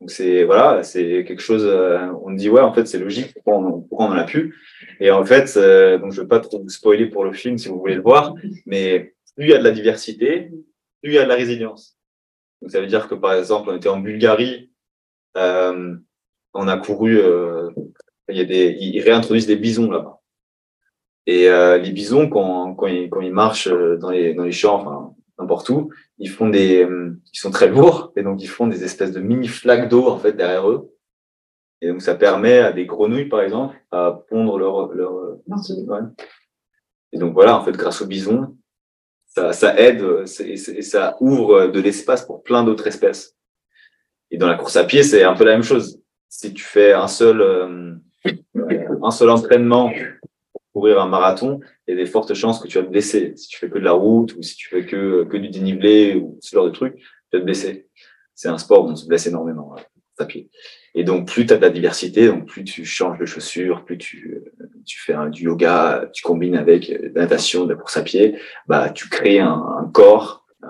Donc 0.00 0.10
c'est 0.10 0.44
voilà, 0.44 0.82
c'est 0.82 1.24
quelque 1.26 1.40
chose. 1.40 1.64
Euh, 1.64 2.08
on 2.22 2.32
dit 2.32 2.50
ouais, 2.50 2.60
en 2.60 2.74
fait 2.74 2.86
c'est 2.86 2.98
logique. 2.98 3.32
Pourquoi 3.32 3.56
on, 3.56 3.88
on 3.90 4.04
en 4.04 4.12
a 4.12 4.24
plus 4.24 4.54
Et 5.00 5.10
en 5.10 5.24
fait, 5.24 5.56
euh, 5.56 5.96
donc 5.98 6.12
je 6.12 6.20
veux 6.20 6.28
pas 6.28 6.40
trop 6.40 6.60
vous 6.60 6.68
spoiler 6.68 7.06
pour 7.06 7.24
le 7.24 7.32
film 7.32 7.56
si 7.58 7.68
vous 7.68 7.78
voulez 7.78 7.94
le 7.94 8.02
voir, 8.02 8.34
mais 8.66 9.14
plus 9.34 9.46
il 9.46 9.50
y 9.50 9.54
a 9.54 9.58
de 9.58 9.64
la 9.64 9.70
diversité, 9.70 10.50
plus 11.02 11.12
il 11.12 11.14
y 11.14 11.18
a 11.18 11.24
de 11.24 11.28
la 11.28 11.36
résilience. 11.36 11.96
Donc 12.60 12.70
ça 12.70 12.82
veut 12.82 12.86
dire 12.86 13.08
que 13.08 13.14
par 13.14 13.32
exemple, 13.34 13.70
on 13.70 13.76
était 13.76 13.88
en 13.88 13.98
Bulgarie, 13.98 14.70
euh, 15.38 15.96
on 16.52 16.68
a 16.68 16.76
couru. 16.76 17.20
il 18.28 18.36
y 18.36 18.40
a 18.40 18.44
des, 18.44 18.76
ils 18.78 19.00
réintroduisent 19.00 19.46
des 19.46 19.56
bisons 19.56 19.90
là-bas. 19.90 20.20
Et 21.26 21.48
les 21.48 21.90
bisons, 21.92 22.28
quand, 22.28 22.74
quand, 22.74 22.88
ils, 22.88 23.08
quand 23.08 23.22
ils 23.22 23.32
marchent 23.32 23.68
dans 23.70 24.10
les, 24.10 24.34
dans 24.34 24.44
les 24.44 24.52
champs, 24.52 24.82
enfin, 24.82 25.14
n'importe 25.38 25.68
où, 25.70 25.90
ils 26.18 26.30
font 26.30 26.48
des, 26.48 26.84
euh, 26.84 27.20
ils 27.32 27.38
sont 27.38 27.50
très 27.50 27.68
lourds 27.68 28.12
et 28.16 28.22
donc 28.22 28.42
ils 28.42 28.48
font 28.48 28.66
des 28.66 28.84
espèces 28.84 29.12
de 29.12 29.20
mini 29.20 29.48
flaques 29.48 29.88
d'eau 29.88 30.08
en 30.08 30.18
fait 30.18 30.32
derrière 30.32 30.68
eux. 30.68 30.90
Et 31.80 31.88
donc 31.88 32.02
ça 32.02 32.14
permet 32.14 32.58
à 32.58 32.72
des 32.72 32.86
grenouilles 32.86 33.28
par 33.28 33.42
exemple 33.42 33.76
à 33.90 34.22
pondre 34.28 34.58
leur 34.58 34.92
leur. 34.92 35.12
Ouais. 35.46 36.00
Et 37.12 37.18
donc 37.18 37.32
voilà, 37.32 37.56
en 37.56 37.64
fait, 37.64 37.72
grâce 37.72 38.02
au 38.02 38.06
bison, 38.06 38.56
ça, 39.26 39.52
ça 39.52 39.78
aide 39.78 40.04
et 40.40 40.82
ça 40.82 41.16
ouvre 41.20 41.68
de 41.68 41.80
l'espace 41.80 42.24
pour 42.24 42.42
plein 42.42 42.64
d'autres 42.64 42.86
espèces. 42.86 43.36
Et 44.30 44.36
dans 44.36 44.48
la 44.48 44.56
course 44.56 44.76
à 44.76 44.84
pied, 44.84 45.02
c'est 45.02 45.22
un 45.22 45.34
peu 45.34 45.44
la 45.44 45.52
même 45.52 45.62
chose. 45.62 46.00
Si 46.28 46.52
tu 46.52 46.64
fais 46.64 46.92
un 46.92 47.06
seul 47.06 47.40
euh, 47.40 47.94
un 49.02 49.10
seul 49.10 49.30
entraînement 49.30 49.92
courir 50.74 51.00
un 51.00 51.06
marathon, 51.06 51.60
il 51.86 51.92
y 51.92 51.94
a 51.94 52.04
des 52.04 52.10
fortes 52.10 52.34
chances 52.34 52.58
que 52.60 52.66
tu 52.66 52.78
vas 52.78 52.84
te 52.84 52.90
blesser. 52.90 53.32
Si 53.36 53.48
tu 53.48 53.58
fais 53.58 53.70
que 53.70 53.78
de 53.78 53.84
la 53.84 53.92
route 53.92 54.34
ou 54.34 54.42
si 54.42 54.56
tu 54.56 54.68
fais 54.68 54.84
que, 54.84 55.24
que 55.24 55.36
du 55.36 55.48
dénivelé 55.48 56.16
ou 56.16 56.36
ce 56.40 56.54
genre 56.54 56.66
de 56.66 56.70
trucs, 56.70 56.96
tu 56.96 57.04
vas 57.32 57.38
te 57.38 57.44
blesser. 57.44 57.88
C'est 58.34 58.48
un 58.48 58.58
sport 58.58 58.84
où 58.84 58.88
on 58.88 58.96
se 58.96 59.06
blesse 59.06 59.26
énormément 59.28 59.76
à 60.18 60.24
pied. 60.26 60.50
Et 60.96 61.04
donc, 61.04 61.28
plus 61.28 61.46
tu 61.46 61.52
as 61.52 61.56
de 61.56 61.62
la 61.62 61.70
diversité, 61.70 62.26
donc 62.26 62.46
plus 62.46 62.64
tu 62.64 62.84
changes 62.84 63.18
de 63.18 63.24
chaussures, 63.24 63.84
plus 63.84 63.98
tu, 63.98 64.42
tu 64.84 64.98
fais 65.00 65.14
du 65.30 65.44
yoga, 65.44 66.10
tu 66.12 66.24
combines 66.24 66.56
avec 66.56 66.90
de 66.90 67.12
la 67.14 67.22
natation, 67.22 67.64
de 67.66 67.72
la 67.72 67.78
course 67.78 67.96
à 67.96 68.02
pied, 68.02 68.36
bah, 68.66 68.90
tu 68.90 69.08
crées 69.08 69.38
un, 69.38 69.52
un 69.52 69.88
corps 69.92 70.44
euh, 70.64 70.66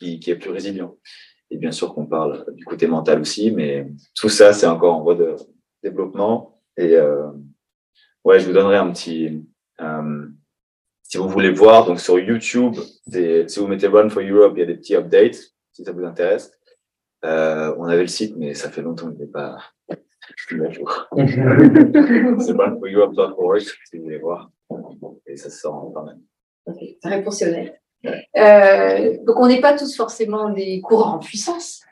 qui, 0.00 0.18
qui 0.18 0.32
est 0.32 0.36
plus 0.36 0.50
résilient. 0.50 0.96
Et 1.52 1.56
bien 1.56 1.72
sûr 1.72 1.94
qu'on 1.94 2.06
parle 2.06 2.44
du 2.54 2.64
côté 2.64 2.88
mental 2.88 3.20
aussi, 3.20 3.52
mais 3.52 3.86
tout 4.14 4.28
ça, 4.28 4.52
c'est 4.52 4.66
encore 4.66 4.96
en 4.96 5.02
voie 5.02 5.14
de 5.14 5.36
développement. 5.84 6.60
Et, 6.76 6.94
euh, 6.94 7.30
Ouais, 8.24 8.38
je 8.38 8.46
vous 8.46 8.52
donnerai 8.52 8.76
un 8.76 8.90
petit. 8.90 9.44
Euh, 9.80 10.26
si 11.02 11.18
vous 11.18 11.28
voulez 11.28 11.50
voir, 11.50 11.86
donc 11.86 12.00
sur 12.00 12.18
YouTube, 12.18 12.76
si 13.08 13.58
vous 13.58 13.66
mettez 13.66 13.88
Run 13.88 14.10
for 14.10 14.22
Europe, 14.22 14.52
il 14.56 14.60
y 14.60 14.62
a 14.62 14.66
des 14.66 14.76
petits 14.76 14.94
updates, 14.94 15.54
si 15.72 15.84
ça 15.84 15.92
vous 15.92 16.04
intéresse. 16.04 16.52
Euh, 17.24 17.74
on 17.78 17.84
avait 17.84 18.02
le 18.02 18.06
site, 18.06 18.36
mais 18.36 18.54
ça 18.54 18.70
fait 18.70 18.82
longtemps 18.82 19.10
qu'il 19.10 19.20
n'est 19.20 19.26
pas 19.26 19.58
plus 20.46 20.66
à 20.66 20.70
jour. 20.70 21.08
C'est 21.16 22.52
runforeurope.org 22.52 23.60
si 23.60 23.98
vous 23.98 24.04
voulez 24.04 24.18
voir. 24.18 24.50
Et 25.26 25.36
ça 25.36 25.50
se 25.50 25.58
sort 25.58 25.92
quand 25.94 26.04
même. 26.04 26.20
Okay. 26.66 26.98
Est 27.04 27.42
honnête. 27.48 27.80
Euh, 28.36 29.18
donc, 29.24 29.38
on 29.38 29.48
n'est 29.48 29.60
pas 29.60 29.76
tous 29.76 29.94
forcément 29.96 30.50
des 30.50 30.80
courants 30.80 31.16
en 31.16 31.18
puissance. 31.18 31.82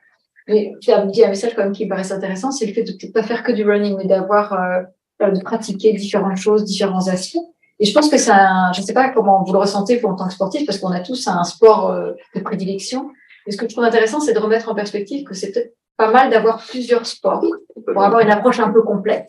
Mais 0.46 0.72
tu 0.80 0.90
as 0.90 1.04
dit 1.04 1.24
un 1.24 1.28
message 1.28 1.54
quand 1.54 1.64
même 1.64 1.72
qui 1.72 1.84
me 1.84 1.90
paraît 1.90 2.10
intéressant, 2.10 2.50
c'est 2.50 2.64
le 2.64 2.72
fait 2.72 2.82
de 2.82 2.92
ne 2.92 3.12
pas 3.12 3.22
faire 3.22 3.42
que 3.42 3.52
du 3.52 3.68
running, 3.68 3.96
mais 3.98 4.06
d'avoir 4.06 4.54
euh, 4.54 4.82
de 5.20 5.40
pratiquer 5.42 5.92
différentes 5.92 6.36
choses, 6.36 6.64
différents 6.64 7.08
aspects. 7.08 7.38
Et 7.80 7.84
je 7.84 7.92
pense 7.92 8.08
que 8.08 8.18
c'est 8.18 8.30
un, 8.32 8.72
je 8.72 8.80
ne 8.80 8.86
sais 8.86 8.92
pas 8.92 9.08
comment 9.10 9.44
vous 9.44 9.52
le 9.52 9.58
ressentez 9.58 10.04
en 10.04 10.14
tant 10.14 10.26
que 10.26 10.32
sportif, 10.34 10.66
parce 10.66 10.78
qu'on 10.78 10.90
a 10.90 11.00
tous 11.00 11.26
un 11.28 11.44
sport 11.44 11.90
euh, 11.90 12.12
de 12.34 12.40
prédilection. 12.40 13.10
Et 13.46 13.52
ce 13.52 13.56
que 13.56 13.66
je 13.68 13.72
trouve 13.72 13.84
intéressant, 13.84 14.20
c'est 14.20 14.32
de 14.32 14.38
remettre 14.38 14.68
en 14.68 14.74
perspective 14.74 15.24
que 15.24 15.34
c'est 15.34 15.52
peut-être 15.52 15.74
pas 15.96 16.10
mal 16.10 16.30
d'avoir 16.30 16.64
plusieurs 16.64 17.06
sports 17.06 17.44
pour 17.86 18.02
avoir 18.02 18.20
une 18.20 18.30
approche 18.30 18.60
un 18.60 18.70
peu 18.70 18.82
complète. 18.82 19.28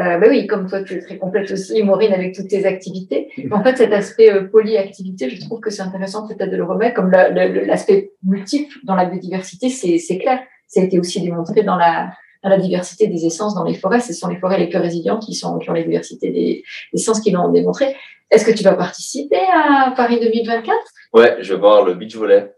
Euh, 0.00 0.18
bah 0.18 0.26
oui, 0.28 0.48
comme 0.48 0.68
toi, 0.68 0.82
tu 0.82 0.94
es 0.94 1.00
très 1.00 1.18
complète 1.18 1.50
aussi, 1.52 1.80
Maureen, 1.84 2.12
avec 2.12 2.34
toutes 2.34 2.48
tes 2.48 2.64
activités. 2.66 3.28
En 3.52 3.62
fait, 3.62 3.76
cet 3.76 3.92
aspect 3.92 4.32
euh, 4.32 4.48
polyactivité, 4.48 5.30
je 5.30 5.40
trouve 5.44 5.60
que 5.60 5.70
c'est 5.70 5.82
intéressant 5.82 6.26
peut-être 6.26 6.50
de 6.50 6.56
le 6.56 6.64
remettre, 6.64 6.96
comme 6.96 7.10
la- 7.12 7.28
la- 7.30 7.46
l'aspect 7.48 8.10
multiple 8.24 8.76
dans 8.84 8.96
la 8.96 9.04
biodiversité, 9.04 9.68
c'est 9.68 10.18
clair. 10.18 10.40
Ça 10.66 10.80
a 10.80 10.84
été 10.84 10.98
aussi 10.98 11.20
démontré 11.20 11.62
dans 11.62 11.76
la, 11.76 12.10
dans 12.44 12.50
la 12.50 12.58
diversité 12.58 13.08
des 13.08 13.26
essences 13.26 13.54
dans 13.54 13.64
les 13.64 13.74
forêts. 13.74 14.00
Ce 14.00 14.12
sont 14.12 14.28
les 14.28 14.36
forêts 14.36 14.58
les 14.58 14.68
plus 14.68 14.78
résilientes 14.78 15.22
qui, 15.22 15.34
sont, 15.34 15.58
qui 15.58 15.68
ont 15.70 15.72
la 15.72 15.82
diversité 15.82 16.30
des 16.30 16.62
essences 16.92 17.20
qui 17.20 17.32
l'ont 17.32 17.50
démontré. 17.50 17.96
Est-ce 18.30 18.44
que 18.44 18.52
tu 18.52 18.62
vas 18.62 18.74
participer 18.74 19.40
à 19.52 19.92
Paris 19.96 20.20
2024 20.20 20.76
Ouais, 21.14 21.38
je 21.40 21.54
vais 21.54 21.60
voir 21.60 21.84
le 21.84 21.94
beach 21.94 22.14
volley. 22.14 22.52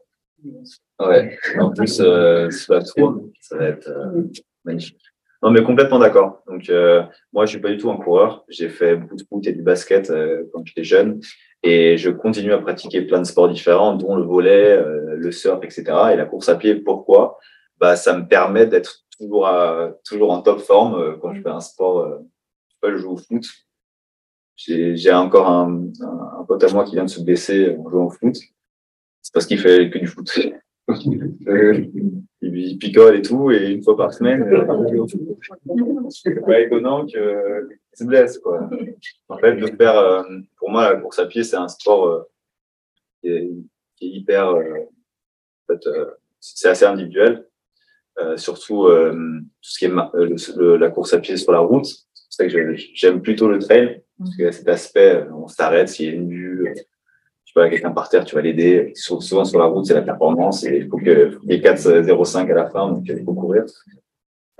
Ouais, 1.00 1.38
en 1.60 1.70
plus, 1.70 2.00
euh, 2.00 2.50
sur 2.50 2.74
la 2.74 2.82
tour, 2.82 3.22
ça 3.40 3.56
va 3.56 3.66
être 3.68 3.88
euh, 3.88 4.22
magnifique. 4.64 5.00
Non, 5.42 5.50
mais 5.50 5.62
complètement 5.62 5.98
d'accord. 5.98 6.42
Donc, 6.46 6.68
euh, 6.70 7.02
moi, 7.32 7.44
je 7.44 7.50
suis 7.50 7.60
pas 7.60 7.68
du 7.68 7.76
tout 7.76 7.90
un 7.90 7.96
coureur. 7.96 8.44
J'ai 8.48 8.68
fait 8.68 8.96
beaucoup 8.96 9.16
de 9.16 9.22
foot 9.28 9.46
et 9.46 9.52
du 9.52 9.62
basket 9.62 10.10
euh, 10.10 10.44
quand 10.52 10.62
j'étais 10.64 10.84
jeune. 10.84 11.20
Et 11.62 11.96
je 11.96 12.10
continue 12.10 12.52
à 12.52 12.58
pratiquer 12.58 13.02
plein 13.02 13.18
de 13.20 13.26
sports 13.26 13.48
différents, 13.48 13.94
dont 13.94 14.16
le 14.16 14.22
volley, 14.22 14.72
euh, 14.72 15.14
le 15.16 15.32
surf, 15.32 15.62
etc. 15.62 15.84
Et 16.12 16.16
la 16.16 16.24
course 16.24 16.48
à 16.48 16.56
pied, 16.56 16.74
pourquoi? 16.74 17.38
Bah, 17.78 17.96
Ça 17.96 18.16
me 18.16 18.26
permet 18.26 18.66
d'être 18.66 19.04
toujours, 19.18 19.46
à, 19.46 19.92
toujours 20.04 20.30
en 20.32 20.42
top 20.42 20.60
forme 20.60 20.94
euh, 21.00 21.16
quand 21.20 21.34
je 21.34 21.42
fais 21.42 21.48
un 21.50 21.60
sport. 21.60 21.98
Euh, 22.00 22.18
je 22.68 22.72
sais 22.74 22.78
pas, 22.80 22.90
je 22.92 22.96
joue 22.98 23.12
au 23.12 23.16
foot. 23.16 23.44
J'ai 24.56 24.96
j'ai 24.96 25.12
encore 25.12 25.48
un, 25.48 25.90
un, 26.00 26.40
un 26.40 26.44
pote 26.44 26.64
à 26.64 26.72
moi 26.72 26.84
qui 26.84 26.94
vient 26.94 27.04
de 27.04 27.10
se 27.10 27.20
blesser 27.20 27.76
en 27.76 27.88
jouant 27.90 28.06
au 28.06 28.10
foot. 28.10 28.36
C'est 29.22 29.32
parce 29.34 29.46
qu'il 29.46 29.58
fait 29.58 29.90
que 29.90 29.98
du 29.98 30.06
foot. 30.06 30.30
Euh, 31.48 31.84
il, 32.42 32.56
il 32.56 32.78
picole 32.78 33.16
et 33.16 33.22
tout, 33.22 33.50
et 33.50 33.70
une 33.72 33.82
fois 33.82 33.96
par 33.96 34.12
semaine, 34.14 34.48
c'est 36.10 36.40
pas 36.44 36.60
étonnant 36.60 37.04
qu'il 37.04 37.18
se 37.92 38.04
blesse. 38.04 38.38
Quoi. 38.38 38.70
En 39.28 39.38
fait, 39.38 39.56
de 39.56 39.66
faire, 39.66 39.96
euh, 39.98 40.22
pour 40.56 40.70
moi, 40.70 40.92
la 40.92 41.00
course 41.00 41.18
à 41.18 41.26
pied, 41.26 41.42
c'est 41.42 41.56
un 41.56 41.66
sport 41.66 42.06
euh, 42.06 42.22
qui, 43.20 43.28
est, 43.30 43.50
qui 43.96 44.06
est 44.06 44.10
hyper. 44.10 44.50
euh, 44.50 44.78
en 45.68 45.74
fait, 45.74 45.86
euh, 45.88 46.12
c'est 46.38 46.68
assez 46.68 46.84
individuel. 46.84 47.45
Euh, 48.18 48.36
surtout 48.38 48.86
euh, 48.86 49.12
tout 49.12 49.44
ce 49.70 49.78
qui 49.78 49.84
est 49.84 49.88
ma- 49.88 50.10
euh, 50.14 50.24
le- 50.26 50.56
le- 50.58 50.76
la 50.78 50.88
course 50.90 51.12
à 51.12 51.18
pied 51.18 51.36
sur 51.36 51.52
la 51.52 51.58
route. 51.58 51.84
C'est 51.84 52.24
pour 52.24 52.32
ça 52.32 52.46
que 52.62 52.74
j'aime 52.94 53.20
plutôt 53.20 53.46
le 53.48 53.58
trail, 53.58 54.02
parce 54.18 54.34
qu'il 54.34 54.44
y 54.46 54.48
a 54.48 54.52
cet 54.52 54.68
aspect, 54.68 55.26
on 55.34 55.48
s'arrête 55.48 55.88
s'il 55.90 56.06
y 56.06 56.08
a 56.08 56.12
une 56.12 56.30
vue, 56.30 56.72
tu 57.44 57.52
vois, 57.54 57.68
quelqu'un 57.68 57.90
par 57.92 58.08
terre, 58.08 58.24
tu 58.24 58.34
vas 58.34 58.40
l'aider. 58.40 58.92
Sou- 58.94 59.20
Souvent 59.20 59.44
sur 59.44 59.58
la 59.58 59.66
route, 59.66 59.84
c'est 59.84 59.92
la 59.94 60.00
performance 60.02 60.64
et 60.64 60.78
il 60.78 60.88
faut 60.88 60.96
que- 60.96 61.38
ait 61.48 61.60
4,05 61.60 62.50
à 62.50 62.54
la 62.54 62.70
fin, 62.70 62.88
donc 62.90 63.04
il 63.06 63.22
faut 63.22 63.34
courir. 63.34 63.64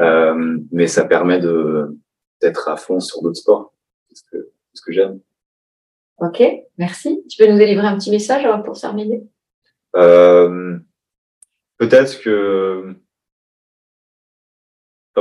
Euh, 0.02 0.58
mais 0.70 0.86
ça 0.86 1.04
permet 1.06 1.38
de 1.40 1.96
d'être 2.42 2.68
à 2.68 2.76
fond 2.76 3.00
sur 3.00 3.22
d'autres 3.22 3.38
sports. 3.38 3.72
C'est 4.10 4.16
ce 4.18 4.22
que, 4.30 4.50
ce 4.74 4.82
que 4.82 4.92
j'aime. 4.92 5.20
Ok, 6.18 6.42
merci. 6.76 7.22
Tu 7.30 7.42
peux 7.42 7.50
nous 7.50 7.56
délivrer 7.56 7.86
un 7.86 7.96
petit 7.96 8.10
message 8.10 8.46
pour 8.66 8.78
terminer 8.78 9.22
Euh, 9.96 10.76
Peut-être 11.78 12.20
que 12.22 12.94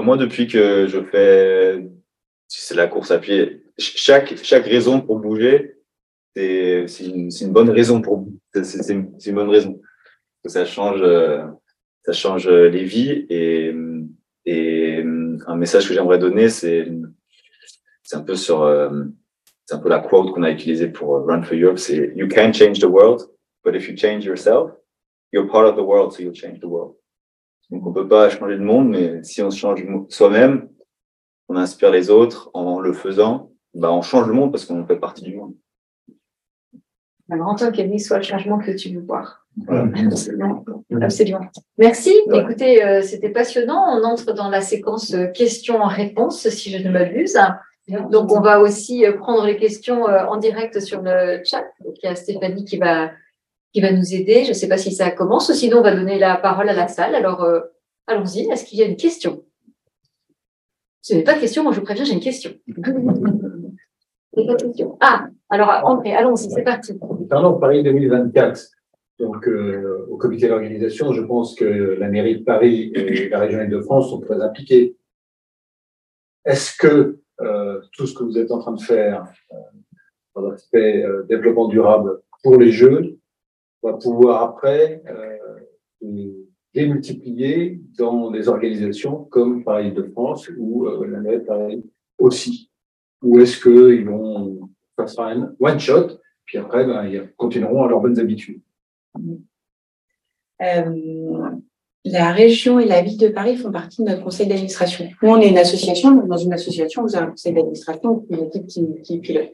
moi, 0.02 0.18
depuis 0.18 0.48
que 0.48 0.88
je 0.88 1.02
fais 1.04 1.88
c'est 2.48 2.76
la 2.76 2.88
course 2.88 3.12
à 3.12 3.20
pied, 3.20 3.64
ch- 3.78 3.96
chaque 3.98 4.36
chaque 4.44 4.66
raison 4.66 5.02
pour 5.02 5.20
bouger, 5.20 5.76
c'est 6.36 6.86
une, 7.06 7.30
une 7.42 7.52
bonne 7.54 7.70
raison 7.70 8.02
pour 8.02 8.28
c'est 8.54 8.94
une, 8.94 9.18
une 9.26 9.36
bonne 9.36 9.50
raison. 9.50 9.80
Ça 10.46 10.66
change 10.66 11.02
euh, 11.02 11.44
ça 12.06 12.14
change 12.14 12.48
les 12.50 12.84
vies 12.84 13.26
et 13.30 13.74
et 14.46 15.04
un 15.48 15.56
message 15.56 15.88
que 15.88 15.94
j'aimerais 15.94 16.20
donner, 16.20 16.50
c'est 16.50 16.88
c'est 18.04 18.16
un 18.18 18.22
peu 18.22 18.36
sur 18.36 18.62
euh, 18.64 18.90
c'est 19.66 19.76
un 19.76 19.80
peu 19.80 19.90
la 19.90 20.00
quote 20.00 20.32
qu'on 20.34 20.44
a 20.44 20.52
utilisée 20.52 20.90
pour 20.90 21.26
Run 21.26 21.42
for 21.42 21.58
Europe, 21.58 21.80
c'est 21.80 22.14
You 22.16 22.28
can't 22.28 22.54
change 22.54 22.80
the 22.80 22.86
world, 22.86 23.22
but 23.64 23.74
if 23.76 23.88
you 23.90 23.96
change 23.98 24.24
yourself, 24.26 24.72
you're 25.34 25.48
part 25.50 25.66
of 25.68 25.76
the 25.76 25.82
world, 25.84 26.14
so 26.14 26.22
you'll 26.22 26.34
change 26.36 26.60
the 26.60 26.68
world. 26.68 26.96
Donc 27.72 27.86
on 27.86 27.94
peut 27.94 28.08
pas 28.08 28.30
changer 28.30 28.56
le 28.56 28.64
monde, 28.64 28.90
mais 28.90 29.24
si 29.24 29.42
on 29.42 29.50
se 29.50 29.58
change 29.58 29.86
soi-même, 30.10 30.70
on 31.50 31.56
inspire 31.56 31.92
les 31.92 32.10
autres 32.10 32.50
en 32.54 32.80
le 32.80 32.94
faisant, 32.94 33.52
bah 33.74 33.92
on 33.92 34.02
change 34.02 34.28
le 34.28 34.34
monde 34.34 34.52
parce 34.52 34.66
qu'on 34.66 34.86
fait 34.86 34.98
partie 34.98 35.24
du 35.24 35.36
monde. 35.36 35.54
Alors, 37.32 37.48
Antoine, 37.48 37.72
quel 37.72 38.00
soit 38.00 38.18
le 38.18 38.24
changement 38.24 38.60
que 38.60 38.72
tu 38.72 38.90
veux 38.90 39.02
voir. 39.02 39.48
Voilà. 39.66 39.88
Absolument. 40.06 40.64
Absolument. 41.02 41.40
Merci. 41.78 42.14
Ouais. 42.28 42.42
Écoutez, 42.42 42.84
euh, 42.84 43.02
c'était 43.02 43.30
passionnant. 43.30 43.98
On 43.98 44.04
entre 44.04 44.34
dans 44.34 44.50
la 44.50 44.62
séquence 44.62 45.14
euh, 45.14 45.28
questions-réponses, 45.28 46.48
si 46.50 46.70
je 46.70 46.78
ne 46.78 46.92
m'abuse. 46.92 47.38
Donc, 48.12 48.32
on 48.32 48.42
va 48.42 48.60
aussi 48.60 49.06
euh, 49.06 49.14
prendre 49.14 49.46
les 49.46 49.58
questions 49.58 50.04
en 50.04 50.38
direct 50.38 50.80
sur 50.80 51.02
le 51.02 51.42
chat. 51.44 51.64
Donc, 51.84 51.96
il 52.04 52.06
y 52.06 52.10
a 52.10 52.16
Stéphanie 52.16 52.66
qui 52.66 52.78
va, 52.78 53.10
qui 53.76 53.82
va 53.82 53.92
nous 53.92 54.16
aider. 54.16 54.46
Je 54.46 54.50
ne 54.50 54.54
sais 54.54 54.70
pas 54.70 54.78
si 54.78 54.94
ça 54.94 55.12
commence, 55.12 55.52
sinon 55.52 55.80
on 55.80 55.82
va 55.82 55.94
donner 55.94 56.18
la 56.18 56.38
parole 56.38 56.70
à 56.70 56.74
la 56.74 56.88
salle. 56.88 57.14
Alors, 57.14 57.44
euh, 57.44 57.60
allons-y. 58.08 58.50
Est-ce 58.50 58.64
qu'il 58.64 58.80
y 58.80 58.84
a 58.84 58.86
une 58.86 58.96
question? 58.96 59.44
Ce 61.02 61.14
n'est 61.14 61.26
pas 61.26 61.34
de 61.34 61.42
question, 61.42 61.62
moi 61.62 61.74
je 61.74 61.80
vous 61.80 61.84
préviens, 61.84 62.06
j'ai 62.06 62.14
une 62.14 62.22
question. 62.22 62.52
De. 64.38 64.86
Ah, 65.00 65.28
alors 65.50 65.70
André, 65.86 66.14
allons-y, 66.14 66.52
c'est 66.52 66.64
parti. 66.64 66.94
Parlons 67.30 67.54
de 67.54 67.60
Paris 67.60 67.84
2024. 67.84 68.62
Donc, 69.20 69.48
euh, 69.48 70.06
au 70.10 70.18
comité 70.18 70.50
d'organisation, 70.50 71.14
je 71.14 71.22
pense 71.22 71.56
que 71.56 71.64
la 71.64 72.10
mairie 72.10 72.40
de 72.40 72.44
Paris 72.44 72.92
et 72.96 73.30
la 73.30 73.40
région 73.40 73.62
Île-de-France 73.62 74.10
sont 74.10 74.20
très 74.20 74.42
impliqués. 74.42 74.98
Est-ce 76.44 76.78
que 76.78 77.20
euh, 77.40 77.82
tout 77.94 78.08
ce 78.08 78.14
que 78.14 78.26
vous 78.26 78.38
êtes 78.38 78.52
en 78.52 78.60
train 78.60 78.74
de 78.74 78.82
faire 78.82 79.24
euh, 79.54 79.56
dans 80.36 80.50
l'aspect 80.50 81.06
développement 81.30 81.70
durable 81.70 82.20
pour 82.44 82.58
les 82.58 82.72
jeux 82.72 83.18
va 83.86 83.94
pouvoir 83.94 84.44
après 84.44 85.02
euh, 85.08 86.38
démultiplier 86.74 87.82
dans 87.98 88.32
des 88.32 88.48
organisations 88.48 89.26
comme 89.26 89.64
Paris 89.64 89.88
Île-de-France 89.88 90.50
ou 90.58 90.88
euh, 90.88 91.08
la 91.08 91.20
mairie 91.20 91.40
de 91.40 91.46
Paris 91.46 91.84
aussi 92.18 92.70
Ou 93.22 93.40
est-ce 93.40 93.62
qu'ils 93.62 94.06
vont 94.06 94.70
faire 94.98 95.26
un 95.26 95.54
one 95.60 95.80
shot 95.80 96.20
puis 96.46 96.60
après, 96.60 96.86
ben, 96.86 97.06
ils 97.08 97.28
continueront 97.36 97.84
à 97.84 97.90
leurs 97.90 98.00
bonnes 98.00 98.20
habitudes? 98.20 98.62
Euh, 100.62 101.52
la 102.06 102.32
région 102.32 102.80
et 102.80 102.86
la 102.86 103.02
ville 103.02 103.18
de 103.18 103.30
Paris 103.30 103.58
font 103.58 103.72
partie 103.72 104.04
de 104.04 104.10
notre 104.10 104.24
conseil 104.24 104.48
d'administration. 104.48 105.10
Nous, 105.22 105.30
on 105.30 105.42
est 105.42 105.50
une 105.50 105.58
association. 105.58 106.16
Dans 106.28 106.38
une 106.38 106.54
association, 106.54 107.02
vous 107.02 107.16
avez 107.16 107.26
un 107.26 107.32
conseil 107.32 107.54
d'administration, 107.54 108.26
une 108.30 108.44
équipe 108.46 108.68
qui, 108.68 109.02
qui 109.02 109.20
pilote. 109.20 109.50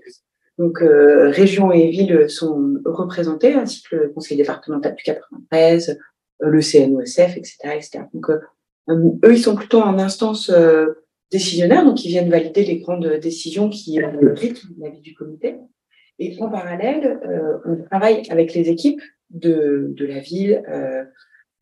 Donc, 0.58 0.82
euh, 0.82 1.30
région 1.30 1.72
et 1.72 1.90
ville 1.90 2.30
sont 2.30 2.76
représentées, 2.86 3.54
ainsi 3.54 3.82
que 3.84 3.96
le 3.96 4.10
conseil 4.10 4.38
départemental 4.38 4.96
du 4.96 5.04
93, 5.04 5.98
euh, 6.44 6.50
le 6.50 6.62
CNOSF, 6.62 7.38
etc., 7.38 7.58
etc. 7.76 8.04
Donc, 8.14 8.30
euh, 8.30 8.40
euh, 8.90 9.12
eux, 9.26 9.34
ils 9.34 9.42
sont 9.42 9.56
plutôt 9.56 9.82
en 9.82 9.98
instance 10.00 10.52
décisionnaire, 11.32 11.86
donc 11.86 12.04
ils 12.04 12.10
viennent 12.10 12.30
valider 12.30 12.64
les 12.66 12.80
grandes 12.80 13.08
décisions 13.22 13.70
qui 13.70 14.00
rythment 14.04 14.76
la 14.80 14.90
vie 14.90 15.02
du 15.02 15.14
comité. 15.14 15.56
Et 16.22 16.40
en 16.40 16.50
parallèle, 16.50 17.20
euh, 17.26 17.58
on 17.66 17.78
travaille 17.84 18.22
avec 18.30 18.54
les 18.54 18.70
équipes 18.70 19.02
de, 19.32 19.88
de 19.98 20.06
la 20.06 20.20
ville 20.20 20.62
euh, 20.70 21.04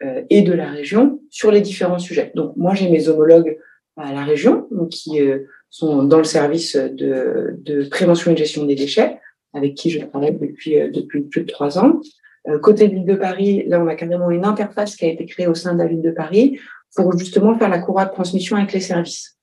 euh, 0.04 0.24
et 0.30 0.42
de 0.42 0.52
la 0.52 0.70
région 0.70 1.22
sur 1.30 1.50
les 1.50 1.62
différents 1.62 1.98
sujets. 1.98 2.34
Donc 2.36 2.58
moi, 2.58 2.76
j'ai 2.76 2.90
mes 2.90 3.08
homologues 3.08 3.58
à 3.96 4.12
la 4.12 4.26
région 4.26 4.68
donc, 4.72 4.90
qui 4.90 5.22
sont 5.70 6.04
dans 6.04 6.18
le 6.18 6.24
service 6.24 6.76
de, 6.76 7.56
de 7.58 7.88
prévention 7.90 8.32
et 8.32 8.38
gestion 8.38 8.66
des 8.66 8.76
déchets, 8.76 9.20
avec 9.54 9.76
qui 9.76 9.90
je 9.90 10.04
travaille 10.06 10.38
depuis, 10.38 10.80
euh, 10.80 10.90
depuis 10.92 11.22
plus 11.22 11.42
de 11.42 11.52
trois 11.52 11.78
ans. 11.78 12.02
Euh, 12.48 12.60
côté 12.60 12.88
ville 12.88 13.06
de 13.06 13.16
Paris, 13.16 13.64
là, 13.68 13.82
on 13.82 13.88
a 13.88 13.96
carrément 13.96 14.32
une 14.32 14.46
interface 14.46 14.96
qui 14.96 15.06
a 15.06 15.10
été 15.10 15.26
créée 15.26 15.48
au 15.48 15.56
sein 15.56 15.74
de 15.74 15.80
la 15.80 15.88
ville 15.88 16.02
de 16.02 16.12
Paris 16.12 16.60
pour 16.96 17.18
justement 17.18 17.58
faire 17.58 17.70
la 17.70 17.80
courroie 17.80 18.06
de 18.06 18.12
transmission 18.12 18.56
avec 18.56 18.74
les 18.74 18.80
services. 18.80 19.38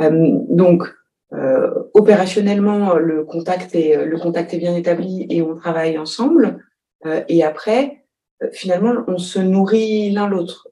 Euh, 0.00 0.10
donc, 0.48 0.84
euh, 1.32 1.70
opérationnellement, 1.94 2.94
le 2.94 3.24
contact 3.24 3.74
est 3.74 4.04
le 4.04 4.18
contact 4.18 4.54
est 4.54 4.58
bien 4.58 4.76
établi 4.76 5.26
et 5.30 5.42
on 5.42 5.56
travaille 5.56 5.98
ensemble. 5.98 6.64
Euh, 7.06 7.22
et 7.28 7.42
après, 7.42 8.04
euh, 8.42 8.48
finalement, 8.52 8.94
on 9.08 9.18
se 9.18 9.38
nourrit 9.38 10.10
l'un 10.10 10.28
l'autre. 10.28 10.68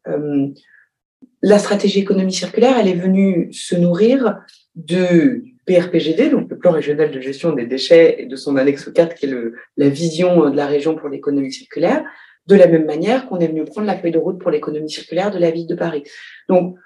La 1.44 1.58
stratégie 1.58 2.00
économie 2.00 2.32
circulaire, 2.32 2.76
elle 2.78 2.88
est 2.88 2.94
venue 2.94 3.52
se 3.52 3.74
nourrir 3.74 4.40
de 4.74 5.44
PRPGD, 5.66 6.30
donc 6.30 6.48
le 6.50 6.58
plan 6.58 6.72
régional 6.72 7.10
de 7.10 7.20
gestion 7.20 7.52
des 7.52 7.66
déchets, 7.66 8.22
et 8.22 8.26
de 8.26 8.36
son 8.36 8.56
annexe 8.56 8.90
4, 8.92 9.14
qui 9.14 9.26
est 9.26 9.28
le, 9.28 9.54
la 9.76 9.88
vision 9.88 10.50
de 10.50 10.56
la 10.56 10.66
région 10.66 10.96
pour 10.96 11.08
l'économie 11.08 11.52
circulaire, 11.52 12.04
de 12.46 12.56
la 12.56 12.66
même 12.66 12.86
manière 12.86 13.28
qu'on 13.28 13.38
est 13.38 13.46
venu 13.46 13.64
prendre 13.64 13.86
la 13.86 13.96
feuille 13.96 14.12
de 14.12 14.18
route 14.18 14.40
pour 14.40 14.50
l'économie 14.50 14.90
circulaire 14.90 15.30
de 15.30 15.38
la 15.38 15.50
ville 15.50 15.66
de 15.66 15.74
Paris. 15.74 16.02
Donc, 16.48 16.76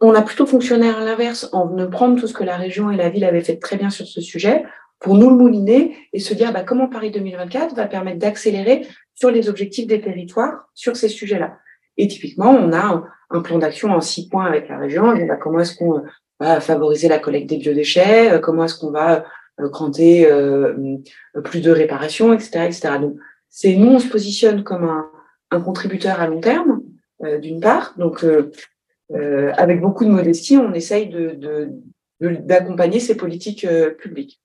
on 0.00 0.14
a 0.14 0.22
plutôt 0.22 0.46
fonctionné 0.46 0.88
à 0.88 1.00
l'inverse, 1.00 1.48
en 1.52 1.66
venant 1.66 1.90
prendre 1.90 2.20
tout 2.20 2.26
ce 2.26 2.34
que 2.34 2.44
la 2.44 2.56
région 2.56 2.90
et 2.90 2.96
la 2.96 3.08
ville 3.08 3.24
avaient 3.24 3.42
fait 3.42 3.56
très 3.56 3.76
bien 3.76 3.90
sur 3.90 4.06
ce 4.06 4.20
sujet, 4.20 4.64
pour 5.00 5.14
nous 5.14 5.30
le 5.30 5.36
mouliner 5.36 5.96
et 6.12 6.18
se 6.18 6.34
dire 6.34 6.52
bah, 6.52 6.64
comment 6.64 6.88
Paris 6.88 7.10
2024 7.10 7.74
va 7.74 7.86
permettre 7.86 8.18
d'accélérer 8.18 8.86
sur 9.14 9.30
les 9.30 9.48
objectifs 9.48 9.86
des 9.86 10.00
territoires 10.00 10.68
sur 10.74 10.96
ces 10.96 11.08
sujets-là. 11.08 11.56
Et 11.96 12.08
typiquement, 12.08 12.50
on 12.50 12.72
a 12.72 13.04
un, 13.30 13.40
plan 13.42 13.58
d'action 13.58 13.90
en 13.90 14.00
six 14.00 14.28
points 14.28 14.46
avec 14.46 14.68
la 14.68 14.78
région. 14.78 15.14
Et 15.14 15.28
comment 15.40 15.60
est-ce 15.60 15.76
qu'on 15.76 16.02
va 16.40 16.60
favoriser 16.60 17.08
la 17.08 17.18
collecte 17.18 17.48
des 17.48 17.58
biodéchets, 17.58 18.40
comment 18.42 18.64
est-ce 18.64 18.78
qu'on 18.78 18.90
va 18.90 19.24
cranter 19.72 20.28
plus 21.44 21.60
de 21.60 21.70
réparation, 21.70 22.32
etc., 22.32 22.66
etc. 22.66 22.90
Donc, 23.00 23.16
c'est 23.48 23.74
nous, 23.74 23.88
on 23.88 23.98
se 23.98 24.08
positionne 24.08 24.62
comme 24.62 24.84
un, 24.84 25.10
un 25.50 25.60
contributeur 25.60 26.20
à 26.20 26.28
long 26.28 26.40
terme, 26.40 26.82
d'une 27.40 27.60
part. 27.60 27.94
Donc, 27.98 28.24
avec 29.12 29.80
beaucoup 29.80 30.04
de 30.04 30.10
modestie, 30.10 30.56
on 30.56 30.72
essaye 30.74 31.08
de, 31.08 31.30
de 31.30 31.70
d'accompagner 32.20 33.00
ces 33.00 33.16
politiques 33.16 33.66
publiques. 33.98 34.40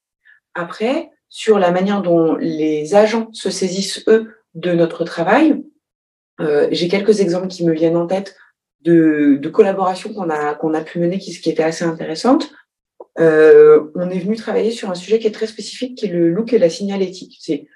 Après, 0.56 1.10
sur 1.30 1.58
la 1.58 1.72
manière 1.72 2.04
dont 2.04 2.36
les 2.36 2.94
agents 2.94 3.30
se 3.34 3.50
saisissent, 3.50 4.04
eux, 4.08 4.32
de 4.54 4.72
notre 4.72 5.04
travail, 5.04 5.64
euh, 6.40 6.68
j'ai 6.72 6.88
quelques 6.88 7.22
exemples 7.22 7.48
qui 7.48 7.66
me 7.66 7.74
viennent 7.74 7.98
en 7.98 8.08
tête 8.08 8.36
de, 8.84 9.38
de 9.42 9.50
collaborations 9.50 10.14
qu'on 10.14 10.30
a, 10.30 10.56
qu'on 10.56 10.74
a 10.74 10.82
pu 10.82 11.00
mener 11.00 11.20
qui, 11.20 11.40
qui 11.40 11.50
étaient 11.50 11.64
assez 11.64 11.86
intéressantes. 11.86 12.52
Euh, 13.20 13.92
on 13.96 14.10
est 14.10 14.20
venu 14.20 14.36
travailler 14.36 14.72
sur 14.72 14.90
un 14.90 14.96
sujet 14.96 15.20
qui 15.20 15.28
est 15.28 15.32
très 15.32 15.48
spécifique, 15.48 15.98
qui 15.98 16.06
est 16.06 16.10
le 16.10 16.30
look 16.30 16.54
et 16.54 16.58
la 16.58 16.70
signalétique. 16.70 17.38
C'est 17.40 17.68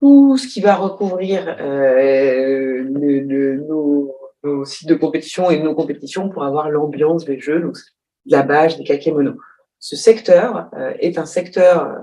tout 0.00 0.36
ce 0.36 0.46
qui 0.46 0.60
va 0.60 0.76
recouvrir 0.76 1.56
euh, 1.60 2.84
nos, 2.84 4.14
sites 4.64 4.88
de 4.88 4.94
compétition 4.94 5.50
et 5.50 5.60
nos 5.60 5.74
compétitions 5.74 6.28
pour 6.28 6.44
avoir 6.44 6.70
l'ambiance 6.70 7.24
des 7.24 7.40
jeux, 7.40 7.60
donc 7.60 7.76
la 8.26 8.42
bâche, 8.42 8.76
des 8.76 8.84
kakémonos. 8.84 9.36
Ce 9.80 9.96
secteur 9.96 10.70
euh, 10.76 10.92
est 11.00 11.18
un 11.18 11.26
secteur 11.26 11.96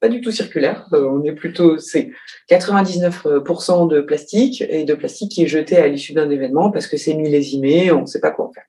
pas 0.00 0.08
du 0.08 0.20
tout 0.20 0.30
circulaire. 0.30 0.88
Euh, 0.92 1.08
on 1.08 1.24
est 1.24 1.32
plutôt, 1.32 1.78
c'est 1.78 2.10
99% 2.50 3.88
de 3.88 4.00
plastique 4.00 4.62
et 4.68 4.84
de 4.84 4.94
plastique 4.94 5.32
qui 5.32 5.44
est 5.44 5.48
jeté 5.48 5.76
à 5.76 5.88
l'issue 5.88 6.12
d'un 6.12 6.30
événement 6.30 6.70
parce 6.70 6.86
que 6.86 6.96
c'est 6.96 7.14
millésimé, 7.14 7.92
on 7.92 8.02
ne 8.02 8.06
sait 8.06 8.20
pas 8.20 8.30
quoi 8.30 8.46
en 8.46 8.52
faire. 8.52 8.64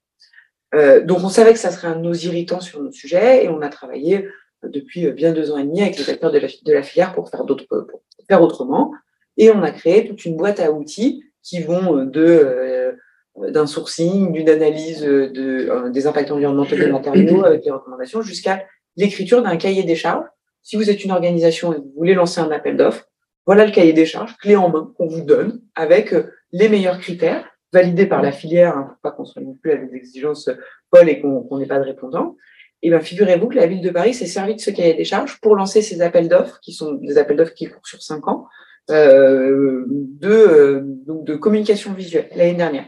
Euh, 0.73 1.01
donc 1.03 1.19
on 1.23 1.29
savait 1.29 1.53
que 1.53 1.59
ça 1.59 1.71
serait 1.71 1.87
un 1.87 1.97
de 1.97 2.01
nos 2.01 2.13
irritants 2.13 2.61
sur 2.61 2.81
notre 2.81 2.95
sujet 2.95 3.43
et 3.43 3.49
on 3.49 3.61
a 3.61 3.69
travaillé 3.69 4.27
depuis 4.63 5.11
bien 5.11 5.33
deux 5.33 5.51
ans 5.51 5.57
et 5.57 5.63
demi 5.63 5.81
avec 5.81 5.97
les 5.97 6.09
acteurs 6.09 6.31
de 6.31 6.39
la, 6.39 6.83
filière 6.83 7.13
pour 7.13 7.29
faire 7.29 7.43
d'autres, 7.43 7.65
pour 7.65 8.01
faire 8.27 8.41
autrement. 8.41 8.93
Et 9.37 9.51
on 9.51 9.63
a 9.63 9.71
créé 9.71 10.07
toute 10.07 10.23
une 10.25 10.37
boîte 10.37 10.59
à 10.59 10.71
outils 10.71 11.23
qui 11.43 11.61
vont 11.61 12.05
de 12.05 12.95
d'un 13.37 13.65
sourcing, 13.65 14.33
d'une 14.33 14.49
analyse 14.49 15.01
de, 15.01 15.89
des 15.89 16.05
impacts 16.05 16.31
environnementaux 16.31 16.75
des 16.75 16.91
matériaux 16.91 17.45
avec 17.45 17.63
les 17.63 17.71
recommandations, 17.71 18.21
jusqu'à 18.21 18.65
l'écriture 18.97 19.41
d'un 19.41 19.55
cahier 19.55 19.83
des 19.83 19.95
charges 19.95 20.25
si 20.63 20.75
vous 20.75 20.89
êtes 20.89 21.03
une 21.03 21.11
organisation 21.11 21.73
et 21.73 21.77
que 21.77 21.81
vous 21.81 21.93
voulez 21.95 22.13
lancer 22.13 22.39
un 22.39 22.51
appel 22.51 22.77
d'offres, 22.77 23.05
voilà 23.45 23.65
le 23.65 23.71
cahier 23.71 23.93
des 23.93 24.05
charges, 24.05 24.37
clé 24.37 24.55
en 24.55 24.69
main, 24.69 24.93
qu'on 24.97 25.07
vous 25.07 25.21
donne 25.21 25.61
avec 25.75 26.13
euh, 26.13 26.31
les 26.51 26.69
meilleurs 26.69 26.99
critères 26.99 27.45
validés 27.73 28.05
par 28.05 28.21
la 28.21 28.31
filière, 28.31 28.77
hein, 28.77 28.83
pour 28.89 28.97
pas 29.01 29.11
qu'on 29.11 29.25
soit 29.25 29.41
non 29.41 29.57
plus 29.61 29.71
à 29.71 29.77
des 29.77 29.95
exigences 29.95 30.49
folles 30.93 31.09
et 31.09 31.21
qu'on 31.21 31.57
n'ait 31.57 31.65
pas 31.65 31.79
de 31.79 31.85
répondants. 31.85 32.35
Et 32.83 32.89
bien, 32.89 32.99
figurez-vous 32.99 33.47
que 33.47 33.55
la 33.55 33.67
ville 33.67 33.81
de 33.81 33.91
Paris 33.91 34.13
s'est 34.13 34.25
servie 34.25 34.55
de 34.55 34.59
ce 34.59 34.71
cahier 34.71 34.93
des 34.93 35.05
charges 35.05 35.39
pour 35.39 35.55
lancer 35.55 35.81
ces 35.81 36.01
appels 36.01 36.27
d'offres, 36.27 36.59
qui 36.61 36.73
sont 36.73 36.93
des 36.93 37.17
appels 37.17 37.37
d'offres 37.37 37.53
qui 37.53 37.67
courent 37.67 37.85
sur 37.85 38.01
cinq 38.01 38.27
ans, 38.27 38.47
euh, 38.89 39.85
de, 39.87 40.29
euh, 40.29 40.81
donc 40.83 41.25
de 41.25 41.35
communication 41.35 41.93
visuelle 41.93 42.27
l'année 42.35 42.55
dernière. 42.55 42.85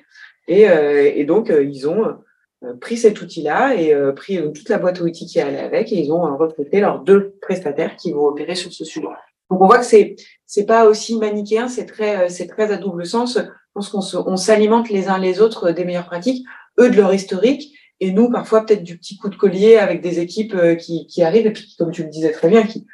Et, 0.47 0.67
euh, 0.69 1.11
et 1.15 1.24
donc, 1.26 1.49
euh, 1.49 1.63
ils 1.63 1.88
ont 1.88 2.05
euh, 2.05 2.13
pris 2.80 2.97
cet 2.97 3.22
outil-là 3.22 3.76
et 3.76 3.93
euh, 3.93 4.11
pris 4.11 4.38
euh, 4.38 4.49
toute 4.49 4.70
la 4.70 4.78
boîte 4.78 4.99
à 4.99 5.03
outils 5.03 5.26
qui 5.26 5.39
allait 5.39 5.59
avec 5.59 5.91
et 5.91 5.99
ils 5.99 6.11
ont 6.11 6.38
recruté 6.38 6.80
leurs 6.80 6.99
deux 6.99 7.36
prestataires 7.41 7.95
qui 7.95 8.11
vont 8.11 8.26
opérer 8.26 8.55
sur 8.55 8.72
ce 8.72 8.86
sujet. 8.86 9.07
Donc 9.49 9.61
on 9.61 9.68
voit 9.68 9.80
que 9.80 9.86
c'est 9.86 10.16
c'est 10.45 10.66
pas 10.66 10.86
aussi 10.86 11.18
manichéen, 11.18 11.68
c'est 11.68 11.86
très 11.86 12.30
c'est 12.30 12.47
très 12.47 12.72
à 12.72 12.78
double 12.78 13.05
sens. 13.05 13.38
Je 13.38 13.49
pense 13.74 13.89
qu'on 13.89 14.32
on 14.32 14.38
s'alimente 14.38 14.89
les 14.89 15.09
uns 15.09 15.18
les 15.18 15.41
autres 15.41 15.72
des 15.72 15.84
meilleures 15.84 16.05
pratiques, 16.05 16.45
eux 16.80 16.89
de 16.89 16.95
leur 16.95 17.14
historique 17.14 17.78
et 17.99 18.11
nous 18.11 18.30
parfois 18.30 18.66
peut-être 18.66 18.84
du 18.84 18.97
petit 18.97 19.18
coup 19.18 19.30
de 19.30 19.36
collier 19.36 19.78
avec 19.78 20.01
des 20.01 20.20
équipes 20.20 20.55
qui, 20.80 21.05
qui 21.07 21.24
arrivent 21.24 21.47
et 21.47 21.53
puis 21.53 21.76
comme 21.78 21.91
tu 21.91 22.03
le 22.03 22.09
disais 22.09 22.32
très 22.32 22.49
bien 22.49 22.64
qui 22.64 22.88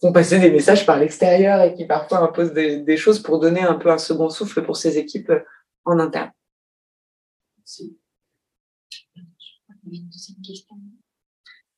font 0.00 0.12
passer 0.12 0.38
des 0.38 0.50
messages 0.50 0.86
par 0.86 0.98
l'extérieur 0.98 1.60
et 1.62 1.74
qui 1.74 1.84
parfois 1.84 2.18
imposent 2.18 2.52
des, 2.52 2.78
des 2.78 2.96
choses 2.96 3.18
pour 3.18 3.38
donner 3.38 3.62
un 3.62 3.74
peu 3.74 3.90
un 3.90 3.98
second 3.98 4.28
souffle 4.28 4.62
pour 4.62 4.76
ces 4.76 4.98
équipes 4.98 5.32
en 5.84 5.98
interne. 5.98 6.30
Merci. 7.58 7.96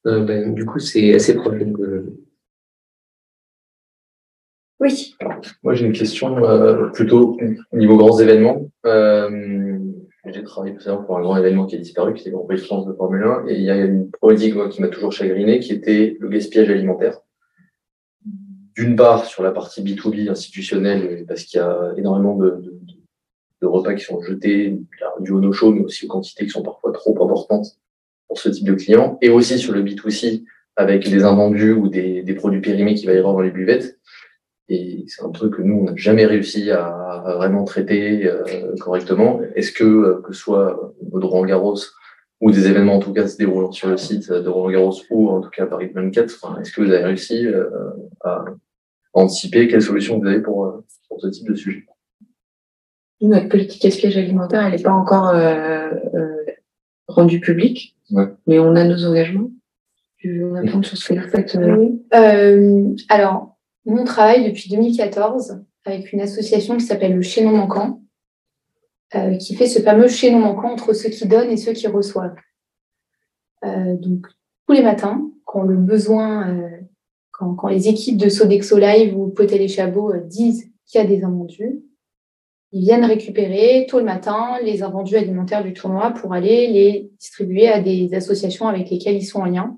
Euh, 0.06 0.24
ben, 0.24 0.54
du 0.54 0.64
coup, 0.64 0.78
c'est 0.78 1.14
assez 1.14 1.34
proche. 1.34 1.60
Oui. 4.80 5.16
moi, 5.64 5.74
j'ai 5.74 5.86
une 5.86 5.92
question 5.92 6.44
euh, 6.44 6.88
plutôt 6.90 7.36
au 7.72 7.76
niveau 7.76 7.96
grands 7.96 8.18
événements. 8.20 8.70
Euh, 8.86 9.78
j'ai 10.24 10.44
travaillé 10.44 10.76
tout 10.76 11.02
pour 11.04 11.18
un 11.18 11.22
grand 11.22 11.36
événement 11.36 11.66
qui 11.66 11.74
a 11.74 11.78
disparu, 11.78 12.14
qui 12.14 12.28
est 12.28 12.30
le 12.30 12.36
Grand 12.36 12.46
Prix 12.46 12.56
de 12.56 12.62
France 12.62 12.86
de 12.86 12.92
Formule 12.92 13.24
1, 13.24 13.48
et 13.48 13.54
il 13.54 13.62
y 13.62 13.70
a 13.70 13.76
une 13.76 14.10
problématique 14.10 14.54
qui 14.70 14.82
m'a 14.82 14.88
toujours 14.88 15.10
chagriné, 15.10 15.58
qui 15.58 15.72
était 15.72 16.16
le 16.20 16.28
gaspillage 16.28 16.70
alimentaire. 16.70 17.18
D'une 18.76 18.94
part, 18.94 19.24
sur 19.24 19.42
la 19.42 19.50
partie 19.50 19.82
B2B 19.82 20.30
institutionnelle, 20.30 21.24
parce 21.26 21.44
qu'il 21.44 21.58
y 21.58 21.62
a 21.62 21.94
énormément 21.96 22.36
de, 22.36 22.50
de, 22.50 22.78
de, 23.62 23.66
repas 23.66 23.94
qui 23.94 24.04
sont 24.04 24.20
jetés, 24.20 24.78
du 25.20 25.32
au 25.32 25.40
no-show, 25.40 25.72
mais 25.72 25.80
aussi 25.80 26.04
aux 26.04 26.08
quantités 26.08 26.44
qui 26.44 26.50
sont 26.50 26.62
parfois 26.62 26.92
trop 26.92 27.20
importantes 27.24 27.78
pour 28.28 28.38
ce 28.38 28.48
type 28.48 28.66
de 28.66 28.74
client, 28.74 29.18
et 29.22 29.30
aussi 29.30 29.58
sur 29.58 29.72
le 29.72 29.82
B2C 29.82 30.44
avec 30.76 31.08
des 31.08 31.24
invendus 31.24 31.72
ou 31.72 31.88
des, 31.88 32.22
des 32.22 32.34
produits 32.34 32.60
périmés 32.60 32.94
qu'il 32.94 33.08
va 33.08 33.14
y 33.14 33.18
avoir 33.18 33.34
dans 33.34 33.40
les 33.40 33.50
buvettes. 33.50 33.98
Et 34.68 35.04
c'est 35.08 35.24
un 35.24 35.30
truc 35.30 35.56
que 35.56 35.62
nous, 35.62 35.78
on 35.80 35.84
n'a 35.84 35.96
jamais 35.96 36.26
réussi 36.26 36.70
à, 36.70 36.86
à 36.86 37.34
vraiment 37.36 37.64
traiter 37.64 38.26
euh, 38.26 38.74
correctement. 38.78 39.40
Est-ce 39.56 39.72
que, 39.72 39.84
euh, 39.84 40.22
que 40.22 40.32
ce 40.32 40.40
soit 40.40 40.94
au 41.10 41.20
Roland 41.20 41.46
Garros 41.46 41.78
ou 42.40 42.50
des 42.50 42.68
événements 42.68 42.96
en 42.96 43.00
tout 43.00 43.12
cas 43.12 43.26
se 43.26 43.36
déroulant 43.36 43.72
sur 43.72 43.88
le 43.88 43.96
site 43.96 44.30
de 44.30 44.48
Roland 44.48 44.70
Garros 44.70 44.94
ou 45.10 45.30
en 45.30 45.40
tout 45.40 45.50
cas 45.50 45.66
Paris 45.66 45.90
24, 45.92 46.38
enfin, 46.40 46.60
est-ce 46.60 46.72
que 46.72 46.82
vous 46.82 46.92
avez 46.92 47.04
réussi 47.04 47.46
euh, 47.46 47.64
à 48.22 48.44
anticiper 49.14 49.66
quelles 49.68 49.82
solutions 49.82 50.18
vous 50.20 50.26
avez 50.26 50.40
pour, 50.40 50.66
euh, 50.66 50.84
pour 51.08 51.20
ce 51.20 51.28
type 51.28 51.48
de 51.48 51.54
sujet? 51.54 51.84
Notre 53.20 53.48
politique 53.48 53.82
gaspillage 53.82 54.16
alimentaire, 54.16 54.66
elle 54.66 54.76
n'est 54.76 54.82
pas 54.82 54.92
encore 54.92 55.34
rendue 57.08 57.40
publique. 57.40 57.96
Mais 58.46 58.58
on 58.58 58.76
a 58.76 58.84
nos 58.84 59.04
engagements. 59.04 59.50
Tu 60.18 60.40
veux 60.40 60.52
répondre 60.52 60.84
sur 60.84 60.96
ce 60.96 61.12
que 61.12 61.20
vous 61.20 61.28
faites 61.28 61.54
euh... 61.56 61.88
Euh, 62.14 62.94
Alors, 63.08 63.56
on 63.86 64.04
travaille 64.04 64.44
depuis 64.44 64.70
2014 64.70 65.62
avec 65.84 66.12
une 66.12 66.20
association 66.20 66.76
qui 66.76 66.84
s'appelle 66.84 67.14
le 67.14 67.22
Chaînon 67.22 67.56
Manquant, 67.56 68.02
euh, 69.14 69.36
qui 69.36 69.54
fait 69.54 69.66
ce 69.66 69.80
fameux 69.80 70.08
chaînon 70.08 70.40
manquant 70.40 70.72
entre 70.72 70.92
ceux 70.92 71.08
qui 71.08 71.26
donnent 71.26 71.50
et 71.50 71.56
ceux 71.56 71.72
qui 71.72 71.86
reçoivent. 71.86 72.36
Euh, 73.64 73.96
donc, 73.96 74.26
tous 74.66 74.74
les 74.74 74.82
matins, 74.82 75.30
quand 75.44 75.62
le 75.62 75.76
besoin, 75.76 76.50
euh, 76.50 76.68
quand, 77.32 77.54
quand, 77.54 77.68
les 77.68 77.88
équipes 77.88 78.18
de 78.18 78.28
Sodexo 78.28 78.76
Live 78.76 79.16
ou 79.16 79.28
Potel 79.28 79.62
et 79.62 79.68
Chabot 79.68 80.12
euh, 80.12 80.20
disent 80.20 80.70
qu'il 80.86 81.00
y 81.00 81.04
a 81.04 81.06
des 81.06 81.24
invendus, 81.24 81.80
ils 82.72 82.82
viennent 82.82 83.04
récupérer 83.04 83.86
tôt 83.88 83.98
le 83.98 84.04
matin 84.04 84.58
les 84.62 84.82
invendus 84.82 85.16
alimentaires 85.16 85.64
du 85.64 85.72
tournoi 85.72 86.10
pour 86.10 86.34
aller 86.34 86.66
les 86.66 87.10
distribuer 87.18 87.68
à 87.68 87.80
des 87.80 88.14
associations 88.14 88.68
avec 88.68 88.90
lesquelles 88.90 89.16
ils 89.16 89.24
sont 89.24 89.40
en 89.40 89.46
lien. 89.46 89.76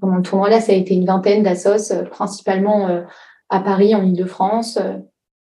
Pendant 0.00 0.16
le 0.16 0.22
tournoi, 0.22 0.48
là, 0.48 0.60
ça 0.60 0.72
a 0.72 0.76
été 0.76 0.94
une 0.94 1.04
vingtaine 1.04 1.42
d'assos, 1.42 1.92
euh, 1.92 2.04
principalement 2.04 2.88
euh, 2.88 3.02
à 3.48 3.60
Paris, 3.60 3.94
en 3.94 4.04
Ile-de-France. 4.04 4.78
Euh, 4.78 4.98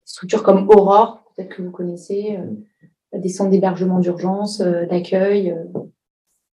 structures 0.05 0.43
comme 0.43 0.67
Aurore, 0.69 1.23
peut-être 1.35 1.49
que 1.49 1.61
vous 1.61 1.71
connaissez, 1.71 2.37
des 3.13 3.29
centres 3.29 3.51
d'hébergement 3.51 3.99
d'urgence, 3.99 4.59
d'accueil, 4.59 5.55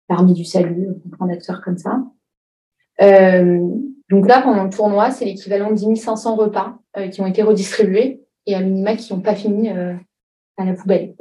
l'armée 0.08 0.32
du 0.32 0.44
salut, 0.44 0.88
plein 1.10 1.26
d'acteurs 1.26 1.60
comme 1.60 1.76
ça. 1.76 2.02
donc 2.98 4.28
là, 4.28 4.40
pendant 4.40 4.64
le 4.64 4.70
tournoi, 4.70 5.10
c'est 5.10 5.26
l'équivalent 5.26 5.70
de 5.70 5.74
10 5.74 5.96
500 5.96 6.36
repas 6.36 6.78
qui 7.10 7.20
ont 7.20 7.26
été 7.26 7.42
redistribués 7.42 8.22
et 8.47 8.55
à 8.55 8.61
minima 8.61 8.97
qui 8.97 9.12
n'ont 9.12 9.20
pas 9.20 9.34
fini 9.34 9.70
euh, 9.70 9.95
à 10.57 10.64
la 10.64 10.74
poubelle. 10.74 11.14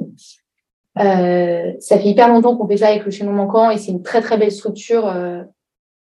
Euh, 0.98 1.72
ça 1.80 1.98
fait 1.98 2.08
hyper 2.08 2.28
longtemps 2.28 2.56
qu'on 2.56 2.68
fait 2.68 2.78
ça 2.78 2.88
avec 2.88 3.04
le 3.04 3.10
chaînon 3.10 3.32
manquant 3.32 3.70
et 3.70 3.78
c'est 3.78 3.92
une 3.92 4.02
très 4.02 4.20
très 4.20 4.36
belle 4.36 4.52
structure. 4.52 5.06
Euh, 5.06 5.42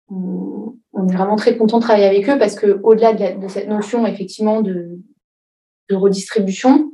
on, 0.10 0.76
est 1.10 1.14
vraiment 1.14 1.36
très 1.36 1.58
content 1.58 1.78
de 1.78 1.84
travailler 1.84 2.06
avec 2.06 2.30
eux 2.30 2.38
parce 2.38 2.56
que 2.56 2.80
au-delà 2.84 3.14
de, 3.14 3.42
de, 3.42 3.48
cette 3.48 3.68
notion 3.68 4.06
effectivement 4.06 4.62
de, 4.62 5.00
de 5.90 5.96
redistribution, 5.96 6.92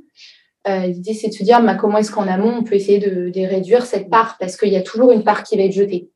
euh, 0.68 0.88
l'idée 0.88 1.14
c'est 1.14 1.28
de 1.28 1.34
se 1.34 1.43
dire 1.43 1.61
bah, 1.61 1.76
comment 1.76 1.97
est-ce 1.97 2.11
qu'en 2.11 2.28
amont 2.28 2.53
on 2.59 2.64
peut 2.64 2.76
essayer 2.76 2.99
de, 2.99 3.30
de 3.30 3.47
réduire 3.47 3.86
cette 3.86 4.09
part 4.09 4.38
parce 4.39 4.55
qu'il 4.55 4.72
y 4.72 4.78
a 4.78 4.82
toujours 4.82 5.11
une 5.11 5.24
part 5.24 5.43
qui 5.43 5.57
va 5.57 5.64
être 5.64 5.74
jetée. 5.74 6.09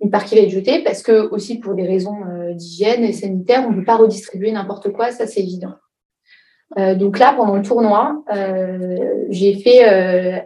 Une 0.00 0.10
part 0.10 0.24
qui 0.24 0.34
va 0.34 0.42
être 0.42 0.50
jetée 0.50 0.82
parce 0.82 1.02
que 1.02 1.28
aussi 1.30 1.58
pour 1.58 1.74
des 1.74 1.86
raisons 1.86 2.24
euh, 2.24 2.54
d'hygiène 2.54 3.04
et 3.04 3.12
sanitaire, 3.12 3.64
on 3.66 3.72
ne 3.72 3.78
peut 3.78 3.84
pas 3.84 3.96
redistribuer 3.96 4.52
n'importe 4.52 4.92
quoi, 4.92 5.10
ça 5.10 5.26
c'est 5.26 5.40
évident. 5.40 5.74
Euh, 6.78 6.94
donc 6.94 7.18
là, 7.18 7.34
pendant 7.36 7.56
le 7.56 7.62
tournoi, 7.62 8.22
euh, 8.34 9.24
j'ai 9.30 9.54
fait. 9.54 9.88
Euh, 9.88 10.38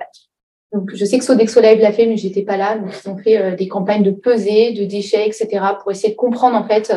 donc 0.73 0.91
je 0.95 1.05
sais 1.05 1.19
que 1.19 1.25
Sodexo 1.25 1.61
Live 1.61 1.81
l'a 1.81 1.93
fait, 1.93 2.07
mais 2.07 2.17
j'étais 2.17 2.43
pas 2.43 2.57
là. 2.57 2.79
Donc 2.79 2.91
ils 2.93 3.09
ont 3.09 3.17
fait 3.17 3.39
euh, 3.39 3.55
des 3.55 3.69
campagnes 3.69 4.03
de 4.03 4.11
pesée, 4.11 4.73
de 4.73 4.85
déchets, 4.85 5.27
etc. 5.27 5.65
pour 5.81 5.91
essayer 5.91 6.13
de 6.13 6.19
comprendre 6.19 6.57
en 6.57 6.67
fait 6.67 6.93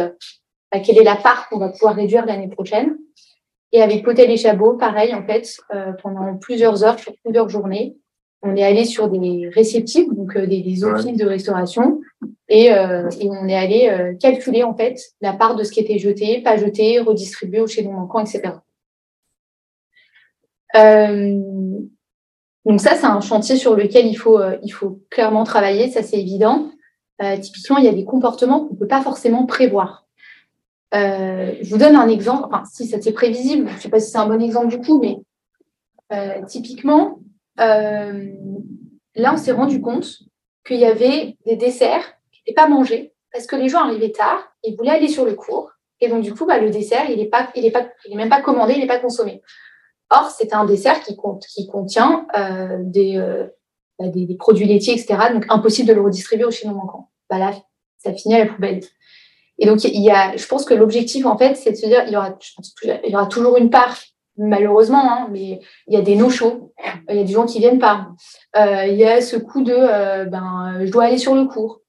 bah, 0.72 0.80
quelle 0.80 0.98
est 0.98 1.04
la 1.04 1.16
part 1.16 1.48
qu'on 1.50 1.60
va 1.60 1.70
pouvoir 1.70 1.96
réduire 1.96 2.26
l'année 2.26 2.50
prochaine. 2.50 2.98
Et 3.72 3.84
avec 3.84 4.04
Potel 4.04 4.32
et 4.32 4.38
Chabot, 4.38 4.74
pareil 4.74 5.14
en 5.14 5.24
fait, 5.24 5.58
pendant 6.02 6.36
plusieurs 6.38 6.84
heures, 6.84 6.96
plusieurs 7.24 7.50
journées, 7.50 7.96
on 8.42 8.56
est 8.56 8.64
allé 8.64 8.84
sur 8.84 9.10
des 9.10 9.48
réceptifs, 9.54 10.08
donc 10.12 10.36
des, 10.36 10.62
des, 10.62 10.84
offices 10.84 11.18
de 11.18 11.26
restauration, 11.26 12.02
et, 12.48 12.72
on 12.72 13.48
est 13.48 13.56
allé 13.56 14.16
calculer 14.20 14.64
en 14.64 14.76
fait 14.76 15.00
la 15.22 15.34
part 15.34 15.56
de 15.56 15.64
ce 15.64 15.72
qui 15.72 15.82
était 15.82 16.00
jeté, 16.00 16.42
pas 16.42 16.58
jeté, 16.58 17.00
redistribué 17.00 17.62
au 17.62 17.68
chaînon 17.68 17.92
manquant, 17.92 18.22
etc. 18.22 18.54
donc 20.74 21.90
ça, 22.80 22.96
c'est 22.96 23.06
un 23.06 23.22
chantier 23.22 23.56
sur 23.56 23.76
lequel 23.76 24.06
il 24.06 24.16
faut, 24.16 24.40
il 24.64 24.70
faut 24.70 25.02
clairement 25.10 25.44
travailler, 25.44 25.90
ça 25.90 26.04
c'est 26.04 26.20
évident. 26.20 26.72
typiquement, 27.42 27.78
il 27.78 27.86
y 27.86 27.90
a 27.90 27.94
des 27.94 28.06
comportements 28.06 28.66
qu'on 28.66 28.74
ne 28.74 28.80
peut 28.80 28.88
pas 28.88 29.02
forcément 29.02 29.46
prévoir. 29.46 30.10
Euh, 30.94 31.54
je 31.62 31.70
vous 31.70 31.78
donne 31.78 31.96
un 31.96 32.08
exemple, 32.08 32.46
enfin, 32.46 32.64
si 32.66 32.88
c'est 32.88 33.12
prévisible, 33.12 33.68
je 33.70 33.76
ne 33.76 33.80
sais 33.80 33.90
pas 33.90 34.00
si 34.00 34.10
c'est 34.10 34.18
un 34.18 34.28
bon 34.28 34.42
exemple 34.42 34.68
du 34.68 34.80
coup, 34.80 35.00
mais 35.00 35.18
euh, 36.12 36.44
typiquement, 36.48 37.20
euh, 37.60 38.32
là, 39.16 39.34
on 39.34 39.38
s'est 39.38 39.52
rendu 39.52 39.82
compte 39.82 40.20
qu'il 40.66 40.78
y 40.78 40.86
avait 40.86 41.38
des 41.46 41.56
desserts 41.56 42.16
qui 42.32 42.42
n'étaient 42.42 42.56
pas 42.56 42.68
mangés 42.68 43.14
parce 43.32 43.46
que 43.46 43.56
les 43.56 43.70
gens 43.70 43.84
arrivaient 43.84 44.12
tard 44.12 44.52
et 44.64 44.76
voulaient 44.76 44.92
aller 44.92 45.08
sur 45.08 45.26
le 45.26 45.36
cours. 45.36 45.72
Et 46.02 46.08
donc, 46.08 46.24
du 46.24 46.34
coup, 46.34 46.46
bah, 46.46 46.58
le 46.58 46.72
dessert, 46.72 47.10
il 47.10 47.18
n'est 47.18 47.28
pas, 47.28 47.50
il 47.56 47.66
est 47.66 47.72
pas, 47.72 47.88
il 48.06 48.14
est 48.14 48.18
même 48.18 48.30
pas 48.30 48.42
commandé, 48.42 48.74
il 48.74 48.80
n'est 48.80 48.88
pas 48.88 49.00
consommé. 49.00 49.42
Or, 50.12 50.32
c'est 50.36 50.54
un 50.54 50.66
dessert 50.66 51.02
qui, 51.02 51.16
compte, 51.16 51.46
qui 51.46 51.68
contient 51.68 52.26
des, 52.80 53.18
bah, 54.00 54.08
des, 54.08 54.26
des, 54.26 54.36
produits 54.36 54.66
laitiers, 54.66 54.94
etc. 54.94 55.18
Donc, 55.34 55.46
impossible 55.50 55.88
de 55.88 55.94
le 55.94 56.02
redistribuer 56.02 56.46
au 56.46 56.52
chaînon 56.52 56.74
manquant. 56.74 57.10
Bah, 57.30 57.38
là, 57.38 57.54
ça 57.98 58.14
finit 58.14 58.36
à 58.36 58.46
la 58.46 58.52
poubelle. 58.52 58.82
Et 59.60 59.66
donc, 59.66 59.84
il 59.84 60.02
y 60.02 60.10
a, 60.10 60.36
je 60.38 60.48
pense 60.48 60.66
que 60.66 60.74
l'objectif, 60.74 61.26
en 61.26 61.38
fait, 61.38 61.56
c'est 61.56 61.72
de 61.72 61.76
se 61.76 61.86
dire, 61.86 62.04
il 62.08 62.14
y 62.14 62.18
aura, 62.18 62.38
il 63.04 63.12
y 63.12 63.16
aura 63.16 63.28
toujours 63.28 63.58
une 63.58 63.70
part, 63.70 63.98
malheureusement, 64.38 65.04
hein, 65.04 65.28
mais 65.32 65.60
il 65.88 65.94
y 65.94 65.98
a 65.98 66.02
des 66.02 66.16
no-shows, 66.16 66.74
il 67.10 67.18
y 67.18 67.20
a 67.20 67.24
des 67.24 67.34
gens 67.34 67.46
qui 67.46 67.60
viennent 67.60 67.80
pas. 67.80 68.08
Euh, 68.56 68.86
il 68.86 68.96
y 68.96 69.04
a 69.04 69.22
ce 69.22 69.36
coup 69.36 69.62
de, 69.62 69.76
euh, 69.76 70.26
ben, 70.26 70.80
je 70.86 70.92
dois 70.92 71.04
aller 71.06 71.18
sur 71.18 71.36
le 71.36 71.46
cours, 71.46 71.82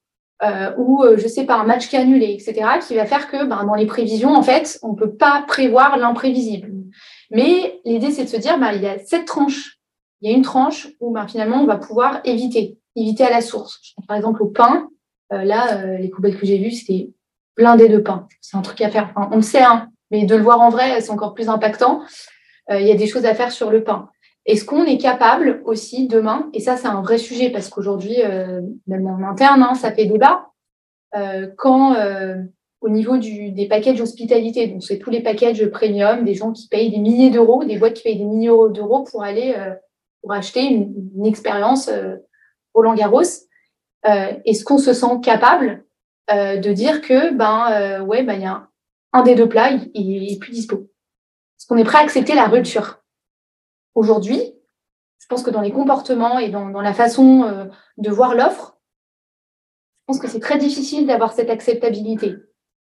euh, 0.43 0.71
ou 0.77 1.05
je 1.15 1.27
sais 1.27 1.45
pas, 1.45 1.55
un 1.55 1.63
match 1.63 1.87
qui 1.87 1.95
est 1.95 1.99
annulé, 1.99 2.33
etc., 2.33 2.67
qui 2.85 2.95
va 2.95 3.05
faire 3.05 3.31
que, 3.31 3.45
ben, 3.45 3.63
dans 3.63 3.75
les 3.75 3.85
prévisions, 3.85 4.35
en 4.35 4.43
fait, 4.43 4.77
on 4.83 4.93
peut 4.93 5.13
pas 5.13 5.45
prévoir 5.47 5.97
l'imprévisible. 5.97 6.73
Mais 7.31 7.81
l'idée, 7.85 8.11
c'est 8.11 8.25
de 8.25 8.29
se 8.29 8.37
dire, 8.37 8.59
ben, 8.59 8.73
il 8.73 8.81
y 8.81 8.87
a 8.87 8.99
cette 8.99 9.25
tranche. 9.25 9.79
Il 10.21 10.29
y 10.29 10.33
a 10.33 10.37
une 10.37 10.43
tranche 10.43 10.87
où, 10.99 11.11
ben, 11.11 11.27
finalement, 11.27 11.61
on 11.61 11.65
va 11.65 11.77
pouvoir 11.77 12.21
éviter, 12.25 12.77
éviter 12.95 13.23
à 13.23 13.31
la 13.31 13.41
source. 13.41 13.95
Par 14.07 14.15
exemple, 14.15 14.43
au 14.43 14.47
pain, 14.47 14.89
là, 15.31 15.97
les 15.97 16.09
poubelles 16.09 16.37
que 16.37 16.45
j'ai 16.45 16.59
vues, 16.59 16.71
c'était 16.71 17.09
blindé 17.55 17.89
de 17.89 17.97
pain. 17.97 18.27
C'est 18.41 18.57
un 18.57 18.61
truc 18.61 18.81
à 18.81 18.89
faire. 18.89 19.13
on 19.15 19.35
le 19.35 19.41
sait, 19.41 19.63
hein, 19.63 19.87
mais 20.09 20.25
de 20.25 20.35
le 20.35 20.43
voir 20.43 20.61
en 20.61 20.69
vrai, 20.69 21.01
c'est 21.01 21.11
encore 21.11 21.33
plus 21.33 21.49
impactant. 21.49 22.03
Euh, 22.69 22.79
il 22.79 22.87
y 22.87 22.91
a 22.91 22.95
des 22.95 23.07
choses 23.07 23.25
à 23.25 23.33
faire 23.33 23.51
sur 23.51 23.71
le 23.71 23.83
pain. 23.83 24.09
Est-ce 24.45 24.65
qu'on 24.65 24.85
est 24.85 24.97
capable 24.97 25.61
aussi 25.65 26.07
demain, 26.07 26.49
et 26.53 26.59
ça 26.59 26.75
c'est 26.75 26.87
un 26.87 27.01
vrai 27.01 27.17
sujet 27.17 27.51
parce 27.51 27.69
qu'aujourd'hui, 27.69 28.23
euh, 28.23 28.61
même 28.87 29.05
en 29.07 29.21
interne, 29.29 29.61
hein, 29.61 29.75
ça 29.75 29.91
fait 29.91 30.05
débat, 30.05 30.47
euh, 31.15 31.47
quand 31.57 31.95
au 32.81 32.89
niveau 32.89 33.17
du, 33.17 33.51
des 33.51 33.67
packages 33.67 34.01
hospitalité, 34.01 34.67
donc 34.67 34.83
c'est 34.83 34.99
tous 34.99 35.09
les 35.09 35.21
packages 35.21 35.65
premium, 35.67 36.25
des 36.25 36.33
gens 36.33 36.51
qui 36.51 36.67
payent 36.67 36.89
des 36.89 36.97
milliers 36.97 37.29
d'euros, 37.29 37.63
des 37.63 37.77
boîtes 37.77 37.93
qui 37.93 38.03
payent 38.03 38.17
des 38.17 38.25
milliers 38.25 38.47
d'euros 38.47 39.03
pour 39.03 39.23
aller 39.23 39.55
pour 40.21 40.33
acheter 40.33 40.63
une, 40.65 41.11
une 41.15 41.25
expérience 41.25 41.89
Roland 42.73 42.95
Garros, 42.95 43.21
est-ce 44.03 44.63
qu'on 44.63 44.79
se 44.79 44.93
sent 44.93 45.19
capable 45.23 45.83
euh, 46.31 46.57
de 46.57 46.71
dire 46.71 47.01
que 47.01 47.33
ben 47.33 47.71
euh, 47.71 47.99
ouais 48.01 48.23
ben 48.23 48.35
il 48.35 48.43
y 48.43 48.45
a 48.45 48.69
un, 49.11 49.23
des 49.23 49.35
deux 49.35 49.49
plats 49.49 49.71
il, 49.93 50.31
est 50.31 50.39
plus 50.39 50.51
dispo? 50.51 50.77
Est-ce 50.77 51.67
qu'on 51.67 51.77
est 51.77 51.83
prêt 51.83 51.97
à 51.97 52.01
accepter 52.01 52.35
la 52.35 52.45
rupture? 52.45 53.01
Aujourd'hui, 53.95 54.53
je 55.17 55.27
pense 55.27 55.43
que 55.43 55.49
dans 55.49 55.61
les 55.61 55.71
comportements 55.71 56.39
et 56.39 56.49
dans, 56.49 56.69
la 56.69 56.93
façon 56.93 57.43
euh, 57.43 57.65
de 57.97 58.09
voir 58.09 58.35
l'offre, 58.35 58.79
je 59.99 60.05
pense 60.07 60.19
que 60.19 60.29
c'est 60.29 60.39
très 60.39 60.57
difficile 60.57 61.05
d'avoir 61.05 61.33
cette 61.33 61.49
acceptabilité. 61.49 62.35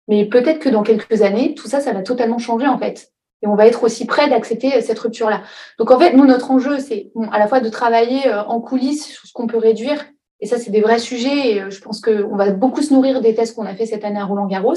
Mais 0.07 0.25
peut-être 0.25 0.59
que 0.59 0.69
dans 0.69 0.83
quelques 0.83 1.21
années, 1.21 1.55
tout 1.55 1.67
ça, 1.67 1.79
ça 1.79 1.93
va 1.93 2.01
totalement 2.01 2.37
changer 2.37 2.67
en 2.67 2.77
fait. 2.77 3.11
Et 3.41 3.47
on 3.47 3.55
va 3.55 3.67
être 3.67 3.83
aussi 3.83 4.05
prêt 4.05 4.29
d'accepter 4.29 4.81
cette 4.81 4.99
rupture-là. 4.99 5.41
Donc 5.77 5.91
en 5.91 5.99
fait, 5.99 6.13
nous, 6.13 6.25
notre 6.25 6.51
enjeu, 6.51 6.79
c'est 6.79 7.11
à 7.31 7.39
la 7.39 7.47
fois 7.47 7.59
de 7.59 7.69
travailler 7.69 8.31
en 8.31 8.61
coulisses 8.61 9.05
sur 9.05 9.25
ce 9.25 9.33
qu'on 9.33 9.47
peut 9.47 9.57
réduire 9.57 10.05
et 10.39 10.47
ça, 10.47 10.57
c'est 10.57 10.71
des 10.71 10.81
vrais 10.81 10.99
sujets. 10.99 11.53
Et 11.53 11.61
euh, 11.61 11.69
je 11.69 11.81
pense 11.81 12.01
qu'on 12.01 12.35
va 12.35 12.51
beaucoup 12.51 12.81
se 12.81 12.93
nourrir 12.93 13.21
des 13.21 13.35
tests 13.35 13.55
qu'on 13.55 13.65
a 13.65 13.75
fait 13.75 13.85
cette 13.85 14.03
année 14.03 14.19
à 14.19 14.25
Roland 14.25 14.47
Garros. 14.47 14.75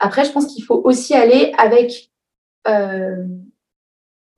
Après, 0.00 0.24
je 0.24 0.32
pense 0.32 0.46
qu'il 0.46 0.64
faut 0.64 0.80
aussi 0.84 1.14
aller 1.14 1.52
avec. 1.58 2.10
Euh, 2.68 3.24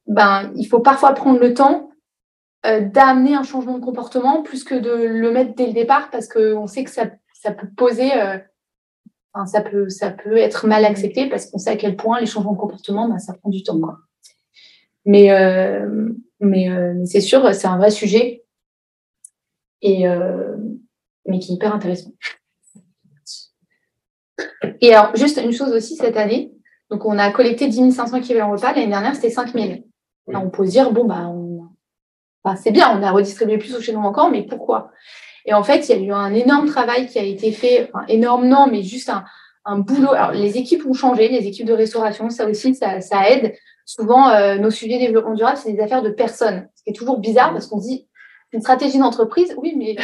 ben, 0.07 0.53
il 0.57 0.65
faut 0.65 0.81
parfois 0.81 1.13
prendre 1.13 1.39
le 1.39 1.55
temps 1.55 1.91
euh, 2.67 2.81
d'amener 2.81 3.35
un 3.35 3.43
changement 3.43 3.79
de 3.79 3.85
comportement 3.85 4.43
plus 4.43 4.65
que 4.65 4.75
de 4.75 4.91
le 4.91 5.31
mettre 5.31 5.55
dès 5.55 5.67
le 5.67 5.73
départ 5.73 6.11
parce 6.11 6.29
qu'on 6.29 6.67
sait 6.67 6.85
que 6.85 6.91
ça, 6.91 7.05
ça 7.35 7.53
peut 7.53 7.69
poser. 7.77 8.11
Enfin, 9.33 9.47
ça, 9.47 9.61
peut, 9.61 9.89
ça 9.89 10.11
peut 10.11 10.37
être 10.37 10.67
mal 10.67 10.85
accepté 10.85 11.29
parce 11.29 11.47
qu'on 11.47 11.59
sait 11.59 11.71
à 11.71 11.77
quel 11.77 11.97
point 11.97 12.21
les 12.21 12.27
changements 12.27 12.53
de 12.53 12.59
comportement, 12.59 13.09
ben, 13.09 13.19
ça 13.19 13.35
prend 13.35 13.51
du 13.51 13.63
temps. 13.63 13.81
Quoi. 13.81 13.99
Mais, 15.05 15.29
mais, 16.41 16.69
mais 16.69 17.07
c'est 17.07 17.21
sûr, 17.21 17.55
c'est 17.55 17.67
un 17.67 17.79
vrai 17.79 17.91
sujet 17.91 18.45
et, 19.83 20.09
euh, 20.09 20.57
mais 21.27 21.39
qui 21.39 21.53
est 21.53 21.55
hyper 21.57 21.75
intéressant. 21.75 22.11
Et 24.81 24.95
alors, 24.95 25.15
juste 25.17 25.41
une 25.43 25.53
chose 25.53 25.73
aussi 25.73 25.97
cette 25.97 26.17
année, 26.17 26.53
donc 26.91 27.05
on 27.05 27.19
a 27.19 27.31
collecté 27.31 27.69
10 27.69 27.93
500 27.93 28.19
équivalents 28.19 28.53
repas, 28.53 28.73
l'année 28.73 28.87
dernière 28.87 29.15
c'était 29.15 29.31
5 29.31 29.53
000. 29.53 29.85
on 30.29 30.51
peut 30.51 30.67
se 30.67 30.71
dire, 30.71 30.93
bon, 30.93 31.05
bah, 31.05 31.33
bah, 32.45 32.57
c'est 32.57 32.71
bien, 32.71 32.97
on 32.97 33.03
a 33.03 33.11
redistribué 33.11 33.59
plus 33.59 33.75
au 33.75 33.81
chaînon 33.81 34.05
encore, 34.05 34.31
mais 34.31 34.43
pourquoi? 34.43 34.91
Et 35.49 35.55
en 35.55 35.63
fait, 35.63 35.89
il 35.89 35.97
y 35.97 35.99
a 35.99 36.03
eu 36.03 36.13
un 36.13 36.35
énorme 36.35 36.67
travail 36.67 37.07
qui 37.07 37.19
a 37.19 37.23
été 37.23 37.53
fait, 37.53 37.91
enfin, 37.95 38.05
mais 38.71 38.83
juste 38.83 39.11
un, 39.65 39.79
boulot. 39.79 40.13
Alors, 40.13 40.33
les 40.33 40.59
équipes 40.59 40.85
ont 40.85 40.93
changé, 40.93 41.29
les 41.29 41.47
équipes 41.47 41.67
de 41.67 41.73
restauration, 41.73 42.29
ça 42.29 42.47
aussi, 42.47 42.75
ça, 42.75 43.01
ça 43.01 43.31
aide. 43.31 43.55
Souvent, 43.87 44.29
euh, 44.29 44.57
nos 44.57 44.71
sujets 44.71 44.99
développement 44.99 45.35
durable, 45.35 45.57
c'est 45.57 45.73
des 45.73 45.81
affaires 45.81 46.03
de 46.03 46.11
personnes, 46.11 46.69
ce 46.75 46.83
qui 46.83 46.91
est 46.91 46.93
toujours 46.93 47.19
bizarre 47.19 47.53
parce 47.55 47.67
qu'on 47.67 47.79
dit, 47.79 48.07
une 48.53 48.61
stratégie 48.61 48.99
d'entreprise, 48.99 49.55
oui, 49.57 49.75
mais 49.75 49.97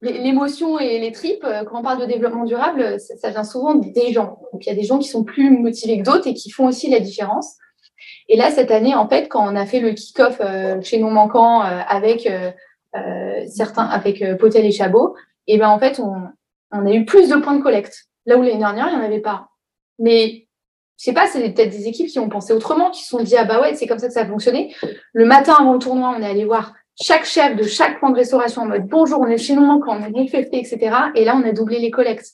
l'émotion 0.00 0.78
et 0.78 0.98
les 0.98 1.12
tripes, 1.12 1.44
euh, 1.44 1.64
quand 1.64 1.80
on 1.80 1.82
parle 1.82 2.00
de 2.00 2.06
développement 2.06 2.44
durable, 2.44 2.98
ça, 2.98 3.28
vient 3.28 3.44
souvent 3.44 3.74
des 3.74 4.14
gens. 4.14 4.38
Donc, 4.52 4.64
il 4.64 4.70
y 4.70 4.72
a 4.72 4.74
des 4.74 4.84
gens 4.84 4.98
qui 4.98 5.08
sont 5.08 5.24
plus 5.24 5.50
motivés 5.50 5.98
que 5.98 6.04
d'autres 6.04 6.26
et 6.26 6.32
qui 6.32 6.50
font 6.50 6.66
aussi 6.66 6.88
la 6.88 7.00
différence. 7.00 7.56
Et 8.28 8.36
là, 8.36 8.50
cette 8.50 8.70
année, 8.70 8.94
en 8.94 9.08
fait, 9.08 9.28
quand 9.28 9.46
on 9.46 9.56
a 9.56 9.66
fait 9.66 9.80
le 9.80 9.92
kick-off 9.92 10.38
euh, 10.40 10.80
chez 10.80 10.98
Non 10.98 11.10
Manquant 11.10 11.62
euh, 11.62 11.80
avec 11.86 12.26
certains, 13.48 13.84
avec 13.84 14.22
Potel 14.38 14.64
et 14.64 14.72
Chabot, 14.72 15.14
et 15.46 15.58
ben 15.58 15.68
en 15.68 15.78
fait, 15.78 16.00
on, 16.00 16.28
a 16.72 16.92
eu 16.92 17.04
plus 17.04 17.28
de 17.28 17.36
points 17.36 17.56
de 17.56 17.62
collecte. 17.62 18.06
Là 18.26 18.36
où 18.36 18.42
l'année 18.42 18.58
dernière, 18.58 18.88
il 18.88 18.96
n'y 18.96 19.02
en 19.02 19.06
avait 19.06 19.20
pas. 19.20 19.48
Mais 19.98 20.46
je 20.98 21.04
sais 21.04 21.12
pas, 21.12 21.26
c'est 21.26 21.40
peut-être 21.52 21.70
des 21.70 21.88
équipes 21.88 22.08
qui 22.08 22.18
ont 22.18 22.28
pensé 22.28 22.52
autrement, 22.52 22.90
qui 22.90 23.02
se 23.02 23.10
sont 23.10 23.22
dit 23.22 23.36
ah 23.36 23.44
bah 23.44 23.60
ouais, 23.60 23.74
c'est 23.74 23.86
comme 23.86 23.98
ça 23.98 24.08
que 24.08 24.12
ça 24.12 24.22
a 24.22 24.26
fonctionné. 24.26 24.74
Le 25.12 25.24
matin 25.24 25.54
avant 25.58 25.74
le 25.74 25.78
tournoi, 25.78 26.14
on 26.16 26.22
est 26.22 26.26
allé 26.26 26.44
voir 26.44 26.74
chaque 27.00 27.26
chef 27.26 27.56
de 27.56 27.64
chaque 27.64 28.00
point 28.00 28.10
de 28.10 28.16
restauration 28.16 28.62
en 28.62 28.66
mode 28.66 28.86
bonjour, 28.86 29.20
on 29.20 29.26
est 29.26 29.36
chez 29.36 29.54
nous 29.54 29.78
quand 29.80 29.98
on 29.98 30.02
est 30.02 30.28
FFT, 30.28 30.54
etc. 30.54 30.96
Et 31.14 31.24
là, 31.24 31.36
on 31.36 31.46
a 31.46 31.52
doublé 31.52 31.78
les 31.78 31.90
collectes. 31.90 32.32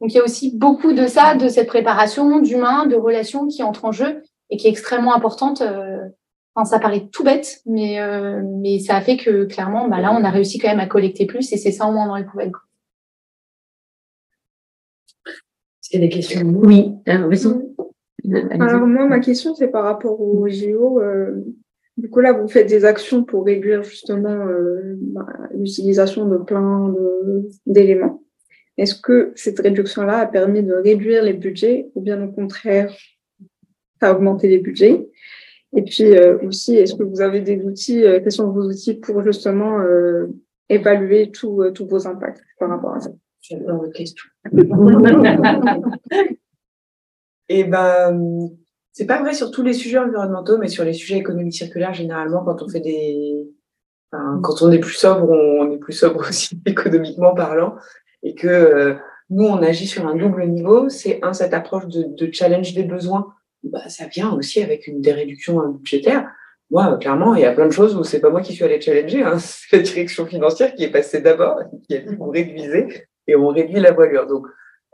Donc, 0.00 0.12
il 0.12 0.16
y 0.16 0.20
a 0.20 0.24
aussi 0.24 0.56
beaucoup 0.56 0.92
de 0.92 1.06
ça, 1.06 1.34
de 1.34 1.48
cette 1.48 1.66
préparation 1.66 2.38
d'humain, 2.38 2.86
de 2.86 2.94
relations 2.94 3.48
qui 3.48 3.64
entrent 3.64 3.86
en 3.86 3.92
jeu 3.92 4.22
et 4.50 4.56
qui 4.56 4.68
est 4.68 4.70
extrêmement 4.70 5.14
importante. 5.14 5.62
Euh, 6.56 6.60
enfin, 6.60 6.64
ça 6.64 6.78
paraît 6.78 7.08
tout 7.12 7.24
bête, 7.24 7.60
mais, 7.66 8.00
euh, 8.00 8.42
mais 8.44 8.78
ça 8.78 8.96
a 8.96 9.00
fait 9.00 9.16
que 9.16 9.44
clairement, 9.44 9.88
bah, 9.88 10.00
là, 10.00 10.12
on 10.12 10.24
a 10.24 10.30
réussi 10.30 10.58
quand 10.58 10.68
même 10.68 10.80
à 10.80 10.86
collecter 10.86 11.26
plus 11.26 11.52
et 11.52 11.56
c'est 11.56 11.72
ça 11.72 11.86
au 11.86 11.92
moins 11.92 12.06
dans 12.06 12.16
les 12.16 12.24
poubelles. 12.24 12.52
C'est 15.80 15.98
des 15.98 16.08
questions 16.08 16.42
Oui, 16.42 16.92
euh, 17.08 17.30
Alors 18.58 18.86
moi, 18.86 19.06
ma 19.06 19.20
question, 19.20 19.54
c'est 19.54 19.68
par 19.68 19.84
rapport 19.84 20.20
au 20.20 20.48
JO. 20.48 21.00
Du 21.96 22.10
coup, 22.10 22.20
là, 22.20 22.32
vous 22.32 22.48
faites 22.48 22.68
des 22.68 22.84
actions 22.84 23.22
pour 23.22 23.44
réduire 23.44 23.84
justement 23.84 24.46
euh, 24.46 24.96
bah, 24.98 25.26
l'utilisation 25.54 26.26
de 26.26 26.38
plein 26.38 26.92
d'éléments. 27.66 28.22
Est-ce 28.76 28.96
que 28.96 29.32
cette 29.36 29.60
réduction-là 29.60 30.18
a 30.18 30.26
permis 30.26 30.64
de 30.64 30.74
réduire 30.74 31.22
les 31.22 31.34
budgets 31.34 31.86
ou 31.94 32.00
bien 32.00 32.20
au 32.24 32.32
contraire, 32.32 32.92
ça 34.00 34.08
a 34.08 34.12
augmenté 34.12 34.48
les 34.48 34.58
budgets? 34.58 35.06
Et 35.76 35.82
puis 35.82 36.16
euh, 36.16 36.38
aussi, 36.46 36.76
est-ce 36.76 36.94
que 36.94 37.02
vous 37.02 37.20
avez 37.20 37.40
des 37.40 37.62
outils, 37.64 38.04
euh, 38.04 38.20
quels 38.20 38.32
sont 38.32 38.50
vos 38.50 38.62
outils 38.62 38.94
pour 38.94 39.22
justement 39.22 39.80
évaluer 40.68 41.30
tous 41.30 41.72
vos 41.80 42.06
impacts 42.06 42.42
par 42.58 42.70
rapport 42.70 42.94
à 42.94 43.00
ça? 43.00 43.10
J'adore 43.40 43.78
votre 43.78 43.92
question. 43.92 44.24
Et 47.48 47.60
eh 47.60 47.64
ben, 47.64 48.48
c'est 48.92 49.06
pas 49.06 49.20
vrai 49.20 49.34
sur 49.34 49.50
tous 49.50 49.62
les 49.62 49.74
sujets 49.74 49.98
environnementaux, 49.98 50.56
mais 50.56 50.68
sur 50.68 50.84
les 50.84 50.94
sujets 50.94 51.18
économiques 51.18 51.54
circulaires, 51.54 51.92
généralement, 51.92 52.44
quand 52.44 52.62
on 52.62 52.68
fait 52.68 52.80
des, 52.80 53.46
enfin, 54.10 54.40
quand 54.42 54.62
on 54.62 54.70
est 54.70 54.78
plus 54.78 54.94
sobre, 54.94 55.28
on, 55.28 55.70
est 55.72 55.78
plus 55.78 55.92
sobre 55.92 56.20
aussi 56.28 56.58
économiquement 56.64 57.34
parlant, 57.34 57.74
et 58.22 58.34
que 58.34 58.46
euh, 58.46 58.94
nous, 59.30 59.44
on 59.44 59.62
agit 59.62 59.86
sur 59.86 60.06
un 60.06 60.14
double 60.14 60.46
niveau. 60.46 60.88
C'est 60.88 61.18
un 61.22 61.32
cette 61.32 61.54
approche 61.54 61.86
de, 61.88 62.04
de 62.04 62.32
challenge 62.32 62.72
des 62.72 62.84
besoins. 62.84 63.34
Bah, 63.64 63.88
ça 63.88 64.06
vient 64.06 64.32
aussi 64.32 64.62
avec 64.62 64.86
une 64.86 65.00
des 65.00 65.12
réductions 65.12 65.58
budgétaires. 65.68 66.30
moi, 66.70 66.96
clairement, 66.98 67.34
il 67.34 67.42
y 67.42 67.46
a 67.46 67.52
plein 67.52 67.66
de 67.66 67.72
choses 67.72 67.96
où 67.96 68.04
c'est 68.04 68.20
pas 68.20 68.30
moi 68.30 68.42
qui 68.42 68.52
suis 68.52 68.64
allé 68.64 68.80
challenger, 68.80 69.22
hein. 69.22 69.38
c'est 69.38 69.76
la 69.76 69.82
direction 69.82 70.26
financière 70.26 70.74
qui 70.74 70.84
est 70.84 70.90
passée 70.90 71.20
d'abord, 71.20 71.60
qui 71.88 71.96
a 71.96 72.00
dit 72.00 72.14
vous 72.14 72.30
réduisez 72.30 73.06
et 73.26 73.36
on 73.36 73.48
réduit 73.48 73.80
la 73.80 73.92
voilure. 73.92 74.26
Donc, 74.26 74.46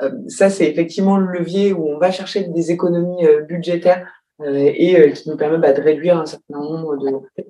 euh, 0.03 0.11
ça, 0.29 0.51
c'est 0.51 0.71
effectivement 0.71 1.19
le 1.19 1.39
levier 1.39 1.73
où 1.73 1.89
on 1.89 1.99
va 1.99 2.11
chercher 2.11 2.45
des 2.45 2.71
économies 2.71 3.27
euh, 3.27 3.43
budgétaires 3.43 4.07
euh, 4.41 4.55
et 4.55 5.13
qui 5.13 5.29
nous 5.29 5.37
permet 5.37 5.59
bah, 5.59 5.73
de 5.73 5.83
réduire 5.83 6.17
un 6.19 6.27
certain 6.27 6.61
nombre 6.61 6.97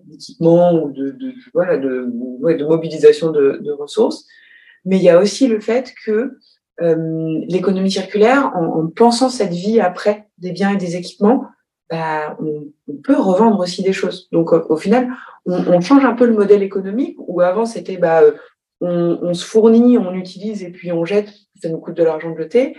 d'équipements 0.08 0.72
ou 0.72 0.90
de, 0.90 1.10
de, 1.10 1.34
voilà, 1.54 1.76
de, 1.76 2.08
de 2.08 2.64
mobilisation 2.64 3.30
de, 3.30 3.70
ressources. 3.72 4.26
Mais 4.84 4.96
il 4.96 5.02
y 5.02 5.10
a 5.10 5.20
aussi 5.20 5.46
le 5.46 5.60
fait 5.60 5.92
que 6.04 6.38
l'économie 6.80 7.90
circulaire, 7.90 8.52
en, 8.54 8.64
en, 8.64 8.86
pensant 8.88 9.28
cette 9.28 9.52
vie 9.52 9.80
après 9.80 10.28
des 10.38 10.52
biens 10.52 10.70
et 10.70 10.76
des 10.76 10.96
équipements, 10.96 11.44
bah, 11.90 12.36
on, 12.40 12.66
peut 13.02 13.18
revendre 13.18 13.58
aussi 13.60 13.82
des 13.82 13.92
choses. 13.92 14.28
Donc 14.30 14.52
au, 14.52 14.76
final, 14.76 15.08
on, 15.46 15.80
change 15.80 16.04
un 16.04 16.14
peu 16.14 16.26
le 16.26 16.34
modèle 16.34 16.62
économique 16.62 17.16
où 17.18 17.40
avant 17.40 17.66
c'était 17.66 17.96
bah, 17.96 18.20
on, 18.80 19.18
on, 19.22 19.34
se 19.34 19.44
fournit, 19.44 19.96
on 19.96 20.12
utilise 20.12 20.62
et 20.62 20.70
puis 20.70 20.92
on 20.92 21.04
jette, 21.04 21.32
ça 21.60 21.68
nous 21.68 21.78
coûte 21.78 21.96
de 21.96 22.04
l'argent 22.04 22.30
de 22.30 22.38
jeter. 22.38 22.76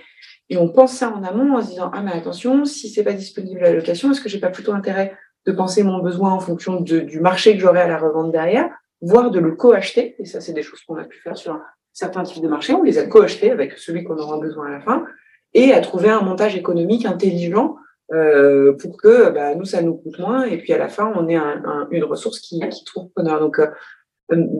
Et 0.49 0.57
on 0.57 0.69
pense 0.69 0.93
ça 0.93 1.09
en 1.09 1.23
amont 1.23 1.57
en 1.57 1.61
se 1.61 1.69
disant 1.69 1.89
ah 1.93 2.01
mais 2.01 2.11
attention, 2.11 2.65
si 2.65 2.89
c'est 2.89 3.03
pas 3.03 3.13
disponible 3.13 3.63
à 3.63 3.69
la 3.69 3.75
location, 3.75 4.11
est-ce 4.11 4.21
que 4.21 4.29
j'ai 4.29 4.39
pas 4.39 4.49
plutôt 4.49 4.73
intérêt 4.73 5.15
de 5.45 5.51
penser 5.51 5.83
mon 5.83 5.99
besoin 5.99 6.31
en 6.31 6.39
fonction 6.39 6.81
du 6.81 7.19
marché 7.19 7.53
que 7.53 7.61
j'aurai 7.61 7.81
à 7.81 7.87
la 7.87 7.97
revente 7.97 8.31
derrière, 8.31 8.69
voire 9.01 9.31
de 9.31 9.39
le 9.39 9.55
co-acheter? 9.55 10.15
Et 10.19 10.25
ça, 10.25 10.39
c'est 10.39 10.53
des 10.53 10.61
choses 10.61 10.81
qu'on 10.81 10.97
a 10.97 11.03
pu 11.03 11.17
faire 11.19 11.37
sur 11.37 11.59
certains 11.93 12.23
types 12.23 12.43
de 12.43 12.47
marchés. 12.47 12.73
On 12.73 12.83
les 12.83 12.97
a 12.97 13.05
co-achetés 13.05 13.51
avec 13.51 13.73
celui 13.77 14.03
qu'on 14.03 14.17
aura 14.17 14.39
besoin 14.39 14.67
à 14.67 14.71
la 14.71 14.81
fin 14.81 15.05
et 15.53 15.73
à 15.73 15.81
trouver 15.81 16.09
un 16.09 16.21
montage 16.21 16.55
économique 16.55 17.05
intelligent 17.05 17.75
euh, 18.13 18.73
pour 18.73 18.97
que 18.97 19.29
bah, 19.29 19.55
nous, 19.55 19.65
ça 19.65 19.81
nous 19.81 19.95
coûte 19.95 20.19
moins 20.19 20.43
et 20.45 20.57
puis 20.57 20.73
à 20.73 20.77
la 20.77 20.89
fin, 20.89 21.11
on 21.15 21.27
ait 21.27 21.35
un, 21.35 21.61
un, 21.65 21.87
une 21.91 22.03
ressource 22.03 22.39
qui, 22.39 22.59
qui 22.69 22.83
trouve 22.85 23.09
preneur. 23.15 23.39
Donc, 23.39 23.59
euh, 23.59 23.67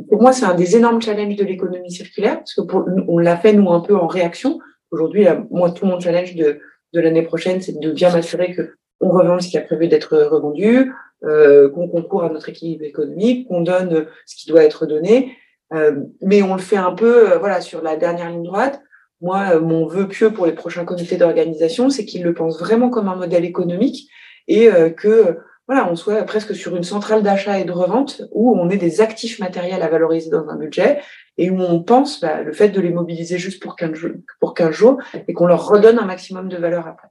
pour 0.10 0.22
moi, 0.22 0.34
c'est 0.34 0.46
un 0.46 0.54
des 0.54 0.76
énormes 0.76 1.02
challenges 1.02 1.36
de 1.36 1.46
l'économie 1.46 1.92
circulaire 1.92 2.38
parce 2.38 2.54
que 2.54 2.62
pour, 2.62 2.86
on 3.08 3.18
l'a 3.18 3.38
fait, 3.38 3.54
nous, 3.54 3.70
un 3.72 3.80
peu 3.82 3.96
en 3.96 4.08
réaction. 4.08 4.60
Aujourd'hui, 4.92 5.26
moi, 5.50 5.72
tout 5.72 5.86
mon 5.86 6.00
challenge 6.00 6.36
de, 6.36 6.60
de 6.94 7.00
l'année 7.00 7.22
prochaine, 7.22 7.62
c'est 7.62 7.80
de 7.80 7.92
bien 7.92 8.12
m'assurer 8.12 8.54
que 8.54 8.74
on 9.02 9.10
revende 9.10 9.42
ce 9.42 9.50
qui 9.50 9.58
a 9.58 9.62
prévu 9.62 9.88
d'être 9.88 10.16
revendu, 10.18 10.94
euh, 11.24 11.70
qu'on 11.70 11.88
concourt 11.88 12.24
à 12.24 12.30
notre 12.30 12.50
équilibre 12.50 12.86
économique, 12.86 13.48
qu'on 13.48 13.62
donne 13.62 14.06
ce 14.26 14.36
qui 14.36 14.50
doit 14.50 14.64
être 14.64 14.86
donné. 14.86 15.36
Euh, 15.74 16.04
mais 16.22 16.42
on 16.42 16.56
le 16.56 16.62
fait 16.62 16.78
un 16.78 16.92
peu, 16.92 17.32
euh, 17.32 17.38
voilà, 17.38 17.62
sur 17.62 17.82
la 17.82 17.96
dernière 17.96 18.30
ligne 18.30 18.44
droite. 18.44 18.82
Moi, 19.22 19.56
euh, 19.56 19.62
mon 19.62 19.86
vœu 19.86 20.08
pieux 20.08 20.32
pour 20.32 20.46
les 20.46 20.54
prochains 20.54 20.86
comités 20.86 21.18
d'organisation, 21.18 21.90
c'est 21.90 22.06
qu'ils 22.06 22.24
le 22.24 22.34
pensent 22.34 22.60
vraiment 22.60 22.90
comme 22.90 23.08
un 23.08 23.16
modèle 23.16 23.46
économique 23.46 24.10
et 24.48 24.70
que 24.98 25.38
voilà, 25.68 25.90
on 25.90 25.96
soit 25.96 26.24
presque 26.24 26.54
sur 26.54 26.76
une 26.76 26.84
centrale 26.84 27.24
d'achat 27.24 27.58
et 27.60 27.64
de 27.64 27.72
revente 27.72 28.24
où 28.32 28.60
on 28.60 28.70
ait 28.70 28.78
des 28.78 29.00
actifs 29.00 29.40
matériels 29.40 29.82
à 29.84 29.88
valoriser 29.88 30.30
dans 30.30 30.50
un 30.50 30.58
budget 30.58 31.00
et 31.38 31.50
où 31.50 31.62
on 31.62 31.82
pense 31.82 32.20
bah, 32.20 32.42
le 32.42 32.52
fait 32.52 32.70
de 32.70 32.82
les 32.82 32.90
mobiliser 32.90 33.38
juste 33.38 33.62
pour 33.62 33.76
15 33.76 33.94
jours, 33.94 34.12
pour 34.40 34.54
15 34.54 34.72
jours 34.72 35.02
et 35.28 35.34
qu'on 35.34 35.46
leur 35.46 35.66
redonne 35.66 35.98
un 36.00 36.06
maximum 36.06 36.50
de 36.50 36.58
valeur 36.58 36.88
après. 36.88 37.08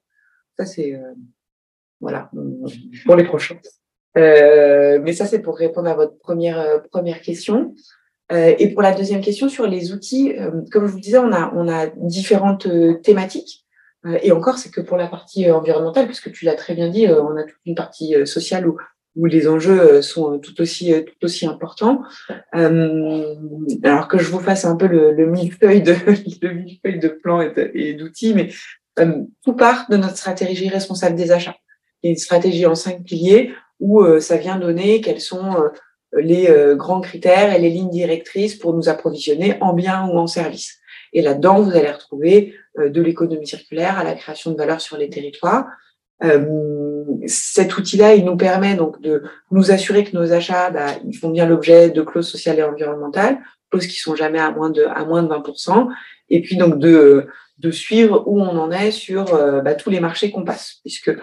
Ça, 0.58 0.66
c'est 0.66 0.94
euh, 0.94 1.14
voilà 2.00 2.30
pour 3.06 3.16
les 3.16 3.24
prochains. 3.24 3.56
Euh, 4.18 4.98
mais 5.02 5.12
ça, 5.12 5.24
c'est 5.24 5.40
pour 5.40 5.56
répondre 5.56 5.88
à 5.88 5.94
votre 5.94 6.18
première, 6.18 6.82
première 6.90 7.22
question. 7.22 7.74
Euh, 8.32 8.54
et 8.58 8.68
pour 8.68 8.82
la 8.82 8.92
deuxième 8.92 9.20
question 9.20 9.48
sur 9.48 9.66
les 9.66 9.92
outils, 9.92 10.34
euh, 10.38 10.50
comme 10.70 10.86
je 10.86 10.92
vous 10.92 11.00
disais, 11.00 11.18
on 11.18 11.32
a, 11.32 11.52
on 11.54 11.68
a 11.68 11.86
différentes 11.96 12.66
euh, 12.66 12.94
thématiques. 12.94 13.66
et 14.22 14.32
encore, 14.32 14.56
c'est 14.56 14.70
que 14.70 14.80
pour 14.80 14.96
la 14.96 15.08
partie 15.08 15.50
environnementale, 15.50 16.06
puisque 16.06 16.32
tu 16.32 16.46
l'as 16.46 16.54
très 16.54 16.74
bien 16.74 16.88
dit, 16.88 17.06
on 17.06 17.36
a 17.36 17.42
toute 17.42 17.60
une 17.66 17.74
partie 17.74 18.14
sociale 18.24 18.66
où, 18.66 18.78
où 19.14 19.26
les 19.26 19.46
enjeux 19.46 20.00
sont 20.00 20.38
tout 20.38 20.58
aussi, 20.62 20.94
tout 21.04 21.24
aussi 21.26 21.44
importants. 21.44 22.00
alors 22.52 24.08
que 24.08 24.16
je 24.16 24.30
vous 24.30 24.38
fasse 24.38 24.64
un 24.64 24.76
peu 24.76 24.86
le, 24.86 25.12
le 25.12 25.26
millefeuille 25.26 25.82
de, 25.82 25.92
le 26.42 26.54
millefeuille 26.54 26.98
de 26.98 27.08
plans 27.08 27.42
et 27.42 27.92
d'outils, 27.92 28.32
mais 28.32 28.48
tout 29.44 29.52
part 29.52 29.84
de 29.90 29.98
notre 29.98 30.16
stratégie 30.16 30.70
responsable 30.70 31.16
des 31.16 31.30
achats. 31.30 31.56
Il 32.02 32.06
y 32.06 32.08
a 32.08 32.12
une 32.12 32.18
stratégie 32.18 32.64
en 32.64 32.74
cinq 32.74 33.04
piliers 33.04 33.52
où 33.80 34.02
ça 34.18 34.38
vient 34.38 34.58
donner 34.58 35.02
quels 35.02 35.20
sont 35.20 35.56
les 36.12 36.50
euh, 36.50 36.74
grands 36.74 37.00
critères 37.00 37.54
et 37.54 37.58
les 37.58 37.70
lignes 37.70 37.90
directrices 37.90 38.54
pour 38.54 38.74
nous 38.74 38.88
approvisionner 38.88 39.56
en 39.60 39.72
biens 39.72 40.08
ou 40.08 40.18
en 40.18 40.26
services. 40.26 40.78
Et 41.12 41.22
là-dedans, 41.22 41.60
vous 41.60 41.76
allez 41.76 41.90
retrouver 41.90 42.54
euh, 42.78 42.88
de 42.88 43.00
l'économie 43.02 43.46
circulaire 43.46 43.98
à 43.98 44.04
la 44.04 44.14
création 44.14 44.50
de 44.52 44.56
valeur 44.56 44.80
sur 44.80 44.96
les 44.96 45.08
territoires. 45.08 45.66
Euh, 46.22 47.04
cet 47.26 47.78
outil-là, 47.78 48.14
il 48.14 48.24
nous 48.24 48.36
permet 48.36 48.74
donc 48.74 49.00
de 49.00 49.22
nous 49.50 49.70
assurer 49.70 50.04
que 50.04 50.16
nos 50.16 50.32
achats, 50.32 50.70
bah, 50.70 50.88
ils 51.06 51.16
font 51.16 51.30
bien 51.30 51.46
l'objet 51.46 51.90
de 51.90 52.02
clauses 52.02 52.28
sociales 52.28 52.58
et 52.58 52.62
environnementales, 52.62 53.38
clauses 53.70 53.86
qui 53.86 53.98
sont 53.98 54.14
jamais 54.14 54.40
à 54.40 54.50
moins 54.50 54.70
de 54.70 54.84
à 54.84 55.04
moins 55.04 55.22
de 55.22 55.28
20%, 55.28 55.88
et 56.28 56.42
puis 56.42 56.56
donc 56.56 56.78
de 56.78 57.26
de 57.58 57.70
suivre 57.70 58.24
où 58.26 58.40
on 58.40 58.56
en 58.58 58.70
est 58.70 58.90
sur 58.90 59.24
bah, 59.62 59.74
tous 59.74 59.88
les 59.90 60.00
marchés 60.00 60.30
qu'on 60.30 60.44
passe, 60.44 60.76
puisque 60.82 61.10
euh, 61.10 61.16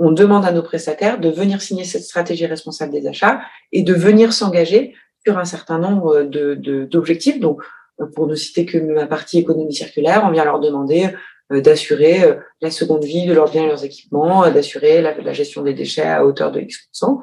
on 0.00 0.12
demande 0.12 0.44
à 0.44 0.52
nos 0.52 0.62
prestataires 0.62 1.18
de 1.18 1.28
venir 1.28 1.60
signer 1.60 1.84
cette 1.84 2.02
stratégie 2.02 2.46
responsable 2.46 2.92
des 2.92 3.06
achats 3.06 3.40
et 3.72 3.82
de 3.82 3.94
venir 3.94 4.32
s'engager 4.32 4.94
sur 5.24 5.38
un 5.38 5.44
certain 5.44 5.78
nombre 5.78 6.22
d'objectifs. 6.22 7.36
De, 7.36 7.40
Donc, 7.40 7.62
euh, 8.00 8.06
pour 8.06 8.26
ne 8.26 8.34
citer 8.34 8.66
que 8.66 8.78
ma 8.78 9.06
partie 9.06 9.38
économie 9.38 9.74
circulaire, 9.74 10.22
on 10.26 10.30
vient 10.30 10.44
leur 10.44 10.60
demander 10.60 11.10
euh, 11.52 11.60
d'assurer 11.60 12.38
la 12.60 12.70
seconde 12.70 13.04
vie 13.04 13.26
de 13.26 13.32
leurs 13.32 13.50
biens 13.50 13.64
et 13.64 13.68
leurs 13.68 13.84
équipements, 13.84 14.50
d'assurer 14.50 15.02
la, 15.02 15.32
gestion 15.32 15.62
des 15.62 15.74
déchets 15.74 16.02
à 16.02 16.24
hauteur 16.24 16.52
de 16.52 16.60
X%. 16.60 17.22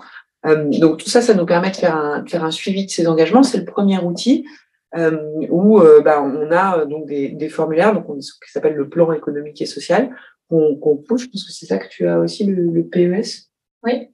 Donc 0.80 1.00
tout 1.00 1.10
ça, 1.10 1.22
ça 1.22 1.34
nous 1.34 1.46
permet 1.46 1.72
de 1.72 1.76
faire 1.76 1.98
un, 1.98 2.26
faire 2.26 2.46
un 2.46 2.52
suivi 2.52 2.86
de 2.86 2.92
ces 2.92 3.08
engagements. 3.08 3.44
C'est 3.44 3.58
le 3.58 3.66
premier 3.66 4.00
outil 4.00 4.48
où 4.96 5.82
bah, 6.04 6.22
on 6.24 6.50
a 6.52 6.86
donc 6.86 7.08
des, 7.08 7.50
formulaires 7.50 7.94
donc 7.94 8.10
on, 8.10 8.16
qui 8.16 8.52
s'appelle 8.52 8.76
le 8.76 8.88
plan 8.88 9.12
économique 9.12 9.62
et 9.62 9.66
social 9.66 10.12
qu'on 10.50 11.04
pousse. 11.08 11.24
Je 11.24 11.30
pense 11.30 11.46
que 11.46 11.52
c'est 11.52 11.68
ça 11.68 11.78
que 11.78 11.88
tu 11.90 12.08
as 12.08 12.20
aussi 12.20 12.46
le, 12.46 12.84
PES. 12.84 13.50
Oui. 13.84 14.10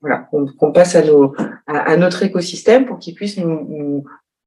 Voilà, 0.00 0.28
qu'on 0.30 0.72
passe 0.72 0.96
à, 0.96 1.02
nos, 1.02 1.34
à, 1.66 1.96
notre 1.98 2.22
écosystème 2.22 2.86
pour 2.86 2.98
qu'ils 2.98 3.14
puissent 3.14 3.36
nous, 3.36 3.66
nous, 3.68 4.04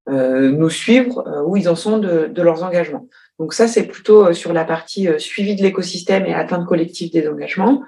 euh, 0.09 0.49
nous 0.49 0.69
suivre 0.69 1.27
euh, 1.27 1.43
où 1.43 1.57
ils 1.57 1.69
en 1.69 1.75
sont 1.75 1.99
de, 1.99 2.25
de 2.25 2.41
leurs 2.41 2.63
engagements. 2.63 3.07
Donc 3.39 3.53
ça, 3.53 3.67
c'est 3.67 3.87
plutôt 3.87 4.27
euh, 4.27 4.33
sur 4.33 4.53
la 4.53 4.65
partie 4.65 5.07
euh, 5.07 5.19
suivi 5.19 5.55
de 5.55 5.61
l'écosystème 5.61 6.25
et 6.25 6.33
atteinte 6.33 6.65
collective 6.65 7.11
des 7.11 7.27
engagements. 7.27 7.83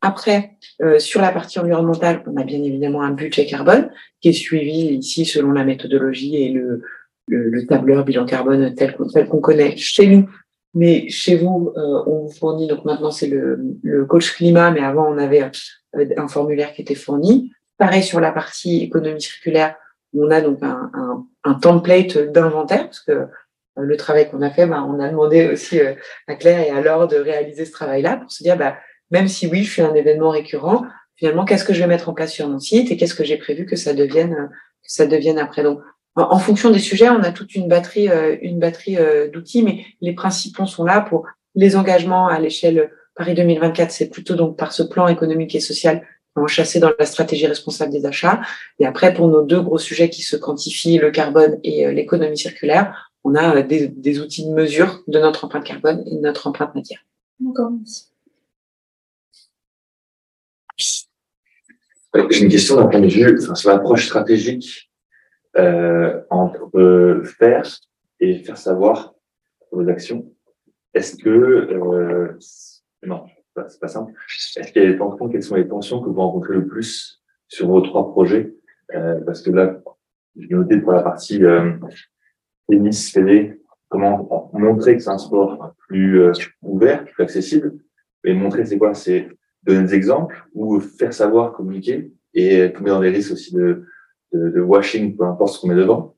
Après, 0.00 0.52
euh, 0.82 0.98
sur 0.98 1.20
la 1.20 1.30
partie 1.30 1.58
environnementale, 1.58 2.22
on 2.26 2.36
a 2.36 2.44
bien 2.44 2.62
évidemment 2.62 3.02
un 3.02 3.12
budget 3.12 3.46
carbone 3.46 3.90
qui 4.20 4.28
est 4.30 4.32
suivi 4.32 4.94
ici 4.96 5.24
selon 5.24 5.52
la 5.52 5.64
méthodologie 5.64 6.36
et 6.36 6.50
le, 6.50 6.82
le, 7.28 7.48
le 7.48 7.66
tableur 7.66 8.04
bilan 8.04 8.26
carbone 8.26 8.74
tel 8.74 8.96
qu'on 8.96 9.40
connaît 9.40 9.76
chez 9.76 10.06
nous 10.08 10.28
mais 10.74 11.08
chez 11.08 11.36
vous, 11.36 11.72
euh, 11.76 12.02
on 12.06 12.20
vous 12.20 12.32
fournit, 12.32 12.66
donc 12.66 12.84
maintenant 12.84 13.10
c'est 13.10 13.26
le, 13.26 13.60
le, 13.82 14.04
coach 14.06 14.34
climat, 14.34 14.70
mais 14.70 14.80
avant 14.80 15.12
on 15.12 15.18
avait 15.18 15.42
euh, 15.42 16.06
un 16.16 16.28
formulaire 16.28 16.72
qui 16.72 16.82
était 16.82 16.94
fourni. 16.94 17.52
Pareil 17.76 18.02
sur 18.02 18.20
la 18.20 18.32
partie 18.32 18.82
économie 18.82 19.20
circulaire, 19.20 19.76
on 20.14 20.30
a 20.30 20.40
donc 20.40 20.60
un, 20.62 21.54
template 21.60 22.16
d'inventaire, 22.18 22.84
parce 22.84 23.00
que 23.00 23.12
euh, 23.12 23.26
le 23.76 23.96
travail 23.96 24.30
qu'on 24.30 24.42
a 24.42 24.50
fait, 24.50 24.66
bah, 24.66 24.84
on 24.86 24.98
a 25.00 25.08
demandé 25.08 25.48
aussi 25.48 25.80
à 26.26 26.34
Claire 26.34 26.60
et 26.60 26.70
à 26.70 26.80
Laure 26.80 27.08
de 27.08 27.16
réaliser 27.16 27.64
ce 27.64 27.72
travail-là 27.72 28.16
pour 28.16 28.30
se 28.30 28.42
dire, 28.42 28.56
bah, 28.56 28.76
même 29.10 29.28
si 29.28 29.46
oui, 29.46 29.64
je 29.64 29.70
suis 29.70 29.82
un 29.82 29.94
événement 29.94 30.30
récurrent, 30.30 30.84
finalement, 31.16 31.44
qu'est-ce 31.44 31.64
que 31.64 31.74
je 31.74 31.80
vais 31.80 31.86
mettre 31.86 32.08
en 32.08 32.14
place 32.14 32.32
sur 32.32 32.48
mon 32.48 32.58
site 32.58 32.90
et 32.90 32.96
qu'est-ce 32.96 33.14
que 33.14 33.24
j'ai 33.24 33.36
prévu 33.36 33.66
que 33.66 33.76
ça 33.76 33.92
devienne, 33.92 34.50
que 34.82 34.92
ça 34.92 35.06
devienne 35.06 35.38
après? 35.38 35.62
Donc, 35.62 35.80
en 36.16 36.38
fonction 36.38 36.70
des 36.70 36.78
sujets, 36.78 37.08
on 37.08 37.22
a 37.22 37.32
toute 37.32 37.54
une 37.54 37.68
batterie, 37.68 38.08
euh, 38.08 38.36
une 38.42 38.58
batterie 38.58 38.98
euh, 38.98 39.30
d'outils, 39.30 39.62
mais 39.62 39.84
les 40.00 40.12
principaux 40.12 40.66
sont 40.66 40.84
là 40.84 41.00
pour 41.00 41.26
les 41.54 41.76
engagements 41.76 42.28
à 42.28 42.38
l'échelle 42.38 42.90
Paris 43.14 43.34
2024. 43.34 43.90
C'est 43.90 44.10
plutôt 44.10 44.34
donc 44.34 44.58
par 44.58 44.72
ce 44.72 44.82
plan 44.82 45.08
économique 45.08 45.54
et 45.54 45.60
social 45.60 46.06
enchâssé 46.34 46.80
dans 46.80 46.90
la 46.98 47.06
stratégie 47.06 47.46
responsable 47.46 47.92
des 47.92 48.06
achats. 48.06 48.40
Et 48.78 48.86
après, 48.86 49.12
pour 49.14 49.28
nos 49.28 49.42
deux 49.42 49.60
gros 49.60 49.78
sujets 49.78 50.10
qui 50.10 50.22
se 50.22 50.36
quantifient, 50.36 50.98
le 50.98 51.10
carbone 51.10 51.58
et 51.62 51.86
euh, 51.86 51.92
l'économie 51.92 52.38
circulaire, 52.38 53.10
on 53.24 53.34
a 53.34 53.62
des, 53.62 53.88
des, 53.88 54.20
outils 54.20 54.46
de 54.46 54.52
mesure 54.52 55.02
de 55.06 55.18
notre 55.18 55.44
empreinte 55.44 55.64
carbone 55.64 56.02
et 56.06 56.16
de 56.16 56.20
notre 56.20 56.46
empreinte 56.46 56.74
matière. 56.74 57.00
D'accord, 57.38 57.70
merci. 57.70 58.08
J'ai 62.30 62.42
une 62.42 62.50
question 62.50 62.76
d'un 62.76 62.86
point 62.86 63.00
de 63.00 63.06
vue, 63.06 63.38
enfin, 63.40 63.54
sur 63.54 63.70
l'approche 63.70 64.06
stratégique 64.06 64.91
euh, 65.58 66.20
entre 66.30 67.22
faire 67.24 67.66
et 68.20 68.38
faire 68.38 68.56
savoir 68.56 69.14
vos 69.70 69.88
actions. 69.88 70.32
Est-ce 70.94 71.16
que 71.16 71.28
euh, 71.28 72.38
non, 73.02 73.26
c'est 73.68 73.80
pas 73.80 73.88
simple. 73.88 74.12
Est-ce 74.56 74.72
qu'il 74.72 74.82
y 74.82 74.86
a 74.86 74.92
des 74.92 74.98
tensions? 74.98 75.28
Quelles 75.28 75.42
sont 75.42 75.56
les 75.56 75.68
tensions 75.68 76.00
que 76.00 76.08
vous 76.08 76.20
rencontrez 76.20 76.54
le 76.54 76.66
plus 76.66 77.22
sur 77.48 77.68
vos 77.68 77.80
trois 77.80 78.10
projets? 78.10 78.54
Euh, 78.94 79.20
Parce 79.24 79.42
que 79.42 79.50
là, 79.50 79.80
j'ai 80.36 80.54
noté 80.54 80.78
pour 80.78 80.92
la 80.92 81.02
partie 81.02 81.44
euh, 81.44 81.72
tennis, 82.68 83.10
fédé, 83.10 83.60
comment 83.88 84.50
montrer 84.52 84.96
que 84.96 85.02
c'est 85.02 85.10
un 85.10 85.18
sport 85.18 85.74
plus 85.88 86.20
euh, 86.20 86.32
ouvert, 86.62 87.04
plus 87.04 87.22
accessible. 87.22 87.74
Et 88.24 88.34
montrer, 88.34 88.64
c'est 88.64 88.78
quoi? 88.78 88.94
C'est 88.94 89.28
donner 89.62 89.84
des 89.84 89.94
exemples 89.94 90.44
ou 90.54 90.80
faire 90.80 91.12
savoir, 91.12 91.52
communiquer. 91.52 92.12
et 92.34 92.72
met 92.80 92.90
dans 92.90 93.00
des 93.00 93.10
risques 93.10 93.32
aussi 93.32 93.54
de, 93.54 93.84
de, 94.32 94.50
de 94.50 94.60
washing, 94.60 95.16
peu 95.16 95.24
importe 95.24 95.54
ce 95.54 95.60
qu'on 95.60 95.68
met 95.68 95.74
dedans. 95.74 96.16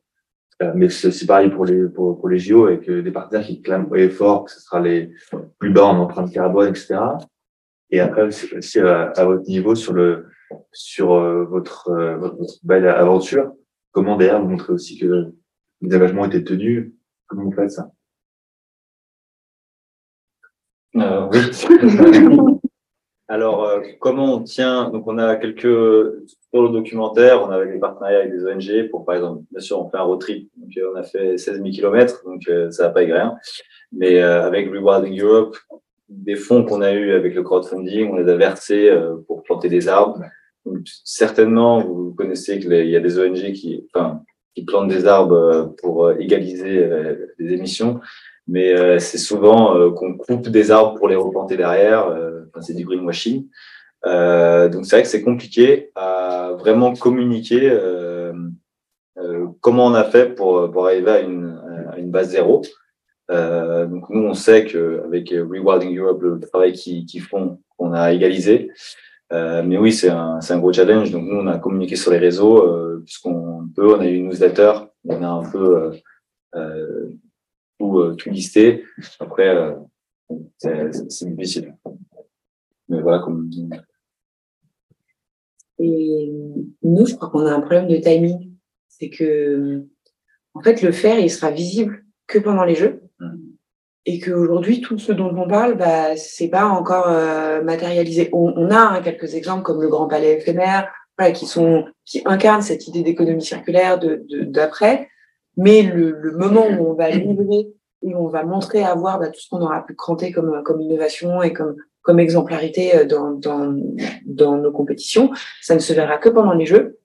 Euh, 0.62 0.72
mais 0.74 0.88
c'est 0.88 1.26
pareil 1.26 1.50
pour 1.50 1.64
les, 1.64 1.88
pour, 1.88 2.18
pour 2.18 2.28
les 2.28 2.38
JO 2.38 2.66
avec 2.66 2.88
des 2.88 3.10
partenaires 3.10 3.44
qui 3.44 3.60
clament 3.60 3.88
haut 3.90 3.96
et 3.96 4.08
fort 4.08 4.44
que 4.44 4.52
ce 4.52 4.60
sera 4.60 4.80
les 4.80 5.12
plus 5.58 5.72
bas 5.72 5.86
en 5.86 5.98
empreinte 5.98 6.32
carbone, 6.32 6.68
etc. 6.68 6.96
Et 7.90 8.00
après, 8.00 8.22
aussi 8.22 8.80
à, 8.80 9.10
à 9.10 9.24
votre 9.24 9.48
niveau 9.48 9.74
sur 9.74 9.92
le, 9.92 10.26
sur 10.72 11.12
euh, 11.12 11.44
votre, 11.44 11.88
euh, 11.88 12.16
votre, 12.16 12.54
belle 12.62 12.86
aventure, 12.86 13.52
comment 13.92 14.16
derrière 14.16 14.40
vous 14.40 14.48
montrez 14.48 14.72
aussi 14.72 14.98
que 14.98 15.32
les 15.80 15.96
engagements 15.96 16.24
étaient 16.24 16.44
tenus, 16.44 16.92
comment 17.26 17.44
vous 17.44 17.52
faites 17.52 17.70
ça? 17.70 17.90
Euh, 20.96 21.28
Oui. 21.30 22.60
Alors, 23.28 23.64
euh, 23.64 23.80
comment 24.00 24.34
on 24.34 24.42
tient? 24.42 24.90
Donc, 24.90 25.06
on 25.06 25.16
a 25.16 25.36
quelques 25.36 25.66
pour 26.54 26.62
le 26.62 26.68
documentaire, 26.68 27.42
on 27.42 27.50
a 27.50 27.56
avec 27.56 27.72
des 27.72 27.80
partenariats 27.80 28.20
avec 28.20 28.30
des 28.30 28.46
ONG 28.46 28.88
pour, 28.88 29.04
par 29.04 29.16
exemple, 29.16 29.42
bien 29.50 29.60
sûr, 29.60 29.80
on 29.80 29.90
fait 29.90 29.96
un 29.96 30.02
road 30.02 30.20
trip. 30.20 30.48
Donc, 30.56 30.70
euh, 30.76 30.92
on 30.94 30.96
a 30.96 31.02
fait 31.02 31.36
16 31.36 31.56
000 31.56 31.70
km, 31.70 32.22
donc 32.24 32.42
euh, 32.48 32.70
ça 32.70 32.84
va 32.84 32.90
pas 32.90 33.02
être 33.02 33.12
rien. 33.12 33.34
Mais 33.90 34.20
avec 34.20 34.70
Rewarding 34.70 35.20
Europe, 35.20 35.56
des 36.08 36.36
fonds 36.36 36.64
qu'on 36.64 36.80
a 36.80 36.92
eu 36.92 37.10
avec 37.10 37.34
le 37.34 37.42
crowdfunding, 37.42 38.12
on 38.12 38.16
les 38.16 38.30
a 38.30 38.36
versés 38.36 38.88
pour 39.26 39.42
planter 39.42 39.68
des 39.68 39.88
arbres. 39.88 40.20
Certainement, 41.02 41.80
vous 41.80 42.14
connaissez 42.14 42.60
qu'il 42.60 42.72
y 42.72 42.96
a 42.96 43.00
des 43.00 43.18
ONG 43.18 43.52
qui, 43.52 43.88
plantent 44.66 44.88
des 44.88 45.06
arbres 45.06 45.74
pour 45.82 46.12
égaliser 46.12 46.88
les 47.38 47.52
émissions 47.52 48.00
mais 48.46 48.72
euh, 48.72 48.98
c'est 48.98 49.18
souvent 49.18 49.76
euh, 49.76 49.90
qu'on 49.90 50.16
coupe 50.16 50.48
des 50.48 50.70
arbres 50.70 50.94
pour 50.94 51.08
les 51.08 51.16
replanter 51.16 51.56
derrière. 51.56 52.06
Euh, 52.08 52.42
c'est 52.60 52.74
du 52.74 52.84
greenwashing. 52.84 53.46
Donc 54.04 54.86
c'est 54.86 54.96
vrai 54.96 55.02
que 55.02 55.08
c'est 55.08 55.22
compliqué 55.22 55.90
à 55.94 56.52
vraiment 56.58 56.94
communiquer 56.94 57.70
comment 59.60 59.86
on 59.86 59.94
a 59.94 60.04
fait 60.04 60.34
pour, 60.34 60.70
pour 60.70 60.86
arriver 60.86 61.10
à 61.10 61.20
une, 61.20 62.10
base 62.10 62.30
zéro. 62.30 62.62
Euh, 63.30 63.86
donc 63.86 64.10
nous, 64.10 64.22
on 64.22 64.34
sait 64.34 64.64
qu'avec 64.66 65.30
Rewarding 65.30 65.98
Europe, 65.98 66.22
le 66.22 66.38
travail 66.38 66.72
qu'ils 66.72 67.22
font, 67.22 67.60
on 67.78 67.92
a 67.92 68.12
égalisé. 68.12 68.70
Euh, 69.32 69.62
mais 69.62 69.78
oui, 69.78 69.92
c'est 69.92 70.10
un, 70.10 70.38
un, 70.48 70.58
gros 70.58 70.72
challenge. 70.72 71.10
Donc 71.10 71.24
nous, 71.24 71.36
on 71.36 71.46
a 71.46 71.58
communiqué 71.58 71.96
sur 71.96 72.12
les 72.12 72.18
réseaux, 72.18 72.62
euh, 72.62 73.02
puisqu'on 73.04 73.68
peut, 73.74 73.96
on 73.96 74.00
a 74.00 74.06
eu 74.06 74.16
une 74.16 74.28
newsletter, 74.28 74.72
on 75.08 75.22
a 75.22 75.28
un 75.28 75.50
peu 75.50 75.92
tout, 77.78 77.98
euh, 77.98 78.14
tout 78.14 78.30
listé. 78.30 78.84
Après, 79.18 79.48
euh, 79.48 79.72
c'est 81.08 81.34
difficile. 81.34 81.74
Mais 82.88 83.00
voilà, 83.00 83.20
comme. 83.20 83.50
Et 85.78 86.32
nous, 86.82 87.06
je 87.06 87.14
crois 87.14 87.30
qu'on 87.30 87.46
a 87.46 87.52
un 87.52 87.60
problème 87.60 87.88
de 87.88 87.96
timing. 87.96 88.52
C'est 88.88 89.10
que, 89.10 89.84
en 90.54 90.62
fait, 90.62 90.82
le 90.82 90.92
faire, 90.92 91.18
il 91.18 91.30
sera 91.30 91.50
visible 91.50 92.04
que 92.26 92.38
pendant 92.38 92.64
les 92.64 92.74
jeux. 92.74 93.02
Mm. 93.20 93.36
Et 94.06 94.20
qu'aujourd'hui, 94.20 94.80
tout 94.80 94.98
ce 94.98 95.12
dont 95.12 95.34
on 95.34 95.48
parle, 95.48 95.76
bah, 95.76 96.16
c'est 96.16 96.48
pas 96.48 96.66
encore 96.66 97.08
euh, 97.08 97.62
matérialisé. 97.62 98.28
On, 98.32 98.52
on 98.56 98.70
a 98.70 98.78
hein, 98.78 99.02
quelques 99.02 99.34
exemples 99.34 99.62
comme 99.62 99.80
le 99.80 99.88
Grand 99.88 100.08
Palais 100.08 100.34
éphémère, 100.34 100.92
voilà, 101.18 101.32
qui 101.32 101.46
sont 101.46 101.86
qui 102.04 102.20
incarnent 102.26 102.62
cette 102.62 102.86
idée 102.86 103.02
d'économie 103.02 103.42
circulaire 103.42 103.98
de 103.98 104.26
d'après. 104.44 105.08
Mais 105.56 105.82
le, 105.82 106.10
le, 106.10 106.36
moment 106.36 106.66
où 106.66 106.90
on 106.90 106.94
va 106.94 107.10
livrer 107.10 107.68
et 108.02 108.14
on 108.14 108.28
va 108.28 108.44
montrer 108.44 108.84
à 108.84 108.94
voir 108.94 109.18
bah, 109.18 109.28
tout 109.28 109.40
ce 109.40 109.48
qu'on 109.48 109.62
aura 109.62 109.86
pu 109.86 109.94
cranter 109.94 110.32
comme, 110.32 110.62
comme 110.64 110.82
innovation 110.82 111.42
et 111.42 111.52
comme, 111.52 111.76
comme 112.04 112.20
exemplarité 112.20 112.84
euh, 112.94 113.04
dans, 113.04 113.32
dans, 113.32 113.74
dans 114.24 114.56
nos 114.56 114.70
compétitions, 114.70 115.32
ça 115.60 115.74
ne 115.74 115.80
se 115.80 115.92
verra 115.92 116.18
que 116.18 116.28
pendant 116.28 116.54
les 116.54 116.66
Jeux. 116.66 116.98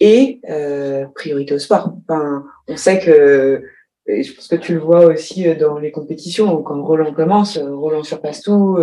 Et 0.00 0.40
euh, 0.50 1.04
priorité 1.14 1.54
au 1.54 1.58
sport. 1.58 1.94
Enfin, 2.02 2.44
on 2.66 2.76
sait 2.76 2.98
que, 2.98 3.62
et 4.06 4.22
je 4.24 4.34
pense 4.34 4.48
que 4.48 4.56
tu 4.56 4.72
le 4.74 4.80
vois 4.80 5.04
aussi 5.06 5.46
euh, 5.46 5.54
dans 5.54 5.78
les 5.78 5.92
compétitions, 5.92 6.62
quand 6.62 6.82
Roland 6.82 7.12
commence, 7.12 7.58
euh, 7.58 7.76
Roland 7.76 8.02
surpasse 8.02 8.40
tout, 8.42 8.78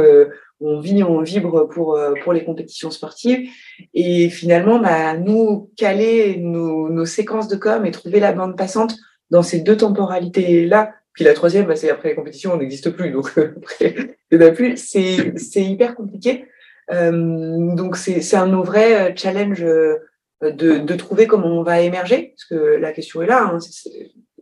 on 0.61 0.80
vit, 0.80 1.03
on 1.03 1.22
vibre 1.22 1.68
pour, 1.68 1.99
pour 2.23 2.34
les 2.34 2.45
compétitions 2.45 2.91
sportives. 2.91 3.49
Et 3.94 4.30
finalement, 4.30 4.80
bah, 4.80 5.18
nous, 5.18 5.72
caler 5.76 6.38
nos, 6.38 6.88
nos 6.88 7.06
séquences 7.06 7.49
de 7.49 7.57
com 7.57 7.86
et 7.86 7.91
trouver 7.91 8.19
la 8.19 8.32
bande 8.32 8.56
passante 8.56 8.95
dans 9.32 9.44
ces 9.44 9.60
deux 9.61 9.78
temporalités-là, 9.78 10.91
puis 11.14 11.26
la 11.26 11.34
troisième, 11.34 11.66
bah, 11.66 11.76
c'est 11.76 11.90
après 11.90 12.10
la 12.10 12.16
compétition, 12.16 12.54
on 12.54 12.58
n'existe 12.58 12.90
plus. 12.92 13.12
Donc 13.12 13.38
après, 13.38 14.16
il 14.32 14.38
n'y 14.38 14.44
en 14.44 14.48
a 14.48 14.52
plus. 14.52 14.78
C'est, 14.78 15.38
c'est 15.38 15.64
hyper 15.64 15.96
compliqué. 15.96 16.46
Euh, 16.92 17.76
donc 17.76 17.98
c'est, 17.98 18.22
c'est 18.22 18.38
un 18.38 18.48
vrais 18.62 19.12
euh, 19.12 19.14
challenges 19.16 19.64
euh, 19.64 19.98
de, 20.42 20.78
de 20.80 20.96
trouver 20.96 21.28
comment 21.28 21.60
on 21.60 21.64
va 21.64 21.82
émerger. 21.82 22.34
Parce 22.36 22.46
que 22.46 22.78
la 22.78 22.92
question 22.92 23.22
est 23.22 23.28
là. 23.28 23.44
Hein, 23.44 23.58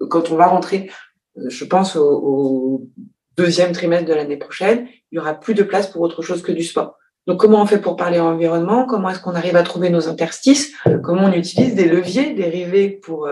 quand 0.10 0.32
on 0.32 0.36
va 0.36 0.48
rentrer, 0.48 0.90
euh, 1.38 1.50
je 1.50 1.66
pense, 1.66 1.96
au, 1.96 2.08
au, 2.08 2.88
deuxième 3.38 3.72
trimestre 3.72 4.06
de 4.06 4.14
l'année 4.14 4.36
prochaine, 4.36 4.88
il 5.12 5.16
y 5.16 5.20
aura 5.20 5.34
plus 5.34 5.54
de 5.54 5.64
place 5.64 5.88
pour 5.88 6.02
autre 6.02 6.22
chose 6.22 6.42
que 6.42 6.52
du 6.52 6.64
sport. 6.64 6.98
Donc 7.26 7.40
comment 7.40 7.62
on 7.62 7.66
fait 7.66 7.80
pour 7.80 7.96
parler 7.96 8.20
environnement 8.20 8.86
Comment 8.86 9.12
est-ce 9.12 9.22
qu'on 9.22 9.36
arrive 9.36 9.56
à 9.56 9.64
trouver 9.64 9.90
nos 9.90 10.10
interstices 10.10 10.74
Comment 11.04 11.28
on 11.28 11.32
utilise 11.32 11.74
des 11.74 11.86
leviers 11.88 12.34
dérivés 12.34 12.90
pour 12.90 13.30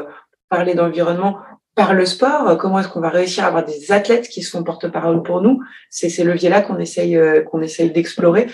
parler 0.47 0.75
d'environnement 0.75 1.39
par 1.77 1.93
le 1.93 2.05
sport, 2.05 2.57
comment 2.57 2.79
est-ce 2.79 2.89
qu'on 2.89 2.99
va 2.99 3.09
réussir 3.09 3.45
à 3.45 3.47
avoir 3.47 3.63
des 3.63 3.91
athlètes 3.91 4.27
qui 4.27 4.41
sont 4.41 4.63
porte-parole 4.63 5.21
pour 5.21 5.41
nous? 5.41 5.61
C'est 5.91 6.09
ces 6.09 6.23
leviers-là 6.23 6.61
qu'on 6.61 6.79
essaye, 6.79 7.15
euh, 7.15 7.43
qu'on 7.43 7.61
essaye 7.61 7.91
d'explorer. 7.91 8.47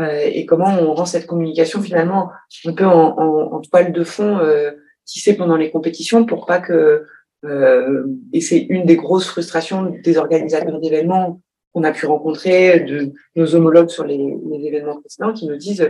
Euh, 0.00 0.20
et 0.24 0.44
comment 0.44 0.76
on 0.80 0.92
rend 0.92 1.06
cette 1.06 1.28
communication 1.28 1.80
finalement 1.80 2.30
un 2.64 2.72
peu 2.72 2.84
en, 2.84 3.16
en, 3.16 3.54
en 3.54 3.60
toile 3.60 3.92
de 3.92 4.02
fond 4.02 4.38
euh, 4.38 4.72
tissée 5.04 5.36
pendant 5.36 5.56
les 5.56 5.70
compétitions 5.70 6.26
pour 6.26 6.46
pas 6.46 6.58
que 6.58 7.06
euh, 7.44 8.04
et 8.32 8.40
c'est 8.40 8.58
une 8.58 8.86
des 8.86 8.96
grosses 8.96 9.28
frustrations 9.28 9.94
des 10.02 10.16
organisateurs 10.16 10.80
d'événements 10.80 11.40
qu'on 11.72 11.84
a 11.84 11.92
pu 11.92 12.06
rencontrer, 12.06 12.80
de 12.80 13.12
nos 13.36 13.54
homologues 13.54 13.90
sur 13.90 14.04
les, 14.04 14.16
les 14.16 14.66
événements 14.66 14.98
précédents, 15.00 15.32
qui 15.32 15.46
nous 15.46 15.56
disent 15.56 15.88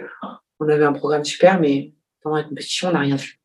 on 0.61 0.69
avait 0.69 0.85
un 0.85 0.93
programme 0.93 1.25
super, 1.25 1.59
mais 1.59 1.95
pendant 2.23 2.37
la 2.37 2.45
compétition 2.45 2.89
on 2.89 2.93
n'a 2.93 2.99
rien 2.99 3.17
vu. 3.17 3.39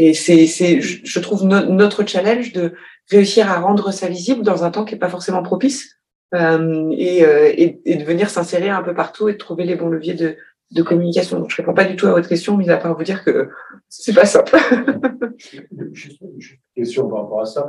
Et 0.00 0.14
c'est, 0.14 0.46
c'est, 0.46 0.80
je 0.80 1.18
trouve 1.18 1.44
notre 1.44 2.06
challenge 2.06 2.52
de 2.52 2.72
réussir 3.10 3.50
à 3.50 3.58
rendre 3.58 3.92
ça 3.92 4.08
visible 4.08 4.42
dans 4.42 4.62
un 4.62 4.70
temps 4.70 4.84
qui 4.84 4.94
est 4.94 4.98
pas 4.98 5.08
forcément 5.08 5.42
propice 5.42 5.98
euh, 6.34 6.94
et, 6.96 7.24
euh, 7.24 7.52
et, 7.56 7.96
de 7.96 8.04
venir 8.04 8.30
s'insérer 8.30 8.68
un 8.68 8.82
peu 8.82 8.94
partout 8.94 9.28
et 9.28 9.32
de 9.32 9.38
trouver 9.38 9.64
les 9.64 9.74
bons 9.74 9.88
leviers 9.88 10.14
de, 10.14 10.36
de 10.70 10.82
communication. 10.82 11.40
Donc, 11.40 11.50
je 11.50 11.56
réponds 11.56 11.74
pas 11.74 11.84
du 11.84 11.96
tout 11.96 12.06
à 12.06 12.12
votre 12.12 12.28
question, 12.28 12.56
mis 12.56 12.70
à 12.70 12.76
part 12.76 12.96
vous 12.96 13.02
dire 13.02 13.24
que 13.24 13.48
c'est 13.88 14.14
pas 14.14 14.24
simple. 14.24 14.56
Juste 15.92 16.20
une 16.20 16.38
question 16.76 17.08
par 17.08 17.22
rapport 17.22 17.40
à 17.40 17.46
ça. 17.46 17.66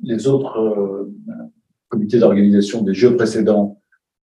Les 0.00 0.28
autres 0.28 0.56
euh, 0.56 1.12
comités 1.88 2.20
d'organisation 2.20 2.82
des 2.82 2.94
jeux 2.94 3.16
précédents, 3.16 3.80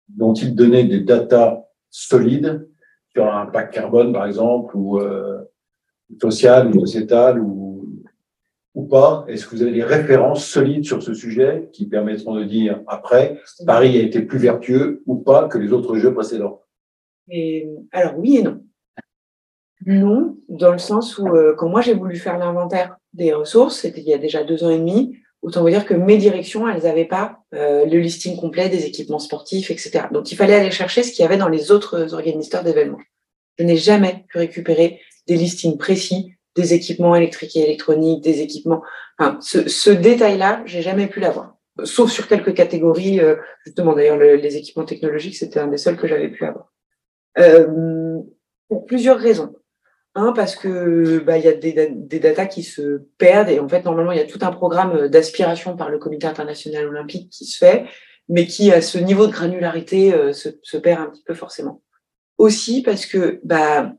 dont-ils 0.08 0.56
donnaient 0.56 0.86
des 0.86 1.02
datas 1.02 1.62
solides 1.90 2.70
sur 3.12 3.28
un 3.28 3.42
impact 3.42 3.74
carbone, 3.74 4.14
par 4.14 4.28
exemple, 4.28 4.78
ou 4.78 5.00
euh, 5.00 5.42
social 6.22 6.68
ou 6.68 6.80
sociétal 6.86 7.40
ou, 7.40 8.04
ou 8.76 8.84
pas 8.86 9.26
Est-ce 9.28 9.46
que 9.46 9.56
vous 9.56 9.62
avez 9.62 9.72
des 9.72 9.84
références 9.84 10.46
solides 10.46 10.86
sur 10.86 11.02
ce 11.04 11.14
sujet 11.14 11.70
qui 11.72 11.88
permettront 11.88 12.36
de 12.36 12.44
dire 12.44 12.82
après, 12.88 13.40
Paris 13.66 13.98
a 13.98 14.02
été 14.02 14.22
plus 14.22 14.40
vertueux 14.40 15.04
ou 15.06 15.16
pas 15.16 15.48
que 15.48 15.58
les 15.58 15.72
autres 15.72 15.98
jeux 15.98 16.14
précédents? 16.14 16.62
Et, 17.30 17.70
Alors 17.92 18.18
oui 18.18 18.38
et 18.38 18.44
non. 18.44 18.62
Non, 19.86 20.38
dans 20.48 20.72
le 20.72 20.78
sens 20.78 21.18
où 21.18 21.28
euh, 21.28 21.56
quand 21.56 21.68
moi 21.68 21.82
j'ai 21.82 21.94
voulu 21.94 22.16
faire 22.16 22.38
l'inventaire 22.38 22.96
des 23.12 23.34
ressources, 23.34 23.80
c'était 23.80 24.02
il 24.02 24.08
y 24.08 24.14
a 24.14 24.18
déjà 24.18 24.44
deux 24.44 24.64
ans 24.64 24.70
et 24.70 24.78
demi, 24.78 25.18
autant 25.42 25.62
vous 25.62 25.70
dire 25.70 25.86
que 25.86 25.94
mes 25.94 26.18
directions, 26.18 26.68
elles 26.70 26.84
n'avaient 26.84 27.06
pas 27.06 27.40
euh, 27.54 27.86
le 27.86 28.00
listing 28.00 28.38
complet 28.38 28.70
des 28.70 28.86
équipements 28.86 29.20
sportifs, 29.20 29.72
etc. 29.72 30.06
Donc 30.12 30.32
il 30.32 30.36
fallait 30.36 30.56
aller 30.56 30.72
chercher 30.72 31.04
ce 31.04 31.12
qu'il 31.12 31.22
y 31.22 31.26
avait 31.26 31.38
dans 31.38 31.50
les 31.50 31.70
autres 31.70 32.14
organisateurs 32.14 32.64
d'événements. 32.64 33.02
Je 33.60 33.66
n'ai 33.66 33.76
jamais 33.76 34.26
pu 34.30 34.38
récupérer 34.38 35.02
des 35.28 35.36
listings 35.36 35.78
précis 35.78 36.34
des 36.56 36.74
équipements 36.74 37.16
électriques 37.16 37.56
et 37.56 37.64
électroniques, 37.64 38.24
des 38.24 38.42
équipements. 38.42 38.84
Enfin, 39.18 39.38
ce, 39.42 39.68
ce 39.68 39.90
détail-là, 39.90 40.62
j'ai 40.66 40.82
jamais 40.82 41.08
pu 41.08 41.20
l'avoir. 41.20 41.56
Sauf 41.84 42.12
sur 42.12 42.28
quelques 42.28 42.54
catégories, 42.54 43.20
euh, 43.20 43.36
justement. 43.66 43.94
D'ailleurs, 43.94 44.18
les 44.18 44.58
équipements 44.58 44.86
technologiques, 44.86 45.36
c'était 45.36 45.60
un 45.60 45.68
des 45.68 45.78
seuls 45.78 45.98
que 45.98 46.08
j'avais 46.08 46.30
pu 46.30 46.46
avoir. 46.46 46.72
Euh, 47.40 48.20
pour 48.70 48.86
plusieurs 48.86 49.18
raisons. 49.18 49.56
Un, 50.16 50.32
parce 50.32 50.56
que 50.56 51.18
bah, 51.20 51.40
y 51.40 51.48
a 51.48 51.54
des, 51.54 51.90
des 51.92 52.20
datas 52.20 52.46
qui 52.46 52.62
se 52.62 53.02
perdent 53.18 53.50
et 53.50 53.60
en 53.60 53.68
fait, 53.68 53.84
normalement, 53.84 54.12
il 54.12 54.20
y 54.20 54.22
a 54.22 54.28
tout 54.28 54.40
un 54.44 54.52
programme 54.52 55.08
d'aspiration 55.08 55.76
par 55.76 55.90
le 55.90 55.98
Comité 55.98 56.28
international 56.28 56.88
olympique 56.88 57.32
qui 57.32 57.46
se 57.46 57.58
fait, 57.58 57.86
mais 58.30 58.46
qui, 58.46 58.72
à 58.72 58.82
ce 58.82 59.00
niveau 59.00 59.26
de 59.26 59.32
granularité, 59.32 60.14
euh, 60.14 60.32
se, 60.32 60.50
se 60.62 60.78
perd 60.78 61.02
un 61.02 61.08
petit 61.08 61.24
peu 61.24 61.34
forcément. 61.34 61.82
Aussi 62.38 62.84
parce 62.84 63.08
que 63.08 63.40
bah, 63.44 63.94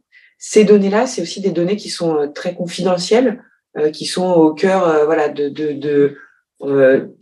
ces 0.47 0.65
données-là, 0.65 1.07
c'est 1.07 1.23
aussi 1.23 1.41
des 1.41 1.53
données 1.53 1.77
qui 1.77 1.89
sont 1.89 2.17
euh, 2.17 2.27
très 2.27 2.55
confidentielles, 2.55 3.43
euh, 3.79 3.91
qui 3.91 4.05
sont 4.05 4.31
au 4.31 4.53
cœur, 4.53 4.87
euh, 4.87 5.07
voilà, 5.07 5.31
de, 5.31 5.49
de, 5.49 5.73
de 5.73 7.15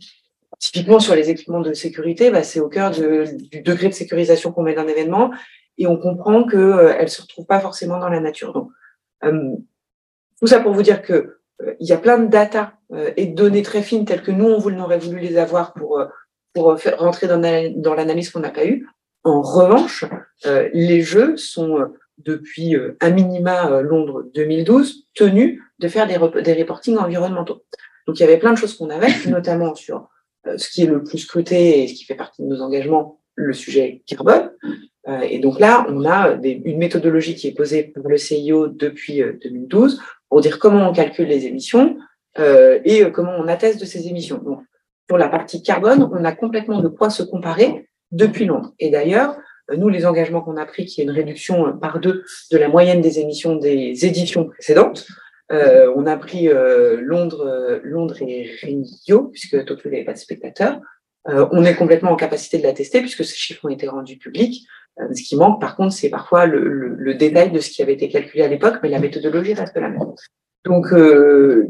typiquement 0.59 0.99
sur 0.99 1.15
les 1.15 1.29
équipements 1.29 1.61
de 1.61 1.71
sécurité, 1.71 2.31
bah, 2.31 2.43
c'est 2.43 2.59
au 2.59 2.67
cœur 2.67 2.91
du 2.91 3.61
degré 3.61 3.87
de 3.87 3.93
sécurisation 3.93 4.51
qu'on 4.51 4.63
met 4.63 4.73
dans 4.73 4.81
un 4.81 4.89
événement, 4.89 5.31
et 5.77 5.87
on 5.87 5.95
comprend 5.95 6.43
qu'elles 6.45 7.03
ne 7.03 7.07
se 7.07 7.21
retrouvent 7.21 7.45
pas 7.45 7.61
forcément 7.61 7.97
dans 7.97 8.09
la 8.09 8.19
nature. 8.19 8.51
Donc, 8.51 8.71
tout 10.41 10.47
ça 10.47 10.59
pour 10.59 10.73
vous 10.73 10.83
dire 10.83 11.01
que 11.01 11.37
y 11.79 11.93
a 11.93 11.97
plein 11.97 12.17
de 12.17 12.27
data 12.27 12.73
et 13.15 13.27
de 13.27 13.35
données 13.35 13.61
très 13.63 13.81
fines 13.81 14.03
telles 14.03 14.21
que 14.21 14.31
nous 14.31 14.45
on, 14.45 14.59
voulait, 14.59 14.79
aurait 14.81 14.99
voulu 14.99 15.19
les 15.19 15.37
avoir 15.37 15.73
pour 15.73 16.05
pour 16.53 16.77
faire 16.79 16.99
rentrer 16.99 17.27
dans, 17.27 17.41
dans 17.41 17.93
l'analyse 17.95 18.29
qu'on 18.29 18.41
n'a 18.41 18.51
pas 18.51 18.65
eue. 18.65 18.87
En 19.23 19.41
revanche, 19.41 20.05
les 20.45 21.01
jeux 21.01 21.35
sont 21.37 21.89
depuis 22.17 22.75
un 23.01 23.09
minima 23.09 23.81
Londres 23.81 24.25
2012 24.33 25.07
tenus 25.13 25.59
de 25.79 25.87
faire 25.87 26.07
des, 26.07 26.43
des 26.43 26.53
reportings 26.53 26.97
environnementaux. 26.97 27.63
Donc 28.07 28.19
il 28.19 28.21
y 28.21 28.25
avait 28.25 28.37
plein 28.37 28.51
de 28.51 28.57
choses 28.57 28.75
qu'on 28.75 28.89
avait, 28.89 29.11
notamment 29.29 29.75
sur 29.75 30.09
euh, 30.47 30.57
ce 30.57 30.69
qui 30.69 30.83
est 30.83 30.87
le 30.87 31.03
plus 31.03 31.19
scruté 31.19 31.83
et 31.83 31.87
ce 31.87 31.93
qui 31.93 32.05
fait 32.05 32.15
partie 32.15 32.41
de 32.41 32.47
nos 32.47 32.61
engagements, 32.61 33.19
le 33.35 33.53
sujet 33.53 34.03
carbone. 34.05 34.51
Euh, 35.07 35.21
et 35.21 35.39
donc 35.39 35.59
là, 35.59 35.85
on 35.89 36.05
a 36.05 36.37
une 36.43 36.77
méthodologie 36.77 37.35
qui 37.35 37.47
est 37.47 37.53
posée 37.53 37.83
par 37.83 38.03
le 38.03 38.17
CIO 38.17 38.67
depuis 38.67 39.21
2012 39.43 39.95
euh, 39.95 40.03
pour 40.29 40.41
dire 40.41 40.59
comment 40.59 40.89
on 40.89 40.93
calcule 40.93 41.27
les 41.27 41.45
émissions 41.45 41.97
et 42.35 43.03
comment 43.13 43.35
on 43.37 43.47
atteste 43.47 43.79
de 43.79 43.85
ces 43.85 44.07
émissions. 44.07 44.39
Donc, 44.39 44.63
pour 45.07 45.19
la 45.19 45.29
partie 45.29 45.61
carbone, 45.61 46.09
on 46.11 46.25
a 46.25 46.31
complètement 46.31 46.81
de 46.81 46.87
quoi 46.87 47.11
se 47.11 47.21
comparer 47.21 47.87
depuis 48.11 48.45
Londres. 48.45 48.73
Et 48.79 48.89
d'ailleurs, 48.89 49.37
nous, 49.75 49.89
les 49.89 50.05
engagements 50.05 50.41
qu'on 50.41 50.57
a 50.57 50.65
pris, 50.65 50.85
qui 50.85 51.01
est 51.01 51.03
une 51.03 51.11
réduction 51.11 51.77
par 51.77 51.99
deux 51.99 52.23
de 52.51 52.57
la 52.57 52.67
moyenne 52.67 53.01
des 53.01 53.19
émissions 53.19 53.55
des 53.55 54.05
éditions 54.05 54.45
précédentes, 54.45 55.05
euh, 55.51 55.91
on 55.95 56.05
a 56.05 56.17
pris 56.17 56.47
euh, 56.47 56.97
Londres, 57.01 57.45
euh, 57.45 57.79
Londres 57.83 58.21
et 58.21 58.49
Rio, 58.61 59.23
puisque 59.25 59.65
Tokyo 59.65 59.89
n'avait 59.89 60.05
pas 60.05 60.13
de 60.13 60.17
spectateurs. 60.17 60.79
on 61.25 61.63
est 61.63 61.75
complètement 61.75 62.11
en 62.11 62.15
capacité 62.15 62.57
de 62.57 62.63
la 62.63 62.73
tester, 62.73 62.99
puisque 62.99 63.23
ces 63.23 63.35
chiffres 63.35 63.65
ont 63.65 63.69
été 63.69 63.87
rendus 63.87 64.17
publics. 64.17 64.65
ce 64.97 65.23
qui 65.23 65.35
manque, 65.35 65.61
par 65.61 65.75
contre, 65.75 65.93
c'est 65.93 66.09
parfois 66.09 66.45
le, 66.45 67.13
détail 67.15 67.51
de 67.51 67.59
ce 67.59 67.69
qui 67.69 67.81
avait 67.81 67.93
été 67.93 68.09
calculé 68.09 68.43
à 68.43 68.47
l'époque, 68.47 68.79
mais 68.83 68.89
la 68.89 68.99
méthodologie 68.99 69.53
reste 69.53 69.75
la 69.75 69.89
même. 69.89 69.99
Donc, 70.65 70.93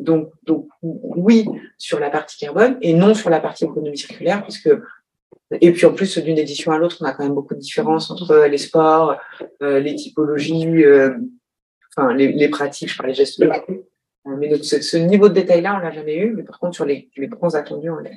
donc, 0.03 0.32
donc, 0.44 0.68
oui 0.82 1.45
sur 1.78 1.99
la 1.99 2.10
partie 2.10 2.38
carbone 2.38 2.78
et 2.82 2.94
non 2.94 3.14
sur 3.14 3.30
la 3.30 3.40
partie 3.40 3.65
économie 3.65 3.98
circulaire, 3.98 4.44
puisque 4.44 4.70
et 5.61 5.71
puis 5.71 5.85
en 5.85 5.93
plus 5.93 6.17
d'une 6.17 6.38
édition 6.38 6.71
à 6.71 6.77
l'autre, 6.77 6.97
on 7.01 7.05
a 7.05 7.13
quand 7.13 7.23
même 7.23 7.34
beaucoup 7.34 7.55
de 7.55 7.59
différences 7.59 8.09
entre 8.11 8.45
les 8.45 8.57
sports, 8.57 9.17
les 9.61 9.95
typologies, 9.95 10.85
enfin, 11.95 12.13
les, 12.13 12.31
les 12.31 12.49
pratiques, 12.49 12.95
par 12.97 13.07
les 13.07 13.13
gestes 13.13 13.41
euh, 13.41 14.35
Mais 14.39 14.49
donc, 14.49 14.63
ce, 14.63 14.97
niveau 14.97 15.30
de 15.30 15.34
détail-là, 15.34 15.77
on 15.77 15.84
l'a 15.84 15.91
jamais 15.91 16.17
eu. 16.17 16.34
Mais 16.35 16.43
par 16.43 16.59
contre, 16.59 16.75
sur 16.75 16.85
les, 16.85 17.09
les 17.17 17.27
grands 17.27 17.55
attendus, 17.55 17.89
on 17.89 17.97
l'a. 17.97 18.11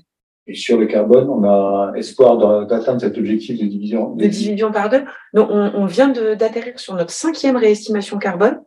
Et 0.48 0.54
sur 0.54 0.78
le 0.78 0.86
carbone, 0.86 1.28
on 1.28 1.42
a 1.42 1.92
espoir 1.96 2.66
d'atteindre 2.66 3.00
cet 3.00 3.18
objectif 3.18 3.58
de 3.58 3.66
division. 3.66 4.14
De 4.14 4.26
division 4.26 4.70
par 4.70 4.88
deux. 4.88 5.02
Donc, 5.34 5.48
on, 5.50 5.72
on 5.74 5.86
vient 5.86 6.08
d'atterrir 6.08 6.78
sur 6.78 6.94
notre 6.94 7.10
cinquième 7.10 7.56
réestimation 7.56 8.18
carbone, 8.18 8.60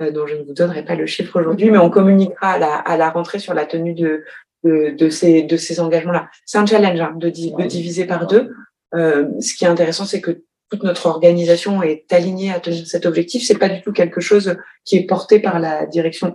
euh, 0.00 0.10
dont 0.10 0.26
je 0.26 0.34
ne 0.34 0.44
vous 0.44 0.54
donnerai 0.54 0.82
pas 0.82 0.94
le 0.94 1.04
chiffre 1.04 1.38
aujourd'hui, 1.38 1.70
mais 1.70 1.76
on 1.76 1.90
communiquera 1.90 2.52
à 2.52 2.58
la, 2.58 2.74
à 2.76 2.96
la 2.96 3.10
rentrée 3.10 3.38
sur 3.38 3.52
la 3.52 3.66
tenue 3.66 3.92
de, 3.92 4.24
de, 4.64 4.90
de 4.96 5.08
ces, 5.10 5.42
de 5.42 5.56
ces 5.56 5.80
engagements-là. 5.80 6.28
C'est 6.44 6.58
un 6.58 6.66
challenge 6.66 7.00
hein, 7.00 7.14
de, 7.16 7.28
de, 7.28 7.66
diviser 7.66 8.04
par 8.04 8.26
deux. 8.26 8.50
Euh, 8.94 9.28
ce 9.40 9.54
qui 9.54 9.64
est 9.64 9.68
intéressant, 9.68 10.04
c'est 10.04 10.20
que 10.20 10.42
toute 10.70 10.82
notre 10.82 11.06
organisation 11.06 11.82
est 11.82 12.12
alignée 12.12 12.52
à 12.52 12.60
tenir 12.60 12.86
cet 12.86 13.06
objectif. 13.06 13.44
C'est 13.46 13.58
pas 13.58 13.68
du 13.68 13.80
tout 13.82 13.92
quelque 13.92 14.20
chose 14.20 14.56
qui 14.84 14.96
est 14.96 15.06
porté 15.06 15.38
par 15.38 15.60
la 15.60 15.86
direction. 15.86 16.34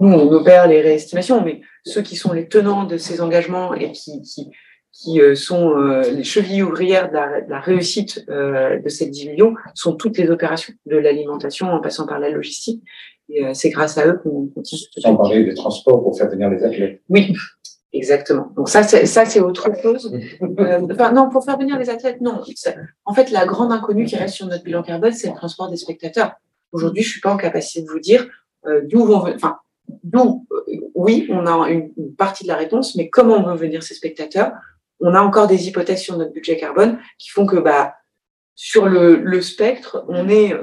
Nous, 0.00 0.12
on 0.12 0.32
opère 0.32 0.66
les 0.66 0.80
réestimations, 0.80 1.44
mais 1.44 1.60
ceux 1.84 2.02
qui 2.02 2.16
sont 2.16 2.32
les 2.32 2.48
tenants 2.48 2.84
de 2.84 2.96
ces 2.96 3.20
engagements 3.20 3.74
et 3.74 3.92
qui, 3.92 4.22
qui, 4.22 4.50
qui 4.92 5.20
euh, 5.20 5.34
sont 5.34 5.76
euh, 5.76 6.02
les 6.10 6.24
chevilles 6.24 6.62
ouvrières 6.62 7.08
de 7.08 7.14
la, 7.14 7.40
de 7.42 7.50
la 7.50 7.60
réussite 7.60 8.24
euh, 8.28 8.78
de 8.80 8.88
cette 8.88 9.10
division 9.10 9.54
sont 9.74 9.94
toutes 9.94 10.18
les 10.18 10.30
opérations 10.30 10.74
de 10.86 10.96
l'alimentation 10.96 11.70
en 11.72 11.80
passant 11.80 12.06
par 12.06 12.18
la 12.18 12.30
logistique. 12.30 12.82
Et 13.32 13.54
c'est 13.54 13.70
grâce 13.70 13.96
à 13.96 14.06
eux 14.06 14.18
qu'on 14.22 14.48
continue. 14.48 14.80
Sans 14.98 15.16
parler 15.16 15.44
des 15.44 15.54
transports 15.54 16.02
pour 16.02 16.16
faire 16.18 16.28
venir 16.28 16.50
les 16.50 16.64
athlètes. 16.64 17.00
Oui, 17.08 17.32
Exactement. 17.92 18.52
Donc 18.54 18.68
ça, 18.68 18.84
c'est 18.84 19.04
ça, 19.06 19.24
c'est 19.24 19.40
autre 19.40 19.68
chose. 19.82 20.16
Euh, 20.42 20.86
enfin, 20.92 21.12
non, 21.12 21.28
pour 21.28 21.44
faire 21.44 21.58
venir 21.58 21.76
les 21.78 21.90
athlètes, 21.90 22.20
non. 22.20 22.40
En 23.04 23.14
fait, 23.14 23.30
la 23.30 23.46
grande 23.46 23.72
inconnue 23.72 24.04
qui 24.04 24.16
reste 24.16 24.34
sur 24.34 24.46
notre 24.46 24.62
bilan 24.62 24.82
carbone, 24.82 25.12
c'est 25.12 25.28
le 25.28 25.34
transport 25.34 25.68
des 25.68 25.76
spectateurs. 25.76 26.34
Aujourd'hui, 26.72 27.02
je 27.02 27.10
suis 27.10 27.20
pas 27.20 27.32
en 27.32 27.36
capacité 27.36 27.82
de 27.82 27.90
vous 27.90 27.98
dire 27.98 28.28
euh, 28.66 28.82
d'où 28.84 29.04
vont, 29.04 29.26
enfin, 29.34 29.56
d'où. 30.04 30.46
Euh, 30.52 30.76
oui, 30.94 31.26
on 31.30 31.46
a 31.46 31.68
une, 31.70 31.92
partie 32.16 32.44
de 32.44 32.48
la 32.48 32.56
réponse, 32.56 32.94
mais 32.94 33.08
comment 33.08 33.42
vont 33.42 33.56
venir 33.56 33.82
ces 33.82 33.94
spectateurs 33.94 34.52
On 35.00 35.14
a 35.14 35.20
encore 35.20 35.48
des 35.48 35.66
hypothèses 35.66 36.02
sur 36.02 36.16
notre 36.16 36.32
budget 36.32 36.58
carbone 36.58 36.98
qui 37.18 37.30
font 37.30 37.46
que, 37.46 37.56
bah, 37.56 37.94
sur 38.54 38.86
le, 38.86 39.16
le 39.16 39.40
spectre, 39.40 40.04
on 40.08 40.28
est 40.28 40.54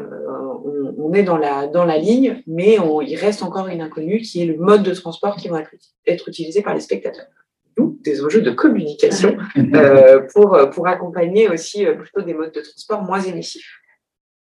on, 0.97 1.13
est 1.13 1.23
dans 1.23 1.37
la, 1.37 1.67
dans 1.67 1.85
la 1.85 1.97
ligne, 1.97 2.43
mais 2.47 2.77
il 3.05 3.15
reste 3.15 3.43
encore 3.43 3.67
une 3.67 3.81
inconnue 3.81 4.19
qui 4.19 4.41
est 4.41 4.45
le 4.45 4.57
mode 4.57 4.83
de 4.83 4.93
transport 4.93 5.35
qui 5.35 5.49
va 5.49 5.61
être, 5.61 5.71
être 6.05 6.27
utilisé 6.29 6.61
par 6.61 6.73
les 6.73 6.81
spectateurs. 6.81 7.27
D'où 7.75 7.99
des 8.03 8.23
enjeux 8.23 8.41
de 8.41 8.51
communication 8.51 9.37
euh, 9.75 10.21
pour, 10.33 10.57
pour 10.71 10.87
accompagner 10.87 11.47
aussi 11.49 11.85
euh, 11.85 11.95
plutôt 11.95 12.21
des 12.21 12.33
modes 12.33 12.53
de 12.53 12.61
transport 12.61 13.03
moins 13.03 13.21
émissifs. 13.21 13.79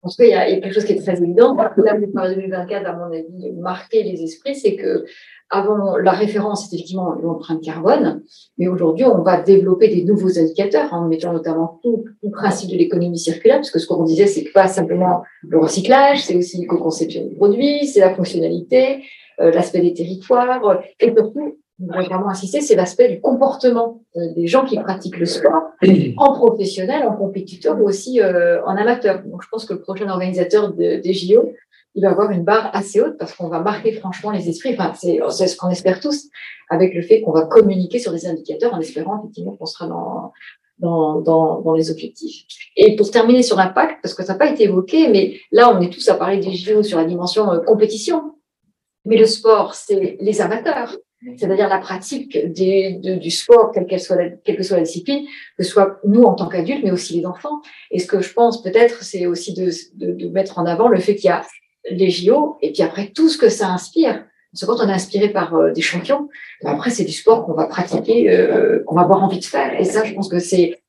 En 0.05 0.09
tout 0.09 0.17
cas, 0.17 0.25
il 0.25 0.29
y, 0.29 0.33
a, 0.35 0.61
quelque 0.61 0.73
chose 0.73 0.85
qui 0.85 0.93
est 0.93 1.01
très 1.01 1.19
évident. 1.19 1.55
Là, 1.55 1.73
le 1.75 2.35
2024, 2.35 2.85
à 2.85 2.93
mon 2.93 3.11
avis, 3.11 3.51
marqué 3.53 4.03
les 4.03 4.21
esprits, 4.21 4.55
c'est 4.55 4.75
que 4.75 5.03
avant, 5.49 5.97
la 5.97 6.11
référence, 6.11 6.67
c'est 6.67 6.75
effectivement 6.75 7.13
l'empreinte 7.13 7.61
carbone, 7.61 8.23
mais 8.57 8.67
aujourd'hui, 8.67 9.05
on 9.05 9.21
va 9.21 9.41
développer 9.41 9.87
des 9.89 10.03
nouveaux 10.03 10.39
indicateurs 10.39 10.93
en 10.93 11.07
mettant 11.07 11.33
notamment 11.33 11.79
tout, 11.83 12.05
le 12.23 12.31
principe 12.31 12.71
de 12.71 12.77
l'économie 12.77 13.19
circulaire, 13.19 13.57
parce 13.57 13.71
que 13.71 13.79
ce 13.79 13.87
qu'on 13.87 14.03
disait, 14.03 14.27
c'est 14.27 14.49
pas 14.53 14.67
simplement 14.67 15.21
le 15.47 15.59
recyclage, 15.59 16.23
c'est 16.23 16.35
aussi 16.35 16.57
l'éco-conception 16.57 17.25
du 17.27 17.35
produit, 17.35 17.85
c'est 17.85 17.99
la 17.99 18.15
fonctionnalité, 18.15 19.03
euh, 19.39 19.51
l'aspect 19.51 19.81
des 19.81 19.93
territoires, 19.93 20.79
et 20.99 21.13
surtout, 21.13 21.57
on 21.81 21.87
vraiment 21.87 22.29
insister, 22.29 22.61
c'est 22.61 22.75
l'aspect 22.75 23.09
du 23.09 23.19
comportement 23.19 24.01
euh, 24.15 24.33
des 24.33 24.47
gens 24.47 24.65
qui 24.65 24.79
pratiquent 24.79 25.19
le 25.19 25.25
sport, 25.25 25.71
en 26.17 26.33
professionnel, 26.33 27.05
en 27.05 27.15
compétiteur 27.15 27.77
ou 27.79 27.87
aussi 27.87 28.21
euh, 28.21 28.63
en 28.65 28.77
amateur. 28.77 29.21
Donc, 29.23 29.43
je 29.43 29.49
pense 29.49 29.65
que 29.65 29.73
le 29.73 29.81
prochain 29.81 30.07
organisateur 30.07 30.73
de, 30.73 31.01
des 31.01 31.13
JO 31.13 31.51
il 31.95 32.03
va 32.03 32.11
avoir 32.11 32.31
une 32.31 32.43
barre 32.43 32.69
assez 32.73 33.01
haute 33.01 33.17
parce 33.17 33.33
qu'on 33.33 33.47
va 33.47 33.61
marquer 33.61 33.93
franchement 33.93 34.31
les 34.31 34.49
esprits. 34.49 34.75
Enfin, 34.77 34.93
c'est 34.93 35.47
ce 35.47 35.55
qu'on 35.55 35.69
espère 35.69 36.01
tous 36.01 36.27
avec 36.69 36.93
le 36.93 37.01
fait 37.01 37.21
qu'on 37.21 37.31
va 37.31 37.45
communiquer 37.45 37.99
sur 37.99 38.11
des 38.11 38.27
indicateurs 38.27 38.73
en 38.73 38.79
espérant 38.79 39.19
effectivement 39.19 39.55
qu'on 39.55 39.65
sera 39.65 39.87
dans, 39.87 40.33
dans, 40.79 41.21
dans, 41.21 41.61
dans, 41.61 41.73
les 41.73 41.89
objectifs. 41.89 42.43
Et 42.75 42.97
pour 42.97 43.09
terminer 43.09 43.43
sur 43.43 43.55
l'impact, 43.55 43.99
parce 44.01 44.13
que 44.13 44.23
ça 44.23 44.33
n'a 44.33 44.39
pas 44.39 44.49
été 44.49 44.63
évoqué, 44.63 45.07
mais 45.07 45.39
là, 45.51 45.73
on 45.73 45.79
est 45.79 45.89
tous 45.89 46.07
à 46.09 46.15
parler 46.15 46.39
des 46.39 46.53
JO 46.53 46.83
sur 46.83 46.97
la 46.97 47.05
dimension 47.05 47.51
euh, 47.51 47.59
compétition. 47.59 48.35
Mais 49.05 49.17
le 49.17 49.25
sport, 49.25 49.73
c'est 49.73 50.17
les 50.19 50.41
amateurs. 50.41 50.97
C'est-à-dire 51.37 51.69
la 51.69 51.79
pratique 51.79 52.37
du 52.53 53.31
sport, 53.31 53.71
quelle, 53.71 53.87
qu'elle 53.87 54.01
soit 54.01 54.17
quelle 54.43 54.57
que 54.57 54.63
soit 54.63 54.77
la 54.77 54.83
discipline, 54.83 55.25
que 55.57 55.63
ce 55.63 55.71
soit 55.71 55.99
nous 56.03 56.21
en 56.21 56.35
tant 56.35 56.47
qu'adultes, 56.47 56.83
mais 56.83 56.91
aussi 56.91 57.17
les 57.17 57.25
enfants. 57.25 57.61
Et 57.89 57.97
ce 57.97 58.05
que 58.05 58.21
je 58.21 58.31
pense 58.31 58.61
peut-être, 58.61 59.01
c'est 59.01 59.25
aussi 59.25 59.53
de, 59.53 59.71
de, 59.95 60.11
de 60.11 60.29
mettre 60.29 60.59
en 60.59 60.67
avant 60.67 60.87
le 60.87 60.99
fait 60.99 61.15
qu'il 61.15 61.25
y 61.25 61.29
a 61.29 61.43
les 61.89 62.09
JO, 62.09 62.57
et 62.61 62.71
puis 62.71 62.83
après 62.83 63.07
tout 63.07 63.29
ce 63.29 63.37
que 63.37 63.49
ça 63.49 63.69
inspire. 63.69 64.25
Parce 64.51 64.61
que 64.61 64.67
quand 64.67 64.85
on 64.85 64.89
est 64.89 64.93
inspiré 64.93 65.29
par 65.29 65.53
euh, 65.53 65.71
des 65.71 65.81
champions, 65.81 66.29
ben 66.63 66.71
après 66.71 66.89
c'est 66.89 67.03
du 67.03 67.11
sport 67.11 67.45
qu'on 67.45 67.55
va 67.55 67.65
pratiquer, 67.65 68.31
euh, 68.31 68.81
qu'on 68.85 68.95
va 68.95 69.01
avoir 69.01 69.21
envie 69.21 69.39
de 69.39 69.43
faire. 69.43 69.77
Et 69.77 69.83
ça, 69.83 70.05
je 70.05 70.13
pense 70.13 70.29
que 70.29 70.39
c'est 70.39 70.79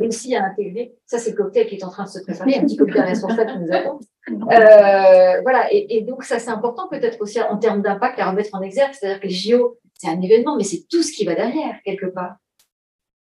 réussi 0.00 0.34
à 0.34 0.46
intégrer. 0.46 0.94
Ça, 1.04 1.18
c'est 1.18 1.32
le 1.32 1.36
cocktail 1.36 1.66
qui 1.66 1.74
est 1.74 1.84
en 1.84 1.90
train 1.90 2.04
de 2.04 2.08
se 2.08 2.20
préparer, 2.20 2.54
un 2.54 2.62
petit 2.62 2.78
cocktail 2.78 3.02
responsable 3.02 3.52
qui 3.52 3.58
nous 3.58 3.70
attend. 3.70 4.00
Euh, 4.30 5.42
voilà. 5.42 5.68
Et, 5.70 6.00
donc 6.08 6.24
ça, 6.24 6.38
c'est 6.38 6.48
important 6.48 6.88
peut-être 6.88 7.20
aussi 7.20 7.38
en 7.38 7.58
termes 7.58 7.82
d'impact 7.82 8.18
à 8.18 8.30
remettre 8.30 8.54
en 8.54 8.62
exergue. 8.62 8.94
C'est-à-dire 8.98 9.20
que 9.20 9.26
les 9.26 9.34
JO, 9.34 9.78
c'est 9.92 10.08
un 10.08 10.20
événement, 10.22 10.56
mais 10.56 10.64
c'est 10.64 10.86
tout 10.88 11.02
ce 11.02 11.12
qui 11.12 11.26
va 11.26 11.34
derrière 11.34 11.74
quelque 11.84 12.06
part. 12.06 12.36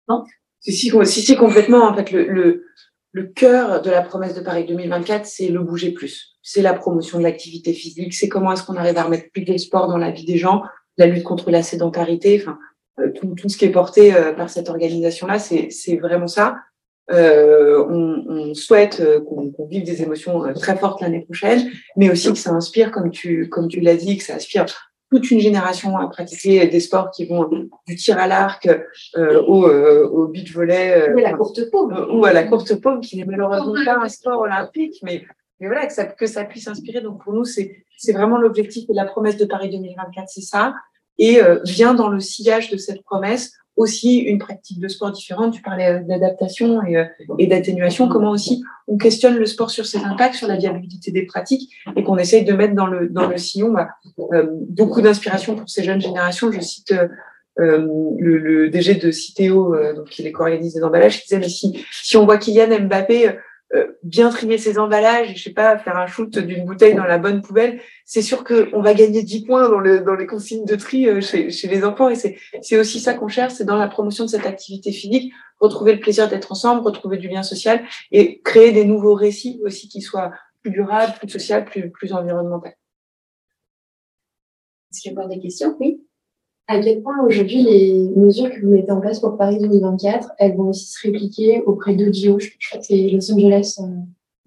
Non? 0.07 0.23
Si, 0.59 0.71
si, 0.71 0.91
si, 1.07 1.35
complètement. 1.35 1.85
En 1.85 1.95
fait, 1.95 2.11
le, 2.11 2.27
le, 2.27 2.65
le 3.11 3.23
cœur 3.23 3.81
de 3.81 3.89
la 3.89 4.03
promesse 4.03 4.35
de 4.35 4.41
Paris 4.41 4.65
2024, 4.65 5.25
c'est 5.25 5.47
le 5.47 5.61
bouger 5.61 5.93
plus. 5.93 6.32
C'est 6.43 6.61
la 6.61 6.73
promotion 6.73 7.17
de 7.17 7.23
l'activité 7.23 7.73
physique. 7.73 8.13
C'est 8.13 8.29
comment 8.29 8.51
est-ce 8.51 8.63
qu'on 8.63 8.75
arrive 8.75 8.97
à 8.97 9.03
remettre 9.03 9.31
plus 9.31 9.43
de 9.43 9.57
sport 9.57 9.87
dans 9.87 9.97
la 9.97 10.11
vie 10.11 10.25
des 10.25 10.37
gens, 10.37 10.61
la 10.97 11.07
lutte 11.07 11.23
contre 11.23 11.49
la 11.49 11.63
sédentarité, 11.63 12.39
enfin, 12.41 12.59
euh, 12.99 13.11
tout, 13.11 13.33
tout, 13.35 13.49
ce 13.49 13.57
qui 13.57 13.65
est 13.65 13.71
porté 13.71 14.13
euh, 14.13 14.33
par 14.33 14.49
cette 14.49 14.69
organisation-là, 14.69 15.39
c'est 15.39 15.97
vraiment 15.97 16.27
ça. 16.27 16.57
Euh, 17.11 17.83
on, 17.89 18.23
on, 18.29 18.53
souhaite 18.53 19.01
euh, 19.01 19.19
qu'on 19.19 19.51
qu 19.51 19.61
vive 19.69 19.83
des 19.83 20.01
émotions 20.03 20.41
très 20.53 20.77
fortes 20.77 21.01
l'année 21.01 21.21
prochaine, 21.21 21.69
mais 21.97 22.09
aussi 22.09 22.31
que 22.31 22.37
ça 22.37 22.51
inspire, 22.51 22.91
comme 22.91 23.11
tu, 23.11 23.49
comme 23.49 23.67
tu 23.67 23.81
l'as 23.81 23.95
dit, 23.95 24.17
que 24.17 24.23
ça 24.23 24.35
inspire 24.35 24.65
toute 25.13 25.29
une 25.29 25.39
génération 25.39 25.97
à 25.97 26.07
pratiquer 26.07 26.65
des 26.67 26.79
sports 26.79 27.11
qui 27.11 27.25
vont 27.25 27.47
du 27.87 27.95
tir 27.95 28.17
à 28.17 28.27
l'arc 28.27 28.67
euh, 29.15 29.41
au, 29.43 29.67
euh, 29.67 30.07
au 30.07 30.27
beach 30.27 30.51
volley 30.53 31.11
ou 31.13 31.19
à 31.19 31.21
la 31.21 31.33
courte 31.33 31.69
paume 31.69 32.07
ou 32.11 32.25
à 32.25 32.33
la 32.33 32.43
courte 32.45 32.81
paume 32.81 32.99
qui 32.99 33.17
n'est 33.17 33.25
malheureusement 33.25 33.75
pas 33.85 33.99
un 34.01 34.09
sport 34.09 34.39
olympique 34.39 34.99
mais 35.03 35.23
mais 35.63 35.69
voilà 35.69 35.87
que 35.87 35.93
ça 35.93 36.05
que 36.05 36.27
ça 36.27 36.43
puisse 36.43 36.67
inspirer 36.67 37.01
donc 37.01 37.23
pour 37.23 37.33
nous 37.33 37.45
c'est 37.45 38.11
vraiment 38.11 38.37
l'objectif 38.37 38.89
et 38.89 38.93
la 38.93 39.05
promesse 39.05 39.37
de 39.37 39.45
Paris 39.45 39.69
2024 39.69 40.27
c'est 40.27 40.41
ça. 40.41 40.73
Et 41.19 41.39
vient 41.63 41.93
dans 41.93 42.09
le 42.09 42.19
sillage 42.19 42.71
de 42.71 42.77
cette 42.77 43.03
promesse 43.03 43.53
aussi 43.75 44.19
une 44.19 44.37
pratique 44.37 44.79
de 44.79 44.87
sport 44.87 45.11
différente. 45.11 45.53
Tu 45.53 45.61
parlais 45.61 46.01
d'adaptation 46.01 46.83
et, 46.83 47.05
et 47.39 47.47
d'atténuation. 47.47 48.07
Comment 48.07 48.31
aussi 48.31 48.63
on 48.87 48.97
questionne 48.97 49.37
le 49.37 49.45
sport 49.45 49.71
sur 49.71 49.85
ses 49.85 49.99
impacts, 49.99 50.35
sur 50.35 50.47
la 50.47 50.57
viabilité 50.57 51.11
des 51.11 51.25
pratiques, 51.25 51.73
et 51.95 52.03
qu'on 52.03 52.17
essaye 52.17 52.43
de 52.43 52.53
mettre 52.53 52.75
dans 52.75 52.87
le, 52.87 53.09
dans 53.09 53.27
le 53.27 53.37
sillon 53.37 53.71
bah, 53.71 53.89
euh, 54.33 54.47
beaucoup 54.69 55.01
d'inspiration 55.01 55.55
pour 55.55 55.69
ces 55.69 55.83
jeunes 55.83 56.01
générations. 56.01 56.51
Je 56.51 56.59
cite 56.59 56.91
euh, 56.91 57.07
euh, 57.59 57.87
le, 58.19 58.37
le, 58.37 58.69
DG 58.69 58.95
de 58.95 59.11
Citeo, 59.11 59.75
donc 59.95 60.09
qui 60.09 60.23
les 60.23 60.31
co-organise 60.31 60.73
des 60.73 60.83
emballages, 60.83 61.21
qui 61.21 61.35
disait, 61.35 61.49
si, 61.49 61.85
si 61.91 62.17
on 62.17 62.25
voit 62.25 62.37
Kylian 62.37 62.87
Mbappé 62.87 63.29
euh, 63.29 63.33
bien 64.03 64.29
trier 64.29 64.57
ses 64.57 64.77
emballages, 64.77 65.33
je 65.35 65.43
sais 65.43 65.53
pas, 65.53 65.77
faire 65.77 65.97
un 65.97 66.07
shoot 66.07 66.37
d'une 66.37 66.65
bouteille 66.65 66.93
dans 66.93 67.05
la 67.05 67.17
bonne 67.17 67.41
poubelle, 67.41 67.81
c'est 68.05 68.21
sûr 68.21 68.43
qu'on 68.43 68.81
va 68.81 68.93
gagner 68.93 69.23
10 69.23 69.45
points 69.45 69.69
dans, 69.69 69.79
le, 69.79 70.01
dans 70.01 70.15
les 70.15 70.27
consignes 70.27 70.65
de 70.65 70.75
tri 70.75 71.07
euh, 71.07 71.21
chez, 71.21 71.49
chez 71.49 71.67
les 71.67 71.83
enfants. 71.83 72.09
Et 72.09 72.15
c'est 72.15 72.77
aussi 72.77 72.99
ça 72.99 73.13
qu'on 73.13 73.27
cherche, 73.27 73.53
c'est 73.53 73.65
dans 73.65 73.77
la 73.77 73.87
promotion 73.87 74.25
de 74.25 74.29
cette 74.29 74.45
activité 74.45 74.91
physique, 74.91 75.33
retrouver 75.59 75.93
le 75.93 75.99
plaisir 75.99 76.29
d'être 76.29 76.51
ensemble, 76.51 76.85
retrouver 76.85 77.17
du 77.17 77.27
lien 77.27 77.43
social 77.43 77.83
et 78.11 78.41
créer 78.41 78.71
des 78.71 78.85
nouveaux 78.85 79.15
récits 79.15 79.61
aussi 79.63 79.87
qui 79.87 80.01
soient 80.01 80.31
plus 80.61 80.71
durables, 80.71 81.13
plus 81.17 81.29
sociaux, 81.29 81.63
plus, 81.65 81.89
plus 81.89 82.13
environnementaux. 82.13 82.67
Est-ce 84.91 85.01
qu'il 85.01 85.11
y 85.11 85.15
a 85.15 85.17
encore 85.17 85.29
des 85.29 85.39
questions? 85.39 85.75
Oui 85.79 86.03
à 86.67 86.79
quel 86.79 87.01
point 87.01 87.23
aujourd'hui 87.25 87.63
les 87.63 88.09
mesures 88.15 88.49
que 88.49 88.61
vous 88.61 88.71
mettez 88.71 88.91
en 88.91 89.01
place 89.01 89.19
pour 89.19 89.37
Paris 89.37 89.59
2024, 89.59 90.31
elles 90.39 90.55
vont 90.55 90.69
aussi 90.69 90.85
se 90.85 91.01
répliquer 91.01 91.61
auprès 91.65 91.95
de 91.95 92.05
JO, 92.11 92.39
je 92.39 92.49
crois 92.67 92.79
que 92.79 92.85
c'est 92.85 93.09
Los 93.09 93.31
Angeles 93.31 93.79
euh, 93.79 93.85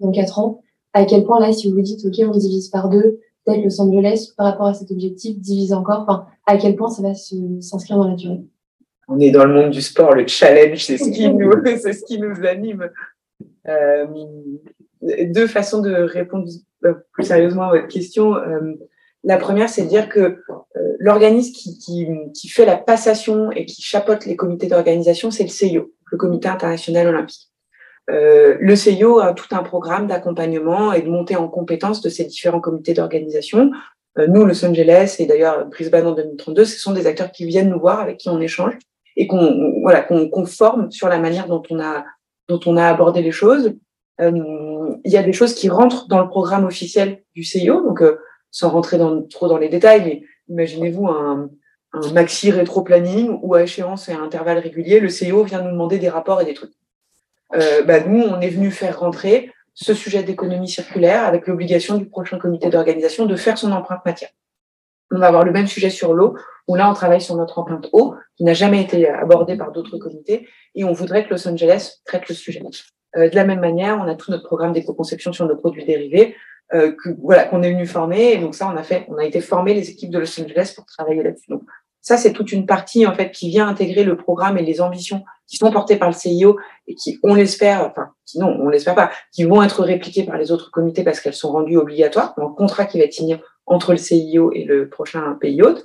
dans 0.00 0.12
quatre 0.12 0.38
ans. 0.38 0.62
À 0.92 1.04
quel 1.04 1.24
point 1.24 1.40
là, 1.40 1.52
si 1.52 1.68
vous 1.68 1.76
vous 1.76 1.82
dites, 1.82 2.04
OK, 2.06 2.14
on 2.26 2.36
divise 2.36 2.68
par 2.68 2.88
deux, 2.88 3.20
peut-être 3.44 3.62
Los 3.62 3.80
Angeles, 3.80 4.32
par 4.36 4.46
rapport 4.46 4.66
à 4.66 4.74
cet 4.74 4.90
objectif, 4.90 5.38
divise 5.38 5.72
encore, 5.72 6.06
enfin, 6.08 6.26
à 6.46 6.56
quel 6.56 6.74
point 6.74 6.88
ça 6.88 7.02
va 7.02 7.14
s'inscrire 7.14 7.98
dans 7.98 8.08
la 8.08 8.14
durée? 8.14 8.40
On 9.08 9.20
est 9.20 9.30
dans 9.30 9.44
le 9.44 9.54
monde 9.54 9.70
du 9.70 9.82
sport, 9.82 10.14
le 10.14 10.26
challenge, 10.26 10.84
c'est 10.84 10.98
ce 10.98 11.10
qui 11.10 11.28
nous, 11.32 11.52
c'est 11.64 11.92
ce 11.92 12.04
qui 12.04 12.18
nous 12.18 12.44
anime. 12.46 12.88
Euh, 13.68 14.06
deux 15.02 15.46
façons 15.46 15.82
de 15.82 15.92
répondre 15.92 16.48
euh, 16.84 16.94
plus 17.12 17.24
sérieusement 17.24 17.64
à 17.64 17.70
votre 17.70 17.88
question. 17.88 18.34
Euh, 18.34 18.74
la 19.26 19.36
première, 19.36 19.68
c'est 19.68 19.82
de 19.82 19.88
dire 19.88 20.08
que 20.08 20.20
euh, 20.20 20.96
l'organisme 20.98 21.52
qui, 21.52 21.78
qui, 21.78 22.08
qui, 22.32 22.48
fait 22.48 22.64
la 22.64 22.76
passation 22.76 23.50
et 23.50 23.66
qui 23.66 23.82
chapeaute 23.82 24.24
les 24.24 24.36
comités 24.36 24.68
d'organisation, 24.68 25.30
c'est 25.30 25.42
le 25.42 25.48
CIO, 25.48 25.92
le 26.12 26.16
Comité 26.16 26.48
international 26.48 27.08
olympique. 27.08 27.50
Euh, 28.08 28.56
le 28.60 28.76
CIO 28.76 29.18
a 29.18 29.34
tout 29.34 29.48
un 29.54 29.64
programme 29.64 30.06
d'accompagnement 30.06 30.92
et 30.92 31.02
de 31.02 31.10
montée 31.10 31.34
en 31.34 31.48
compétence 31.48 32.00
de 32.02 32.08
ces 32.08 32.24
différents 32.24 32.60
comités 32.60 32.94
d'organisation. 32.94 33.72
Euh, 34.16 34.28
nous, 34.28 34.44
Los 34.44 34.64
Angeles 34.64 35.16
et 35.18 35.26
d'ailleurs 35.26 35.66
Brisbane 35.66 36.06
en 36.06 36.12
2032, 36.12 36.64
ce 36.64 36.78
sont 36.78 36.92
des 36.92 37.08
acteurs 37.08 37.32
qui 37.32 37.46
viennent 37.46 37.70
nous 37.70 37.80
voir, 37.80 37.98
avec 37.98 38.18
qui 38.18 38.28
on 38.28 38.40
échange 38.40 38.74
et 39.16 39.26
qu'on 39.26 39.80
voilà, 39.80 40.02
qu'on 40.02 40.46
forme 40.46 40.90
sur 40.92 41.08
la 41.08 41.18
manière 41.18 41.48
dont 41.48 41.62
on 41.70 41.80
a 41.80 42.04
dont 42.48 42.60
on 42.66 42.76
a 42.76 42.86
abordé 42.86 43.22
les 43.22 43.32
choses. 43.32 43.74
Euh, 44.20 44.30
il 45.04 45.10
y 45.10 45.16
a 45.16 45.22
des 45.22 45.32
choses 45.32 45.54
qui 45.54 45.68
rentrent 45.68 46.06
dans 46.06 46.22
le 46.22 46.28
programme 46.28 46.64
officiel 46.64 47.22
du 47.34 47.42
CIO, 47.42 47.82
donc 47.82 48.02
euh, 48.02 48.18
sans 48.50 48.70
rentrer 48.70 48.98
dans, 48.98 49.22
trop 49.22 49.48
dans 49.48 49.58
les 49.58 49.68
détails, 49.68 50.04
mais 50.04 50.22
imaginez-vous 50.48 51.08
un, 51.08 51.50
un 51.92 52.12
maxi 52.12 52.50
rétro-planning 52.50 53.38
où 53.42 53.54
à 53.54 53.62
échéance 53.62 54.08
et 54.08 54.12
à 54.12 54.20
intervalles 54.20 54.58
réguliers, 54.58 55.00
le 55.00 55.08
CEO 55.08 55.44
vient 55.44 55.62
nous 55.62 55.70
demander 55.70 55.98
des 55.98 56.08
rapports 56.08 56.40
et 56.40 56.44
des 56.44 56.54
trucs. 56.54 56.72
Euh, 57.54 57.82
bah, 57.82 58.00
nous, 58.00 58.22
on 58.22 58.40
est 58.40 58.48
venu 58.48 58.70
faire 58.70 58.98
rentrer 58.98 59.52
ce 59.74 59.94
sujet 59.94 60.22
d'économie 60.22 60.68
circulaire 60.68 61.24
avec 61.24 61.46
l'obligation 61.46 61.96
du 61.96 62.06
prochain 62.06 62.38
comité 62.38 62.70
d'organisation 62.70 63.26
de 63.26 63.36
faire 63.36 63.58
son 63.58 63.72
empreinte 63.72 64.04
matière. 64.04 64.30
On 65.10 65.18
va 65.18 65.28
avoir 65.28 65.44
le 65.44 65.52
même 65.52 65.66
sujet 65.66 65.90
sur 65.90 66.14
l'eau, 66.14 66.36
où 66.66 66.74
là, 66.74 66.90
on 66.90 66.94
travaille 66.94 67.20
sur 67.20 67.36
notre 67.36 67.58
empreinte 67.58 67.88
eau, 67.92 68.14
qui 68.36 68.44
n'a 68.44 68.54
jamais 68.54 68.82
été 68.82 69.08
abordée 69.08 69.56
par 69.56 69.70
d'autres 69.70 69.98
comités, 69.98 70.48
et 70.74 70.84
on 70.84 70.92
voudrait 70.92 71.24
que 71.24 71.30
Los 71.30 71.46
Angeles 71.46 72.00
traite 72.04 72.28
le 72.28 72.34
sujet. 72.34 72.60
Euh, 73.16 73.28
de 73.28 73.36
la 73.36 73.44
même 73.44 73.60
manière, 73.60 73.98
on 73.98 74.08
a 74.08 74.16
tout 74.16 74.30
notre 74.30 74.44
programme 74.44 74.72
d'éco-conception 74.72 75.32
sur 75.32 75.46
nos 75.46 75.56
produits 75.56 75.84
dérivés, 75.84 76.34
euh, 76.74 76.92
que, 76.92 77.10
voilà, 77.22 77.44
qu'on 77.44 77.62
est 77.62 77.72
venu 77.72 77.86
former. 77.86 78.32
Et 78.32 78.38
donc 78.38 78.54
ça, 78.54 78.68
on 78.72 78.76
a 78.76 78.82
fait, 78.82 79.06
on 79.08 79.16
a 79.18 79.24
été 79.24 79.40
former 79.40 79.74
les 79.74 79.90
équipes 79.90 80.10
de 80.10 80.18
Los 80.18 80.40
Angeles 80.40 80.72
pour 80.74 80.86
travailler 80.86 81.22
là-dessus. 81.22 81.50
Donc 81.50 81.62
ça, 82.00 82.16
c'est 82.16 82.32
toute 82.32 82.52
une 82.52 82.66
partie 82.66 83.06
en 83.06 83.14
fait 83.14 83.30
qui 83.30 83.48
vient 83.48 83.68
intégrer 83.68 84.04
le 84.04 84.16
programme 84.16 84.58
et 84.58 84.62
les 84.62 84.80
ambitions 84.80 85.24
qui 85.46 85.56
sont 85.56 85.70
portées 85.70 85.96
par 85.96 86.08
le 86.08 86.14
CIO 86.14 86.58
et 86.86 86.94
qui, 86.94 87.18
on 87.22 87.34
l'espère, 87.34 87.86
enfin, 87.86 88.10
qui, 88.24 88.38
non, 88.38 88.56
on 88.60 88.68
l'espère 88.68 88.94
pas, 88.94 89.10
qui 89.32 89.44
vont 89.44 89.62
être 89.62 89.82
répliquées 89.82 90.24
par 90.24 90.38
les 90.38 90.50
autres 90.50 90.70
comités 90.70 91.04
parce 91.04 91.20
qu'elles 91.20 91.34
sont 91.34 91.52
rendues 91.52 91.76
obligatoires 91.76 92.34
dans 92.36 92.50
contrat 92.50 92.84
qui 92.84 92.98
va 92.98 93.04
être 93.04 93.12
signé 93.12 93.40
entre 93.66 93.92
le 93.92 93.98
CIO 93.98 94.52
et 94.52 94.64
le 94.64 94.88
prochain 94.88 95.36
pays 95.40 95.62
hôte. 95.62 95.84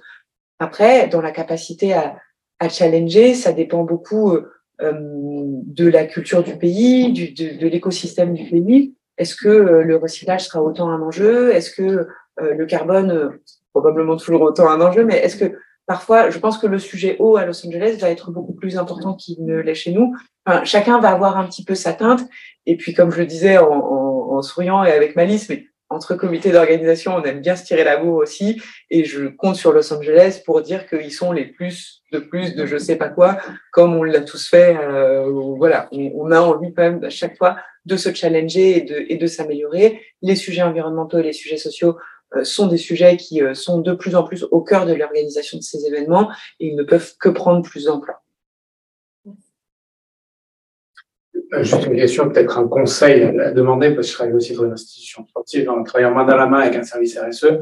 Après, 0.59 1.07
dans 1.07 1.21
la 1.21 1.31
capacité 1.31 1.93
à, 1.93 2.17
à 2.59 2.69
challenger, 2.69 3.33
ça 3.33 3.51
dépend 3.51 3.83
beaucoup 3.83 4.37
euh, 4.81 4.93
de 4.93 5.87
la 5.87 6.05
culture 6.05 6.43
du 6.43 6.55
pays, 6.57 7.11
du, 7.11 7.33
de, 7.33 7.57
de 7.59 7.67
l'écosystème 7.67 8.33
du 8.33 8.49
pays. 8.49 8.95
Est-ce 9.21 9.35
que 9.35 9.49
euh, 9.49 9.83
le 9.83 9.97
recyclage 9.97 10.47
sera 10.47 10.63
autant 10.63 10.89
un 10.89 10.99
enjeu? 10.99 11.53
Est-ce 11.53 11.69
que 11.69 11.83
euh, 11.83 12.07
le 12.55 12.65
carbone, 12.65 13.11
euh, 13.11 13.29
probablement 13.71 14.17
toujours 14.17 14.41
autant 14.41 14.67
un 14.67 14.81
enjeu, 14.81 15.05
mais 15.05 15.17
est-ce 15.19 15.37
que 15.37 15.57
parfois, 15.85 16.31
je 16.31 16.39
pense 16.39 16.57
que 16.57 16.65
le 16.65 16.79
sujet 16.79 17.17
eau 17.19 17.37
à 17.37 17.45
Los 17.45 17.63
Angeles 17.63 17.99
va 18.01 18.09
être 18.09 18.31
beaucoup 18.31 18.53
plus 18.53 18.79
important 18.79 19.13
qu'il 19.13 19.45
ne 19.45 19.57
l'est 19.59 19.75
chez 19.75 19.91
nous. 19.91 20.15
Enfin, 20.45 20.63
chacun 20.63 20.99
va 20.99 21.09
avoir 21.09 21.37
un 21.37 21.45
petit 21.45 21.63
peu 21.63 21.75
sa 21.75 21.93
teinte. 21.93 22.21
Et 22.65 22.77
puis, 22.77 22.95
comme 22.95 23.11
je 23.11 23.19
le 23.19 23.27
disais 23.27 23.59
en, 23.59 23.71
en, 23.71 24.37
en 24.37 24.41
souriant 24.41 24.83
et 24.83 24.91
avec 24.91 25.15
malice, 25.15 25.49
mais 25.49 25.67
entre 25.91 26.15
comités 26.15 26.51
d'organisation, 26.51 27.15
on 27.15 27.23
aime 27.23 27.41
bien 27.41 27.55
se 27.55 27.65
tirer 27.65 27.83
la 27.83 27.97
bourre 27.97 28.17
aussi. 28.17 28.61
Et 28.89 29.03
je 29.03 29.27
compte 29.27 29.55
sur 29.55 29.73
Los 29.73 29.93
Angeles 29.93 30.41
pour 30.45 30.61
dire 30.61 30.87
qu'ils 30.87 31.11
sont 31.13 31.31
les 31.31 31.45
plus 31.45 32.03
de 32.11 32.19
plus 32.19 32.55
de 32.55 32.65
je 32.65 32.77
sais 32.77 32.97
pas 32.97 33.09
quoi, 33.09 33.37
comme 33.71 33.95
on 33.95 34.03
l'a 34.03 34.21
tous 34.21 34.47
fait. 34.47 34.75
Euh, 34.77 35.29
voilà, 35.57 35.87
on, 35.91 36.11
on, 36.15 36.31
a 36.31 36.39
envie 36.39 36.73
quand 36.73 36.83
même 36.83 37.03
à 37.03 37.09
chaque 37.09 37.37
fois 37.37 37.57
de 37.85 37.97
se 37.97 38.13
challenger 38.13 38.77
et 38.77 38.81
de, 38.81 39.05
et 39.09 39.17
de 39.17 39.27
s'améliorer. 39.27 40.01
Les 40.21 40.35
sujets 40.35 40.61
environnementaux 40.61 41.19
et 41.19 41.23
les 41.23 41.33
sujets 41.33 41.57
sociaux 41.57 41.97
euh, 42.35 42.43
sont 42.43 42.67
des 42.67 42.77
sujets 42.77 43.17
qui 43.17 43.41
euh, 43.41 43.53
sont 43.53 43.79
de 43.79 43.93
plus 43.93 44.15
en 44.15 44.23
plus 44.23 44.43
au 44.51 44.61
cœur 44.61 44.85
de 44.85 44.93
l'organisation 44.93 45.57
de 45.57 45.63
ces 45.63 45.85
événements 45.85 46.31
et 46.59 46.67
ils 46.67 46.75
ne 46.75 46.83
peuvent 46.83 47.13
que 47.19 47.29
prendre 47.29 47.61
plus 47.61 47.85
d'ampleur. 47.85 48.17
Juste 51.59 51.85
une 51.85 51.95
question, 51.95 52.29
peut-être 52.29 52.57
un 52.57 52.67
conseil 52.67 53.23
à 53.23 53.51
demander, 53.51 53.91
parce 53.91 54.07
que 54.07 54.11
je 54.11 54.17
travaille 54.17 54.33
aussi 54.33 54.55
pour 54.55 54.65
une 54.65 54.73
institution 54.73 55.25
sportive, 55.27 55.69
en 55.69 55.83
travaillant 55.83 56.13
main 56.13 56.25
dans 56.25 56.37
la 56.37 56.47
main 56.47 56.59
avec 56.59 56.75
un 56.75 56.83
service 56.83 57.17
RSE. 57.17 57.59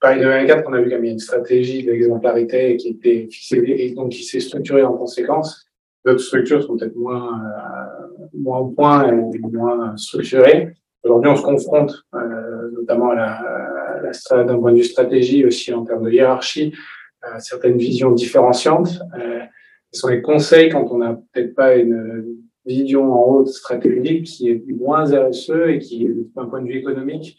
Paris 0.00 0.18
2024, 0.18 0.64
on 0.66 0.72
a 0.72 0.78
vu 0.78 0.84
qu'il 0.84 1.04
y 1.04 1.08
a 1.08 1.12
une 1.12 1.18
stratégie 1.18 1.84
d'exemplarité 1.84 2.76
qui 2.76 2.88
était 2.88 3.28
fixée 3.30 3.62
et 3.66 3.94
donc 3.94 4.10
qui 4.10 4.24
s'est 4.24 4.40
structurée 4.40 4.82
en 4.82 4.94
conséquence. 4.94 5.66
D'autres 6.04 6.20
structures 6.20 6.62
sont 6.62 6.76
peut-être 6.76 6.96
moins, 6.96 7.38
euh, 7.38 8.24
moins 8.34 8.58
au 8.60 8.68
point 8.68 9.08
et 9.08 9.12
moins 9.12 9.96
structurées. 9.98 10.74
Aujourd'hui, 11.04 11.30
on 11.30 11.36
se 11.36 11.42
confronte 11.42 12.04
euh, 12.14 12.70
notamment 12.72 13.10
à 13.10 13.14
la, 13.14 14.02
la 14.02 14.44
d'un 14.44 14.58
point 14.58 14.72
de 14.72 14.78
vue 14.78 14.84
stratégie, 14.84 15.44
aussi 15.44 15.72
en 15.72 15.84
termes 15.84 16.04
de 16.04 16.10
hiérarchie, 16.10 16.74
à 17.22 17.38
certaines 17.38 17.76
visions 17.76 18.12
différenciantes. 18.12 19.00
Euh, 19.18 19.40
ce 19.92 20.00
sont 20.00 20.08
les 20.08 20.22
conseils 20.22 20.70
quand 20.70 20.86
on 20.90 20.98
n'a 20.98 21.18
peut-être 21.32 21.54
pas 21.54 21.74
une 21.74 22.38
vision 22.66 23.12
en 23.12 23.24
haute 23.32 23.48
stratégique 23.48 24.26
qui 24.26 24.48
est 24.50 24.62
moins 24.68 25.04
RSE 25.04 25.50
et 25.68 25.78
qui, 25.78 26.08
d'un 26.34 26.46
point 26.46 26.62
de 26.62 26.68
vue 26.68 26.78
économique, 26.78 27.38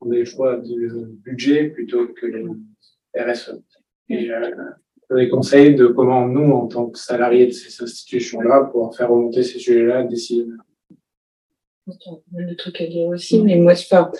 ont 0.00 0.08
des 0.08 0.24
choix 0.24 0.56
de 0.56 1.10
budget 1.22 1.68
plutôt 1.68 2.08
que 2.08 2.26
les 2.26 2.44
RSE. 3.16 3.62
Et 4.08 4.30
euh, 4.30 4.50
des 5.14 5.28
conseils 5.28 5.74
de 5.74 5.86
comment 5.86 6.26
nous, 6.26 6.52
en 6.52 6.66
tant 6.66 6.86
que 6.88 6.98
salariés 6.98 7.46
de 7.46 7.52
ces 7.52 7.82
institutions-là, 7.82 8.68
pouvoir 8.72 8.94
faire 8.94 9.10
remonter 9.10 9.42
ces 9.42 9.58
sujets-là 9.58 10.04
d'ici. 10.04 10.46
Le 12.34 12.54
truc 12.56 12.80
à 12.80 12.86
dire 12.86 13.08
aussi, 13.08 13.42
mais 13.42 13.56
moi, 13.56 13.72
enfin, 13.72 14.10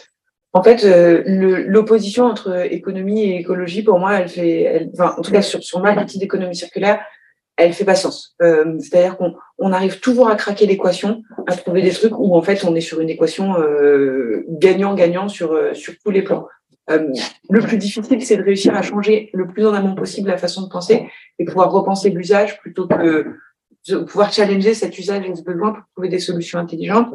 en 0.53 0.63
fait, 0.63 0.85
euh, 0.85 1.23
l'opposition 1.67 2.25
entre 2.25 2.73
économie 2.73 3.23
et 3.25 3.37
écologie, 3.41 3.83
pour 3.83 3.99
moi, 3.99 4.21
elle 4.21 4.29
fait, 4.29 4.89
enfin, 4.93 5.15
en 5.19 5.23
tout 5.23 5.33
cas 5.33 5.43
sur, 5.43 5.63
sur 5.63 5.81
ma 5.81 5.95
partie 5.95 6.19
d'économie 6.19 6.55
circulaire, 6.55 7.01
elle 7.57 7.73
fait 7.73 7.85
pas 7.85 7.95
sens. 7.95 8.35
Euh, 8.43 8.79
C'est-à-dire 8.81 9.17
qu'on 9.17 9.35
on 9.59 9.73
arrive 9.73 10.01
toujours 10.01 10.29
à 10.29 10.37
craquer 10.37 10.67
l'équation, 10.67 11.23
à 11.47 11.57
trouver 11.57 11.83
des 11.83 11.93
trucs 11.93 12.19
où 12.19 12.35
en 12.37 12.43
fait 12.43 12.65
on 12.65 12.75
est 12.75 12.81
sur 12.81 13.01
une 13.01 13.11
équation 13.11 13.59
euh, 13.59 14.45
gagnant-gagnant 14.49 15.29
sur 15.29 15.53
euh, 15.53 15.75
sur 15.75 15.95
tous 16.03 16.11
les 16.11 16.23
plans. 16.23 16.47
Euh, 16.91 17.09
le 17.49 17.61
plus 17.61 17.79
difficile, 17.79 18.23
c'est 18.23 18.37
de 18.37 18.43
réussir 18.43 18.75
à 18.75 18.83
changer 18.83 19.31
le 19.33 19.47
plus 19.47 19.67
en 19.67 19.73
amont 19.73 19.95
possible 19.95 20.29
la 20.29 20.37
façon 20.37 20.63
de 20.63 20.69
penser 20.69 21.09
et 21.39 21.45
pouvoir 21.45 21.71
repenser 21.73 22.11
l'usage 22.11 22.59
plutôt 22.61 22.87
que 22.87 23.27
de 23.89 23.99
pouvoir 23.99 24.33
challenger 24.33 24.75
cet 24.75 24.99
usage 24.99 25.25
et 25.27 25.35
ce 25.35 25.43
besoin 25.43 25.73
pour 25.73 25.83
trouver 25.95 26.09
des 26.09 26.19
solutions 26.19 26.59
intelligentes. 26.59 27.13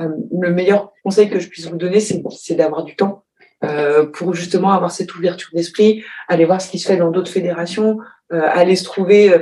Euh, 0.00 0.08
le 0.38 0.52
meilleur 0.52 0.92
conseil 1.02 1.30
que 1.30 1.38
je 1.38 1.48
puisse 1.48 1.66
vous 1.66 1.76
donner, 1.76 2.00
c'est 2.00 2.54
d'avoir 2.54 2.84
du 2.84 2.96
temps 2.96 3.24
euh, 3.64 4.06
pour 4.06 4.34
justement 4.34 4.72
avoir 4.72 4.90
cette 4.90 5.14
ouverture 5.14 5.50
d'esprit, 5.54 6.04
aller 6.28 6.44
voir 6.44 6.60
ce 6.60 6.70
qui 6.70 6.78
se 6.78 6.88
fait 6.88 6.96
dans 6.96 7.10
d'autres 7.10 7.30
fédérations, 7.30 7.98
aller 8.30 8.76
se 8.76 8.84
trouver 8.84 9.32
euh, 9.32 9.38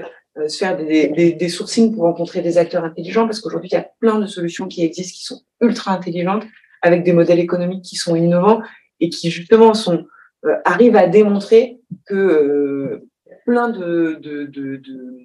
se 0.48 0.58
faire 0.58 0.76
des, 0.76 1.08
des, 1.08 1.32
des, 1.32 1.48
sourcings 1.48 1.94
pour 1.94 2.04
rencontrer 2.04 2.42
des 2.42 2.58
acteurs 2.58 2.84
intelligents, 2.84 3.26
parce 3.26 3.40
qu'aujourd'hui, 3.40 3.70
il 3.70 3.74
y 3.74 3.78
a 3.78 3.88
plein 4.00 4.18
de 4.18 4.26
solutions 4.26 4.66
qui 4.66 4.84
existent, 4.84 5.16
qui 5.16 5.24
sont 5.24 5.42
ultra 5.60 5.92
intelligentes, 5.92 6.44
avec 6.82 7.04
des 7.04 7.12
modèles 7.12 7.38
économiques 7.38 7.84
qui 7.84 7.96
sont 7.96 8.16
innovants 8.16 8.60
et 9.00 9.08
qui 9.08 9.30
justement 9.30 9.74
sont 9.74 10.06
euh, 10.44 10.56
arrivent 10.64 10.96
à 10.96 11.06
démontrer 11.06 11.80
que 12.06 12.14
euh, 12.14 13.08
plein 13.46 13.68
de, 13.68 14.18
de, 14.20 14.44
de, 14.44 14.76
de, 14.76 15.18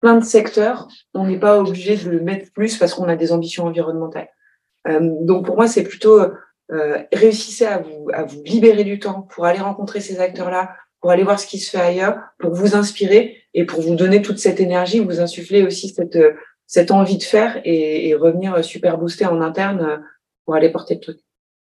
plein 0.00 0.16
de 0.16 0.24
secteurs, 0.24 0.88
on 1.12 1.26
n'est 1.26 1.38
pas 1.38 1.58
obligé 1.58 1.96
de 1.96 2.18
mettre 2.20 2.52
plus 2.52 2.78
parce 2.78 2.94
qu'on 2.94 3.08
a 3.08 3.16
des 3.16 3.32
ambitions 3.32 3.66
environnementales. 3.66 4.28
donc 4.88 5.44
pour 5.44 5.56
moi, 5.56 5.66
c'est 5.66 5.84
plutôt 5.84 6.20
réussissez 7.12 7.66
à 7.66 7.78
vous, 7.78 8.08
à 8.12 8.22
vous 8.22 8.42
libérer 8.44 8.84
du 8.84 8.98
temps 8.98 9.22
pour 9.22 9.44
aller 9.44 9.58
rencontrer 9.58 10.00
ces 10.00 10.20
acteurs-là, 10.20 10.74
pour 11.00 11.10
aller 11.10 11.22
voir 11.22 11.40
ce 11.40 11.46
qui 11.46 11.58
se 11.58 11.70
fait 11.70 11.82
ailleurs, 11.82 12.18
pour 12.38 12.52
vous 12.52 12.74
inspirer 12.74 13.36
et 13.54 13.64
pour 13.64 13.80
vous 13.80 13.94
donner 13.94 14.22
toute 14.22 14.38
cette 14.38 14.60
énergie, 14.60 15.00
vous 15.00 15.20
insuffler 15.20 15.62
aussi 15.62 15.88
cette, 15.88 16.18
cette 16.66 16.90
envie 16.90 17.18
de 17.18 17.22
faire 17.22 17.60
et, 17.64 18.08
et 18.08 18.14
revenir 18.14 18.62
super 18.64 18.98
boosté 18.98 19.26
en 19.26 19.40
interne 19.40 20.02
pour 20.44 20.54
aller 20.54 20.70
porter 20.70 20.94
le 20.94 21.00
truc. 21.00 21.18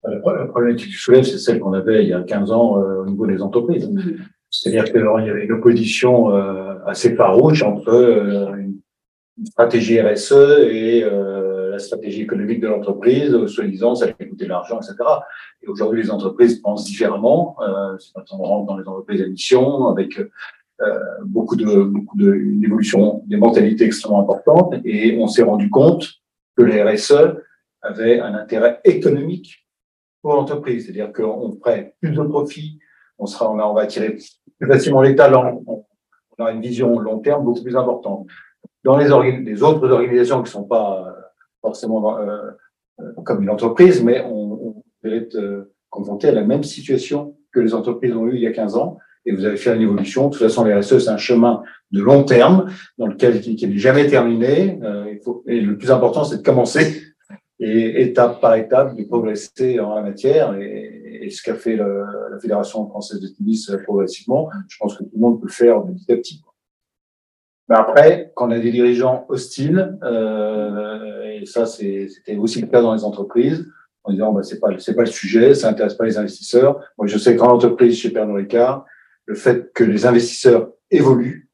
La 0.03 0.45
problématique 0.45 0.87
que 0.87 0.91
tu 0.91 0.97
soulèves, 0.97 1.23
c'est 1.23 1.37
celle 1.37 1.59
qu'on 1.59 1.73
avait 1.73 2.03
il 2.03 2.09
y 2.09 2.13
a 2.13 2.21
15 2.21 2.51
ans 2.51 2.81
euh, 2.81 3.01
au 3.01 3.05
niveau 3.05 3.25
des 3.25 3.41
entreprises. 3.41 3.89
Mmh. 3.89 4.17
C'est-à-dire 4.49 4.85
qu'il 4.85 5.01
y 5.01 5.29
avait 5.29 5.45
une 5.45 5.51
opposition 5.51 6.33
euh, 6.33 6.75
assez 6.85 7.15
farouche 7.15 7.63
entre 7.63 7.89
euh, 7.89 8.55
une 8.55 9.45
stratégie 9.45 9.99
RSE 9.99 10.33
et 10.69 11.03
la 11.77 11.83
stratégie 11.83 12.21
économique 12.21 12.59
de 12.59 12.67
l'entreprise, 12.67 13.45
soi-disant 13.47 13.95
ça 13.95 14.05
allait 14.05 14.29
coûter 14.29 14.45
de 14.45 14.49
l'argent, 14.49 14.79
etc. 14.79 14.95
Et 15.61 15.67
aujourd'hui, 15.67 16.03
les 16.03 16.11
entreprises 16.11 16.59
pensent 16.59 16.85
différemment. 16.85 17.55
Euh, 17.61 17.97
c'est 17.99 18.11
on 18.31 18.43
rentre 18.43 18.65
dans 18.67 18.77
les 18.77 18.87
entreprises 18.87 19.21
d'émission 19.21 19.87
avec 19.87 20.19
beaucoup 21.25 21.55
de 21.55 21.81
beaucoup 21.81 22.15
de 22.17 22.31
une 22.31 22.63
évolution 22.63 23.23
des 23.25 23.37
mentalités 23.37 23.85
extrêmement 23.85 24.21
importantes, 24.21 24.75
et 24.85 25.17
on 25.19 25.27
s'est 25.27 25.41
rendu 25.41 25.71
compte 25.71 26.07
que 26.55 26.63
les 26.63 26.83
RSE 26.83 27.35
avaient 27.81 28.19
un 28.19 28.33
intérêt 28.35 28.79
économique 28.83 29.67
pour 30.21 30.33
l'entreprise. 30.33 30.85
C'est-à-dire 30.85 31.13
qu'on 31.13 31.57
ferait 31.57 31.95
plus 32.01 32.11
de 32.11 32.21
profits, 32.21 32.79
on, 33.17 33.25
sera, 33.25 33.51
on, 33.51 33.73
va 33.73 33.81
attirer 33.81 34.17
plus 34.59 34.67
facilement 34.67 35.01
les 35.01 35.15
talents, 35.15 35.63
on, 35.65 35.85
a 36.43 36.51
une 36.51 36.61
vision 36.61 36.99
long 36.99 37.19
terme 37.19 37.43
beaucoup 37.43 37.63
plus 37.63 37.75
importante. 37.75 38.27
Dans 38.83 38.97
les, 38.97 39.11
autres 39.63 39.89
organisations 39.89 40.37
qui 40.37 40.49
ne 40.49 40.49
sont 40.49 40.63
pas 40.63 41.07
euh, 41.07 41.21
forcément 41.61 42.17
euh, 42.19 42.37
euh, 42.99 43.03
comme 43.23 43.43
une 43.43 43.49
entreprise, 43.49 44.03
mais 44.03 44.21
on, 44.21 44.75
on 45.03 45.09
être 45.09 45.69
confronté 45.89 46.27
à 46.27 46.33
la 46.33 46.43
même 46.43 46.63
situation 46.63 47.37
que 47.53 47.61
les 47.61 47.73
entreprises 47.73 48.13
ont 48.13 48.27
eu 48.27 48.35
il 48.35 48.41
y 48.41 48.47
a 48.47 48.51
15 48.51 48.75
ans, 48.75 48.97
et 49.25 49.31
vous 49.31 49.45
avez 49.45 49.55
fait 49.55 49.73
une 49.73 49.81
évolution. 49.81 50.27
De 50.27 50.33
toute 50.33 50.41
façon, 50.41 50.65
les 50.65 50.73
RSE, 50.73 50.99
c'est 50.99 51.09
un 51.09 51.17
chemin 51.17 51.63
de 51.91 52.01
long 52.01 52.23
terme 52.23 52.69
dans 52.97 53.07
lequel 53.07 53.39
qui 53.39 53.65
n'est 53.65 53.77
jamais 53.77 54.07
terminé. 54.07 54.79
il 55.09 55.19
faut, 55.23 55.43
et 55.47 55.61
le 55.61 55.77
plus 55.77 55.91
important, 55.91 56.25
c'est 56.25 56.39
de 56.39 56.43
commencer 56.43 57.03
et 57.59 58.01
étape 58.01 58.41
par 58.41 58.55
étape 58.55 58.95
de 58.97 59.03
progresser 59.03 59.79
en 59.79 59.95
la 59.95 60.01
matière 60.01 60.53
et, 60.55 60.97
et 61.27 61.29
ce 61.29 61.41
qu'a 61.41 61.55
fait 61.55 61.75
le, 61.75 62.03
la 62.31 62.39
Fédération 62.39 62.87
française 62.87 63.19
de 63.19 63.27
tennis 63.27 63.71
progressivement, 63.83 64.49
je 64.67 64.77
pense 64.79 64.97
que 64.97 65.03
tout 65.03 65.11
le 65.13 65.19
monde 65.19 65.39
peut 65.39 65.47
le 65.47 65.53
faire 65.53 65.83
petit 65.83 66.11
à 66.11 66.15
petit. 66.17 66.41
Mais 67.69 67.75
après, 67.75 68.31
quand 68.35 68.47
on 68.47 68.51
a 68.51 68.59
des 68.59 68.71
dirigeants 68.71 69.25
hostiles, 69.29 69.97
euh, 70.03 71.39
et 71.41 71.45
ça 71.45 71.65
c'était 71.65 72.35
aussi 72.37 72.61
le 72.61 72.67
cas 72.67 72.81
dans 72.81 72.93
les 72.93 73.03
entreprises, 73.03 73.67
en 74.03 74.11
disant 74.11 74.31
bah, 74.31 74.43
c'est 74.43 74.59
pas 74.59 74.69
c'est 74.79 74.95
pas 74.95 75.01
le 75.01 75.07
sujet, 75.07 75.53
ça 75.53 75.69
intéresse 75.69 75.95
pas 75.95 76.05
les 76.05 76.17
investisseurs. 76.17 76.79
Moi 76.97 77.07
je 77.07 77.17
sais 77.17 77.33
que 77.35 77.39
dans 77.39 77.47
l'entreprise 77.47 77.97
chez 77.97 78.11
Pernod 78.11 78.37
Ricard, 78.37 78.85
le 79.25 79.35
fait 79.35 79.73
que 79.73 79.83
les 79.83 80.05
investisseurs 80.05 80.71
évoluent 80.91 81.49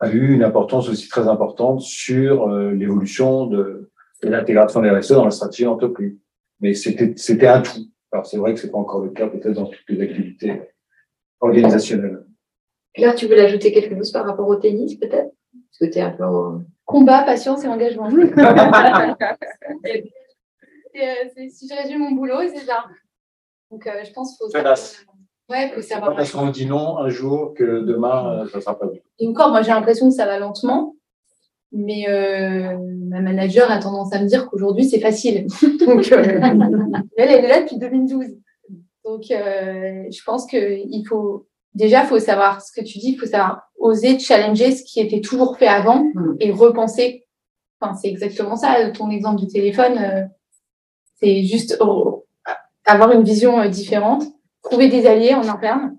a 0.00 0.10
eu 0.10 0.32
une 0.32 0.44
importance 0.44 0.88
aussi 0.88 1.08
très 1.08 1.26
importante 1.26 1.80
sur 1.80 2.48
euh, 2.48 2.72
l'évolution 2.72 3.46
de 3.46 3.90
l'intégration 4.22 4.80
des 4.80 4.90
RSE 4.90 5.12
dans 5.12 5.24
la 5.24 5.30
stratégie 5.30 5.64
d'entreprise. 5.64 6.16
Mais 6.60 6.74
c'était, 6.74 7.14
c'était 7.16 7.46
un 7.46 7.62
tout. 7.62 7.88
Alors, 8.12 8.26
c'est 8.26 8.36
vrai 8.36 8.54
que 8.54 8.60
c'est 8.60 8.70
pas 8.70 8.78
encore 8.78 9.02
le 9.02 9.10
cas, 9.10 9.28
peut-être, 9.28 9.54
dans 9.54 9.66
toutes 9.66 9.88
les 9.88 10.00
activités 10.00 10.62
organisationnelles. 11.40 12.24
Claire, 12.94 13.14
tu 13.14 13.26
veux 13.26 13.38
ajouter 13.38 13.72
quelque 13.72 13.94
chose 13.94 14.10
par 14.10 14.24
rapport 14.24 14.48
au 14.48 14.56
tennis, 14.56 14.94
peut-être? 14.96 15.32
Tu 15.72 15.84
es 15.84 16.00
un 16.00 16.10
peu 16.10 16.24
Combat, 16.84 17.22
patience 17.22 17.64
et 17.64 17.68
engagement. 17.68 18.08
Euh, 20.96 21.48
si 21.48 21.68
je 21.68 21.80
résume 21.80 22.00
mon 22.00 22.10
boulot, 22.10 22.40
c'est 22.52 22.64
ça. 22.64 22.84
Donc, 23.70 23.86
euh, 23.86 24.02
je 24.04 24.10
pense 24.12 24.36
qu'il 24.36 24.44
faut 24.44 24.50
savoir. 24.50 24.76
Ouais, 25.48 25.70
faut 25.72 25.82
savoir. 25.82 26.10
Pas 26.10 26.16
parce 26.16 26.32
qu'on 26.32 26.50
dit 26.50 26.66
non 26.66 26.98
un 26.98 27.08
jour 27.08 27.54
que 27.54 27.84
demain, 27.84 28.40
euh, 28.40 28.48
ça 28.48 28.60
sera 28.60 28.76
pas 28.76 28.86
bien. 28.86 29.00
Et 29.20 29.28
encore, 29.28 29.50
moi, 29.50 29.62
j'ai 29.62 29.70
l'impression 29.70 30.08
que 30.08 30.14
ça 30.16 30.26
va 30.26 30.40
lentement. 30.40 30.96
Mais 31.70 32.08
euh, 32.08 32.78
ma 33.08 33.20
manager 33.20 33.70
a 33.70 33.78
tendance 33.78 34.12
à 34.14 34.22
me 34.22 34.26
dire 34.26 34.48
qu'aujourd'hui, 34.48 34.84
c'est 34.84 35.00
facile. 35.00 35.46
Donc, 35.86 36.10
euh, 36.12 36.40
elle, 37.16 37.30
elle 37.30 37.44
est 37.44 37.48
là 37.48 37.60
depuis 37.60 37.78
2012. 37.78 38.26
Donc, 39.04 39.30
euh, 39.30 40.04
je 40.10 40.22
pense 40.24 40.46
qu'il 40.46 41.06
faut, 41.06 41.46
déjà, 41.74 42.02
il 42.04 42.06
faut 42.06 42.18
savoir 42.18 42.62
ce 42.62 42.72
que 42.72 42.84
tu 42.84 42.98
dis, 42.98 43.12
il 43.12 43.18
faut 43.18 43.26
savoir 43.26 43.67
oser 43.78 44.18
challenger 44.18 44.72
ce 44.72 44.84
qui 44.84 45.00
était 45.00 45.20
toujours 45.20 45.56
fait 45.56 45.68
avant 45.68 46.04
mm. 46.14 46.36
et 46.40 46.50
repenser. 46.50 47.26
Enfin, 47.80 47.94
c'est 47.94 48.08
exactement 48.08 48.56
ça, 48.56 48.90
ton 48.90 49.10
exemple 49.10 49.40
du 49.40 49.46
téléphone. 49.46 49.98
Euh, 49.98 50.24
c'est 51.20 51.44
juste 51.44 51.80
avoir 52.84 53.12
une 53.12 53.24
vision 53.24 53.60
euh, 53.60 53.68
différente, 53.68 54.24
trouver 54.62 54.88
des 54.88 55.06
alliés 55.06 55.34
en 55.34 55.48
interne 55.48 55.98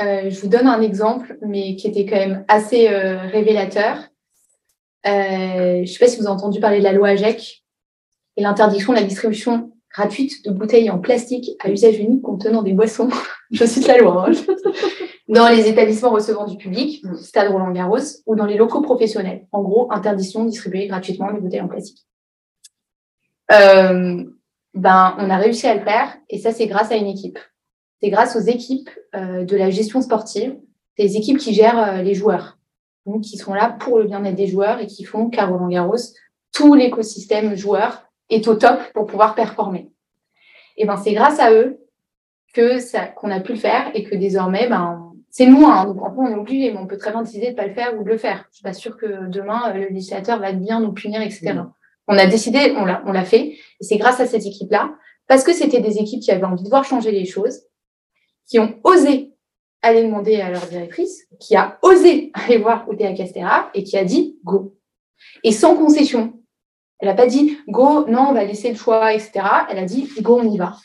euh, 0.00 0.28
je 0.28 0.40
vous 0.40 0.48
donne 0.48 0.66
un 0.66 0.80
exemple, 0.80 1.38
mais 1.42 1.76
qui 1.76 1.86
était 1.86 2.04
quand 2.04 2.16
même 2.16 2.44
assez 2.48 2.88
euh, 2.88 3.18
révélateur. 3.28 3.98
Euh, 5.06 5.76
je 5.76 5.80
ne 5.80 5.86
sais 5.86 5.98
pas 5.98 6.08
si 6.08 6.18
vous 6.18 6.26
avez 6.26 6.34
entendu 6.34 6.60
parler 6.60 6.78
de 6.78 6.84
la 6.84 6.92
loi 6.92 7.08
AGEC 7.08 7.62
et 8.36 8.42
l'interdiction 8.42 8.92
de 8.92 8.98
la 8.98 9.04
distribution 9.04 9.72
gratuite 9.92 10.44
de 10.44 10.50
bouteilles 10.50 10.90
en 10.90 10.98
plastique 10.98 11.50
à 11.60 11.70
usage 11.70 11.98
unique 11.98 12.22
contenant 12.22 12.62
des 12.62 12.72
boissons. 12.72 13.08
je 13.52 13.64
cite 13.64 13.86
la 13.86 13.98
loi. 13.98 14.28
Hein. 14.28 14.32
dans 15.28 15.48
les 15.48 15.68
établissements 15.68 16.10
recevant 16.10 16.46
du 16.46 16.56
public, 16.56 17.04
stade 17.20 17.50
Roland 17.50 17.72
Garros, 17.72 17.98
ou 18.26 18.36
dans 18.36 18.46
les 18.46 18.56
locaux 18.56 18.82
professionnels. 18.82 19.46
En 19.52 19.62
gros, 19.62 19.90
interdiction 19.90 20.44
de 20.44 20.50
distribuer 20.50 20.86
gratuitement 20.86 21.30
les 21.30 21.40
bouteilles 21.40 21.62
en 21.62 21.68
plastique. 21.68 22.06
Euh, 23.52 24.24
ben, 24.74 25.16
on 25.18 25.30
a 25.30 25.36
réussi 25.36 25.66
à 25.66 25.74
le 25.74 25.82
faire, 25.82 26.16
et 26.28 26.38
ça, 26.38 26.52
c'est 26.52 26.66
grâce 26.66 26.90
à 26.90 26.96
une 26.96 27.06
équipe 27.06 27.38
c'est 28.04 28.10
grâce 28.10 28.36
aux 28.36 28.40
équipes 28.40 28.90
euh, 29.14 29.44
de 29.44 29.56
la 29.56 29.70
gestion 29.70 30.02
sportive, 30.02 30.58
des 30.98 31.16
équipes 31.16 31.38
qui 31.38 31.54
gèrent 31.54 31.78
euh, 31.78 32.02
les 32.02 32.12
joueurs, 32.12 32.58
donc 33.06 33.22
qui 33.22 33.38
sont 33.38 33.54
là 33.54 33.70
pour 33.70 33.98
le 33.98 34.04
bien-être 34.04 34.34
des 34.34 34.46
joueurs 34.46 34.78
et 34.80 34.86
qui 34.86 35.04
font 35.04 35.30
qu'à 35.30 35.46
Roland 35.46 35.68
Garros, 35.68 35.96
tout 36.52 36.74
l'écosystème 36.74 37.56
joueur 37.56 38.04
est 38.28 38.46
au 38.46 38.56
top 38.56 38.78
pour 38.92 39.06
pouvoir 39.06 39.34
performer. 39.34 39.90
Et 40.76 40.84
ben 40.84 40.98
c'est 40.98 41.14
grâce 41.14 41.40
à 41.40 41.50
eux 41.52 41.78
que 42.52 42.78
ça 42.78 43.06
qu'on 43.06 43.30
a 43.30 43.40
pu 43.40 43.52
le 43.52 43.58
faire 43.58 43.90
et 43.94 44.04
que 44.04 44.14
désormais 44.16 44.68
ben 44.68 45.03
c'est 45.36 45.46
moins, 45.46 45.80
hein, 45.80 45.86
donc 45.86 46.00
on 46.16 46.28
est 46.28 46.34
obligé, 46.36 46.70
mais 46.70 46.78
on 46.78 46.86
peut 46.86 46.96
très 46.96 47.10
bien 47.10 47.22
décider 47.22 47.50
de 47.50 47.56
pas 47.56 47.66
le 47.66 47.74
faire 47.74 47.98
ou 47.98 48.04
de 48.04 48.08
le 48.08 48.18
faire. 48.18 48.46
Je 48.52 48.58
suis 48.58 48.62
pas 48.62 48.72
sûre 48.72 48.96
que 48.96 49.26
demain 49.26 49.72
le 49.72 49.88
législateur 49.88 50.38
va 50.38 50.52
bien 50.52 50.78
nous 50.78 50.92
punir, 50.92 51.20
etc. 51.20 51.54
Mmh. 51.54 51.72
On 52.06 52.16
a 52.16 52.26
décidé, 52.26 52.72
on 52.76 52.84
l'a, 52.84 53.02
on 53.04 53.10
l'a 53.10 53.24
fait, 53.24 53.48
et 53.48 53.58
c'est 53.80 53.96
grâce 53.96 54.20
à 54.20 54.26
cette 54.26 54.46
équipe-là, 54.46 54.94
parce 55.26 55.42
que 55.42 55.52
c'était 55.52 55.80
des 55.80 55.98
équipes 55.98 56.22
qui 56.22 56.30
avaient 56.30 56.44
envie 56.44 56.62
de 56.62 56.68
voir 56.68 56.84
changer 56.84 57.10
les 57.10 57.24
choses, 57.24 57.62
qui 58.46 58.60
ont 58.60 58.78
osé 58.84 59.32
aller 59.82 60.04
demander 60.04 60.40
à 60.40 60.50
leur 60.50 60.64
directrice, 60.68 61.26
qui 61.40 61.56
a 61.56 61.80
osé 61.82 62.30
aller 62.34 62.58
voir 62.58 62.88
Otea 62.88 63.12
Castera 63.14 63.72
et 63.74 63.82
qui 63.82 63.96
a 63.96 64.04
dit 64.04 64.38
go. 64.44 64.76
Et 65.42 65.50
sans 65.50 65.74
concession. 65.74 66.32
Elle 67.00 67.08
n'a 67.08 67.14
pas 67.14 67.26
dit 67.26 67.58
go, 67.66 68.06
non, 68.06 68.28
on 68.28 68.34
va 68.34 68.44
laisser 68.44 68.70
le 68.70 68.76
choix, 68.76 69.12
etc. 69.12 69.40
Elle 69.68 69.78
a 69.78 69.84
dit 69.84 70.08
go, 70.20 70.38
on 70.38 70.48
y 70.48 70.58
va. 70.58 70.76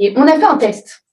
Et 0.00 0.12
on 0.16 0.26
a 0.26 0.36
fait 0.36 0.44
un 0.44 0.56
test. 0.56 1.04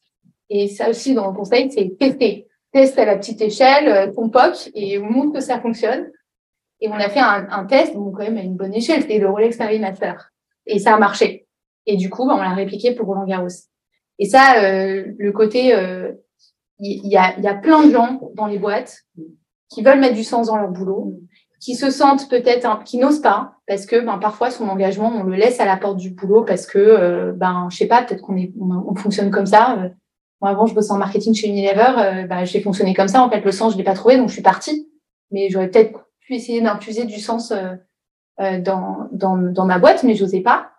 Et 0.50 0.68
ça 0.70 0.90
aussi, 0.90 1.14
dans 1.14 1.28
le 1.28 1.38
conseil, 1.38 1.72
c'est 1.72 1.96
tester. 2.00 2.49
Test 2.72 3.00
à 3.00 3.06
la 3.06 3.18
petite 3.18 3.42
échelle, 3.42 3.88
euh, 3.88 4.12
ton 4.14 4.30
POC, 4.30 4.70
et 4.76 5.00
montre 5.00 5.34
que 5.34 5.40
ça 5.40 5.60
fonctionne. 5.60 6.12
Et 6.82 6.88
on 6.88 6.94
a 6.94 7.10
fait 7.10 7.20
un, 7.20 7.66
test, 7.66 7.94
donc 7.94 8.16
quand 8.16 8.24
même 8.24 8.38
à 8.38 8.42
une 8.42 8.56
bonne 8.56 8.74
échelle, 8.74 9.02
c'était 9.02 9.18
le 9.18 9.30
Rolex 9.30 9.60
Master. 9.60 10.32
Et 10.66 10.80
ça 10.80 10.96
a 10.96 10.98
marché. 10.98 11.48
Et 11.86 11.98
du 11.98 12.10
coup, 12.10 12.26
ben, 12.26 12.36
on 12.36 12.42
l'a 12.42 12.54
répliqué 12.54 12.94
pour 12.94 13.08
Roland 13.08 13.26
Garros. 13.26 13.48
Et 14.18 14.26
ça, 14.26 14.64
euh, 14.64 15.04
le 15.18 15.32
côté, 15.32 15.68
il 15.68 15.74
euh, 15.74 16.12
y, 16.80 17.18
a, 17.18 17.38
y 17.40 17.48
a 17.48 17.54
plein 17.56 17.86
de 17.86 17.92
gens 17.92 18.22
dans 18.36 18.48
les 18.48 18.60
boîtes 18.60 19.00
qui 19.70 19.84
veulent 19.84 20.00
mettre 20.00 20.16
du 20.16 20.24
sens 20.24 20.48
dans 20.48 20.58
leur 20.58 20.70
boulot, 20.70 21.20
qui 21.60 21.76
se 21.76 21.90
sentent 21.92 22.30
peut-être, 22.30 22.84
qui 22.84 22.98
n'osent 22.98 23.22
pas, 23.22 23.54
parce 23.68 23.86
que 23.86 24.00
ben, 24.00 24.18
parfois 24.18 24.50
son 24.52 24.68
engagement, 24.70 25.12
on 25.14 25.24
le 25.24 25.36
laisse 25.36 25.60
à 25.60 25.66
la 25.66 25.78
porte 25.78 25.98
du 25.98 26.12
boulot 26.12 26.44
parce 26.44 26.66
que, 26.66 26.80
euh, 26.80 27.34
ben, 27.34 27.68
je 27.70 27.78
sais 27.78 27.88
pas, 27.88 28.04
peut-être 28.04 28.22
qu'on 28.22 28.38
est, 28.38 28.52
on, 28.60 28.96
fonctionne 28.96 29.32
comme 29.32 29.46
ça. 29.46 29.92
Moi, 30.42 30.52
avant, 30.52 30.66
je 30.66 30.74
bossais 30.74 30.92
en 30.92 30.98
marketing 30.98 31.34
chez 31.34 31.48
Unilever, 31.48 32.26
ben, 32.30 32.46
j'ai 32.46 32.62
fonctionné 32.62 32.94
comme 32.94 33.08
ça. 33.08 33.24
En 33.24 33.30
fait, 33.30 33.42
le 33.42 33.52
sens, 33.52 33.74
je 33.74 33.78
l'ai 33.78 33.84
pas 33.84 33.94
trouvé, 33.94 34.18
donc 34.18 34.30
je 34.30 34.34
suis 34.34 34.42
partie. 34.42 34.90
Mais 35.32 35.50
j'aurais 35.50 35.70
peut-être 35.70 36.08
pu 36.22 36.36
essayer 36.36 36.62
d'infuser 36.62 37.06
du 37.06 37.20
sens 37.20 37.54
dans, 38.40 39.10
dans, 39.12 39.38
dans 39.38 39.66
ma 39.66 39.80
boîte, 39.80 40.04
mais 40.04 40.16
j'osais 40.16 40.42
pas 40.42 40.72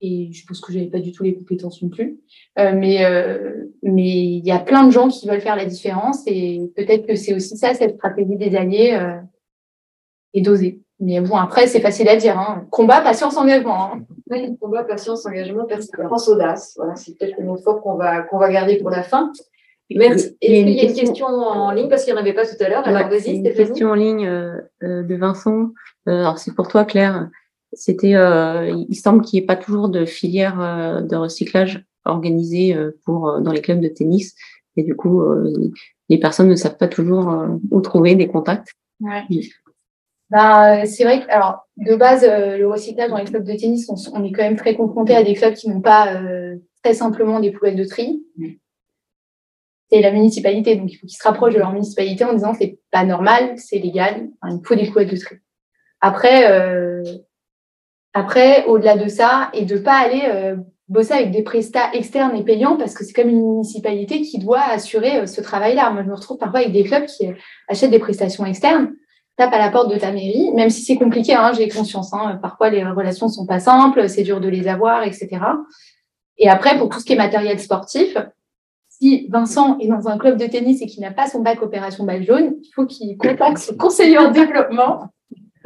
et 0.00 0.30
je 0.32 0.46
pense 0.46 0.60
que 0.60 0.72
j'avais 0.72 0.86
pas 0.86 1.00
du 1.00 1.12
tout 1.12 1.22
les 1.22 1.34
compétences 1.34 1.82
non 1.82 1.88
plus. 1.88 2.20
Euh, 2.58 2.72
mais 2.74 3.04
euh, 3.04 3.64
mais 3.82 4.24
il 4.24 4.46
y 4.46 4.50
a 4.50 4.58
plein 4.58 4.86
de 4.86 4.90
gens 4.90 5.08
qui 5.08 5.26
veulent 5.26 5.40
faire 5.40 5.56
la 5.56 5.64
différence 5.64 6.22
et 6.26 6.60
peut-être 6.76 7.06
que 7.06 7.16
c'est 7.16 7.34
aussi 7.34 7.56
ça 7.56 7.74
cette 7.74 7.96
stratégie 7.96 8.36
des 8.36 8.54
alliés 8.54 8.92
euh, 8.92 9.20
et 10.34 10.40
d'oser. 10.40 10.80
Mais 11.00 11.20
bon 11.20 11.36
après 11.36 11.66
c'est 11.66 11.80
facile 11.80 12.08
à 12.08 12.16
dire. 12.16 12.38
Hein. 12.38 12.66
Combat, 12.70 13.00
patience, 13.00 13.36
engagement. 13.36 13.92
Hein. 13.94 14.00
Oui, 14.30 14.56
combat, 14.60 14.84
patience, 14.84 15.24
engagement, 15.26 15.64
persévérance, 15.64 16.28
audace. 16.28 16.74
Voilà, 16.76 16.96
c'est 16.96 17.16
peut-être 17.16 17.38
le 17.38 17.44
mot 17.46 17.56
fort 17.56 17.80
qu'on 17.82 17.94
va 17.94 18.22
qu'on 18.22 18.38
va 18.38 18.50
garder 18.50 18.76
pour 18.78 18.90
la 18.90 19.02
fin. 19.02 19.32
Merci. 19.90 20.36
Est-ce 20.42 20.64
qu'il 20.64 20.68
y 20.70 20.80
a 20.80 20.84
une 20.84 20.94
question 20.94 21.26
en 21.26 21.70
ligne? 21.70 21.88
Parce 21.88 22.04
qu'il 22.04 22.12
n'y 22.12 22.18
en 22.18 22.22
avait 22.22 22.34
pas 22.34 22.44
tout 22.44 22.62
à 22.62 22.68
l'heure 22.68 22.86
Alors 22.86 23.08
vas-y, 23.08 23.36
Une 23.36 23.54
question 23.54 23.90
en 23.90 23.94
ligne 23.94 24.26
euh, 24.26 24.60
de 24.82 25.14
Vincent. 25.14 25.70
alors 26.06 26.38
c'est 26.38 26.54
pour 26.54 26.68
toi 26.68 26.84
Claire. 26.84 27.30
c'était, 27.72 28.14
euh, 28.14 28.70
il 28.88 28.94
semble 28.96 29.22
qu'il 29.22 29.38
n'y 29.38 29.44
ait 29.44 29.46
pas 29.46 29.56
toujours 29.56 29.88
de 29.88 30.04
filière 30.04 30.60
euh, 30.60 31.00
de 31.00 31.16
recyclage 31.16 31.84
organisée 32.04 32.74
euh, 32.74 32.98
pour 33.04 33.40
dans 33.40 33.52
les 33.52 33.62
clubs 33.62 33.80
de 33.80 33.88
tennis, 33.88 34.34
et 34.76 34.82
du 34.82 34.94
coup, 34.94 35.22
les 36.08 36.18
personnes 36.18 36.48
ne 36.48 36.54
savent 36.54 36.76
pas 36.76 36.86
toujours 36.88 37.34
où 37.70 37.80
trouver 37.80 38.14
des 38.14 38.28
contacts. 38.28 38.68
Ouais. 39.00 39.22
Ben, 40.30 40.84
c'est 40.86 41.04
vrai 41.04 41.20
que, 41.22 41.30
alors, 41.30 41.66
de 41.76 41.94
base, 41.96 42.24
le 42.24 42.66
recyclage 42.66 43.10
dans 43.10 43.16
les 43.16 43.24
clubs 43.24 43.44
de 43.44 43.54
tennis, 43.54 43.88
on, 44.12 44.24
est 44.24 44.32
quand 44.32 44.42
même 44.42 44.56
très 44.56 44.74
confronté 44.74 45.14
à 45.16 45.22
des 45.22 45.34
clubs 45.34 45.54
qui 45.54 45.70
n'ont 45.70 45.80
pas 45.80 46.20
très 46.82 46.94
simplement 46.94 47.40
des 47.40 47.50
poubelles 47.50 47.76
de 47.76 47.84
tri. 47.84 48.22
C'est 49.90 50.02
la 50.02 50.12
municipalité, 50.12 50.76
donc 50.76 50.92
il 50.92 50.96
faut 50.96 51.06
qu'ils 51.06 51.16
se 51.16 51.26
rapprochent 51.26 51.54
de 51.54 51.58
leur 51.58 51.72
municipalité 51.72 52.24
en 52.24 52.34
disant 52.34 52.52
que 52.52 52.58
c'est 52.60 52.78
pas 52.90 53.04
normal, 53.04 53.54
c'est 53.56 53.78
légal, 53.78 54.28
il 54.44 54.60
faut 54.64 54.74
des 54.74 54.86
poubelles 54.86 55.08
de 55.08 55.16
tri. 55.16 55.36
Après, 56.00 56.50
euh, 56.50 57.02
après, 58.12 58.64
au-delà 58.66 58.96
de 58.96 59.08
ça, 59.08 59.50
et 59.52 59.64
de 59.64 59.78
pas 59.78 59.96
aller 59.96 60.22
euh, 60.26 60.56
bosser 60.88 61.14
avec 61.14 61.30
des 61.30 61.42
prestats 61.42 61.92
externes 61.92 62.36
et 62.36 62.44
payants 62.44 62.76
parce 62.76 62.94
que 62.94 63.04
c'est 63.04 63.12
comme 63.12 63.28
une 63.28 63.42
municipalité 63.42 64.22
qui 64.22 64.38
doit 64.38 64.62
assurer 64.62 65.18
euh, 65.18 65.26
ce 65.26 65.40
travail-là. 65.40 65.90
Moi, 65.90 66.02
je 66.02 66.08
me 66.08 66.14
retrouve 66.14 66.38
parfois 66.38 66.60
avec 66.60 66.72
des 66.72 66.84
clubs 66.84 67.06
qui 67.06 67.28
achètent 67.68 67.90
des 67.90 67.98
prestations 67.98 68.44
externes, 68.46 68.92
tapent 69.38 69.54
à 69.54 69.58
la 69.58 69.70
porte 69.70 69.90
de 69.90 69.98
ta 69.98 70.10
mairie, 70.10 70.50
même 70.52 70.68
si 70.68 70.82
c'est 70.82 70.96
compliqué, 70.96 71.32
hein, 71.32 71.52
j'ai 71.56 71.68
conscience. 71.68 72.12
Hein, 72.12 72.38
parfois, 72.42 72.70
les 72.70 72.84
relations 72.84 73.28
sont 73.28 73.46
pas 73.46 73.60
simples, 73.60 74.08
c'est 74.08 74.24
dur 74.24 74.40
de 74.40 74.48
les 74.48 74.66
avoir, 74.66 75.04
etc. 75.04 75.28
Et 76.36 76.48
après, 76.48 76.76
pour 76.76 76.88
tout 76.88 76.98
ce 76.98 77.04
qui 77.04 77.12
est 77.12 77.16
matériel 77.16 77.58
sportif, 77.60 78.18
si 78.88 79.28
Vincent 79.30 79.78
est 79.78 79.86
dans 79.86 80.08
un 80.08 80.18
club 80.18 80.38
de 80.38 80.46
tennis 80.46 80.82
et 80.82 80.86
qu'il 80.86 81.02
n'a 81.02 81.12
pas 81.12 81.28
son 81.28 81.40
bac 81.40 81.62
opération 81.62 82.04
balle 82.04 82.24
jaune, 82.24 82.56
il 82.60 82.70
faut 82.74 82.84
qu'il 82.84 83.16
contacte 83.16 83.58
son 83.58 83.76
conseiller 83.76 84.18
en 84.18 84.32
développement 84.32 85.04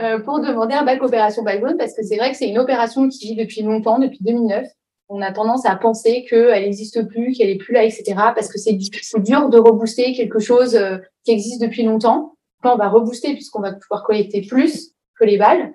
euh, 0.01 0.19
pour 0.19 0.41
demander 0.41 0.75
un 0.75 0.85
bac 0.85 1.03
opération 1.03 1.43
balle 1.43 1.61
jaune 1.61 1.79
parce 1.79 1.95
que 1.95 2.03
c'est 2.03 2.17
vrai 2.17 2.31
que 2.31 2.37
c'est 2.37 2.49
une 2.49 2.59
opération 2.59 3.09
qui 3.09 3.29
vit 3.29 3.37
depuis 3.37 3.63
longtemps, 3.63 3.99
depuis 3.99 4.19
2009. 4.21 4.67
On 5.09 5.23
a 5.23 5.33
tendance 5.33 5.65
à 5.65 5.77
penser 5.77 6.27
qu'elle 6.29 6.63
n'existe 6.63 7.09
plus, 7.09 7.33
qu'elle 7.33 7.49
est 7.49 7.57
plus 7.57 7.73
là, 7.73 7.85
etc. 7.85 8.05
Parce 8.35 8.49
que 8.49 8.59
c'est 8.59 8.79
dur 9.19 9.49
de 9.49 9.59
rebooster 9.59 10.13
quelque 10.13 10.41
chose 10.41 10.75
euh, 10.75 10.99
qui 11.25 11.33
existe 11.33 11.63
depuis 11.63 11.85
longtemps. 11.85 12.35
On 12.65 12.77
va 12.77 12.89
rebooster 12.89 13.33
puisqu'on 13.35 13.61
va 13.61 13.73
pouvoir 13.73 14.05
collecter 14.05 14.43
plus 14.43 14.93
que 15.19 15.25
les 15.25 15.39
balles. 15.39 15.75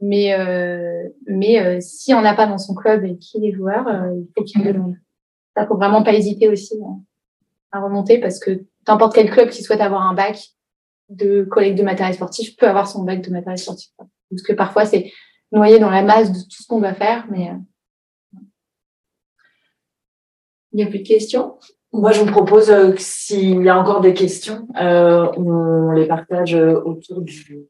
Mais, 0.00 0.32
euh, 0.32 1.08
mais 1.26 1.60
euh, 1.60 1.78
si 1.80 2.14
on 2.14 2.22
n'a 2.22 2.34
pas 2.34 2.46
dans 2.46 2.58
son 2.58 2.74
club 2.74 3.04
et 3.04 3.18
qui 3.18 3.46
est 3.46 3.52
joueur, 3.52 3.86
euh, 3.86 4.14
il 4.14 4.28
faut 4.36 4.44
qu'il 4.44 4.64
demande. 4.64 4.96
Ça, 5.54 5.66
faut 5.66 5.76
vraiment 5.76 6.02
pas 6.02 6.14
hésiter 6.14 6.48
aussi 6.48 6.74
à 7.72 7.80
remonter 7.80 8.18
parce 8.18 8.38
que 8.38 8.64
n'importe 8.88 9.14
quel 9.14 9.30
club 9.30 9.50
qui 9.50 9.62
souhaite 9.62 9.80
avoir 9.80 10.02
un 10.02 10.14
bac 10.14 10.38
de 11.10 11.44
collecte 11.44 11.78
de 11.78 11.82
matériel 11.82 12.14
sportif 12.14 12.56
peut 12.56 12.68
avoir 12.68 12.88
son 12.88 13.02
bac 13.02 13.20
de 13.20 13.30
matériel 13.30 13.58
sportif. 13.58 13.90
Parce 13.98 14.42
que 14.42 14.52
parfois, 14.52 14.86
c'est 14.86 15.12
noyé 15.52 15.78
dans 15.78 15.90
la 15.90 16.02
masse 16.02 16.32
de 16.32 16.38
tout 16.38 16.62
ce 16.62 16.66
qu'on 16.66 16.80
va 16.80 16.94
faire, 16.94 17.26
mais 17.30 17.50
il 20.72 20.76
n'y 20.76 20.82
a 20.82 20.86
plus 20.86 21.00
de 21.00 21.08
questions? 21.08 21.58
Moi, 21.92 22.12
je 22.12 22.20
vous 22.20 22.30
propose 22.30 22.66
que 22.68 22.98
s'il 22.98 23.62
y 23.62 23.68
a 23.68 23.78
encore 23.78 24.00
des 24.00 24.14
questions, 24.14 24.68
on 24.76 25.90
les 25.90 26.06
partage 26.06 26.54
autour 26.54 27.20
du 27.20 27.66